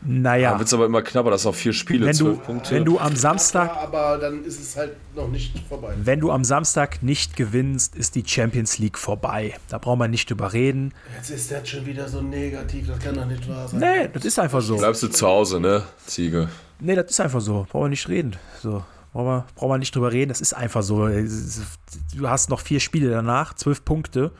Naja. 0.00 0.50
Dann 0.50 0.60
wird 0.60 0.68
es 0.68 0.74
aber 0.74 0.86
immer 0.86 1.02
knapper, 1.02 1.30
das 1.30 1.40
ist 1.40 1.46
auf 1.46 1.56
vier 1.56 1.72
Spiele, 1.72 2.06
wenn 2.06 2.16
du, 2.16 2.36
Punkte. 2.36 2.74
Wenn 2.74 2.84
du 2.84 2.98
am 2.98 3.16
Samstag. 3.16 3.76
Aber 3.76 4.18
dann 4.18 4.44
ist 4.44 4.60
es 4.60 4.76
halt 4.76 4.92
noch 5.14 5.28
nicht 5.28 5.58
vorbei. 5.68 5.94
Wenn 6.02 6.20
du 6.20 6.30
am 6.30 6.44
Samstag 6.44 7.02
nicht 7.02 7.34
gewinnst, 7.34 7.96
ist 7.96 8.14
die 8.14 8.22
Champions 8.24 8.78
League 8.78 8.96
vorbei. 8.96 9.54
Da 9.68 9.78
brauchen 9.78 9.98
wir 9.98 10.08
nicht 10.08 10.30
drüber 10.30 10.52
reden. 10.52 10.94
Jetzt 11.16 11.30
ist 11.30 11.50
das 11.50 11.68
schon 11.68 11.84
wieder 11.84 12.08
so 12.08 12.22
negativ, 12.22 12.86
das 12.86 12.98
kann 13.00 13.16
doch 13.16 13.26
nicht 13.26 13.48
wahr 13.48 13.66
sein. 13.66 13.80
Nee, 13.80 14.08
das 14.12 14.24
ist 14.24 14.38
einfach 14.38 14.60
so. 14.60 14.76
Bleibst 14.76 15.02
du 15.02 15.08
zu 15.08 15.26
Hause, 15.26 15.58
ne, 15.60 15.82
Ziege? 16.06 16.48
Nee, 16.78 16.94
das 16.94 17.10
ist 17.10 17.20
einfach 17.20 17.40
so. 17.40 17.66
Brauchen 17.68 17.86
wir 17.86 17.88
nicht 17.88 18.08
reden. 18.08 18.36
So. 18.62 18.84
Brauchen 19.12 19.26
wir, 19.26 19.46
brauchen 19.56 19.70
wir 19.70 19.78
nicht 19.78 19.94
drüber 19.96 20.12
reden, 20.12 20.28
das 20.28 20.40
ist 20.40 20.52
einfach 20.52 20.82
so. 20.82 21.08
Du 21.08 22.28
hast 22.28 22.50
noch 22.50 22.60
vier 22.60 22.78
Spiele 22.78 23.10
danach, 23.10 23.54
zwölf 23.54 23.84
Punkte 23.84 24.30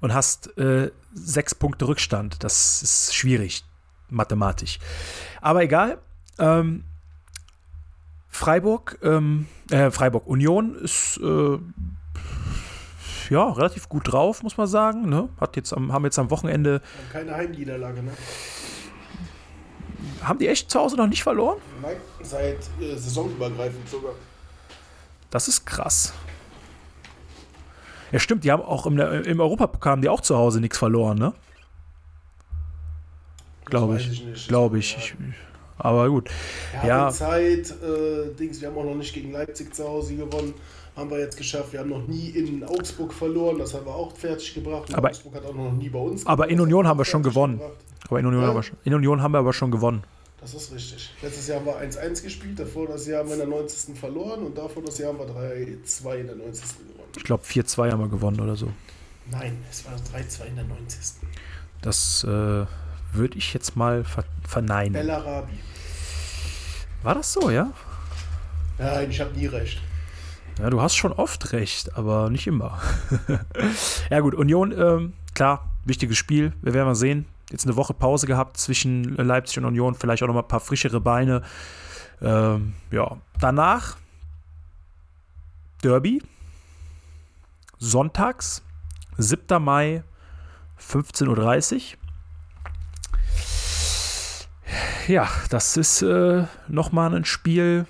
und 0.00 0.12
hast 0.12 0.58
äh, 0.58 0.90
sechs 1.14 1.54
Punkte 1.54 1.88
Rückstand. 1.88 2.42
Das 2.44 2.82
ist 2.82 3.14
schwierig 3.14 3.64
mathematisch. 4.10 4.78
Aber 5.40 5.62
egal. 5.62 5.98
Ähm, 6.38 6.84
Freiburg, 8.28 8.98
ähm, 9.02 9.48
äh, 9.70 9.90
Freiburg 9.90 10.26
Union 10.26 10.76
ist 10.76 11.18
äh, 11.18 11.58
ja 13.30 13.50
relativ 13.50 13.88
gut 13.88 14.12
drauf, 14.12 14.42
muss 14.42 14.56
man 14.56 14.68
sagen. 14.68 15.08
Ne? 15.08 15.28
Hat 15.40 15.56
jetzt 15.56 15.72
am, 15.72 15.92
haben 15.92 16.04
jetzt 16.04 16.18
am 16.18 16.30
Wochenende. 16.30 16.80
Keine 17.12 17.34
Heimniederlage, 17.34 18.02
ne? 18.02 18.12
Haben 20.22 20.38
die 20.38 20.46
echt 20.48 20.70
zu 20.70 20.78
Hause 20.78 20.96
noch 20.96 21.08
nicht 21.08 21.22
verloren? 21.22 21.58
Nein, 21.82 21.96
seit 22.22 22.58
äh, 22.80 22.94
saisonübergreifend 22.94 23.88
sogar. 23.88 24.12
Das 25.30 25.48
ist 25.48 25.66
krass. 25.66 26.12
Ja, 28.12 28.18
stimmt, 28.18 28.44
die 28.44 28.52
haben 28.52 28.62
auch 28.62 28.86
im, 28.86 28.98
im 28.98 29.40
Europapokal 29.40 29.92
haben 29.92 30.02
die 30.02 30.08
auch 30.08 30.20
zu 30.20 30.36
Hause 30.36 30.60
nichts 30.60 30.78
verloren, 30.78 31.18
ne? 31.18 31.34
Glaube 33.70 33.96
ich. 33.96 34.22
ich 34.34 34.48
Glaube 34.48 34.78
ich. 34.78 34.96
ich. 34.96 35.14
Aber 35.78 36.08
gut. 36.08 36.30
Ja, 36.82 36.88
ja. 36.88 37.10
Zeit, 37.10 37.70
äh, 37.70 38.34
Dings, 38.38 38.60
wir 38.60 38.68
haben 38.68 38.78
auch 38.78 38.84
noch 38.84 38.96
nicht 38.96 39.14
gegen 39.14 39.32
Leipzig 39.32 39.74
zu 39.74 39.86
Hause 39.86 40.16
gewonnen. 40.16 40.54
Haben 40.96 41.10
wir 41.10 41.20
jetzt 41.20 41.36
geschafft. 41.36 41.72
Wir 41.72 41.80
haben 41.80 41.90
noch 41.90 42.06
nie 42.08 42.30
in 42.30 42.64
Augsburg 42.64 43.12
verloren. 43.12 43.58
Das 43.58 43.74
haben 43.74 43.86
wir 43.86 43.94
auch 43.94 44.16
fertig 44.16 44.54
gebracht. 44.54 44.92
aber, 44.92 45.08
Augsburg 45.08 45.36
hat 45.36 45.46
auch 45.46 45.54
noch 45.54 45.72
nie 45.72 45.88
bei 45.88 46.00
uns 46.00 46.26
Aber 46.26 46.48
in 46.48 46.60
Union 46.60 46.88
haben 46.88 46.98
wir 46.98 47.04
schon 47.04 47.22
gewonnen. 47.22 47.58
Gebracht. 47.58 47.76
Aber 48.08 48.18
in 48.18 48.26
Union, 48.26 48.42
ja? 48.42 48.48
haben 48.48 48.56
wir, 48.56 48.64
in 48.84 48.94
Union 48.94 49.22
haben 49.22 49.32
wir 49.32 49.38
aber 49.38 49.52
schon 49.52 49.70
gewonnen. 49.70 50.02
Das 50.40 50.54
ist 50.54 50.72
richtig. 50.72 51.10
Letztes 51.20 51.48
Jahr 51.48 51.58
haben 51.60 51.66
wir 51.66 51.80
1-1 51.80 52.22
gespielt, 52.22 52.58
davor 52.58 52.86
das 52.86 53.06
Jahr 53.06 53.20
haben 53.20 53.28
wir 53.28 53.34
in 53.34 53.40
der 53.40 53.48
90. 53.48 53.98
verloren 53.98 54.44
und 54.44 54.56
davor 54.56 54.82
das 54.84 54.98
Jahr 54.98 55.12
haben 55.12 55.18
wir 55.18 55.26
3-2 55.26 56.14
in 56.14 56.26
der 56.26 56.36
90. 56.36 56.64
gewonnen. 56.78 57.12
Ich 57.16 57.24
glaube 57.24 57.44
4-2 57.44 57.90
haben 57.90 58.00
wir 58.00 58.08
gewonnen 58.08 58.40
oder 58.40 58.54
so. 58.54 58.68
Nein, 59.30 59.58
es 59.68 59.84
war 59.84 59.94
3-2 59.94 60.46
in 60.46 60.56
der 60.56 60.64
90. 60.64 61.00
Das 61.82 62.24
äh, 62.24 62.66
würde 63.12 63.38
ich 63.38 63.54
jetzt 63.54 63.76
mal 63.76 64.04
ver 64.04 64.24
verneinen. 64.46 64.92
Bellarabi. 64.92 65.58
War 67.02 67.14
das 67.14 67.32
so, 67.32 67.50
ja? 67.50 67.70
Nein, 68.78 69.10
ich 69.10 69.20
habe 69.20 69.32
nie 69.36 69.46
recht. 69.46 69.80
Ja, 70.58 70.70
du 70.70 70.80
hast 70.80 70.96
schon 70.96 71.12
oft 71.12 71.52
recht, 71.52 71.96
aber 71.96 72.30
nicht 72.30 72.46
immer. 72.46 72.80
ja, 74.10 74.20
gut, 74.20 74.34
Union, 74.34 74.72
ähm, 74.72 75.12
klar, 75.34 75.70
wichtiges 75.84 76.16
Spiel. 76.16 76.52
Wir 76.62 76.74
werden 76.74 76.86
mal 76.86 76.94
sehen. 76.94 77.26
Jetzt 77.50 77.64
eine 77.64 77.76
Woche 77.76 77.94
Pause 77.94 78.26
gehabt 78.26 78.56
zwischen 78.56 79.16
Leipzig 79.16 79.58
und 79.58 79.64
Union, 79.64 79.94
vielleicht 79.94 80.22
auch 80.22 80.26
noch 80.26 80.34
mal 80.34 80.42
ein 80.42 80.48
paar 80.48 80.60
frischere 80.60 81.00
Beine. 81.00 81.42
Ähm, 82.20 82.74
ja, 82.90 83.16
danach 83.40 83.96
Derby. 85.82 86.20
Sonntags, 87.78 88.62
7. 89.18 89.62
Mai, 89.62 90.02
15.30 90.80 91.28
Uhr 91.28 91.98
ja, 95.06 95.28
das 95.50 95.76
ist 95.76 96.02
äh, 96.02 96.44
nochmal 96.68 97.14
ein 97.14 97.24
Spiel, 97.24 97.86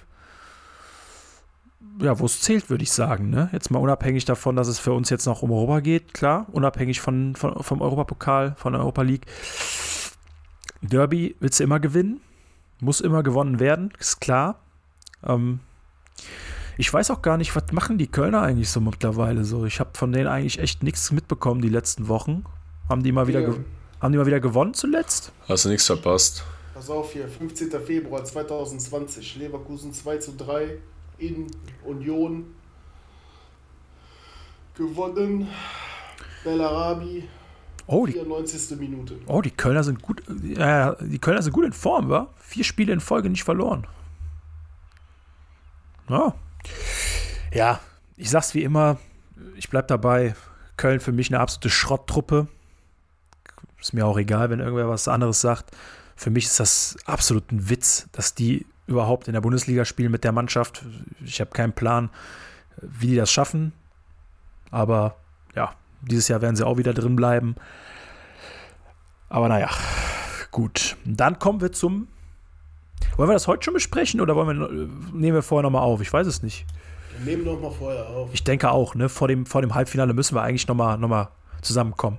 ja, 2.00 2.18
wo 2.18 2.26
es 2.26 2.40
zählt, 2.40 2.70
würde 2.70 2.84
ich 2.84 2.92
sagen. 2.92 3.30
Ne? 3.30 3.48
Jetzt 3.52 3.70
mal 3.70 3.80
unabhängig 3.80 4.24
davon, 4.24 4.56
dass 4.56 4.68
es 4.68 4.78
für 4.78 4.92
uns 4.92 5.10
jetzt 5.10 5.26
noch 5.26 5.42
um 5.42 5.50
Europa 5.50 5.80
geht, 5.80 6.14
klar, 6.14 6.46
unabhängig 6.52 7.00
von, 7.00 7.34
von 7.34 7.62
vom 7.62 7.80
Europapokal, 7.80 8.54
von 8.56 8.72
der 8.72 8.82
Europa 8.82 9.02
League. 9.02 9.26
Derby 10.80 11.34
willst 11.40 11.58
du 11.58 11.64
immer 11.64 11.80
gewinnen, 11.80 12.20
muss 12.80 13.00
immer 13.00 13.22
gewonnen 13.22 13.58
werden, 13.58 13.92
ist 13.98 14.20
klar. 14.20 14.60
Ähm, 15.24 15.60
ich 16.76 16.92
weiß 16.92 17.10
auch 17.10 17.22
gar 17.22 17.36
nicht, 17.36 17.56
was 17.56 17.72
machen 17.72 17.98
die 17.98 18.06
Kölner 18.06 18.42
eigentlich 18.42 18.70
so 18.70 18.80
mittlerweile 18.80 19.44
so. 19.44 19.64
Ich 19.64 19.80
habe 19.80 19.90
von 19.94 20.12
denen 20.12 20.28
eigentlich 20.28 20.60
echt 20.60 20.84
nichts 20.84 21.10
mitbekommen 21.10 21.60
die 21.60 21.68
letzten 21.68 22.06
Wochen. 22.06 22.44
Haben 22.88 23.02
die 23.02 23.10
mal 23.10 23.26
wieder, 23.26 23.56
Haben 24.00 24.12
die 24.12 24.18
mal 24.18 24.26
wieder 24.26 24.38
gewonnen 24.38 24.74
zuletzt? 24.74 25.32
Hast 25.48 25.64
du 25.64 25.70
nichts 25.70 25.86
verpasst? 25.86 26.44
Pass 26.78 26.90
auf 26.90 27.12
hier, 27.12 27.26
15. 27.26 27.72
Februar 27.84 28.24
2020, 28.24 29.34
Leverkusen 29.34 29.92
2 29.92 30.18
zu 30.18 30.36
3 30.36 30.78
in 31.18 31.48
Union 31.84 32.54
gewonnen. 34.76 35.48
Bellarabi, 36.44 37.28
Oh, 37.88 38.06
die, 38.06 38.12
94. 38.12 38.78
Minute. 38.78 39.18
oh, 39.26 39.42
die 39.42 39.50
Kölner 39.50 39.82
sind 39.82 40.02
gut. 40.02 40.22
Äh, 40.28 40.94
die 41.00 41.18
Kölner 41.18 41.42
sind 41.42 41.52
gut 41.52 41.64
in 41.64 41.72
Form, 41.72 42.10
wa? 42.10 42.32
Vier 42.36 42.62
Spiele 42.62 42.92
in 42.92 43.00
Folge 43.00 43.28
nicht 43.28 43.42
verloren. 43.42 43.84
Ja. 46.08 46.32
Ja, 47.52 47.80
ich 48.16 48.30
sag's 48.30 48.54
wie 48.54 48.62
immer, 48.62 48.98
ich 49.56 49.68
bleib 49.68 49.88
dabei. 49.88 50.36
Köln 50.76 51.00
für 51.00 51.10
mich 51.10 51.28
eine 51.28 51.40
absolute 51.40 51.70
Schrotttruppe. 51.70 52.46
Ist 53.80 53.94
mir 53.94 54.06
auch 54.06 54.16
egal, 54.16 54.50
wenn 54.50 54.60
irgendwer 54.60 54.88
was 54.88 55.08
anderes 55.08 55.40
sagt. 55.40 55.72
Für 56.18 56.30
mich 56.30 56.46
ist 56.46 56.58
das 56.58 56.96
absolut 57.06 57.52
ein 57.52 57.70
Witz, 57.70 58.08
dass 58.10 58.34
die 58.34 58.66
überhaupt 58.88 59.28
in 59.28 59.34
der 59.34 59.40
Bundesliga 59.40 59.84
spielen 59.84 60.10
mit 60.10 60.24
der 60.24 60.32
Mannschaft. 60.32 60.84
Ich 61.24 61.40
habe 61.40 61.50
keinen 61.50 61.72
Plan, 61.72 62.10
wie 62.82 63.06
die 63.06 63.14
das 63.14 63.30
schaffen. 63.30 63.72
Aber 64.72 65.14
ja, 65.54 65.76
dieses 66.02 66.26
Jahr 66.26 66.42
werden 66.42 66.56
sie 66.56 66.66
auch 66.66 66.76
wieder 66.76 66.92
drin 66.92 67.14
bleiben. 67.14 67.54
Aber 69.28 69.48
naja, 69.48 69.70
gut. 70.50 70.96
Dann 71.04 71.38
kommen 71.38 71.60
wir 71.60 71.70
zum. 71.70 72.08
Wollen 73.16 73.28
wir 73.28 73.34
das 73.34 73.46
heute 73.46 73.62
schon 73.62 73.74
besprechen 73.74 74.20
oder 74.20 74.34
wollen 74.34 74.58
wir, 74.58 74.68
nehmen 75.16 75.34
wir 75.36 75.42
vorher 75.42 75.62
nochmal 75.62 75.82
auf? 75.82 76.00
Ich 76.00 76.12
weiß 76.12 76.26
es 76.26 76.42
nicht. 76.42 76.66
Wir 77.16 77.36
nehmen 77.36 77.44
noch 77.44 77.60
mal 77.60 77.70
vorher 77.70 78.08
auf. 78.08 78.30
Ich 78.32 78.42
denke 78.42 78.72
auch, 78.72 78.96
ne? 78.96 79.08
Vor 79.08 79.28
dem, 79.28 79.46
vor 79.46 79.60
dem 79.60 79.76
Halbfinale 79.76 80.14
müssen 80.14 80.34
wir 80.34 80.42
eigentlich 80.42 80.66
nochmal 80.66 80.98
noch 80.98 81.08
mal 81.08 81.28
zusammenkommen. 81.62 82.18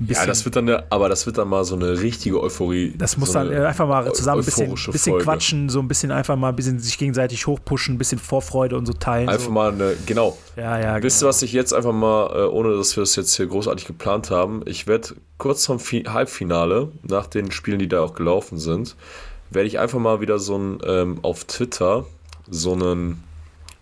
Ein 0.00 0.04
Ja, 0.04 0.08
bisschen- 0.08 0.26
das 0.28 0.44
wird 0.46 0.56
dann 0.56 0.66
eine, 0.68 0.84
aber 0.90 1.10
das 1.10 1.26
wird 1.26 1.36
dann 1.36 1.48
mal 1.48 1.62
so 1.64 1.74
eine 1.76 2.00
richtige 2.00 2.40
Euphorie. 2.40 2.94
Das 2.96 3.18
muss 3.18 3.28
so 3.32 3.34
dann 3.34 3.52
äh, 3.52 3.56
einfach 3.66 3.86
mal 3.86 4.10
zusammen 4.14 4.40
ein 4.40 4.44
bisschen, 4.46 4.74
bisschen 4.92 5.18
quatschen, 5.18 5.68
so 5.68 5.78
ein 5.80 5.88
bisschen 5.88 6.10
einfach 6.10 6.36
mal 6.36 6.48
ein 6.48 6.56
bisschen 6.56 6.78
sich 6.78 6.96
gegenseitig 6.96 7.46
hochpushen, 7.46 7.96
ein 7.96 7.98
bisschen 7.98 8.18
Vorfreude 8.18 8.78
und 8.78 8.86
so 8.86 8.94
teilen. 8.94 9.28
Einfach 9.28 9.44
so. 9.44 9.50
mal 9.50 9.72
eine, 9.72 9.92
genau. 10.06 10.38
Ja, 10.56 10.78
ja, 10.80 11.02
Wisst 11.02 11.22
ihr, 11.22 11.28
was 11.28 11.42
ich 11.42 11.52
jetzt 11.52 11.74
einfach 11.74 11.92
mal, 11.92 12.30
äh, 12.34 12.48
ohne 12.48 12.74
dass 12.76 12.96
wir 12.96 13.02
es 13.02 13.14
jetzt 13.14 13.36
hier 13.36 13.46
großartig 13.46 13.86
geplant 13.86 14.30
haben, 14.30 14.62
ich 14.64 14.86
werde 14.86 15.16
kurz 15.36 15.64
zum 15.64 15.78
Fi 15.78 16.04
Halbfinale, 16.08 16.88
nach 17.02 17.26
den 17.26 17.50
Spielen, 17.50 17.78
die 17.78 17.88
da 17.88 18.00
auch 18.00 18.14
gelaufen 18.14 18.56
sind, 18.58 18.96
werde 19.50 19.66
ich 19.68 19.78
einfach 19.78 19.98
mal 19.98 20.22
wieder 20.22 20.38
so 20.38 20.56
ein, 20.56 20.78
ähm, 20.86 21.18
auf 21.20 21.44
Twitter, 21.44 22.06
so 22.48 22.72
einen 22.72 23.22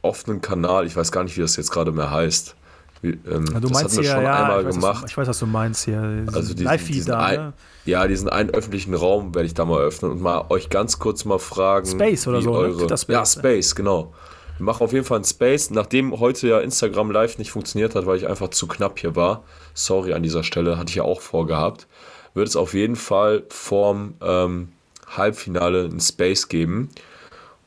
offenen 0.03 0.41
Kanal, 0.41 0.85
ich 0.87 0.97
weiß 0.97 1.13
gar 1.13 1.23
nicht, 1.23 1.37
wie 1.37 1.43
das 1.43 1.55
jetzt 1.57 1.71
gerade 1.71 1.93
mehr 1.93 2.11
heißt. 2.11 2.57
Ähm, 3.03 3.17
Ja, 3.27 3.61
du 3.61 3.61
das 3.61 3.71
meinst 3.71 3.85
hatten 3.85 3.97
wir 3.97 4.03
hier, 4.03 4.13
schon 4.13 4.23
ja, 4.25 4.43
einmal 4.43 4.61
ich 4.61 4.67
weiß, 4.67 4.75
gemacht. 4.75 5.03
Was, 5.03 5.11
ich 5.11 5.17
weiß, 5.17 5.29
was 5.29 5.39
du 5.39 5.47
meinst 5.47 5.85
hier. 5.85 6.25
Also 6.33 6.55
diesen, 6.55 6.87
diesen 6.87 7.11
da, 7.11 7.21
ein, 7.21 7.37
ne? 7.37 7.53
Ja, 7.85 8.07
diesen 8.07 8.29
einen 8.29 8.51
öffentlichen 8.51 8.95
Raum 8.95 9.35
werde 9.35 9.47
ich 9.47 9.55
da 9.55 9.65
mal 9.65 9.81
öffnen 9.81 10.11
und 10.11 10.21
mal 10.21 10.47
euch 10.49 10.69
ganz 10.71 10.99
kurz 10.99 11.25
mal 11.25 11.39
fragen. 11.39 11.87
Space 11.87 12.27
oder 12.27 12.43
so, 12.43 12.51
ne? 12.51 12.59
Eure, 12.59 12.79
Twitter 12.79 12.97
Space, 12.97 13.15
ja, 13.15 13.21
ne? 13.21 13.27
Space, 13.27 13.75
genau. 13.75 14.13
Wir 14.57 14.65
machen 14.65 14.83
auf 14.83 14.93
jeden 14.93 15.05
Fall 15.05 15.19
einen 15.19 15.25
Space. 15.25 15.71
Nachdem 15.71 16.19
heute 16.19 16.49
ja 16.49 16.59
Instagram 16.59 17.13
Live 17.13 17.39
nicht 17.39 17.53
funktioniert 17.53 17.95
hat, 17.95 18.07
weil 18.07 18.17
ich 18.17 18.27
einfach 18.27 18.49
zu 18.49 18.67
knapp 18.67 18.99
hier 18.99 19.15
war, 19.15 19.45
sorry 19.75 20.13
an 20.13 20.23
dieser 20.23 20.43
Stelle, 20.43 20.77
hatte 20.79 20.91
ich 20.91 20.97
ja 20.97 21.05
auch 21.05 21.21
vorgehabt, 21.21 21.87
wird 22.35 22.49
es 22.49 22.57
auf 22.57 22.75
jeden 22.75 22.97
Fall 22.97 23.45
vorm 23.49 24.15
ähm, 24.21 24.69
Halbfinale 25.07 25.85
einen 25.85 26.01
Space 26.01 26.49
geben. 26.49 26.91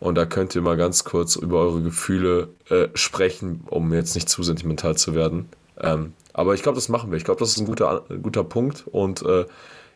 Und 0.01 0.15
da 0.15 0.25
könnt 0.25 0.55
ihr 0.55 0.63
mal 0.63 0.77
ganz 0.77 1.03
kurz 1.03 1.35
über 1.35 1.59
eure 1.59 1.83
Gefühle 1.83 2.49
äh, 2.69 2.87
sprechen, 2.95 3.63
um 3.69 3.93
jetzt 3.93 4.15
nicht 4.15 4.27
zu 4.29 4.41
sentimental 4.41 4.97
zu 4.97 5.13
werden. 5.13 5.47
Ähm, 5.79 6.13
aber 6.33 6.55
ich 6.55 6.63
glaube, 6.63 6.75
das 6.75 6.89
machen 6.89 7.11
wir. 7.11 7.17
Ich 7.17 7.23
glaube, 7.23 7.39
das 7.39 7.51
ist 7.51 7.59
ein 7.59 7.67
guter, 7.67 8.03
ein 8.09 8.23
guter 8.23 8.43
Punkt. 8.43 8.87
Und 8.87 9.21
äh, 9.21 9.45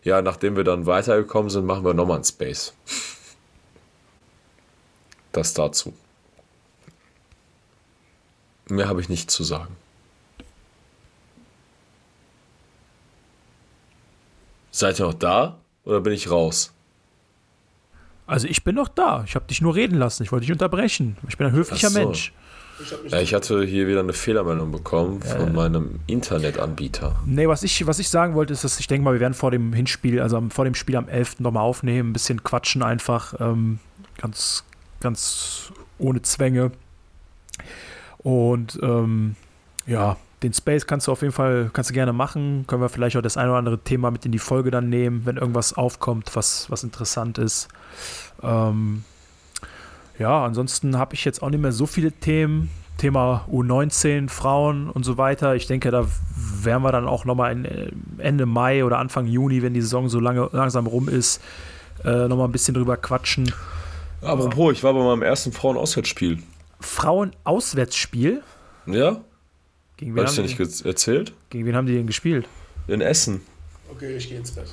ja, 0.03 0.21
nachdem 0.21 0.57
wir 0.57 0.63
dann 0.63 0.85
weitergekommen 0.85 1.49
sind, 1.49 1.65
machen 1.65 1.83
wir 1.83 1.95
nochmal 1.95 2.17
einen 2.17 2.23
Space. 2.23 2.75
Das 5.31 5.55
dazu. 5.55 5.91
Mehr 8.69 8.87
habe 8.87 9.01
ich 9.01 9.09
nicht 9.09 9.31
zu 9.31 9.43
sagen. 9.43 9.75
Seid 14.69 14.99
ihr 14.99 15.07
noch 15.07 15.15
da 15.15 15.57
oder 15.83 15.99
bin 16.01 16.13
ich 16.13 16.29
raus? 16.29 16.74
Also 18.27 18.47
ich 18.47 18.63
bin 18.63 18.75
noch 18.75 18.87
da. 18.87 19.23
Ich 19.25 19.35
habe 19.35 19.45
dich 19.45 19.61
nur 19.61 19.75
reden 19.75 19.97
lassen. 19.97 20.23
Ich 20.23 20.31
wollte 20.31 20.45
dich 20.45 20.51
unterbrechen. 20.51 21.17
Ich 21.27 21.37
bin 21.37 21.47
ein 21.47 21.53
höflicher 21.53 21.89
so. 21.89 21.99
Mensch. 21.99 22.33
Ich 22.81 23.11
Ja, 23.11 23.21
ich 23.21 23.33
hatte 23.33 23.63
hier 23.63 23.87
wieder 23.87 24.01
eine 24.01 24.11
Fehlermeldung 24.11 24.71
bekommen 24.71 25.21
von 25.21 25.53
meinem 25.53 25.99
Internetanbieter. 26.07 27.15
Nee, 27.25 27.47
was 27.47 27.63
ich, 27.63 27.87
was 27.87 27.99
ich 27.99 28.09
sagen 28.09 28.35
wollte, 28.35 28.51
ist, 28.51 28.65
dass 28.65 28.79
ich 28.79 28.87
denke 28.87 29.05
mal, 29.05 29.13
wir 29.13 29.21
werden 29.21 29.33
vor 29.33 29.51
dem 29.51 29.71
Hinspiel, 29.71 30.19
also 30.19 30.43
vor 30.49 30.65
dem 30.65 30.75
Spiel 30.75 30.97
am 30.97 31.07
11. 31.07 31.39
nochmal 31.39 31.63
aufnehmen, 31.63 32.09
ein 32.09 32.13
bisschen 32.13 32.43
quatschen 32.43 32.83
einfach, 32.83 33.33
ähm, 33.39 33.79
ganz, 34.17 34.65
ganz 34.99 35.71
ohne 35.99 36.21
Zwänge. 36.21 36.71
Und 38.17 38.77
ähm, 38.81 39.37
ja, 39.87 40.17
den 40.45 40.53
Space 40.53 40.85
kannst 40.85 41.07
du 41.07 41.11
auf 41.11 41.21
jeden 41.21 41.33
Fall, 41.33 41.69
kannst 41.73 41.89
du 41.89 41.93
gerne 41.93 42.13
machen. 42.13 42.65
Können 42.67 42.81
wir 42.81 42.89
vielleicht 42.89 43.17
auch 43.17 43.21
das 43.21 43.37
ein 43.37 43.49
oder 43.49 43.57
andere 43.57 43.79
Thema 43.79 44.11
mit 44.11 44.25
in 44.25 44.31
die 44.31 44.39
Folge 44.39 44.71
dann 44.71 44.89
nehmen, 44.89 45.25
wenn 45.25 45.37
irgendwas 45.37 45.73
aufkommt, 45.73 46.35
was, 46.35 46.69
was 46.69 46.83
interessant 46.83 47.37
ist. 47.37 47.67
Ähm, 48.43 49.03
ja, 50.19 50.45
ansonsten 50.45 50.97
habe 50.97 51.15
ich 51.15 51.25
jetzt 51.25 51.41
auch 51.41 51.49
nicht 51.49 51.61
mehr 51.61 51.71
so 51.71 51.85
viele 51.85 52.11
Themen. 52.11 52.69
Thema 52.97 53.45
U19, 53.51 54.29
Frauen 54.29 54.89
und 54.89 55.03
so 55.03 55.17
weiter. 55.17 55.55
Ich 55.55 55.67
denke, 55.67 55.91
da 55.91 56.05
werden 56.37 56.81
wir 56.81 56.93
dann 56.93 57.07
auch 57.07 57.25
nochmal 57.25 57.91
Ende 58.19 58.45
Mai 58.45 58.85
oder 58.85 58.99
Anfang 58.99 59.25
Juni, 59.25 59.61
wenn 59.61 59.73
die 59.73 59.81
Saison 59.81 60.07
so 60.07 60.21
lange, 60.21 60.47
langsam 60.53 60.87
rum 60.87 61.09
ist, 61.09 61.41
äh, 62.05 62.29
nochmal 62.29 62.47
ein 62.47 62.53
bisschen 62.53 62.73
drüber 62.73 62.95
quatschen. 62.95 63.51
Apropos, 64.21 64.71
ich 64.71 64.83
war 64.83 64.93
bei 64.93 65.03
meinem 65.03 65.23
ersten 65.23 65.51
Frauen-Auswärtsspiel. 65.51 66.41
Frauen-Auswärtsspiel. 66.79 68.41
Ja? 68.85 69.17
Gegen 69.97 70.15
wen, 70.15 70.23
Hast 70.25 70.37
du 70.37 70.41
haben 70.43 70.47
nicht 70.49 70.59
die, 70.83 70.87
erzählt? 70.87 71.33
gegen 71.49 71.65
wen 71.65 71.75
haben 71.75 71.87
die 71.87 71.93
denn 71.95 72.07
gespielt? 72.07 72.47
In 72.87 73.01
Essen. 73.01 73.41
Okay, 73.91 74.15
ich 74.17 74.27
gehe 74.29 74.37
ins 74.37 74.51
Bett. 74.51 74.67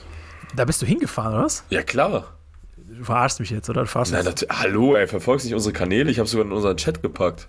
Da 0.56 0.64
bist 0.64 0.82
du 0.82 0.86
hingefahren, 0.86 1.34
oder 1.34 1.44
was? 1.44 1.64
Ja, 1.70 1.82
klar. 1.82 2.34
Du 2.76 3.04
verarschst 3.04 3.40
mich 3.40 3.50
jetzt, 3.50 3.70
oder? 3.70 3.82
Du 3.82 3.86
verarschst 3.86 4.12
Nein, 4.12 4.24
nat- 4.24 4.46
Hallo, 4.50 4.96
ey, 4.96 5.06
verfolgst 5.06 5.46
nicht 5.46 5.54
unsere 5.54 5.72
Kanäle? 5.72 6.10
Ich 6.10 6.18
habe 6.18 6.28
sogar 6.28 6.44
in 6.44 6.52
unseren 6.52 6.76
Chat 6.76 7.02
gepackt. 7.02 7.48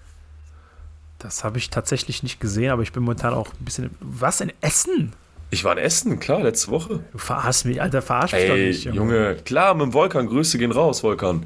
Das 1.19 1.43
habe 1.43 1.57
ich 1.57 1.69
tatsächlich 1.69 2.21
nicht 2.23 2.39
gesehen, 2.39 2.71
aber 2.71 2.83
ich 2.83 2.91
bin 2.91 3.03
momentan 3.03 3.33
auch 3.33 3.47
ein 3.53 3.65
bisschen. 3.65 3.89
Was 3.99 4.41
in 4.41 4.51
Essen? 4.61 5.13
Ich 5.51 5.63
war 5.63 5.73
in 5.73 5.77
Essen, 5.83 6.19
klar, 6.19 6.41
letzte 6.43 6.71
Woche. 6.71 7.01
Du 7.11 7.17
verarschst 7.17 7.65
mich, 7.65 7.81
Alter, 7.81 8.01
verarsch 8.01 8.33
mich 8.33 8.47
doch 8.47 8.55
Ey, 8.55 8.67
nicht. 8.67 8.85
Junge, 8.85 9.35
klar, 9.45 9.73
mit 9.73 9.83
dem 9.83 9.93
Volkan. 9.93 10.27
Grüße 10.27 10.57
gehen 10.57 10.71
raus, 10.71 11.01
Volkan. 11.01 11.45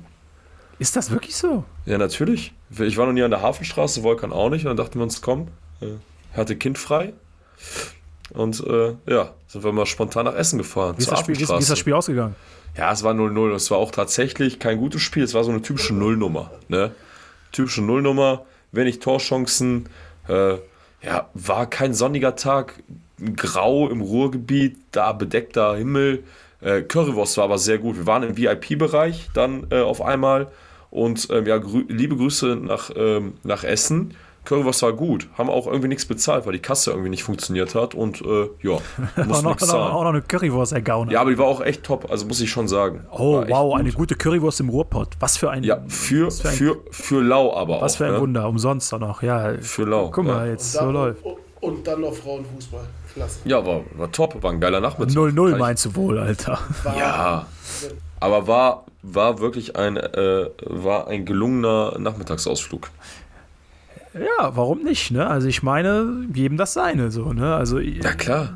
Ist 0.80 0.96
das 0.96 1.10
wirklich 1.12 1.36
so? 1.36 1.64
Ja, 1.86 1.98
natürlich. 1.98 2.54
Ich 2.80 2.98
war 2.98 3.06
noch 3.06 3.14
nie 3.14 3.24
an 3.24 3.32
der 3.32 3.42
Hafenstraße, 3.42 4.04
Volkan 4.04 4.32
auch 4.32 4.50
nicht. 4.50 4.66
Und 4.66 4.70
dann 4.70 4.78
dachten 4.78 5.00
wir 5.00 5.04
uns, 5.04 5.22
komm, 5.22 5.48
äh, 5.82 5.88
hatte 6.34 6.56
Kind 6.56 6.78
frei. 6.78 7.14
Und 8.34 8.64
äh, 8.66 8.94
ja, 9.08 9.34
sind 9.48 9.64
wir 9.64 9.72
mal 9.72 9.86
spontan 9.86 10.26
nach 10.26 10.36
Essen 10.36 10.58
gefahren. 10.58 10.96
Wie 10.98 11.02
ist, 11.02 11.12
das 11.12 11.22
Spiel, 11.22 11.38
wie, 11.38 11.44
ist 11.44 11.70
das 11.70 11.80
Spiel 11.80 11.94
ausgegangen? 11.94 12.36
Ja, 12.78 12.92
es 12.92 13.04
war 13.04 13.14
0-0. 13.14 13.54
Es 13.56 13.72
war 13.72 13.78
auch 13.78 13.92
tatsächlich 13.92 14.60
kein 14.60 14.78
gutes 14.78 15.02
Spiel. 15.02 15.24
Es 15.24 15.34
war 15.34 15.44
so 15.44 15.52
eine 15.52 15.62
typische 15.62 15.94
Nullnummer. 15.94 16.52
Ne? 16.68 16.92
Typische 17.52 17.82
Nullnummer, 17.82 18.46
wenig 18.72 19.00
Torchancen. 19.00 19.88
Äh, 20.28 20.56
ja, 21.02 21.30
war 21.34 21.70
kein 21.70 21.94
sonniger 21.94 22.36
Tag. 22.36 22.84
Grau 23.36 23.90
im 23.90 24.02
Ruhrgebiet, 24.02 24.78
da 24.92 25.14
bedeckter 25.14 25.76
Himmel. 25.76 26.24
Äh, 26.62 26.82
Currywurst 26.82 27.38
war 27.38 27.46
aber 27.46 27.58
sehr 27.58 27.78
gut. 27.80 27.98
Wir 27.98 28.06
waren 28.06 28.24
im 28.24 28.38
VIP-Bereich 28.38 29.30
dann 29.34 29.68
äh, 29.72 29.82
auf 29.82 30.02
einmal. 30.02 30.52
Und 30.92 31.28
ähm, 31.32 31.46
ja, 31.46 31.58
grü 31.58 31.86
liebe 31.88 32.16
Grüße 32.16 32.56
nach, 32.56 32.92
ähm, 32.96 33.34
nach 33.44 33.64
Essen. 33.64 34.14
Currywurst 34.48 34.82
war 34.82 34.94
gut. 34.94 35.28
Haben 35.38 35.50
auch 35.50 35.68
irgendwie 35.68 35.90
nichts 35.90 36.06
bezahlt, 36.06 36.46
weil 36.46 36.54
die 36.54 36.60
Kasse 36.62 36.92
irgendwie 36.92 37.10
nicht 37.10 37.24
funktioniert 37.24 37.76
hat. 37.76 37.94
Und 37.96 38.22
äh, 38.22 38.50
ja, 38.62 38.72
Auch 39.18 39.26
muss 39.26 39.42
noch, 39.44 39.50
nichts 39.52 39.64
auch 39.64 39.68
zahlen. 39.74 39.94
noch 39.94 40.06
eine 40.06 40.22
Currywurst 40.22 40.72
ergaunert. 40.72 41.12
Ja, 41.14 41.22
aber 41.22 41.32
die 41.32 41.38
war 41.38 41.46
auch 41.48 41.62
echt 41.62 41.84
top, 41.84 42.10
also 42.10 42.26
muss 42.26 42.40
ich 42.40 42.50
schon 42.50 42.68
sagen. 42.68 43.06
oh, 43.12 43.44
wow, 43.48 43.72
gut. 43.72 43.80
eine 43.82 43.92
gute 43.92 44.16
Currywurst 44.16 44.60
im 44.62 44.70
Ruhrpott. 44.70 45.10
Was 45.20 45.36
für 45.38 45.50
ein, 45.52 45.64
Ja, 45.64 45.80
für, 45.88 46.32
für 46.32 46.48
ein, 46.50 46.56
für, 46.56 46.78
für 46.92 47.22
lau 47.22 47.54
aber 47.56 47.82
was 47.82 47.94
auch. 47.94 47.98
für 47.98 48.06
ein 48.06 48.14
ne? 48.14 48.22
Wunder. 48.22 48.48
Umsonst 48.48 48.94
auch 48.94 49.00
noch. 49.00 49.22
Ja, 49.22 49.54
Für 49.60 49.84
lau. 49.84 50.10
guck 50.12 50.24
mal, 50.26 50.46
ja. 50.46 50.52
jetzt 50.54 50.76
Und 50.76 50.80
so 50.80 50.86
dann, 50.86 50.94
läuft. 50.94 51.26
und, 51.26 51.36
und 51.60 51.88
dann 51.88 52.02
noch 52.02 52.14
Frauenfußball. 52.14 52.86
Klasse. 53.14 53.40
ja, 53.46 53.66
war, 53.66 53.82
war 53.98 54.12
top, 54.12 54.42
war 54.44 54.52
ein 54.52 54.60
geiler 54.62 54.80
Nachmittag. 54.80 55.14
0-0 55.16 55.36
Kann 55.36 55.52
ich- 55.54 55.58
meinst 55.60 55.86
du 55.86 55.96
wohl, 55.96 56.20
Alter. 56.20 56.60
War, 56.84 56.98
Ja, 56.98 57.46
aber 58.20 58.48
war, 58.48 58.86
war 59.02 59.40
wirklich 59.40 59.76
ein, 59.76 59.98
äh, 59.98 60.50
war 60.62 61.08
ein 61.08 61.26
gelungener 61.26 61.98
Nachmittagsausflug. 62.00 62.90
Ja, 64.20 64.56
warum 64.56 64.84
nicht, 64.84 65.12
ne? 65.12 65.28
Also 65.28 65.48
ich 65.48 65.64
meine, 65.64 66.26
jedem 66.34 66.58
das 66.58 66.74
seine, 66.74 67.12
so, 67.12 67.34
ne? 67.34 67.56
Also 67.56 67.80
Ja, 67.80 68.14
klar. 68.14 68.54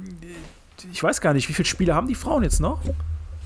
ich 0.91 1.01
weiß 1.03 1.21
gar 1.21 1.33
nicht, 1.33 1.47
wie 1.49 1.53
viele 1.53 1.67
Spiele 1.67 1.95
haben 1.95 2.07
die 2.07 2.15
Frauen 2.15 2.43
jetzt 2.43 2.59
noch? 2.59 2.79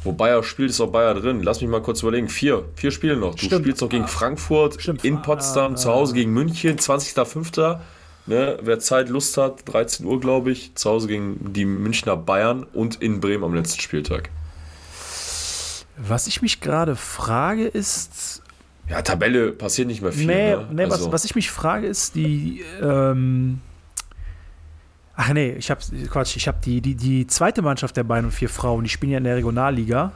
Wo 0.03 0.11
Bayer 0.11 0.43
spielt, 0.43 0.69
ist 0.69 0.79
auch 0.81 0.91
Bayer 0.91 1.15
drin. 1.15 1.41
Lass 1.41 1.61
mich 1.61 1.69
mal 1.69 1.81
kurz 1.81 2.01
überlegen. 2.03 2.29
Vier. 2.29 2.63
Vier 2.75 2.91
Spiele 2.91 3.17
noch. 3.17 3.33
Du 3.35 3.45
Stimmt. 3.45 3.61
spielst 3.63 3.81
noch 3.81 3.89
gegen 3.89 4.07
Frankfurt, 4.07 4.79
Stimmt. 4.79 5.03
in 5.03 5.21
Potsdam, 5.23 5.73
Ah, 5.73 5.75
zu 5.77 5.89
Hause 5.91 6.13
gegen 6.13 6.31
München, 6.31 6.77
20.05. 6.77 7.79
ne, 8.27 8.59
wer 8.61 8.79
Zeit, 8.79 9.09
Lust 9.09 9.35
hat, 9.37 9.61
13 9.71 10.05
Uhr, 10.05 10.19
glaube 10.19 10.51
ich, 10.51 10.75
zu 10.75 10.91
Hause 10.91 11.07
gegen 11.07 11.53
die 11.53 11.65
Münchner 11.65 12.15
Bayern 12.17 12.63
und 12.73 13.01
in 13.01 13.19
Bremen 13.19 13.43
am 13.43 13.53
letzten 13.55 13.81
Spieltag. 13.81 14.29
Was 15.97 16.27
ich 16.27 16.41
mich 16.41 16.59
gerade 16.61 16.95
frage, 16.95 17.65
ist. 17.67 18.41
Ja, 18.89 19.01
Tabelle 19.01 19.51
passiert 19.51 19.87
nicht 19.87 20.01
mehr 20.01 20.11
viel. 20.11 20.27
Nee, 20.27 20.55
ne? 20.55 20.67
nee 20.71 20.83
also, 20.83 21.07
was, 21.07 21.11
was 21.11 21.25
ich 21.25 21.35
mich 21.35 21.49
frage, 21.49 21.87
ist 21.87 22.15
die. 22.15 22.63
Ähm, 22.81 23.61
ach 25.15 25.33
nee, 25.33 25.53
ich 25.53 25.71
habe 25.71 25.81
Quatsch, 26.09 26.35
ich 26.35 26.47
habe 26.47 26.59
die, 26.63 26.81
die, 26.81 26.95
die 26.95 27.25
zweite 27.27 27.61
Mannschaft 27.61 27.97
der 27.97 28.03
Bayern 28.03 28.25
und 28.25 28.31
vier 28.31 28.49
Frauen, 28.49 28.83
die 28.83 28.89
spielen 28.89 29.11
ja 29.11 29.17
in 29.17 29.23
der 29.23 29.37
Regionalliga. 29.37 30.11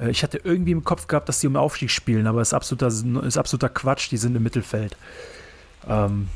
Äh, 0.00 0.10
Ich 0.10 0.22
hatte 0.22 0.40
irgendwie 0.42 0.72
im 0.72 0.82
Kopf 0.82 1.06
gehabt, 1.06 1.28
dass 1.28 1.40
die 1.40 1.46
um 1.46 1.52
den 1.52 1.58
Aufstieg 1.58 1.90
spielen, 1.90 2.26
aber 2.26 2.40
ist 2.40 2.54
absoluter, 2.54 2.88
ist 2.88 3.38
absoluter 3.38 3.68
Quatsch, 3.68 4.10
die 4.10 4.16
sind 4.16 4.34
im 4.34 4.42
Mittelfeld. 4.42 4.96
Ähm, 5.88 6.28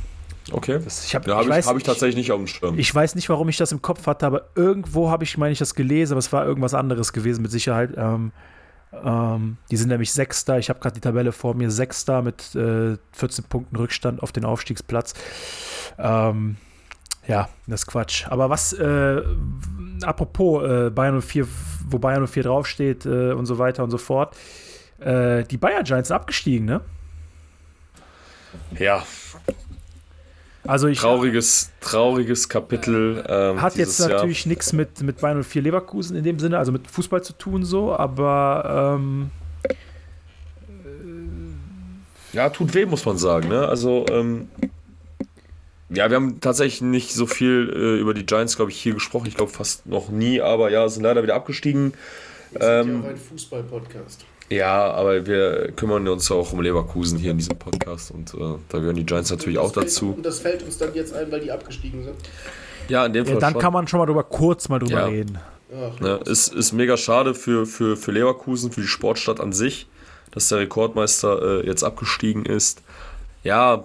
okay. 0.52 0.78
das, 0.82 1.04
ich 1.04 1.14
habe 1.16 1.28
Ja, 1.28 1.36
habe 1.36 1.44
ich, 1.44 1.50
weiß, 1.50 1.66
hab 1.66 1.76
ich 1.76 1.82
tatsächlich 1.82 2.16
nicht 2.16 2.30
auf 2.30 2.38
dem 2.38 2.46
Schirm. 2.46 2.78
Ich 2.78 2.94
weiß 2.94 3.16
nicht, 3.16 3.28
warum 3.28 3.48
ich 3.48 3.56
das 3.56 3.72
im 3.72 3.82
Kopf 3.82 4.06
hatte, 4.06 4.24
aber 4.24 4.46
irgendwo 4.54 5.10
habe 5.10 5.24
ich, 5.24 5.36
meine 5.36 5.52
ich, 5.52 5.58
das 5.58 5.74
gelesen, 5.74 6.12
aber 6.12 6.20
es 6.20 6.32
war 6.32 6.46
irgendwas 6.46 6.74
anderes 6.74 7.12
gewesen, 7.12 7.42
mit 7.42 7.50
Sicherheit. 7.50 7.90
Ähm, 7.96 8.30
ähm, 8.93 9.56
die 9.70 9.77
sind 9.77 9.89
nämlich 9.89 10.12
Sechster. 10.12 10.59
Ich 10.59 10.69
habe 10.69 10.81
gerade 10.81 10.94
die 10.94 11.01
Tabelle 11.01 11.32
vor 11.32 11.55
mir. 11.55 11.70
Sechster 11.70 12.23
mit 12.23 12.55
äh, 12.55 12.97
14 13.12 13.44
Punkten 13.44 13.77
Rückstand 13.77 14.23
auf 14.23 14.32
den 14.32 14.44
Aufstiegsplatz. 14.44 15.14
Ähm, 15.98 16.56
ja, 17.27 17.48
das 17.66 17.82
ist 17.82 17.86
Quatsch. 17.86 18.27
Aber 18.28 18.51
was, 18.51 18.73
äh, 18.73 19.23
apropos 20.02 20.64
äh, 20.64 20.90
Bayern 20.90 21.23
04, 21.23 21.47
wo 21.89 21.98
Bayern 21.98 22.27
04 22.27 22.43
draufsteht 22.43 23.06
äh, 23.06 23.32
und 23.32 23.47
so 23.47 23.59
weiter 23.59 23.85
und 23.85 23.90
so 23.90 23.98
fort. 23.98 24.36
Äh, 24.98 25.44
die 25.44 25.56
Bayern 25.56 25.85
Giants 25.85 26.10
abgestiegen, 26.10 26.66
ne? 26.66 26.81
ja, 28.78 29.02
Also 30.64 30.86
ich, 30.86 30.98
trauriges, 31.01 31.70
trauriges 31.80 32.48
Kapitel. 32.48 33.24
Ähm, 33.28 33.60
Hat 33.60 33.76
jetzt 33.76 33.98
natürlich 33.98 34.47
nichts 34.47 34.72
mit, 34.72 35.02
mit 35.02 35.20
Bayern 35.20 35.43
04 35.43 35.62
Leverkusen 35.62 36.16
in 36.16 36.22
dem 36.22 36.39
Sinne, 36.39 36.59
also 36.59 36.70
mit 36.70 36.89
Fußball 36.89 37.22
zu 37.22 37.32
tun, 37.32 37.64
so, 37.64 37.93
aber 37.94 38.98
ähm, 39.01 39.30
Ja, 42.32 42.48
tut 42.51 42.72
weh, 42.74 42.86
muss 42.86 43.05
man 43.05 43.18
sagen. 43.18 43.48
Ne? 43.48 43.66
Also, 43.68 44.06
ähm, 44.10 44.48
ja, 45.90 46.09
wir 46.09 46.16
haben 46.16 46.40
tatsächlich 46.40 46.80
nicht 46.80 47.12
so 47.12 47.26
viel 47.26 47.70
äh, 47.74 48.01
über 48.01 48.14
die 48.14 48.24
Giants, 48.24 48.56
glaube 48.56 48.70
ich, 48.70 48.80
hier 48.80 48.94
gesprochen. 48.94 49.26
Ich 49.26 49.34
glaube 49.34 49.52
fast 49.52 49.84
noch 49.86 50.09
nie, 50.09 50.40
aber 50.40 50.70
ja, 50.70 50.89
sind 50.89 51.02
leider 51.02 51.22
wieder 51.22 51.34
abgestiegen. 51.34 51.93
Wir 52.52 52.60
sind 52.60 52.70
Ähm, 52.89 52.94
ja 53.02 53.09
auch 53.09 53.10
ein 53.10 53.16
Fußball-Podcast. 53.18 54.24
Ja, 54.52 54.90
aber 54.92 55.24
wir 55.26 55.72
kümmern 55.72 56.06
uns 56.08 56.30
auch 56.30 56.52
um 56.52 56.60
Leverkusen 56.60 57.18
hier 57.18 57.30
in 57.30 57.38
diesem 57.38 57.58
Podcast 57.58 58.10
und 58.10 58.34
äh, 58.34 58.38
da 58.68 58.78
gehören 58.78 58.96
die 58.96 59.06
Giants 59.06 59.30
natürlich 59.30 59.58
auch 59.58 59.72
fällt- 59.72 59.86
dazu. 59.86 60.12
Und 60.16 60.26
das 60.26 60.40
fällt 60.40 60.62
uns 60.62 60.78
dann 60.78 60.94
jetzt 60.94 61.14
ein, 61.14 61.30
weil 61.32 61.40
die 61.40 61.50
abgestiegen 61.50 62.04
sind. 62.04 62.16
Ja, 62.88 63.06
in 63.06 63.12
dem 63.12 63.24
ja, 63.24 63.32
Fall 63.32 63.40
dann 63.40 63.52
schon. 63.52 63.62
kann 63.62 63.72
man 63.72 63.88
schon 63.88 63.98
mal 64.00 64.06
drüber 64.06 64.24
kurz 64.24 64.68
mal 64.68 64.78
drüber 64.78 64.92
Ja. 65.00 65.06
reden. 65.06 65.38
Ach, 65.74 66.00
Ne, 66.00 66.20
ist, 66.26 66.52
ist 66.52 66.72
mega 66.72 66.96
schade 66.98 67.34
für, 67.34 67.64
für, 67.64 67.96
für 67.96 68.12
Leverkusen, 68.12 68.70
für 68.72 68.82
die 68.82 68.86
Sportstadt 68.86 69.40
an 69.40 69.52
sich, 69.54 69.86
dass 70.32 70.48
der 70.48 70.58
Rekordmeister 70.58 71.62
äh, 71.62 71.66
jetzt 71.66 71.82
abgestiegen 71.82 72.44
ist. 72.44 72.82
Ja, 73.44 73.82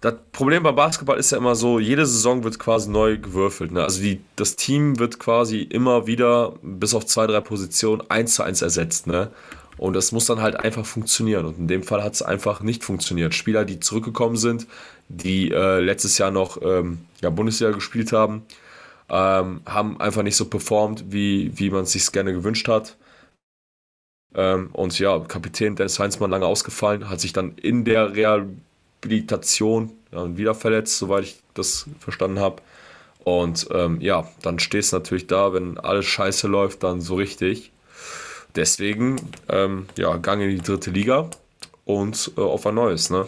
das 0.00 0.14
Problem 0.32 0.62
beim 0.62 0.74
Basketball 0.74 1.18
ist 1.18 1.30
ja 1.30 1.38
immer 1.38 1.54
so, 1.54 1.78
jede 1.78 2.06
Saison 2.06 2.42
wird 2.42 2.58
quasi 2.58 2.90
neu 2.90 3.18
gewürfelt. 3.18 3.70
Ne? 3.70 3.82
Also 3.84 4.00
die, 4.02 4.20
das 4.34 4.56
Team 4.56 4.98
wird 4.98 5.20
quasi 5.20 5.60
immer 5.60 6.06
wieder, 6.06 6.54
bis 6.62 6.94
auf 6.94 7.04
zwei, 7.06 7.26
drei 7.26 7.40
Positionen, 7.40 8.02
eins 8.08 8.34
zu 8.34 8.42
eins 8.42 8.62
ersetzt. 8.62 9.06
Ne? 9.06 9.30
Und 9.80 9.94
das 9.94 10.12
muss 10.12 10.26
dann 10.26 10.42
halt 10.42 10.56
einfach 10.56 10.84
funktionieren. 10.84 11.46
Und 11.46 11.58
in 11.58 11.66
dem 11.66 11.82
Fall 11.82 12.04
hat 12.04 12.12
es 12.12 12.20
einfach 12.20 12.60
nicht 12.60 12.84
funktioniert. 12.84 13.34
Spieler, 13.34 13.64
die 13.64 13.80
zurückgekommen 13.80 14.36
sind, 14.36 14.66
die 15.08 15.50
äh, 15.52 15.80
letztes 15.80 16.18
Jahr 16.18 16.30
noch 16.30 16.60
ähm, 16.60 16.98
ja, 17.22 17.30
Bundesliga 17.30 17.72
gespielt 17.72 18.12
haben, 18.12 18.42
ähm, 19.08 19.62
haben 19.64 19.98
einfach 19.98 20.22
nicht 20.22 20.36
so 20.36 20.44
performt, 20.44 21.04
wie, 21.08 21.58
wie 21.58 21.70
man 21.70 21.84
es 21.84 21.92
sich 21.92 22.12
gerne 22.12 22.34
gewünscht 22.34 22.68
hat. 22.68 22.98
Ähm, 24.34 24.68
und 24.74 24.98
ja, 24.98 25.18
Kapitän 25.20 25.76
Dennis 25.76 25.98
Heinzmann 25.98 26.30
lange 26.30 26.44
ausgefallen, 26.44 27.08
hat 27.08 27.22
sich 27.22 27.32
dann 27.32 27.54
in 27.56 27.86
der 27.86 28.14
Rehabilitation 28.14 29.92
ja, 30.12 30.36
wieder 30.36 30.54
verletzt, 30.54 30.98
soweit 30.98 31.24
ich 31.24 31.40
das 31.54 31.86
verstanden 32.00 32.38
habe. 32.38 32.60
Und 33.24 33.66
ähm, 33.72 33.98
ja, 34.02 34.28
dann 34.42 34.58
stehst 34.58 34.92
du 34.92 34.96
natürlich 34.96 35.26
da, 35.26 35.54
wenn 35.54 35.78
alles 35.78 36.04
scheiße 36.04 36.48
läuft, 36.48 36.82
dann 36.82 37.00
so 37.00 37.14
richtig. 37.14 37.72
Deswegen, 38.56 39.16
ähm, 39.48 39.86
ja, 39.96 40.16
Gang 40.16 40.42
in 40.42 40.50
die 40.50 40.58
dritte 40.60 40.90
Liga 40.90 41.28
und 41.84 42.32
äh, 42.36 42.40
auf 42.40 42.66
ein 42.66 42.74
neues, 42.74 43.10
ne? 43.10 43.26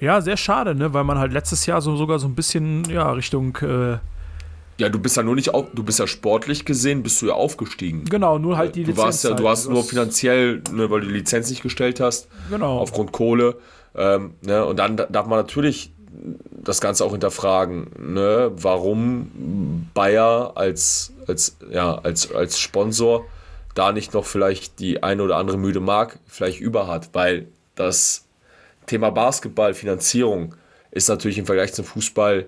Ja, 0.00 0.20
sehr 0.20 0.36
schade, 0.36 0.74
ne? 0.74 0.92
weil 0.92 1.04
man 1.04 1.18
halt 1.18 1.32
letztes 1.32 1.64
Jahr 1.66 1.80
so 1.80 1.96
sogar 1.96 2.18
so 2.18 2.26
ein 2.28 2.34
bisschen 2.34 2.84
ja, 2.90 3.10
Richtung, 3.12 3.56
äh, 3.62 3.96
Ja, 4.78 4.90
du 4.90 4.98
bist 4.98 5.16
ja 5.16 5.22
nur 5.22 5.34
nicht 5.34 5.54
auf, 5.54 5.68
du 5.72 5.82
bist 5.82 5.98
ja 5.98 6.06
sportlich 6.06 6.66
gesehen, 6.66 7.02
bist 7.02 7.22
du 7.22 7.26
ja 7.28 7.32
aufgestiegen. 7.32 8.04
genau, 8.04 8.38
nur 8.38 8.58
halt 8.58 8.74
die 8.76 8.84
du 8.84 8.94
warst 8.98 9.24
ja, 9.24 9.30
halt. 9.30 9.40
du 9.40 9.48
hast 9.48 9.68
nur 9.70 9.78
hast- 9.78 9.88
finanziell, 9.88 10.62
ne, 10.70 10.90
weil 10.90 11.00
du 11.00 11.06
die 11.06 11.14
Lizenz 11.14 11.48
nicht 11.48 11.62
gestellt 11.62 12.00
hast, 12.00 12.28
Genau. 12.50 12.78
aufgrund 12.78 13.12
Kohle. 13.12 13.56
Ähm, 13.94 14.34
ne, 14.42 14.66
und 14.66 14.76
dann 14.78 14.98
darf 14.98 15.26
man 15.26 15.38
natürlich 15.38 15.90
das 16.50 16.80
Ganze 16.80 17.04
auch 17.04 17.12
hinterfragen, 17.12 17.90
ne, 17.98 18.50
warum 18.54 19.88
Bayer 19.94 20.52
als, 20.56 21.12
als, 21.26 21.56
ja, 21.70 21.96
als, 21.96 22.32
als 22.32 22.58
Sponsor 22.58 23.24
da 23.74 23.92
nicht 23.92 24.14
noch 24.14 24.24
vielleicht 24.24 24.80
die 24.80 25.02
eine 25.02 25.22
oder 25.22 25.36
andere 25.36 25.58
müde 25.58 25.80
Mark 25.80 26.18
vielleicht 26.26 26.60
über 26.60 26.86
hat, 26.88 27.10
weil 27.12 27.46
das 27.74 28.24
Thema 28.86 29.10
Basketball, 29.10 29.74
Finanzierung 29.74 30.54
ist 30.90 31.08
natürlich 31.08 31.38
im 31.38 31.46
Vergleich 31.46 31.74
zum 31.74 31.84
Fußball 31.84 32.46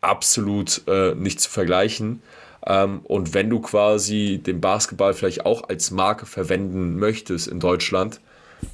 absolut 0.00 0.82
äh, 0.86 1.14
nicht 1.14 1.40
zu 1.40 1.50
vergleichen. 1.50 2.22
Ähm, 2.66 3.00
und 3.04 3.34
wenn 3.34 3.50
du 3.50 3.60
quasi 3.60 4.40
den 4.44 4.60
Basketball 4.60 5.14
vielleicht 5.14 5.44
auch 5.44 5.68
als 5.68 5.90
Marke 5.90 6.26
verwenden 6.26 6.96
möchtest 6.96 7.48
in 7.48 7.60
Deutschland, 7.60 8.20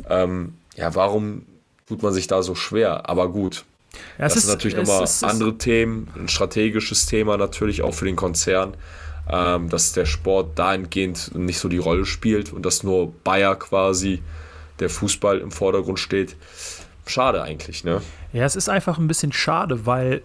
ähm, 0.08 0.54
ja, 0.76 0.94
warum 0.94 1.46
tut 1.86 2.02
man 2.02 2.12
sich 2.12 2.26
da 2.26 2.42
so 2.42 2.54
schwer? 2.54 3.08
Aber 3.08 3.30
gut, 3.30 3.64
Ja, 4.18 4.24
das 4.28 4.35
sind 4.35 4.48
natürlich 4.48 4.77
nochmal 4.77 5.05
ist- 5.05 5.24
andere 5.24 5.56
Themen, 5.59 6.09
ein 6.16 6.28
strategisches 6.28 7.06
Thema 7.06 7.36
natürlich 7.36 7.82
auch 7.82 7.94
für 7.94 8.05
den 8.05 8.16
Konzern, 8.16 8.74
ähm, 9.28 9.68
dass 9.68 9.93
der 9.93 10.06
Sport 10.06 10.59
dahingehend 10.59 11.35
nicht 11.35 11.59
so 11.59 11.68
die 11.68 11.78
Rolle 11.78 12.06
spielt 12.06 12.52
und 12.52 12.64
dass 12.64 12.82
nur 12.82 13.12
Bayer 13.24 13.56
quasi 13.56 14.23
der 14.78 14.90
Fußball 14.90 15.39
im 15.39 15.51
Vordergrund 15.51 15.98
steht. 15.98 16.36
Schade 17.06 17.43
eigentlich, 17.43 17.85
ne? 17.85 18.02
Ja, 18.32 18.44
es 18.44 18.56
ist 18.56 18.68
einfach 18.68 18.98
ein 18.98 19.09
bisschen 19.09 19.32
schade, 19.32 19.86
weil 19.86 20.23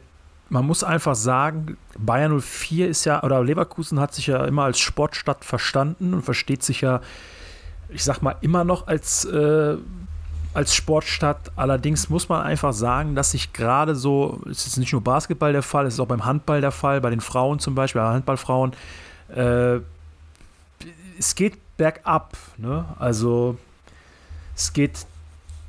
man 0.49 0.65
muss 0.65 0.84
einfach 0.84 1.15
sagen, 1.15 1.77
Bayern 1.98 2.41
04 2.41 2.89
ist 2.89 3.06
ja, 3.06 3.23
oder 3.23 3.41
Leverkusen 3.43 3.99
hat 3.99 4.14
sich 4.14 4.27
ja 4.27 4.43
immer 4.45 4.64
als 4.64 4.80
Sportstadt 4.80 5.45
verstanden 5.45 6.14
und 6.14 6.23
versteht 6.23 6.61
sich 6.64 6.81
ja, 6.81 6.99
ich 7.89 8.03
sag 8.03 8.22
mal, 8.22 8.35
immer 8.41 8.64
noch 8.65 8.88
als, 8.88 9.23
äh, 9.26 9.77
als 10.53 10.76
Sportstadt. 10.76 11.52
Allerdings 11.56 12.10
muss 12.10 12.30
man 12.30 12.41
einfach 12.41 12.73
sagen, 12.73 13.15
dass 13.15 13.32
sich 13.32 13.53
gerade 13.53 13.95
so, 13.95 14.41
es 14.49 14.68
ist 14.68 14.78
nicht 14.78 14.91
nur 14.91 15.02
Basketball 15.02 15.53
der 15.53 15.64
Fall, 15.64 15.86
es 15.86 15.95
ist 15.95 15.99
auch 15.99 16.07
beim 16.07 16.26
Handball 16.26 16.61
der 16.61 16.72
Fall, 16.72 17.02
bei 17.02 17.10
den 17.10 17.22
Frauen 17.22 17.60
zum 17.60 17.76
Beispiel, 17.76 18.02
bei 18.02 18.07
Handballfrauen, 18.07 18.73
äh, 19.36 19.80
es 21.18 21.36
geht 21.36 21.57
bergab. 21.78 22.36
Ne? 22.57 22.86
Also 22.99 23.57
es 24.56 24.73
geht 24.73 25.06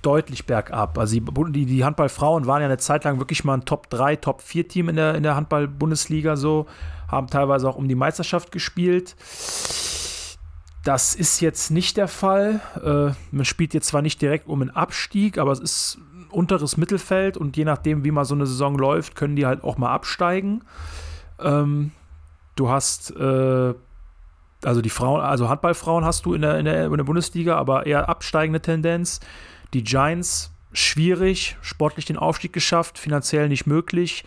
deutlich 0.02 0.46
bergab. 0.46 0.98
Also 0.98 1.18
die, 1.18 1.52
die, 1.52 1.66
die 1.66 1.84
Handballfrauen 1.84 2.46
waren 2.46 2.60
ja 2.60 2.66
eine 2.66 2.78
Zeit 2.78 3.04
lang 3.04 3.18
wirklich 3.18 3.44
mal 3.44 3.54
ein 3.54 3.64
Top 3.64 3.88
3, 3.90 4.16
Top 4.16 4.42
4 4.42 4.68
Team 4.68 4.88
in 4.88 4.96
der, 4.96 5.14
in 5.14 5.22
der 5.22 5.36
Handball-Bundesliga 5.36 6.36
so, 6.36 6.66
haben 7.08 7.28
teilweise 7.28 7.68
auch 7.68 7.76
um 7.76 7.88
die 7.88 7.94
Meisterschaft 7.94 8.50
gespielt. 8.50 9.14
Das 10.82 11.14
ist 11.14 11.40
jetzt 11.40 11.70
nicht 11.70 11.96
der 11.96 12.08
Fall. 12.08 12.60
Äh, 12.82 13.14
man 13.34 13.44
spielt 13.44 13.72
jetzt 13.74 13.88
zwar 13.88 14.02
nicht 14.02 14.20
direkt 14.20 14.48
um 14.48 14.62
einen 14.62 14.70
Abstieg, 14.70 15.38
aber 15.38 15.52
es 15.52 15.60
ist 15.60 15.98
ein 16.12 16.26
unteres 16.30 16.76
Mittelfeld 16.76 17.36
und 17.36 17.56
je 17.56 17.64
nachdem, 17.64 18.04
wie 18.04 18.10
mal 18.10 18.24
so 18.24 18.34
eine 18.34 18.46
Saison 18.46 18.76
läuft, 18.76 19.14
können 19.14 19.36
die 19.36 19.46
halt 19.46 19.62
auch 19.62 19.78
mal 19.78 19.92
absteigen. 19.92 20.64
Ähm, 21.38 21.92
du 22.56 22.68
hast 22.68 23.14
äh, 23.16 23.74
also 24.64 24.80
die 24.80 24.90
Frauen, 24.90 25.20
also 25.20 25.48
Handballfrauen 25.48 26.04
hast 26.04 26.24
du 26.24 26.34
in 26.34 26.42
der, 26.42 26.58
in 26.58 26.64
der, 26.64 26.86
in 26.86 26.96
der 26.96 27.04
Bundesliga, 27.04 27.56
aber 27.56 27.86
eher 27.86 28.08
absteigende 28.08 28.60
Tendenz. 28.60 29.20
Die 29.74 29.84
Giants 29.84 30.52
schwierig, 30.72 31.56
sportlich 31.60 32.04
den 32.06 32.16
Aufstieg 32.16 32.52
geschafft, 32.52 32.98
finanziell 32.98 33.48
nicht 33.48 33.66
möglich. 33.66 34.24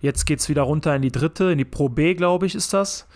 Jetzt 0.00 0.24
geht 0.26 0.40
es 0.40 0.48
wieder 0.48 0.62
runter 0.62 0.94
in 0.96 1.02
die 1.02 1.12
dritte, 1.12 1.52
in 1.52 1.58
die 1.58 1.64
Pro 1.64 1.88
B, 1.88 2.14
glaube 2.14 2.46
ich, 2.46 2.54
ist 2.54 2.72
das. 2.72 3.06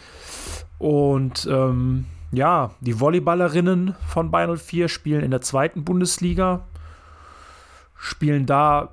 Und 0.79 1.47
ähm, 1.51 2.07
ja, 2.31 2.73
die 2.81 3.01
Volleyballerinnen 3.01 3.95
von 4.07 4.31
Bayern 4.31 4.57
04 4.57 4.89
spielen 4.89 5.23
in 5.23 5.31
der 5.31 5.41
zweiten 5.41 5.85
Bundesliga, 5.85 6.67
spielen 7.97 8.47
da 8.47 8.91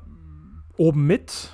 oben 0.77 1.05
mit, 1.05 1.51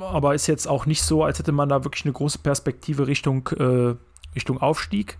aber 0.00 0.34
ist 0.34 0.46
jetzt 0.46 0.68
auch 0.68 0.86
nicht 0.86 1.02
so, 1.02 1.24
als 1.24 1.38
hätte 1.38 1.52
man 1.52 1.68
da 1.68 1.84
wirklich 1.84 2.04
eine 2.04 2.12
große 2.12 2.38
Perspektive 2.38 3.06
Richtung, 3.06 3.48
äh, 3.58 3.94
Richtung 4.34 4.60
Aufstieg 4.60 5.18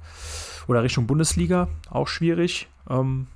oder 0.66 0.82
Richtung 0.82 1.06
Bundesliga. 1.06 1.68
Auch 1.90 2.08
schwierig. 2.08 2.68
Ähm, 2.88 3.26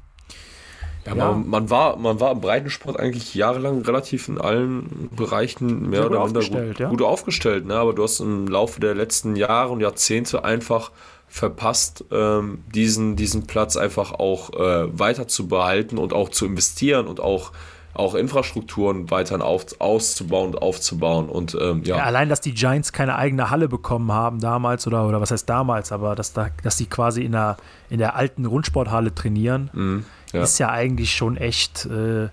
Ja, 1.06 1.14
Ja. 1.14 1.32
Man, 1.32 1.48
man, 1.48 1.70
war, 1.70 1.96
man 1.96 2.20
war 2.20 2.32
im 2.32 2.40
Breitensport 2.40 2.98
eigentlich 2.98 3.34
jahrelang 3.34 3.82
relativ 3.82 4.28
in 4.28 4.38
allen 4.38 5.08
Bereichen 5.16 5.88
mehr 5.88 6.02
gut 6.02 6.10
oder 6.10 6.24
minder 6.24 6.40
aufgestellt, 6.40 6.68
gut, 6.76 6.80
ja. 6.80 6.88
gut 6.90 7.02
aufgestellt. 7.02 7.66
Ne? 7.66 7.74
Aber 7.74 7.94
du 7.94 8.02
hast 8.02 8.20
im 8.20 8.46
Laufe 8.46 8.80
der 8.80 8.94
letzten 8.94 9.36
Jahre 9.36 9.72
und 9.72 9.80
Jahrzehnte 9.80 10.44
einfach 10.44 10.90
verpasst, 11.30 12.04
ähm, 12.10 12.64
diesen, 12.74 13.14
diesen 13.16 13.46
Platz 13.46 13.76
einfach 13.76 14.12
auch 14.12 14.50
äh, 14.52 14.98
weiter 14.98 15.28
zu 15.28 15.46
behalten 15.48 15.96
und 15.96 16.12
auch 16.12 16.28
zu 16.28 16.44
investieren 16.44 17.06
und 17.06 17.20
auch, 17.20 17.52
auch 17.94 18.14
Infrastrukturen 18.16 19.10
weiterhin 19.12 19.40
auf, 19.40 19.64
auszubauen 19.80 20.48
und 20.50 20.60
aufzubauen. 20.60 21.28
Und 21.28 21.56
ähm, 21.60 21.82
ja, 21.84 21.98
Ja, 21.98 22.02
allein, 22.04 22.28
dass 22.28 22.40
die 22.40 22.52
Giants 22.52 22.92
keine 22.92 23.14
eigene 23.16 23.48
Halle 23.50 23.68
bekommen 23.68 24.10
haben 24.12 24.40
damals 24.40 24.86
oder, 24.88 25.06
oder 25.06 25.20
was 25.20 25.30
heißt 25.30 25.48
damals, 25.48 25.92
aber 25.92 26.16
dass, 26.16 26.32
da, 26.32 26.48
dass 26.64 26.76
die 26.76 26.86
quasi 26.86 27.22
in 27.22 27.32
der, 27.32 27.56
in 27.90 27.98
der 27.98 28.16
alten 28.16 28.44
Rundsporthalle 28.44 29.14
trainieren, 29.14 29.70
Mhm. 29.72 30.04
ja. 30.32 30.42
ist 30.42 30.58
ja 30.58 30.68
eigentlich 30.70 31.14
schon 31.14 31.36
echt, 31.36 31.86
äh, 31.86 32.24
Ja. 32.24 32.30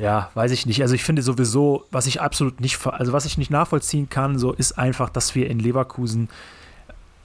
ja. 0.00 0.30
weiß 0.34 0.50
ich 0.50 0.66
nicht. 0.66 0.82
Also 0.82 0.94
ich 0.96 1.04
finde 1.04 1.22
sowieso, 1.22 1.84
was 1.92 2.06
ich 2.06 2.20
absolut 2.20 2.60
nicht, 2.60 2.84
also 2.86 3.12
was 3.12 3.24
ich 3.24 3.38
nicht 3.38 3.50
nachvollziehen 3.52 4.08
kann, 4.08 4.36
so 4.38 4.52
ist 4.52 4.72
einfach, 4.78 5.10
dass 5.10 5.34
wir 5.36 5.48
in 5.48 5.60
Leverkusen, 5.60 6.28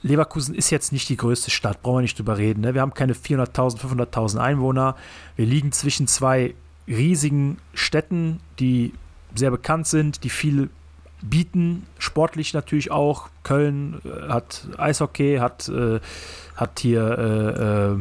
Leverkusen 0.03 0.53
ist 0.53 0.69
jetzt 0.69 0.91
nicht 0.91 1.09
die 1.09 1.17
größte 1.17 1.49
Stadt, 1.49 1.81
brauchen 1.81 1.97
wir 1.97 2.01
nicht 2.01 2.19
drüber 2.19 2.37
reden. 2.37 2.61
Ne? 2.61 2.73
Wir 2.73 2.81
haben 2.81 2.93
keine 2.93 3.13
400.000, 3.13 3.79
500.000 3.79 4.37
Einwohner. 4.37 4.95
Wir 5.35 5.45
liegen 5.45 5.71
zwischen 5.71 6.07
zwei 6.07 6.53
riesigen 6.87 7.57
Städten, 7.73 8.41
die 8.59 8.93
sehr 9.33 9.49
bekannt 9.49 9.87
sind, 9.87 10.23
die 10.23 10.29
viel 10.29 10.69
bieten, 11.21 11.87
sportlich 11.97 12.53
natürlich 12.53 12.91
auch. 12.91 13.29
Köln 13.43 14.01
äh, 14.03 14.29
hat 14.29 14.67
Eishockey, 14.77 15.37
hat, 15.37 15.69
äh, 15.69 15.99
hat 16.55 16.79
hier 16.79 17.17
äh, 17.17 17.93
äh, 17.93 17.97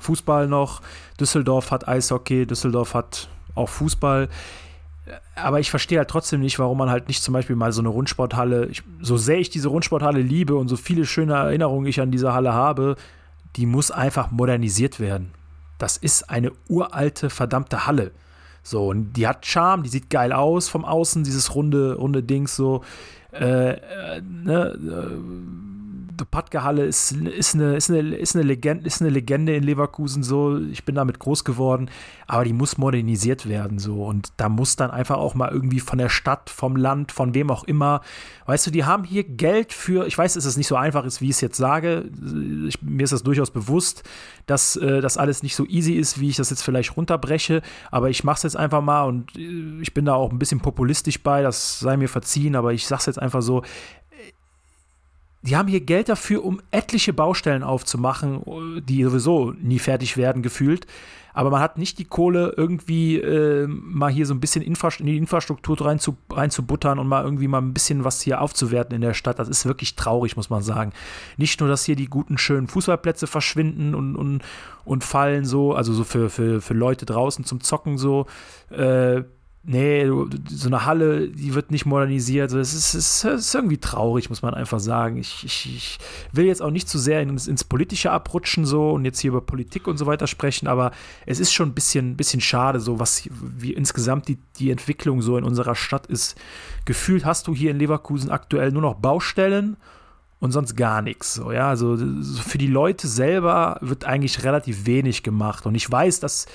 Fußball 0.00 0.48
noch. 0.48 0.82
Düsseldorf 1.20 1.70
hat 1.70 1.86
Eishockey, 1.86 2.46
Düsseldorf 2.46 2.94
hat 2.94 3.28
auch 3.54 3.68
Fußball. 3.68 4.28
Aber 5.34 5.60
ich 5.60 5.70
verstehe 5.70 5.98
halt 5.98 6.08
trotzdem 6.08 6.40
nicht, 6.40 6.58
warum 6.58 6.78
man 6.78 6.90
halt 6.90 7.08
nicht 7.08 7.22
zum 7.22 7.34
Beispiel 7.34 7.56
mal 7.56 7.72
so 7.72 7.82
eine 7.82 7.90
Rundsporthalle, 7.90 8.66
ich, 8.66 8.82
so 9.00 9.16
sehr 9.16 9.38
ich 9.38 9.50
diese 9.50 9.68
Rundsporthalle 9.68 10.20
liebe 10.20 10.54
und 10.56 10.68
so 10.68 10.76
viele 10.76 11.04
schöne 11.04 11.34
Erinnerungen 11.34 11.86
ich 11.86 12.00
an 12.00 12.10
diese 12.10 12.32
Halle 12.32 12.54
habe, 12.54 12.96
die 13.56 13.66
muss 13.66 13.90
einfach 13.90 14.30
modernisiert 14.30 15.00
werden. 15.00 15.32
Das 15.78 15.96
ist 15.96 16.30
eine 16.30 16.52
uralte, 16.68 17.28
verdammte 17.28 17.86
Halle. 17.86 18.12
So, 18.62 18.88
und 18.88 19.12
die 19.12 19.28
hat 19.28 19.44
Charme, 19.44 19.82
die 19.82 19.90
sieht 19.90 20.08
geil 20.08 20.32
aus 20.32 20.68
vom 20.68 20.86
Außen, 20.86 21.22
dieses 21.22 21.54
runde, 21.54 21.96
runde 21.96 22.22
Dings 22.22 22.56
so. 22.56 22.82
Äh, 23.32 23.72
äh, 23.72 24.22
ne, 24.22 24.78
äh, 24.78 25.73
die 26.20 26.24
Patka-Halle 26.24 26.84
ist, 26.84 27.12
ist, 27.12 27.54
eine, 27.54 27.76
ist, 27.76 27.90
eine, 27.90 28.16
ist, 28.16 28.34
eine 28.34 28.44
Legende, 28.44 28.86
ist 28.86 29.00
eine 29.00 29.10
Legende 29.10 29.54
in 29.54 29.62
Leverkusen 29.62 30.22
so. 30.22 30.58
Ich 30.58 30.84
bin 30.84 30.94
damit 30.94 31.18
groß 31.18 31.44
geworden, 31.44 31.90
aber 32.26 32.44
die 32.44 32.52
muss 32.52 32.78
modernisiert 32.78 33.48
werden 33.48 33.78
so. 33.78 34.04
Und 34.04 34.32
da 34.36 34.48
muss 34.48 34.76
dann 34.76 34.90
einfach 34.90 35.16
auch 35.16 35.34
mal 35.34 35.50
irgendwie 35.50 35.80
von 35.80 35.98
der 35.98 36.08
Stadt, 36.08 36.50
vom 36.50 36.76
Land, 36.76 37.12
von 37.12 37.34
wem 37.34 37.50
auch 37.50 37.64
immer. 37.64 38.00
Weißt 38.46 38.66
du, 38.66 38.70
die 38.70 38.84
haben 38.84 39.04
hier 39.04 39.24
Geld 39.24 39.72
für, 39.72 40.06
ich 40.06 40.16
weiß, 40.16 40.34
dass 40.34 40.44
es 40.44 40.56
nicht 40.56 40.68
so 40.68 40.76
einfach 40.76 41.04
ist, 41.04 41.20
wie 41.20 41.26
ich 41.26 41.36
es 41.36 41.40
jetzt 41.40 41.56
sage. 41.56 42.10
Ich, 42.68 42.82
mir 42.82 43.04
ist 43.04 43.12
das 43.12 43.22
durchaus 43.22 43.50
bewusst, 43.50 44.02
dass 44.46 44.76
äh, 44.76 45.00
das 45.00 45.16
alles 45.16 45.42
nicht 45.42 45.56
so 45.56 45.66
easy 45.66 45.94
ist, 45.94 46.20
wie 46.20 46.28
ich 46.28 46.36
das 46.36 46.50
jetzt 46.50 46.62
vielleicht 46.62 46.96
runterbreche. 46.96 47.62
Aber 47.90 48.10
ich 48.10 48.24
mache 48.24 48.36
es 48.36 48.42
jetzt 48.42 48.56
einfach 48.56 48.82
mal 48.82 49.04
und 49.04 49.36
äh, 49.36 49.80
ich 49.80 49.94
bin 49.94 50.04
da 50.04 50.14
auch 50.14 50.30
ein 50.30 50.38
bisschen 50.38 50.60
populistisch 50.60 51.22
bei, 51.22 51.42
das 51.42 51.80
sei 51.80 51.96
mir 51.96 52.08
verziehen, 52.08 52.56
aber 52.56 52.72
ich 52.72 52.86
sage 52.86 53.00
es 53.00 53.06
jetzt 53.06 53.18
einfach 53.18 53.42
so 53.42 53.62
die 55.44 55.56
haben 55.56 55.68
hier 55.68 55.80
Geld 55.80 56.08
dafür, 56.08 56.42
um 56.42 56.60
etliche 56.70 57.12
Baustellen 57.12 57.62
aufzumachen, 57.62 58.42
die 58.88 59.04
sowieso 59.04 59.52
nie 59.60 59.78
fertig 59.78 60.16
werden, 60.16 60.42
gefühlt. 60.42 60.86
Aber 61.34 61.50
man 61.50 61.60
hat 61.60 61.76
nicht 61.78 61.98
die 61.98 62.04
Kohle, 62.04 62.54
irgendwie 62.56 63.16
äh, 63.18 63.66
mal 63.66 64.10
hier 64.10 64.24
so 64.24 64.32
ein 64.32 64.40
bisschen 64.40 64.62
Infra 64.62 64.88
in 64.98 65.06
die 65.06 65.18
Infrastruktur 65.18 65.78
rein 65.84 65.98
zu, 65.98 66.16
reinzubuttern 66.30 66.98
und 66.98 67.08
mal 67.08 67.24
irgendwie 67.24 67.48
mal 67.48 67.60
ein 67.60 67.74
bisschen 67.74 68.04
was 68.04 68.22
hier 68.22 68.40
aufzuwerten 68.40 68.94
in 68.94 69.02
der 69.02 69.14
Stadt. 69.14 69.38
Das 69.38 69.48
ist 69.48 69.66
wirklich 69.66 69.96
traurig, 69.96 70.36
muss 70.36 70.48
man 70.48 70.62
sagen. 70.62 70.92
Nicht 71.36 71.60
nur, 71.60 71.68
dass 71.68 71.84
hier 71.84 71.96
die 71.96 72.06
guten, 72.06 72.38
schönen 72.38 72.68
Fußballplätze 72.68 73.26
verschwinden 73.26 73.94
und, 73.94 74.16
und, 74.16 74.42
und 74.84 75.04
fallen 75.04 75.44
so, 75.44 75.74
also 75.74 75.92
so 75.92 76.04
für, 76.04 76.30
für, 76.30 76.62
für 76.62 76.74
Leute 76.74 77.04
draußen 77.04 77.44
zum 77.44 77.60
Zocken 77.60 77.98
so. 77.98 78.26
Äh, 78.70 79.24
nee, 79.66 80.06
so 80.48 80.68
eine 80.68 80.84
Halle, 80.84 81.28
die 81.28 81.54
wird 81.54 81.70
nicht 81.70 81.86
modernisiert. 81.86 82.52
Es 82.52 82.74
ist, 82.74 82.94
es 82.94 83.24
ist 83.24 83.54
irgendwie 83.54 83.78
traurig, 83.78 84.28
muss 84.28 84.42
man 84.42 84.54
einfach 84.54 84.78
sagen. 84.78 85.16
Ich, 85.16 85.44
ich, 85.44 85.74
ich 85.74 85.98
will 86.32 86.44
jetzt 86.44 86.60
auch 86.60 86.70
nicht 86.70 86.88
zu 86.88 86.98
sehr 86.98 87.22
ins, 87.22 87.46
ins, 87.46 87.64
Politische 87.64 88.10
abrutschen 88.10 88.66
so 88.66 88.90
und 88.90 89.04
jetzt 89.04 89.20
hier 89.20 89.30
über 89.30 89.40
Politik 89.40 89.86
und 89.88 89.96
so 89.96 90.06
weiter 90.06 90.26
sprechen, 90.26 90.68
aber 90.68 90.92
es 91.26 91.40
ist 91.40 91.52
schon 91.52 91.70
ein 91.70 91.74
bisschen, 91.74 92.16
bisschen 92.16 92.40
schade, 92.40 92.78
so 92.78 92.98
was 93.00 93.28
wie 93.30 93.72
insgesamt 93.72 94.28
die, 94.28 94.38
die 94.58 94.70
Entwicklung 94.70 95.22
so 95.22 95.38
in 95.38 95.44
unserer 95.44 95.74
Stadt 95.74 96.06
ist. 96.06 96.38
Gefühlt 96.84 97.24
hast 97.24 97.46
du 97.46 97.54
hier 97.54 97.70
in 97.70 97.78
Leverkusen 97.78 98.30
aktuell 98.30 98.70
nur 98.70 98.82
noch 98.82 98.94
Baustellen 98.94 99.76
und 100.40 100.52
sonst 100.52 100.76
gar 100.76 101.00
nichts. 101.00 101.34
So, 101.34 101.52
ja, 101.52 101.70
also 101.70 101.96
für 101.96 102.58
die 102.58 102.66
Leute 102.66 103.08
selber 103.08 103.78
wird 103.80 104.04
eigentlich 104.04 104.44
relativ 104.44 104.84
wenig 104.84 105.22
gemacht. 105.22 105.64
Und 105.64 105.74
ich 105.74 105.90
weiß, 105.90 106.20
dass 106.20 106.46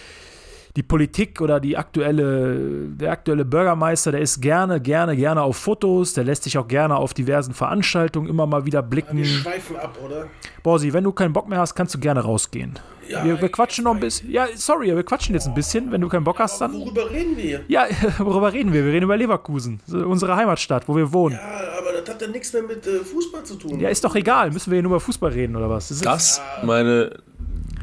die 0.76 0.84
Politik 0.84 1.42
oder 1.42 1.60
die 1.60 1.78
aktuelle, 1.78 2.88
der 2.90 3.12
aktuelle 3.12 3.46
Bürgermeister, 3.46 4.12
der 4.12 4.22
ist 4.22 4.42
gerne, 4.42 4.80
gerne, 4.80 5.16
gerne 5.16 5.42
auf 5.42 5.58
Fotos, 5.58 6.14
der 6.14 6.24
lässt 6.24 6.44
sich 6.44 6.58
auch 6.58 6.68
gerne 6.68 6.96
auf 6.96 7.14
diversen 7.14 7.54
Veranstaltungen 7.54 8.30
immer 8.30 8.46
mal 8.46 8.66
wieder 8.66 8.82
blicken. 8.82 9.18
Wir 9.18 9.26
schweifen 9.26 9.78
ab, 9.78 9.98
oder? 10.04 10.28
Borsi, 10.64 10.94
wenn 10.94 11.04
du 11.04 11.12
keinen 11.12 11.34
Bock 11.34 11.50
mehr 11.50 11.60
hast, 11.60 11.76
kannst 11.76 11.96
du 11.96 12.00
gerne 12.00 12.22
rausgehen. 12.22 12.78
Ja, 13.10 13.26
wir, 13.26 13.42
wir 13.42 13.50
quatschen 13.50 13.86
noch 13.86 13.96
ein 13.96 14.00
bisschen. 14.00 14.30
Ja, 14.30 14.48
sorry, 14.56 14.96
wir 14.96 15.04
quatschen 15.04 15.34
jetzt 15.34 15.48
ein 15.48 15.56
bisschen. 15.56 15.92
Wenn 15.92 16.02
du 16.02 16.08
keinen 16.08 16.24
Bock 16.24 16.38
hast, 16.38 16.62
dann. 16.62 16.74
Worüber 16.74 17.10
reden 17.10 17.36
wir? 17.36 17.62
Ja, 17.68 17.88
worüber 18.20 18.54
reden 18.54 18.72
wir? 18.72 18.86
Wir 18.86 18.94
reden 18.94 19.06
über 19.06 19.18
Leverkusen, 19.18 19.80
unsere 19.92 20.36
Heimatstadt, 20.36 20.88
wo 20.88 20.96
wir 20.96 21.12
wohnen. 21.12 21.36
Ja, 21.42 21.80
aber 21.80 22.00
das 22.00 22.08
hat 22.08 22.22
ja 22.22 22.28
nichts 22.28 22.54
mehr 22.54 22.62
mit 22.62 22.86
äh, 22.86 23.00
Fußball 23.00 23.44
zu 23.44 23.56
tun. 23.56 23.80
Ja, 23.80 23.90
ist 23.90 24.04
doch 24.04 24.16
egal. 24.16 24.52
Müssen 24.52 24.70
wir 24.70 24.76
hier 24.76 24.84
nur 24.84 24.92
über 24.92 25.00
Fußball 25.00 25.32
reden 25.32 25.56
oder 25.56 25.70
was? 25.70 25.90
Das, 25.90 26.02
das 26.02 26.42
meine 26.64 27.18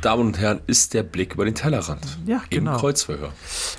Damen 0.07 0.27
und 0.29 0.39
Herren, 0.39 0.61
ist 0.69 0.95
der 0.95 1.03
Blick 1.03 1.35
über 1.35 1.45
den 1.45 1.55
Tellerrand. 1.57 2.19
Ja, 2.27 2.41
genau. 2.49 2.75
Im 2.75 2.79
Kreuzverhör. 2.79 3.33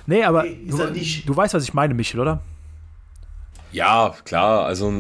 Nee, 0.06 0.24
aber 0.26 0.44
Nee, 0.44 0.58
ist 0.68 0.78
du, 0.78 0.91
nicht. 0.91 1.30
du 1.30 1.36
weißt, 1.36 1.54
was 1.54 1.64
ich 1.64 1.74
meine, 1.74 1.94
Michel, 1.94 2.20
oder? 2.20 2.41
Ja, 3.72 4.14
klar, 4.26 4.66
also 4.66 4.94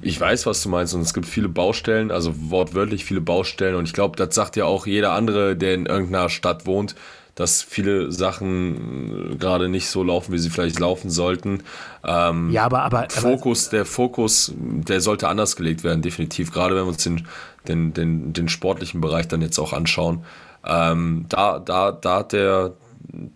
ich 0.00 0.20
weiß, 0.20 0.46
was 0.46 0.62
du 0.62 0.68
meinst 0.68 0.94
und 0.94 1.00
es 1.00 1.12
gibt 1.14 1.26
viele 1.26 1.48
Baustellen, 1.48 2.10
also 2.10 2.32
wortwörtlich 2.50 3.04
viele 3.04 3.20
Baustellen 3.20 3.74
und 3.76 3.86
ich 3.86 3.92
glaube, 3.92 4.16
das 4.16 4.34
sagt 4.34 4.56
ja 4.56 4.64
auch 4.64 4.86
jeder 4.86 5.12
andere, 5.12 5.56
der 5.56 5.74
in 5.74 5.86
irgendeiner 5.86 6.28
Stadt 6.28 6.66
wohnt, 6.66 6.94
dass 7.34 7.62
viele 7.62 8.12
Sachen 8.12 9.38
gerade 9.38 9.68
nicht 9.68 9.88
so 9.88 10.02
laufen, 10.02 10.32
wie 10.32 10.38
sie 10.38 10.50
vielleicht 10.50 10.78
laufen 10.78 11.10
sollten. 11.10 11.62
Ähm, 12.04 12.50
ja, 12.50 12.64
aber, 12.64 12.82
aber, 12.82 13.08
Fokus, 13.08 13.70
der 13.70 13.86
Fokus, 13.86 14.52
der 14.56 15.00
sollte 15.00 15.28
anders 15.28 15.56
gelegt 15.56 15.82
werden, 15.82 16.02
definitiv. 16.02 16.52
Gerade 16.52 16.74
wenn 16.74 16.84
wir 16.84 16.88
uns 16.88 17.04
den, 17.04 17.26
den, 17.66 17.94
den, 17.94 18.32
den 18.32 18.48
sportlichen 18.48 19.00
Bereich 19.00 19.28
dann 19.28 19.40
jetzt 19.40 19.58
auch 19.58 19.72
anschauen. 19.72 20.24
Ähm, 20.64 21.24
da, 21.28 21.58
da, 21.58 21.92
da 21.92 22.18
hat 22.18 22.32
der, 22.32 22.72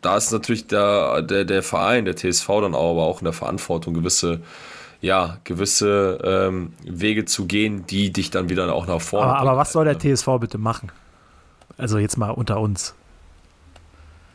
da 0.02 0.16
ist 0.16 0.31
natürlich 0.31 0.66
der, 0.66 1.23
der, 1.23 1.44
der 1.44 1.62
Verein, 1.62 2.05
der 2.05 2.16
TSV 2.16 2.47
dann 2.60 2.74
auch, 2.74 2.93
aber 2.93 3.05
auch 3.05 3.20
in 3.20 3.24
der 3.24 3.32
Verantwortung 3.32 3.94
gewisse, 3.94 4.40
ja, 5.01 5.39
gewisse 5.44 6.18
ähm, 6.23 6.74
Wege 6.85 7.24
zu 7.24 7.47
gehen, 7.47 7.86
die 7.86 8.12
dich 8.12 8.31
dann 8.31 8.51
wieder 8.51 8.73
auch 8.73 8.86
nach 8.86 9.01
vorne 9.01 9.32
aber, 9.32 9.39
aber 9.39 9.56
was 9.56 9.73
soll 9.73 9.86
der 9.86 9.98
TSV 9.98 10.28
bitte 10.39 10.59
machen? 10.59 10.93
Also 11.78 11.98
jetzt 11.98 12.16
mal 12.16 12.31
unter 12.31 12.60
uns. 12.60 12.94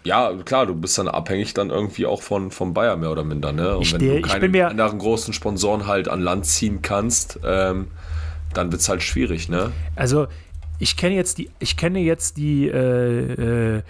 Ja, 0.03 0.33
klar, 0.45 0.65
du 0.65 0.75
bist 0.75 0.97
dann 0.97 1.07
abhängig 1.07 1.53
dann 1.53 1.69
irgendwie 1.69 2.05
auch 2.05 2.21
von, 2.21 2.49
von 2.51 2.73
Bayer 2.73 2.97
mehr 2.97 3.11
oder 3.11 3.23
minder, 3.23 3.51
ne? 3.51 3.75
Und 3.75 3.83
ich 3.83 3.93
wenn 3.93 3.99
stehe, 3.99 4.39
du 4.39 4.49
mir, 4.49 4.67
anderen 4.69 4.97
großen 4.97 5.33
Sponsoren 5.33 5.85
halt 5.85 6.07
an 6.07 6.21
Land 6.21 6.45
ziehen 6.45 6.81
kannst, 6.81 7.39
ähm, 7.43 7.87
dann 8.53 8.71
wird 8.71 8.81
es 8.81 8.89
halt 8.89 9.03
schwierig, 9.03 9.47
ne? 9.47 9.71
Also 9.95 10.27
ich 10.79 10.97
kenne 10.97 11.15
jetzt 11.15 11.37
die, 11.37 11.51
ich 11.59 11.77
kenne 11.77 11.99
jetzt 11.99 12.37
die, 12.37 12.67
äh, 12.67 13.77
äh, 13.77 13.83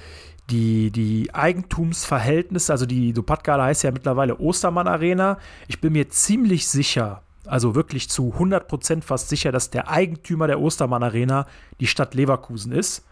die, 0.50 0.92
die 0.92 1.34
Eigentumsverhältnisse, 1.34 2.74
also 2.74 2.86
die 2.86 3.14
Dupatkala 3.14 3.64
heißt 3.66 3.84
ja 3.84 3.92
mittlerweile 3.92 4.38
Ostermann 4.38 4.88
Arena. 4.88 5.38
Ich 5.70 5.80
bin 5.80 5.94
mir 5.94 6.10
ziemlich 6.10 6.68
sicher, 6.68 7.22
also 7.46 7.74
wirklich 7.74 8.10
zu 8.10 8.34
100% 8.38 9.02
fast 9.02 9.30
sicher, 9.30 9.54
dass 9.54 9.70
der 9.70 9.90
Eigentümer 9.90 10.48
der 10.48 10.60
Ostermann 10.60 11.04
Arena 11.04 11.48
die 11.80 11.88
Stadt 11.88 12.14
Leverkusen 12.14 12.74
ist. 12.74 13.06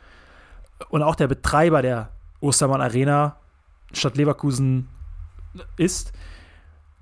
Und 0.90 1.02
auch 1.02 1.16
der 1.16 1.28
Betreiber 1.28 1.82
der 1.82 2.10
Ostermann 2.40 2.82
Arena 2.82 3.36
Stadt 3.94 4.18
Leverkusen 4.18 4.88
ist. 5.78 6.14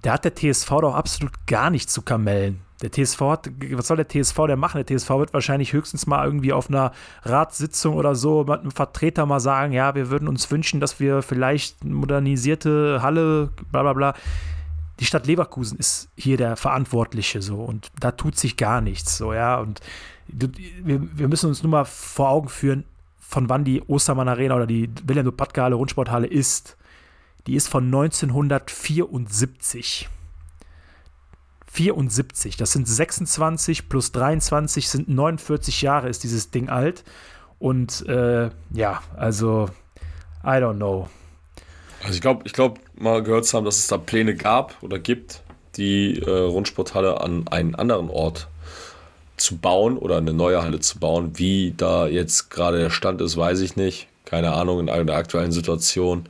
Da 0.01 0.13
hat 0.13 0.25
der 0.25 0.35
TSV 0.35 0.69
doch 0.81 0.95
absolut 0.95 1.33
gar 1.47 1.69
nichts 1.69 1.91
zu 1.91 2.01
kamellen. 2.01 2.61
Der 2.81 2.91
TSV 2.91 3.21
hat, 3.21 3.49
was 3.71 3.87
soll 3.87 3.97
der 3.97 4.07
TSV 4.07 4.45
denn 4.47 4.59
machen? 4.59 4.83
Der 4.83 4.97
TSV 4.97 5.09
wird 5.09 5.33
wahrscheinlich 5.33 5.73
höchstens 5.73 6.05
mal 6.05 6.23
irgendwie 6.23 6.53
auf 6.53 6.69
einer 6.69 6.91
Ratssitzung 7.23 7.95
oder 7.95 8.13
so 8.13 8.43
mit 8.43 8.59
einem 8.59 8.71
Vertreter 8.71 9.25
mal 9.25 9.39
sagen, 9.39 9.73
ja, 9.73 9.95
wir 9.95 10.11
würden 10.11 10.27
uns 10.27 10.49
wünschen, 10.51 10.79
dass 10.79 10.99
wir 10.99 11.23
vielleicht 11.23 11.81
eine 11.81 11.95
modernisierte 11.95 13.01
Halle, 13.01 13.49
bla 13.71 13.81
bla 13.81 13.93
bla. 13.93 14.13
Die 14.99 15.05
Stadt 15.05 15.25
Leverkusen 15.25 15.79
ist 15.79 16.09
hier 16.15 16.37
der 16.37 16.55
Verantwortliche 16.55 17.41
so 17.41 17.63
und 17.63 17.91
da 17.99 18.11
tut 18.11 18.37
sich 18.37 18.57
gar 18.57 18.81
nichts 18.81 19.17
so, 19.17 19.33
ja. 19.33 19.57
Und 19.59 19.81
wir, 20.27 20.51
wir 20.85 21.27
müssen 21.27 21.47
uns 21.47 21.63
nur 21.63 21.71
mal 21.71 21.85
vor 21.85 22.29
Augen 22.29 22.49
führen, 22.49 22.83
von 23.27 23.49
wann 23.49 23.65
die 23.65 23.81
Ostermann 23.81 24.29
Arena 24.29 24.55
oder 24.55 24.67
die 24.67 24.89
Wilhelm 25.05 25.25
Lopatka 25.25 25.63
Halle 25.63 25.75
Rundsporthalle 25.75 26.27
ist. 26.27 26.77
Die 27.45 27.55
ist 27.55 27.67
von 27.67 27.83
1974. 27.85 30.07
74, 31.69 32.55
das 32.55 32.71
sind 32.71 32.87
26 32.87 33.89
plus 33.89 34.13
23 34.13 34.87
sind 34.87 35.09
49 35.09 35.81
Jahre 35.81 36.07
ist 36.07 36.23
dieses 36.23 36.51
Ding 36.51 36.69
alt. 36.69 37.03
Und 37.59 38.07
äh, 38.07 38.49
ja, 38.71 39.01
also, 39.15 39.67
I 40.43 40.61
don't 40.61 40.77
know. 40.77 41.09
Also 42.01 42.15
ich 42.15 42.21
glaube, 42.21 42.43
ich 42.45 42.53
glaube, 42.53 42.79
mal 42.95 43.21
gehört 43.21 43.45
zu 43.45 43.57
haben, 43.57 43.65
dass 43.65 43.77
es 43.77 43.87
da 43.87 43.97
Pläne 43.97 44.35
gab 44.35 44.81
oder 44.81 44.99
gibt, 44.99 45.43
die 45.75 46.19
äh, 46.19 46.29
Rundsporthalle 46.29 47.19
an 47.19 47.49
einen 47.49 47.75
anderen 47.75 48.09
Ort 48.09 48.47
zu 49.37 49.57
bauen 49.57 49.97
oder 49.97 50.17
eine 50.17 50.33
neue 50.33 50.61
Halle 50.61 50.79
zu 50.79 50.99
bauen. 50.99 51.31
Wie 51.35 51.73
da 51.77 52.07
jetzt 52.07 52.49
gerade 52.49 52.79
der 52.79 52.89
Stand 52.89 53.21
ist, 53.21 53.37
weiß 53.37 53.61
ich 53.61 53.75
nicht. 53.75 54.07
Keine 54.25 54.53
Ahnung 54.53 54.87
in 54.87 55.07
der 55.07 55.15
aktuellen 55.15 55.51
Situation. 55.51 56.25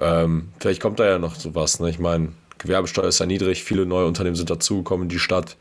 Ähm, 0.00 0.48
vielleicht 0.58 0.80
kommt 0.80 0.98
da 0.98 1.06
ja 1.06 1.18
noch 1.18 1.36
sowas. 1.36 1.78
Ne? 1.78 1.90
Ich 1.90 1.98
meine, 1.98 2.32
Gewerbesteuer 2.58 3.06
ist 3.06 3.20
ja 3.20 3.26
niedrig, 3.26 3.62
viele 3.62 3.86
neue 3.86 4.06
Unternehmen 4.06 4.36
sind 4.36 4.50
dazugekommen 4.50 5.04
in 5.04 5.08
die 5.08 5.18
Stadt. 5.18 5.56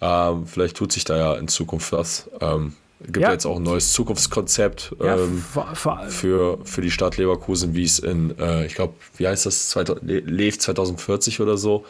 Ähm, 0.00 0.46
vielleicht 0.46 0.76
tut 0.76 0.92
sich 0.92 1.04
da 1.04 1.16
ja 1.16 1.34
in 1.34 1.46
Zukunft 1.46 1.92
was. 1.92 2.28
Ähm, 2.40 2.74
gibt 3.04 3.18
ja. 3.18 3.32
jetzt 3.32 3.46
auch 3.46 3.56
ein 3.56 3.62
neues 3.62 3.92
Zukunftskonzept 3.92 4.94
ja, 5.02 5.16
ähm, 5.16 5.44
für, 6.08 6.58
für 6.64 6.80
die 6.80 6.90
Stadt 6.90 7.16
Leverkusen, 7.16 7.74
wie 7.74 7.84
es 7.84 7.98
in, 7.98 8.36
äh, 8.38 8.66
ich 8.66 8.74
glaube, 8.74 8.94
wie 9.16 9.26
heißt 9.26 9.46
das, 9.46 9.70
2000, 9.70 10.04
LEV 10.26 10.58
2040 10.58 11.40
oder 11.40 11.56
so, 11.56 11.84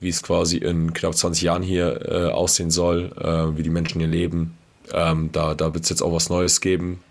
wie 0.00 0.08
es 0.08 0.22
quasi 0.22 0.56
in 0.56 0.92
knapp 0.92 1.14
20 1.14 1.42
Jahren 1.42 1.62
hier 1.62 2.00
äh, 2.10 2.30
aussehen 2.30 2.70
soll, 2.70 3.12
äh, 3.18 3.56
wie 3.56 3.62
die 3.62 3.70
Menschen 3.70 4.00
hier 4.00 4.08
leben. 4.08 4.56
Ähm, 4.92 5.30
da 5.32 5.54
da 5.54 5.72
wird 5.74 5.84
es 5.84 5.90
jetzt 5.90 6.02
auch 6.02 6.12
was 6.12 6.30
Neues 6.30 6.60
geben. 6.60 7.02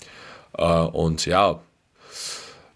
Äh, 0.57 0.65
und 0.65 1.25
ja, 1.25 1.61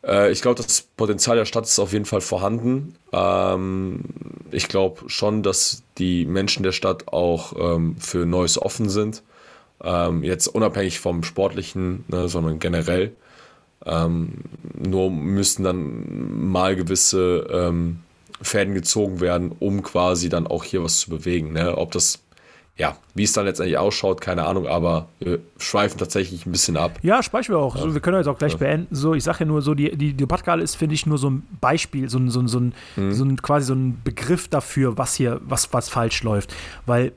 äh, 0.06 0.32
ich 0.32 0.42
glaube, 0.42 0.62
das 0.62 0.82
Potenzial 0.82 1.38
der 1.38 1.46
Stadt 1.46 1.66
ist 1.66 1.80
auf 1.80 1.94
jeden 1.94 2.06
Fall 2.06 2.22
vorhanden. 2.22 2.96
Ähm, 3.12 4.02
ich 4.52 4.68
glaube 4.68 5.10
schon, 5.10 5.44
dass 5.44 5.84
die 5.98 6.26
Menschen 6.26 6.64
der 6.64 6.72
Stadt 6.72 7.08
auch 7.08 7.54
ähm, 7.58 7.98
für 7.98 8.26
Neues 8.26 8.62
offen 8.62 8.90
sind. 8.90 9.24
Ähm, 9.84 10.24
jetzt 10.24 10.48
unabhängig 10.48 11.00
vom 11.00 11.24
Sportlichen, 11.24 12.06
ne, 12.08 12.28
sondern 12.30 12.60
generell. 12.60 13.14
Ähm, 13.86 14.36
nur 14.78 15.12
müssten 15.12 15.64
dann 15.64 16.52
mal 16.52 16.76
gewisse 16.76 17.48
ähm, 17.52 18.00
Fäden 18.44 18.74
gezogen 18.74 19.20
werden, 19.20 19.52
um 19.60 19.84
quasi 19.84 20.30
dann 20.30 20.48
auch 20.48 20.64
hier 20.64 20.84
was 20.84 21.00
zu 21.00 21.10
bewegen. 21.10 21.54
Ne? 21.54 21.78
Ob 21.78 21.92
das 21.92 22.20
ja, 22.76 22.98
wie 23.14 23.24
es 23.24 23.34
dann 23.34 23.46
letztendlich 23.46 23.78
ausschaut, 23.78 24.20
keine 24.20 24.46
Ahnung, 24.46 24.66
aber 24.66 25.08
wir 25.20 25.40
schweifen 25.58 26.00
tatsächlich 26.00 26.48
ein 26.48 26.52
bisschen 26.52 26.76
ab. 26.76 26.98
Ja, 27.04 27.22
speichern 27.22 27.56
wir 27.56 27.60
auch. 27.60 27.76
Ja. 27.76 27.84
So, 27.84 27.94
wir 27.94 28.02
können 28.02 28.18
jetzt 28.18 28.28
auch 28.28 28.38
gleich 28.38 28.54
ja. 28.54 28.58
beenden. 28.58 28.96
So, 28.96 29.14
ich 29.14 29.24
sage 29.24 29.42
ja 29.42 29.46
nur 29.46 29.62
so, 29.62 29.76
die, 29.76 29.96
die, 29.96 30.14
die 30.14 30.26
Badgale 30.26 30.64
ist, 30.64 30.76
finde 30.76 30.96
ich, 30.96 31.06
nur 31.06 31.20
so 31.20 31.30
ein 31.30 31.44
Beispiel, 31.62 32.10
so 32.10 32.18
ein, 32.18 32.32
so 32.32 32.40
ein, 32.40 32.48
so 32.48 32.60
ein, 32.60 32.74
mhm. 32.96 33.14
so 33.14 33.26
ein 33.26 33.40
quasi 33.40 33.68
so 33.68 33.76
ein 33.76 34.02
Begriff 34.04 34.48
dafür, 34.48 34.98
was 34.98 35.14
hier, 35.14 35.40
was, 35.44 35.72
was 35.72 35.88
falsch 35.88 36.24
läuft. 36.24 36.56
Weil 36.88 37.12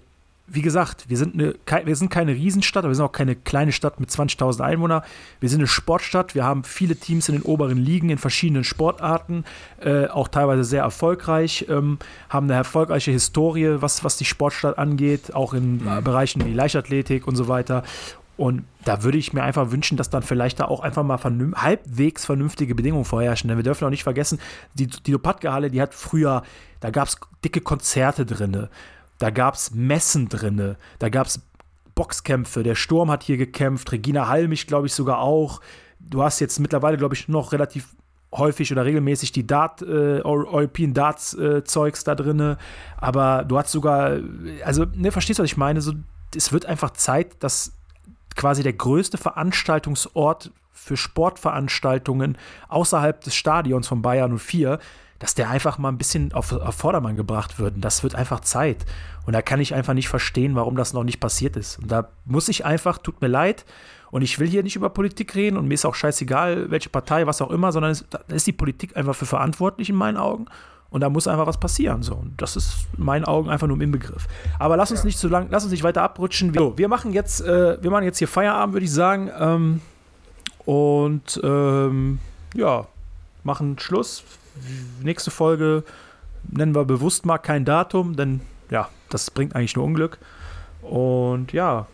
wie 0.48 0.62
gesagt, 0.62 1.09
wir 1.09 1.16
sind, 1.16 1.35
eine, 1.35 1.55
wir 1.85 1.97
sind 1.97 2.09
keine 2.09 2.32
Riesenstadt, 2.32 2.85
aber 2.85 2.90
wir 2.90 2.94
sind 2.94 3.05
auch 3.05 3.12
keine 3.12 3.35
kleine 3.35 3.73
Stadt 3.73 3.98
mit 3.98 4.10
20.000 4.10 4.60
Einwohnern. 4.60 5.02
Wir 5.40 5.48
sind 5.48 5.60
eine 5.60 5.66
Sportstadt. 5.66 6.35
Wir 6.35 6.44
haben 6.44 6.62
viele 6.62 6.94
Teams 6.94 7.28
in 7.28 7.35
den 7.35 7.43
oberen 7.43 7.78
Ligen 7.78 8.10
in 8.10 8.18
verschiedenen 8.18 8.62
Sportarten, 8.62 9.44
äh, 9.81 10.06
auch 10.06 10.28
teilweise 10.28 10.62
sehr 10.62 10.82
erfolgreich, 10.82 11.66
ähm, 11.68 11.98
haben 12.28 12.47
eine 12.47 12.55
erfolgreiche 12.55 13.10
Historie, 13.10 13.77
was, 13.81 14.05
was 14.05 14.16
die 14.16 14.24
Sportstadt 14.24 14.78
angeht, 14.78 15.35
auch 15.35 15.52
in 15.52 15.85
mhm. 15.85 16.05
Bereichen 16.05 16.44
wie 16.44 16.52
Leichtathletik 16.52 17.27
und 17.27 17.35
so 17.35 17.48
weiter. 17.48 17.82
Und 18.36 18.64
da 18.85 19.02
würde 19.02 19.18
ich 19.18 19.32
mir 19.32 19.43
einfach 19.43 19.70
wünschen, 19.70 19.97
dass 19.97 20.10
dann 20.10 20.23
vielleicht 20.23 20.60
da 20.60 20.66
auch 20.66 20.81
einfach 20.81 21.02
mal 21.02 21.16
vernünf 21.16 21.56
halbwegs 21.56 22.24
vernünftige 22.27 22.74
Bedingungen 22.74 23.06
vorherrschen. 23.06 23.48
Denn 23.48 23.56
wir 23.56 23.64
dürfen 23.64 23.85
auch 23.86 23.90
nicht 23.90 24.05
vergessen, 24.05 24.39
die, 24.74 24.86
die 24.86 25.12
Lopatka-Halle, 25.12 25.70
die 25.70 25.81
hat 25.81 25.94
früher, 25.94 26.43
da 26.81 26.90
gab 26.90 27.09
es 27.09 27.16
dicke 27.43 27.62
Konzerte 27.62 28.27
drin 28.27 28.68
da 29.18 29.30
gab 29.30 29.55
es 29.55 29.72
Messen 29.72 30.28
drinne, 30.28 30.76
da 30.98 31.09
gab 31.09 31.26
es 31.26 31.40
Boxkämpfe. 31.94 32.62
Der 32.62 32.74
Sturm 32.74 33.10
hat 33.10 33.22
hier 33.22 33.36
gekämpft, 33.36 33.90
Regina 33.93 34.28
Halmich, 34.28 34.66
glaube 34.66 34.86
ich, 34.86 34.94
sogar 34.94 35.18
auch. 35.18 35.60
Du 35.98 36.22
hast 36.22 36.40
jetzt 36.40 36.60
mittlerweile, 36.60 36.97
glaube 36.97 37.14
ich, 37.14 37.26
noch 37.28 37.52
relativ 37.52 37.97
häufig 38.32 38.70
oder 38.70 38.84
regelmäßig 38.84 39.32
die 39.32 39.47
Dart, 39.47 39.82
äh, 39.82 40.20
European 40.22 40.93
Darts 40.93 41.34
äh, 41.34 41.64
Zeugs 41.64 42.05
da 42.05 42.14
drinne. 42.14 42.59
Aber 42.98 43.44
du 43.44 43.59
hast 43.59 43.72
sogar, 43.72 44.18
also, 44.64 44.84
ne, 44.94 45.10
verstehst 45.10 45.38
du, 45.38 45.43
was 45.43 45.51
ich 45.51 45.56
meine? 45.56 45.80
So, 45.80 45.94
es 46.34 46.52
wird 46.52 46.66
einfach 46.66 46.90
Zeit, 46.90 47.43
dass 47.43 47.72
quasi 48.36 48.62
der 48.62 48.74
größte 48.74 49.16
Veranstaltungsort 49.16 50.52
für 50.70 50.97
Sportveranstaltungen 50.97 52.36
außerhalb 52.68 53.22
des 53.22 53.34
Stadions 53.34 53.88
von 53.88 54.02
Bayern 54.02 54.38
04 54.38 54.78
dass 55.18 55.34
der 55.34 55.51
einfach 55.51 55.78
mal 55.78 55.88
ein 55.88 55.98
bisschen 55.98 56.32
auf, 56.32 56.52
auf 56.52 56.74
Vordermann 56.74 57.16
gebracht 57.16 57.59
wird. 57.59 57.76
Und 57.76 57.80
das 57.80 58.02
wird 58.02 58.14
einfach 58.14 58.40
Zeit. 58.40 58.84
Und 59.26 59.32
da 59.32 59.43
kann 59.43 59.60
ich 59.60 59.74
einfach 59.74 59.94
nicht 59.94 60.09
verstehen, 60.09 60.55
warum 60.55 60.76
das 60.76 60.93
noch 60.93 61.05
nicht 61.05 61.20
passiert 61.20 61.56
ist. 61.56 61.78
Und 61.78 61.90
da 61.90 62.09
muss 62.24 62.48
ich 62.48 62.64
einfach, 62.64 62.98
tut 62.98 63.20
mir 63.20 63.28
leid, 63.28 63.64
und 64.10 64.22
ich 64.22 64.38
will 64.38 64.48
hier 64.48 64.62
nicht 64.62 64.76
über 64.76 64.88
Politik 64.90 65.34
reden 65.34 65.56
und 65.56 65.66
mir 65.66 65.74
ist 65.74 65.84
auch 65.84 65.94
scheißegal, 65.94 66.70
welche 66.70 66.88
Partei, 66.88 67.26
was 67.26 67.43
auch 67.43 67.51
immer, 67.51 67.72
sondern 67.72 67.90
es, 67.90 68.05
da 68.09 68.20
ist 68.34 68.47
die 68.47 68.52
Politik 68.52 68.97
einfach 68.97 69.14
für 69.14 69.26
verantwortlich 69.26 69.88
in 69.88 69.97
meinen 69.97 70.16
Augen. 70.16 70.47
Und 70.88 71.01
da 71.01 71.10
muss 71.10 71.26
einfach 71.26 71.47
was 71.47 71.59
passieren. 71.59 72.02
So. 72.02 72.14
Und 72.14 72.40
das 72.40 72.56
ist 72.56 72.86
in 72.97 73.05
meinen 73.05 73.24
Augen 73.24 73.51
einfach 73.51 73.66
nur 73.66 73.76
im 73.76 73.82
Inbegriff. 73.82 74.28
Aber 74.59 74.76
lass 74.76 74.93
uns 74.93 75.01
ja. 75.01 75.06
nicht 75.06 75.18
zu 75.18 75.28
lang, 75.28 75.48
lass 75.51 75.64
uns 75.64 75.72
nicht 75.72 75.82
weiter 75.82 76.02
abrutschen. 76.02 76.55
So, 76.55 76.78
wir 76.78 76.88
machen 76.88 77.12
jetzt, 77.12 77.40
äh, 77.40 77.82
wir 77.82 77.90
machen 77.90 78.05
jetzt 78.05 78.18
hier 78.18 78.28
Feierabend, 78.28 78.74
würde 78.74 78.86
ich 78.86 78.93
sagen. 78.93 79.30
Ähm, 79.38 79.80
und 80.64 81.40
ähm, 81.43 82.20
ja, 82.55 82.86
machen 83.43 83.78
Schluss 83.78 84.22
nächste 85.02 85.30
Folge 85.30 85.84
nennen 86.48 86.74
wir 86.74 86.84
bewusst 86.84 87.26
mal 87.26 87.38
kein 87.38 87.64
Datum, 87.64 88.16
denn 88.16 88.40
ja, 88.70 88.88
das 89.10 89.30
bringt 89.30 89.54
eigentlich 89.54 89.76
nur 89.76 89.84
Unglück. 89.84 90.18
Und 90.82 91.52
ja, 91.52 91.86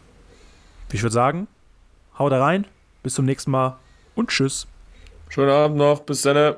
ich 0.92 1.02
würde 1.02 1.12
sagen, 1.12 1.48
haut 2.18 2.32
da 2.32 2.42
rein, 2.42 2.66
bis 3.02 3.14
zum 3.14 3.24
nächsten 3.24 3.50
Mal 3.50 3.78
und 4.14 4.28
tschüss. 4.28 4.66
Schönen 5.28 5.50
Abend 5.50 5.78
noch, 5.78 6.00
bis 6.00 6.22
dann. 6.22 6.56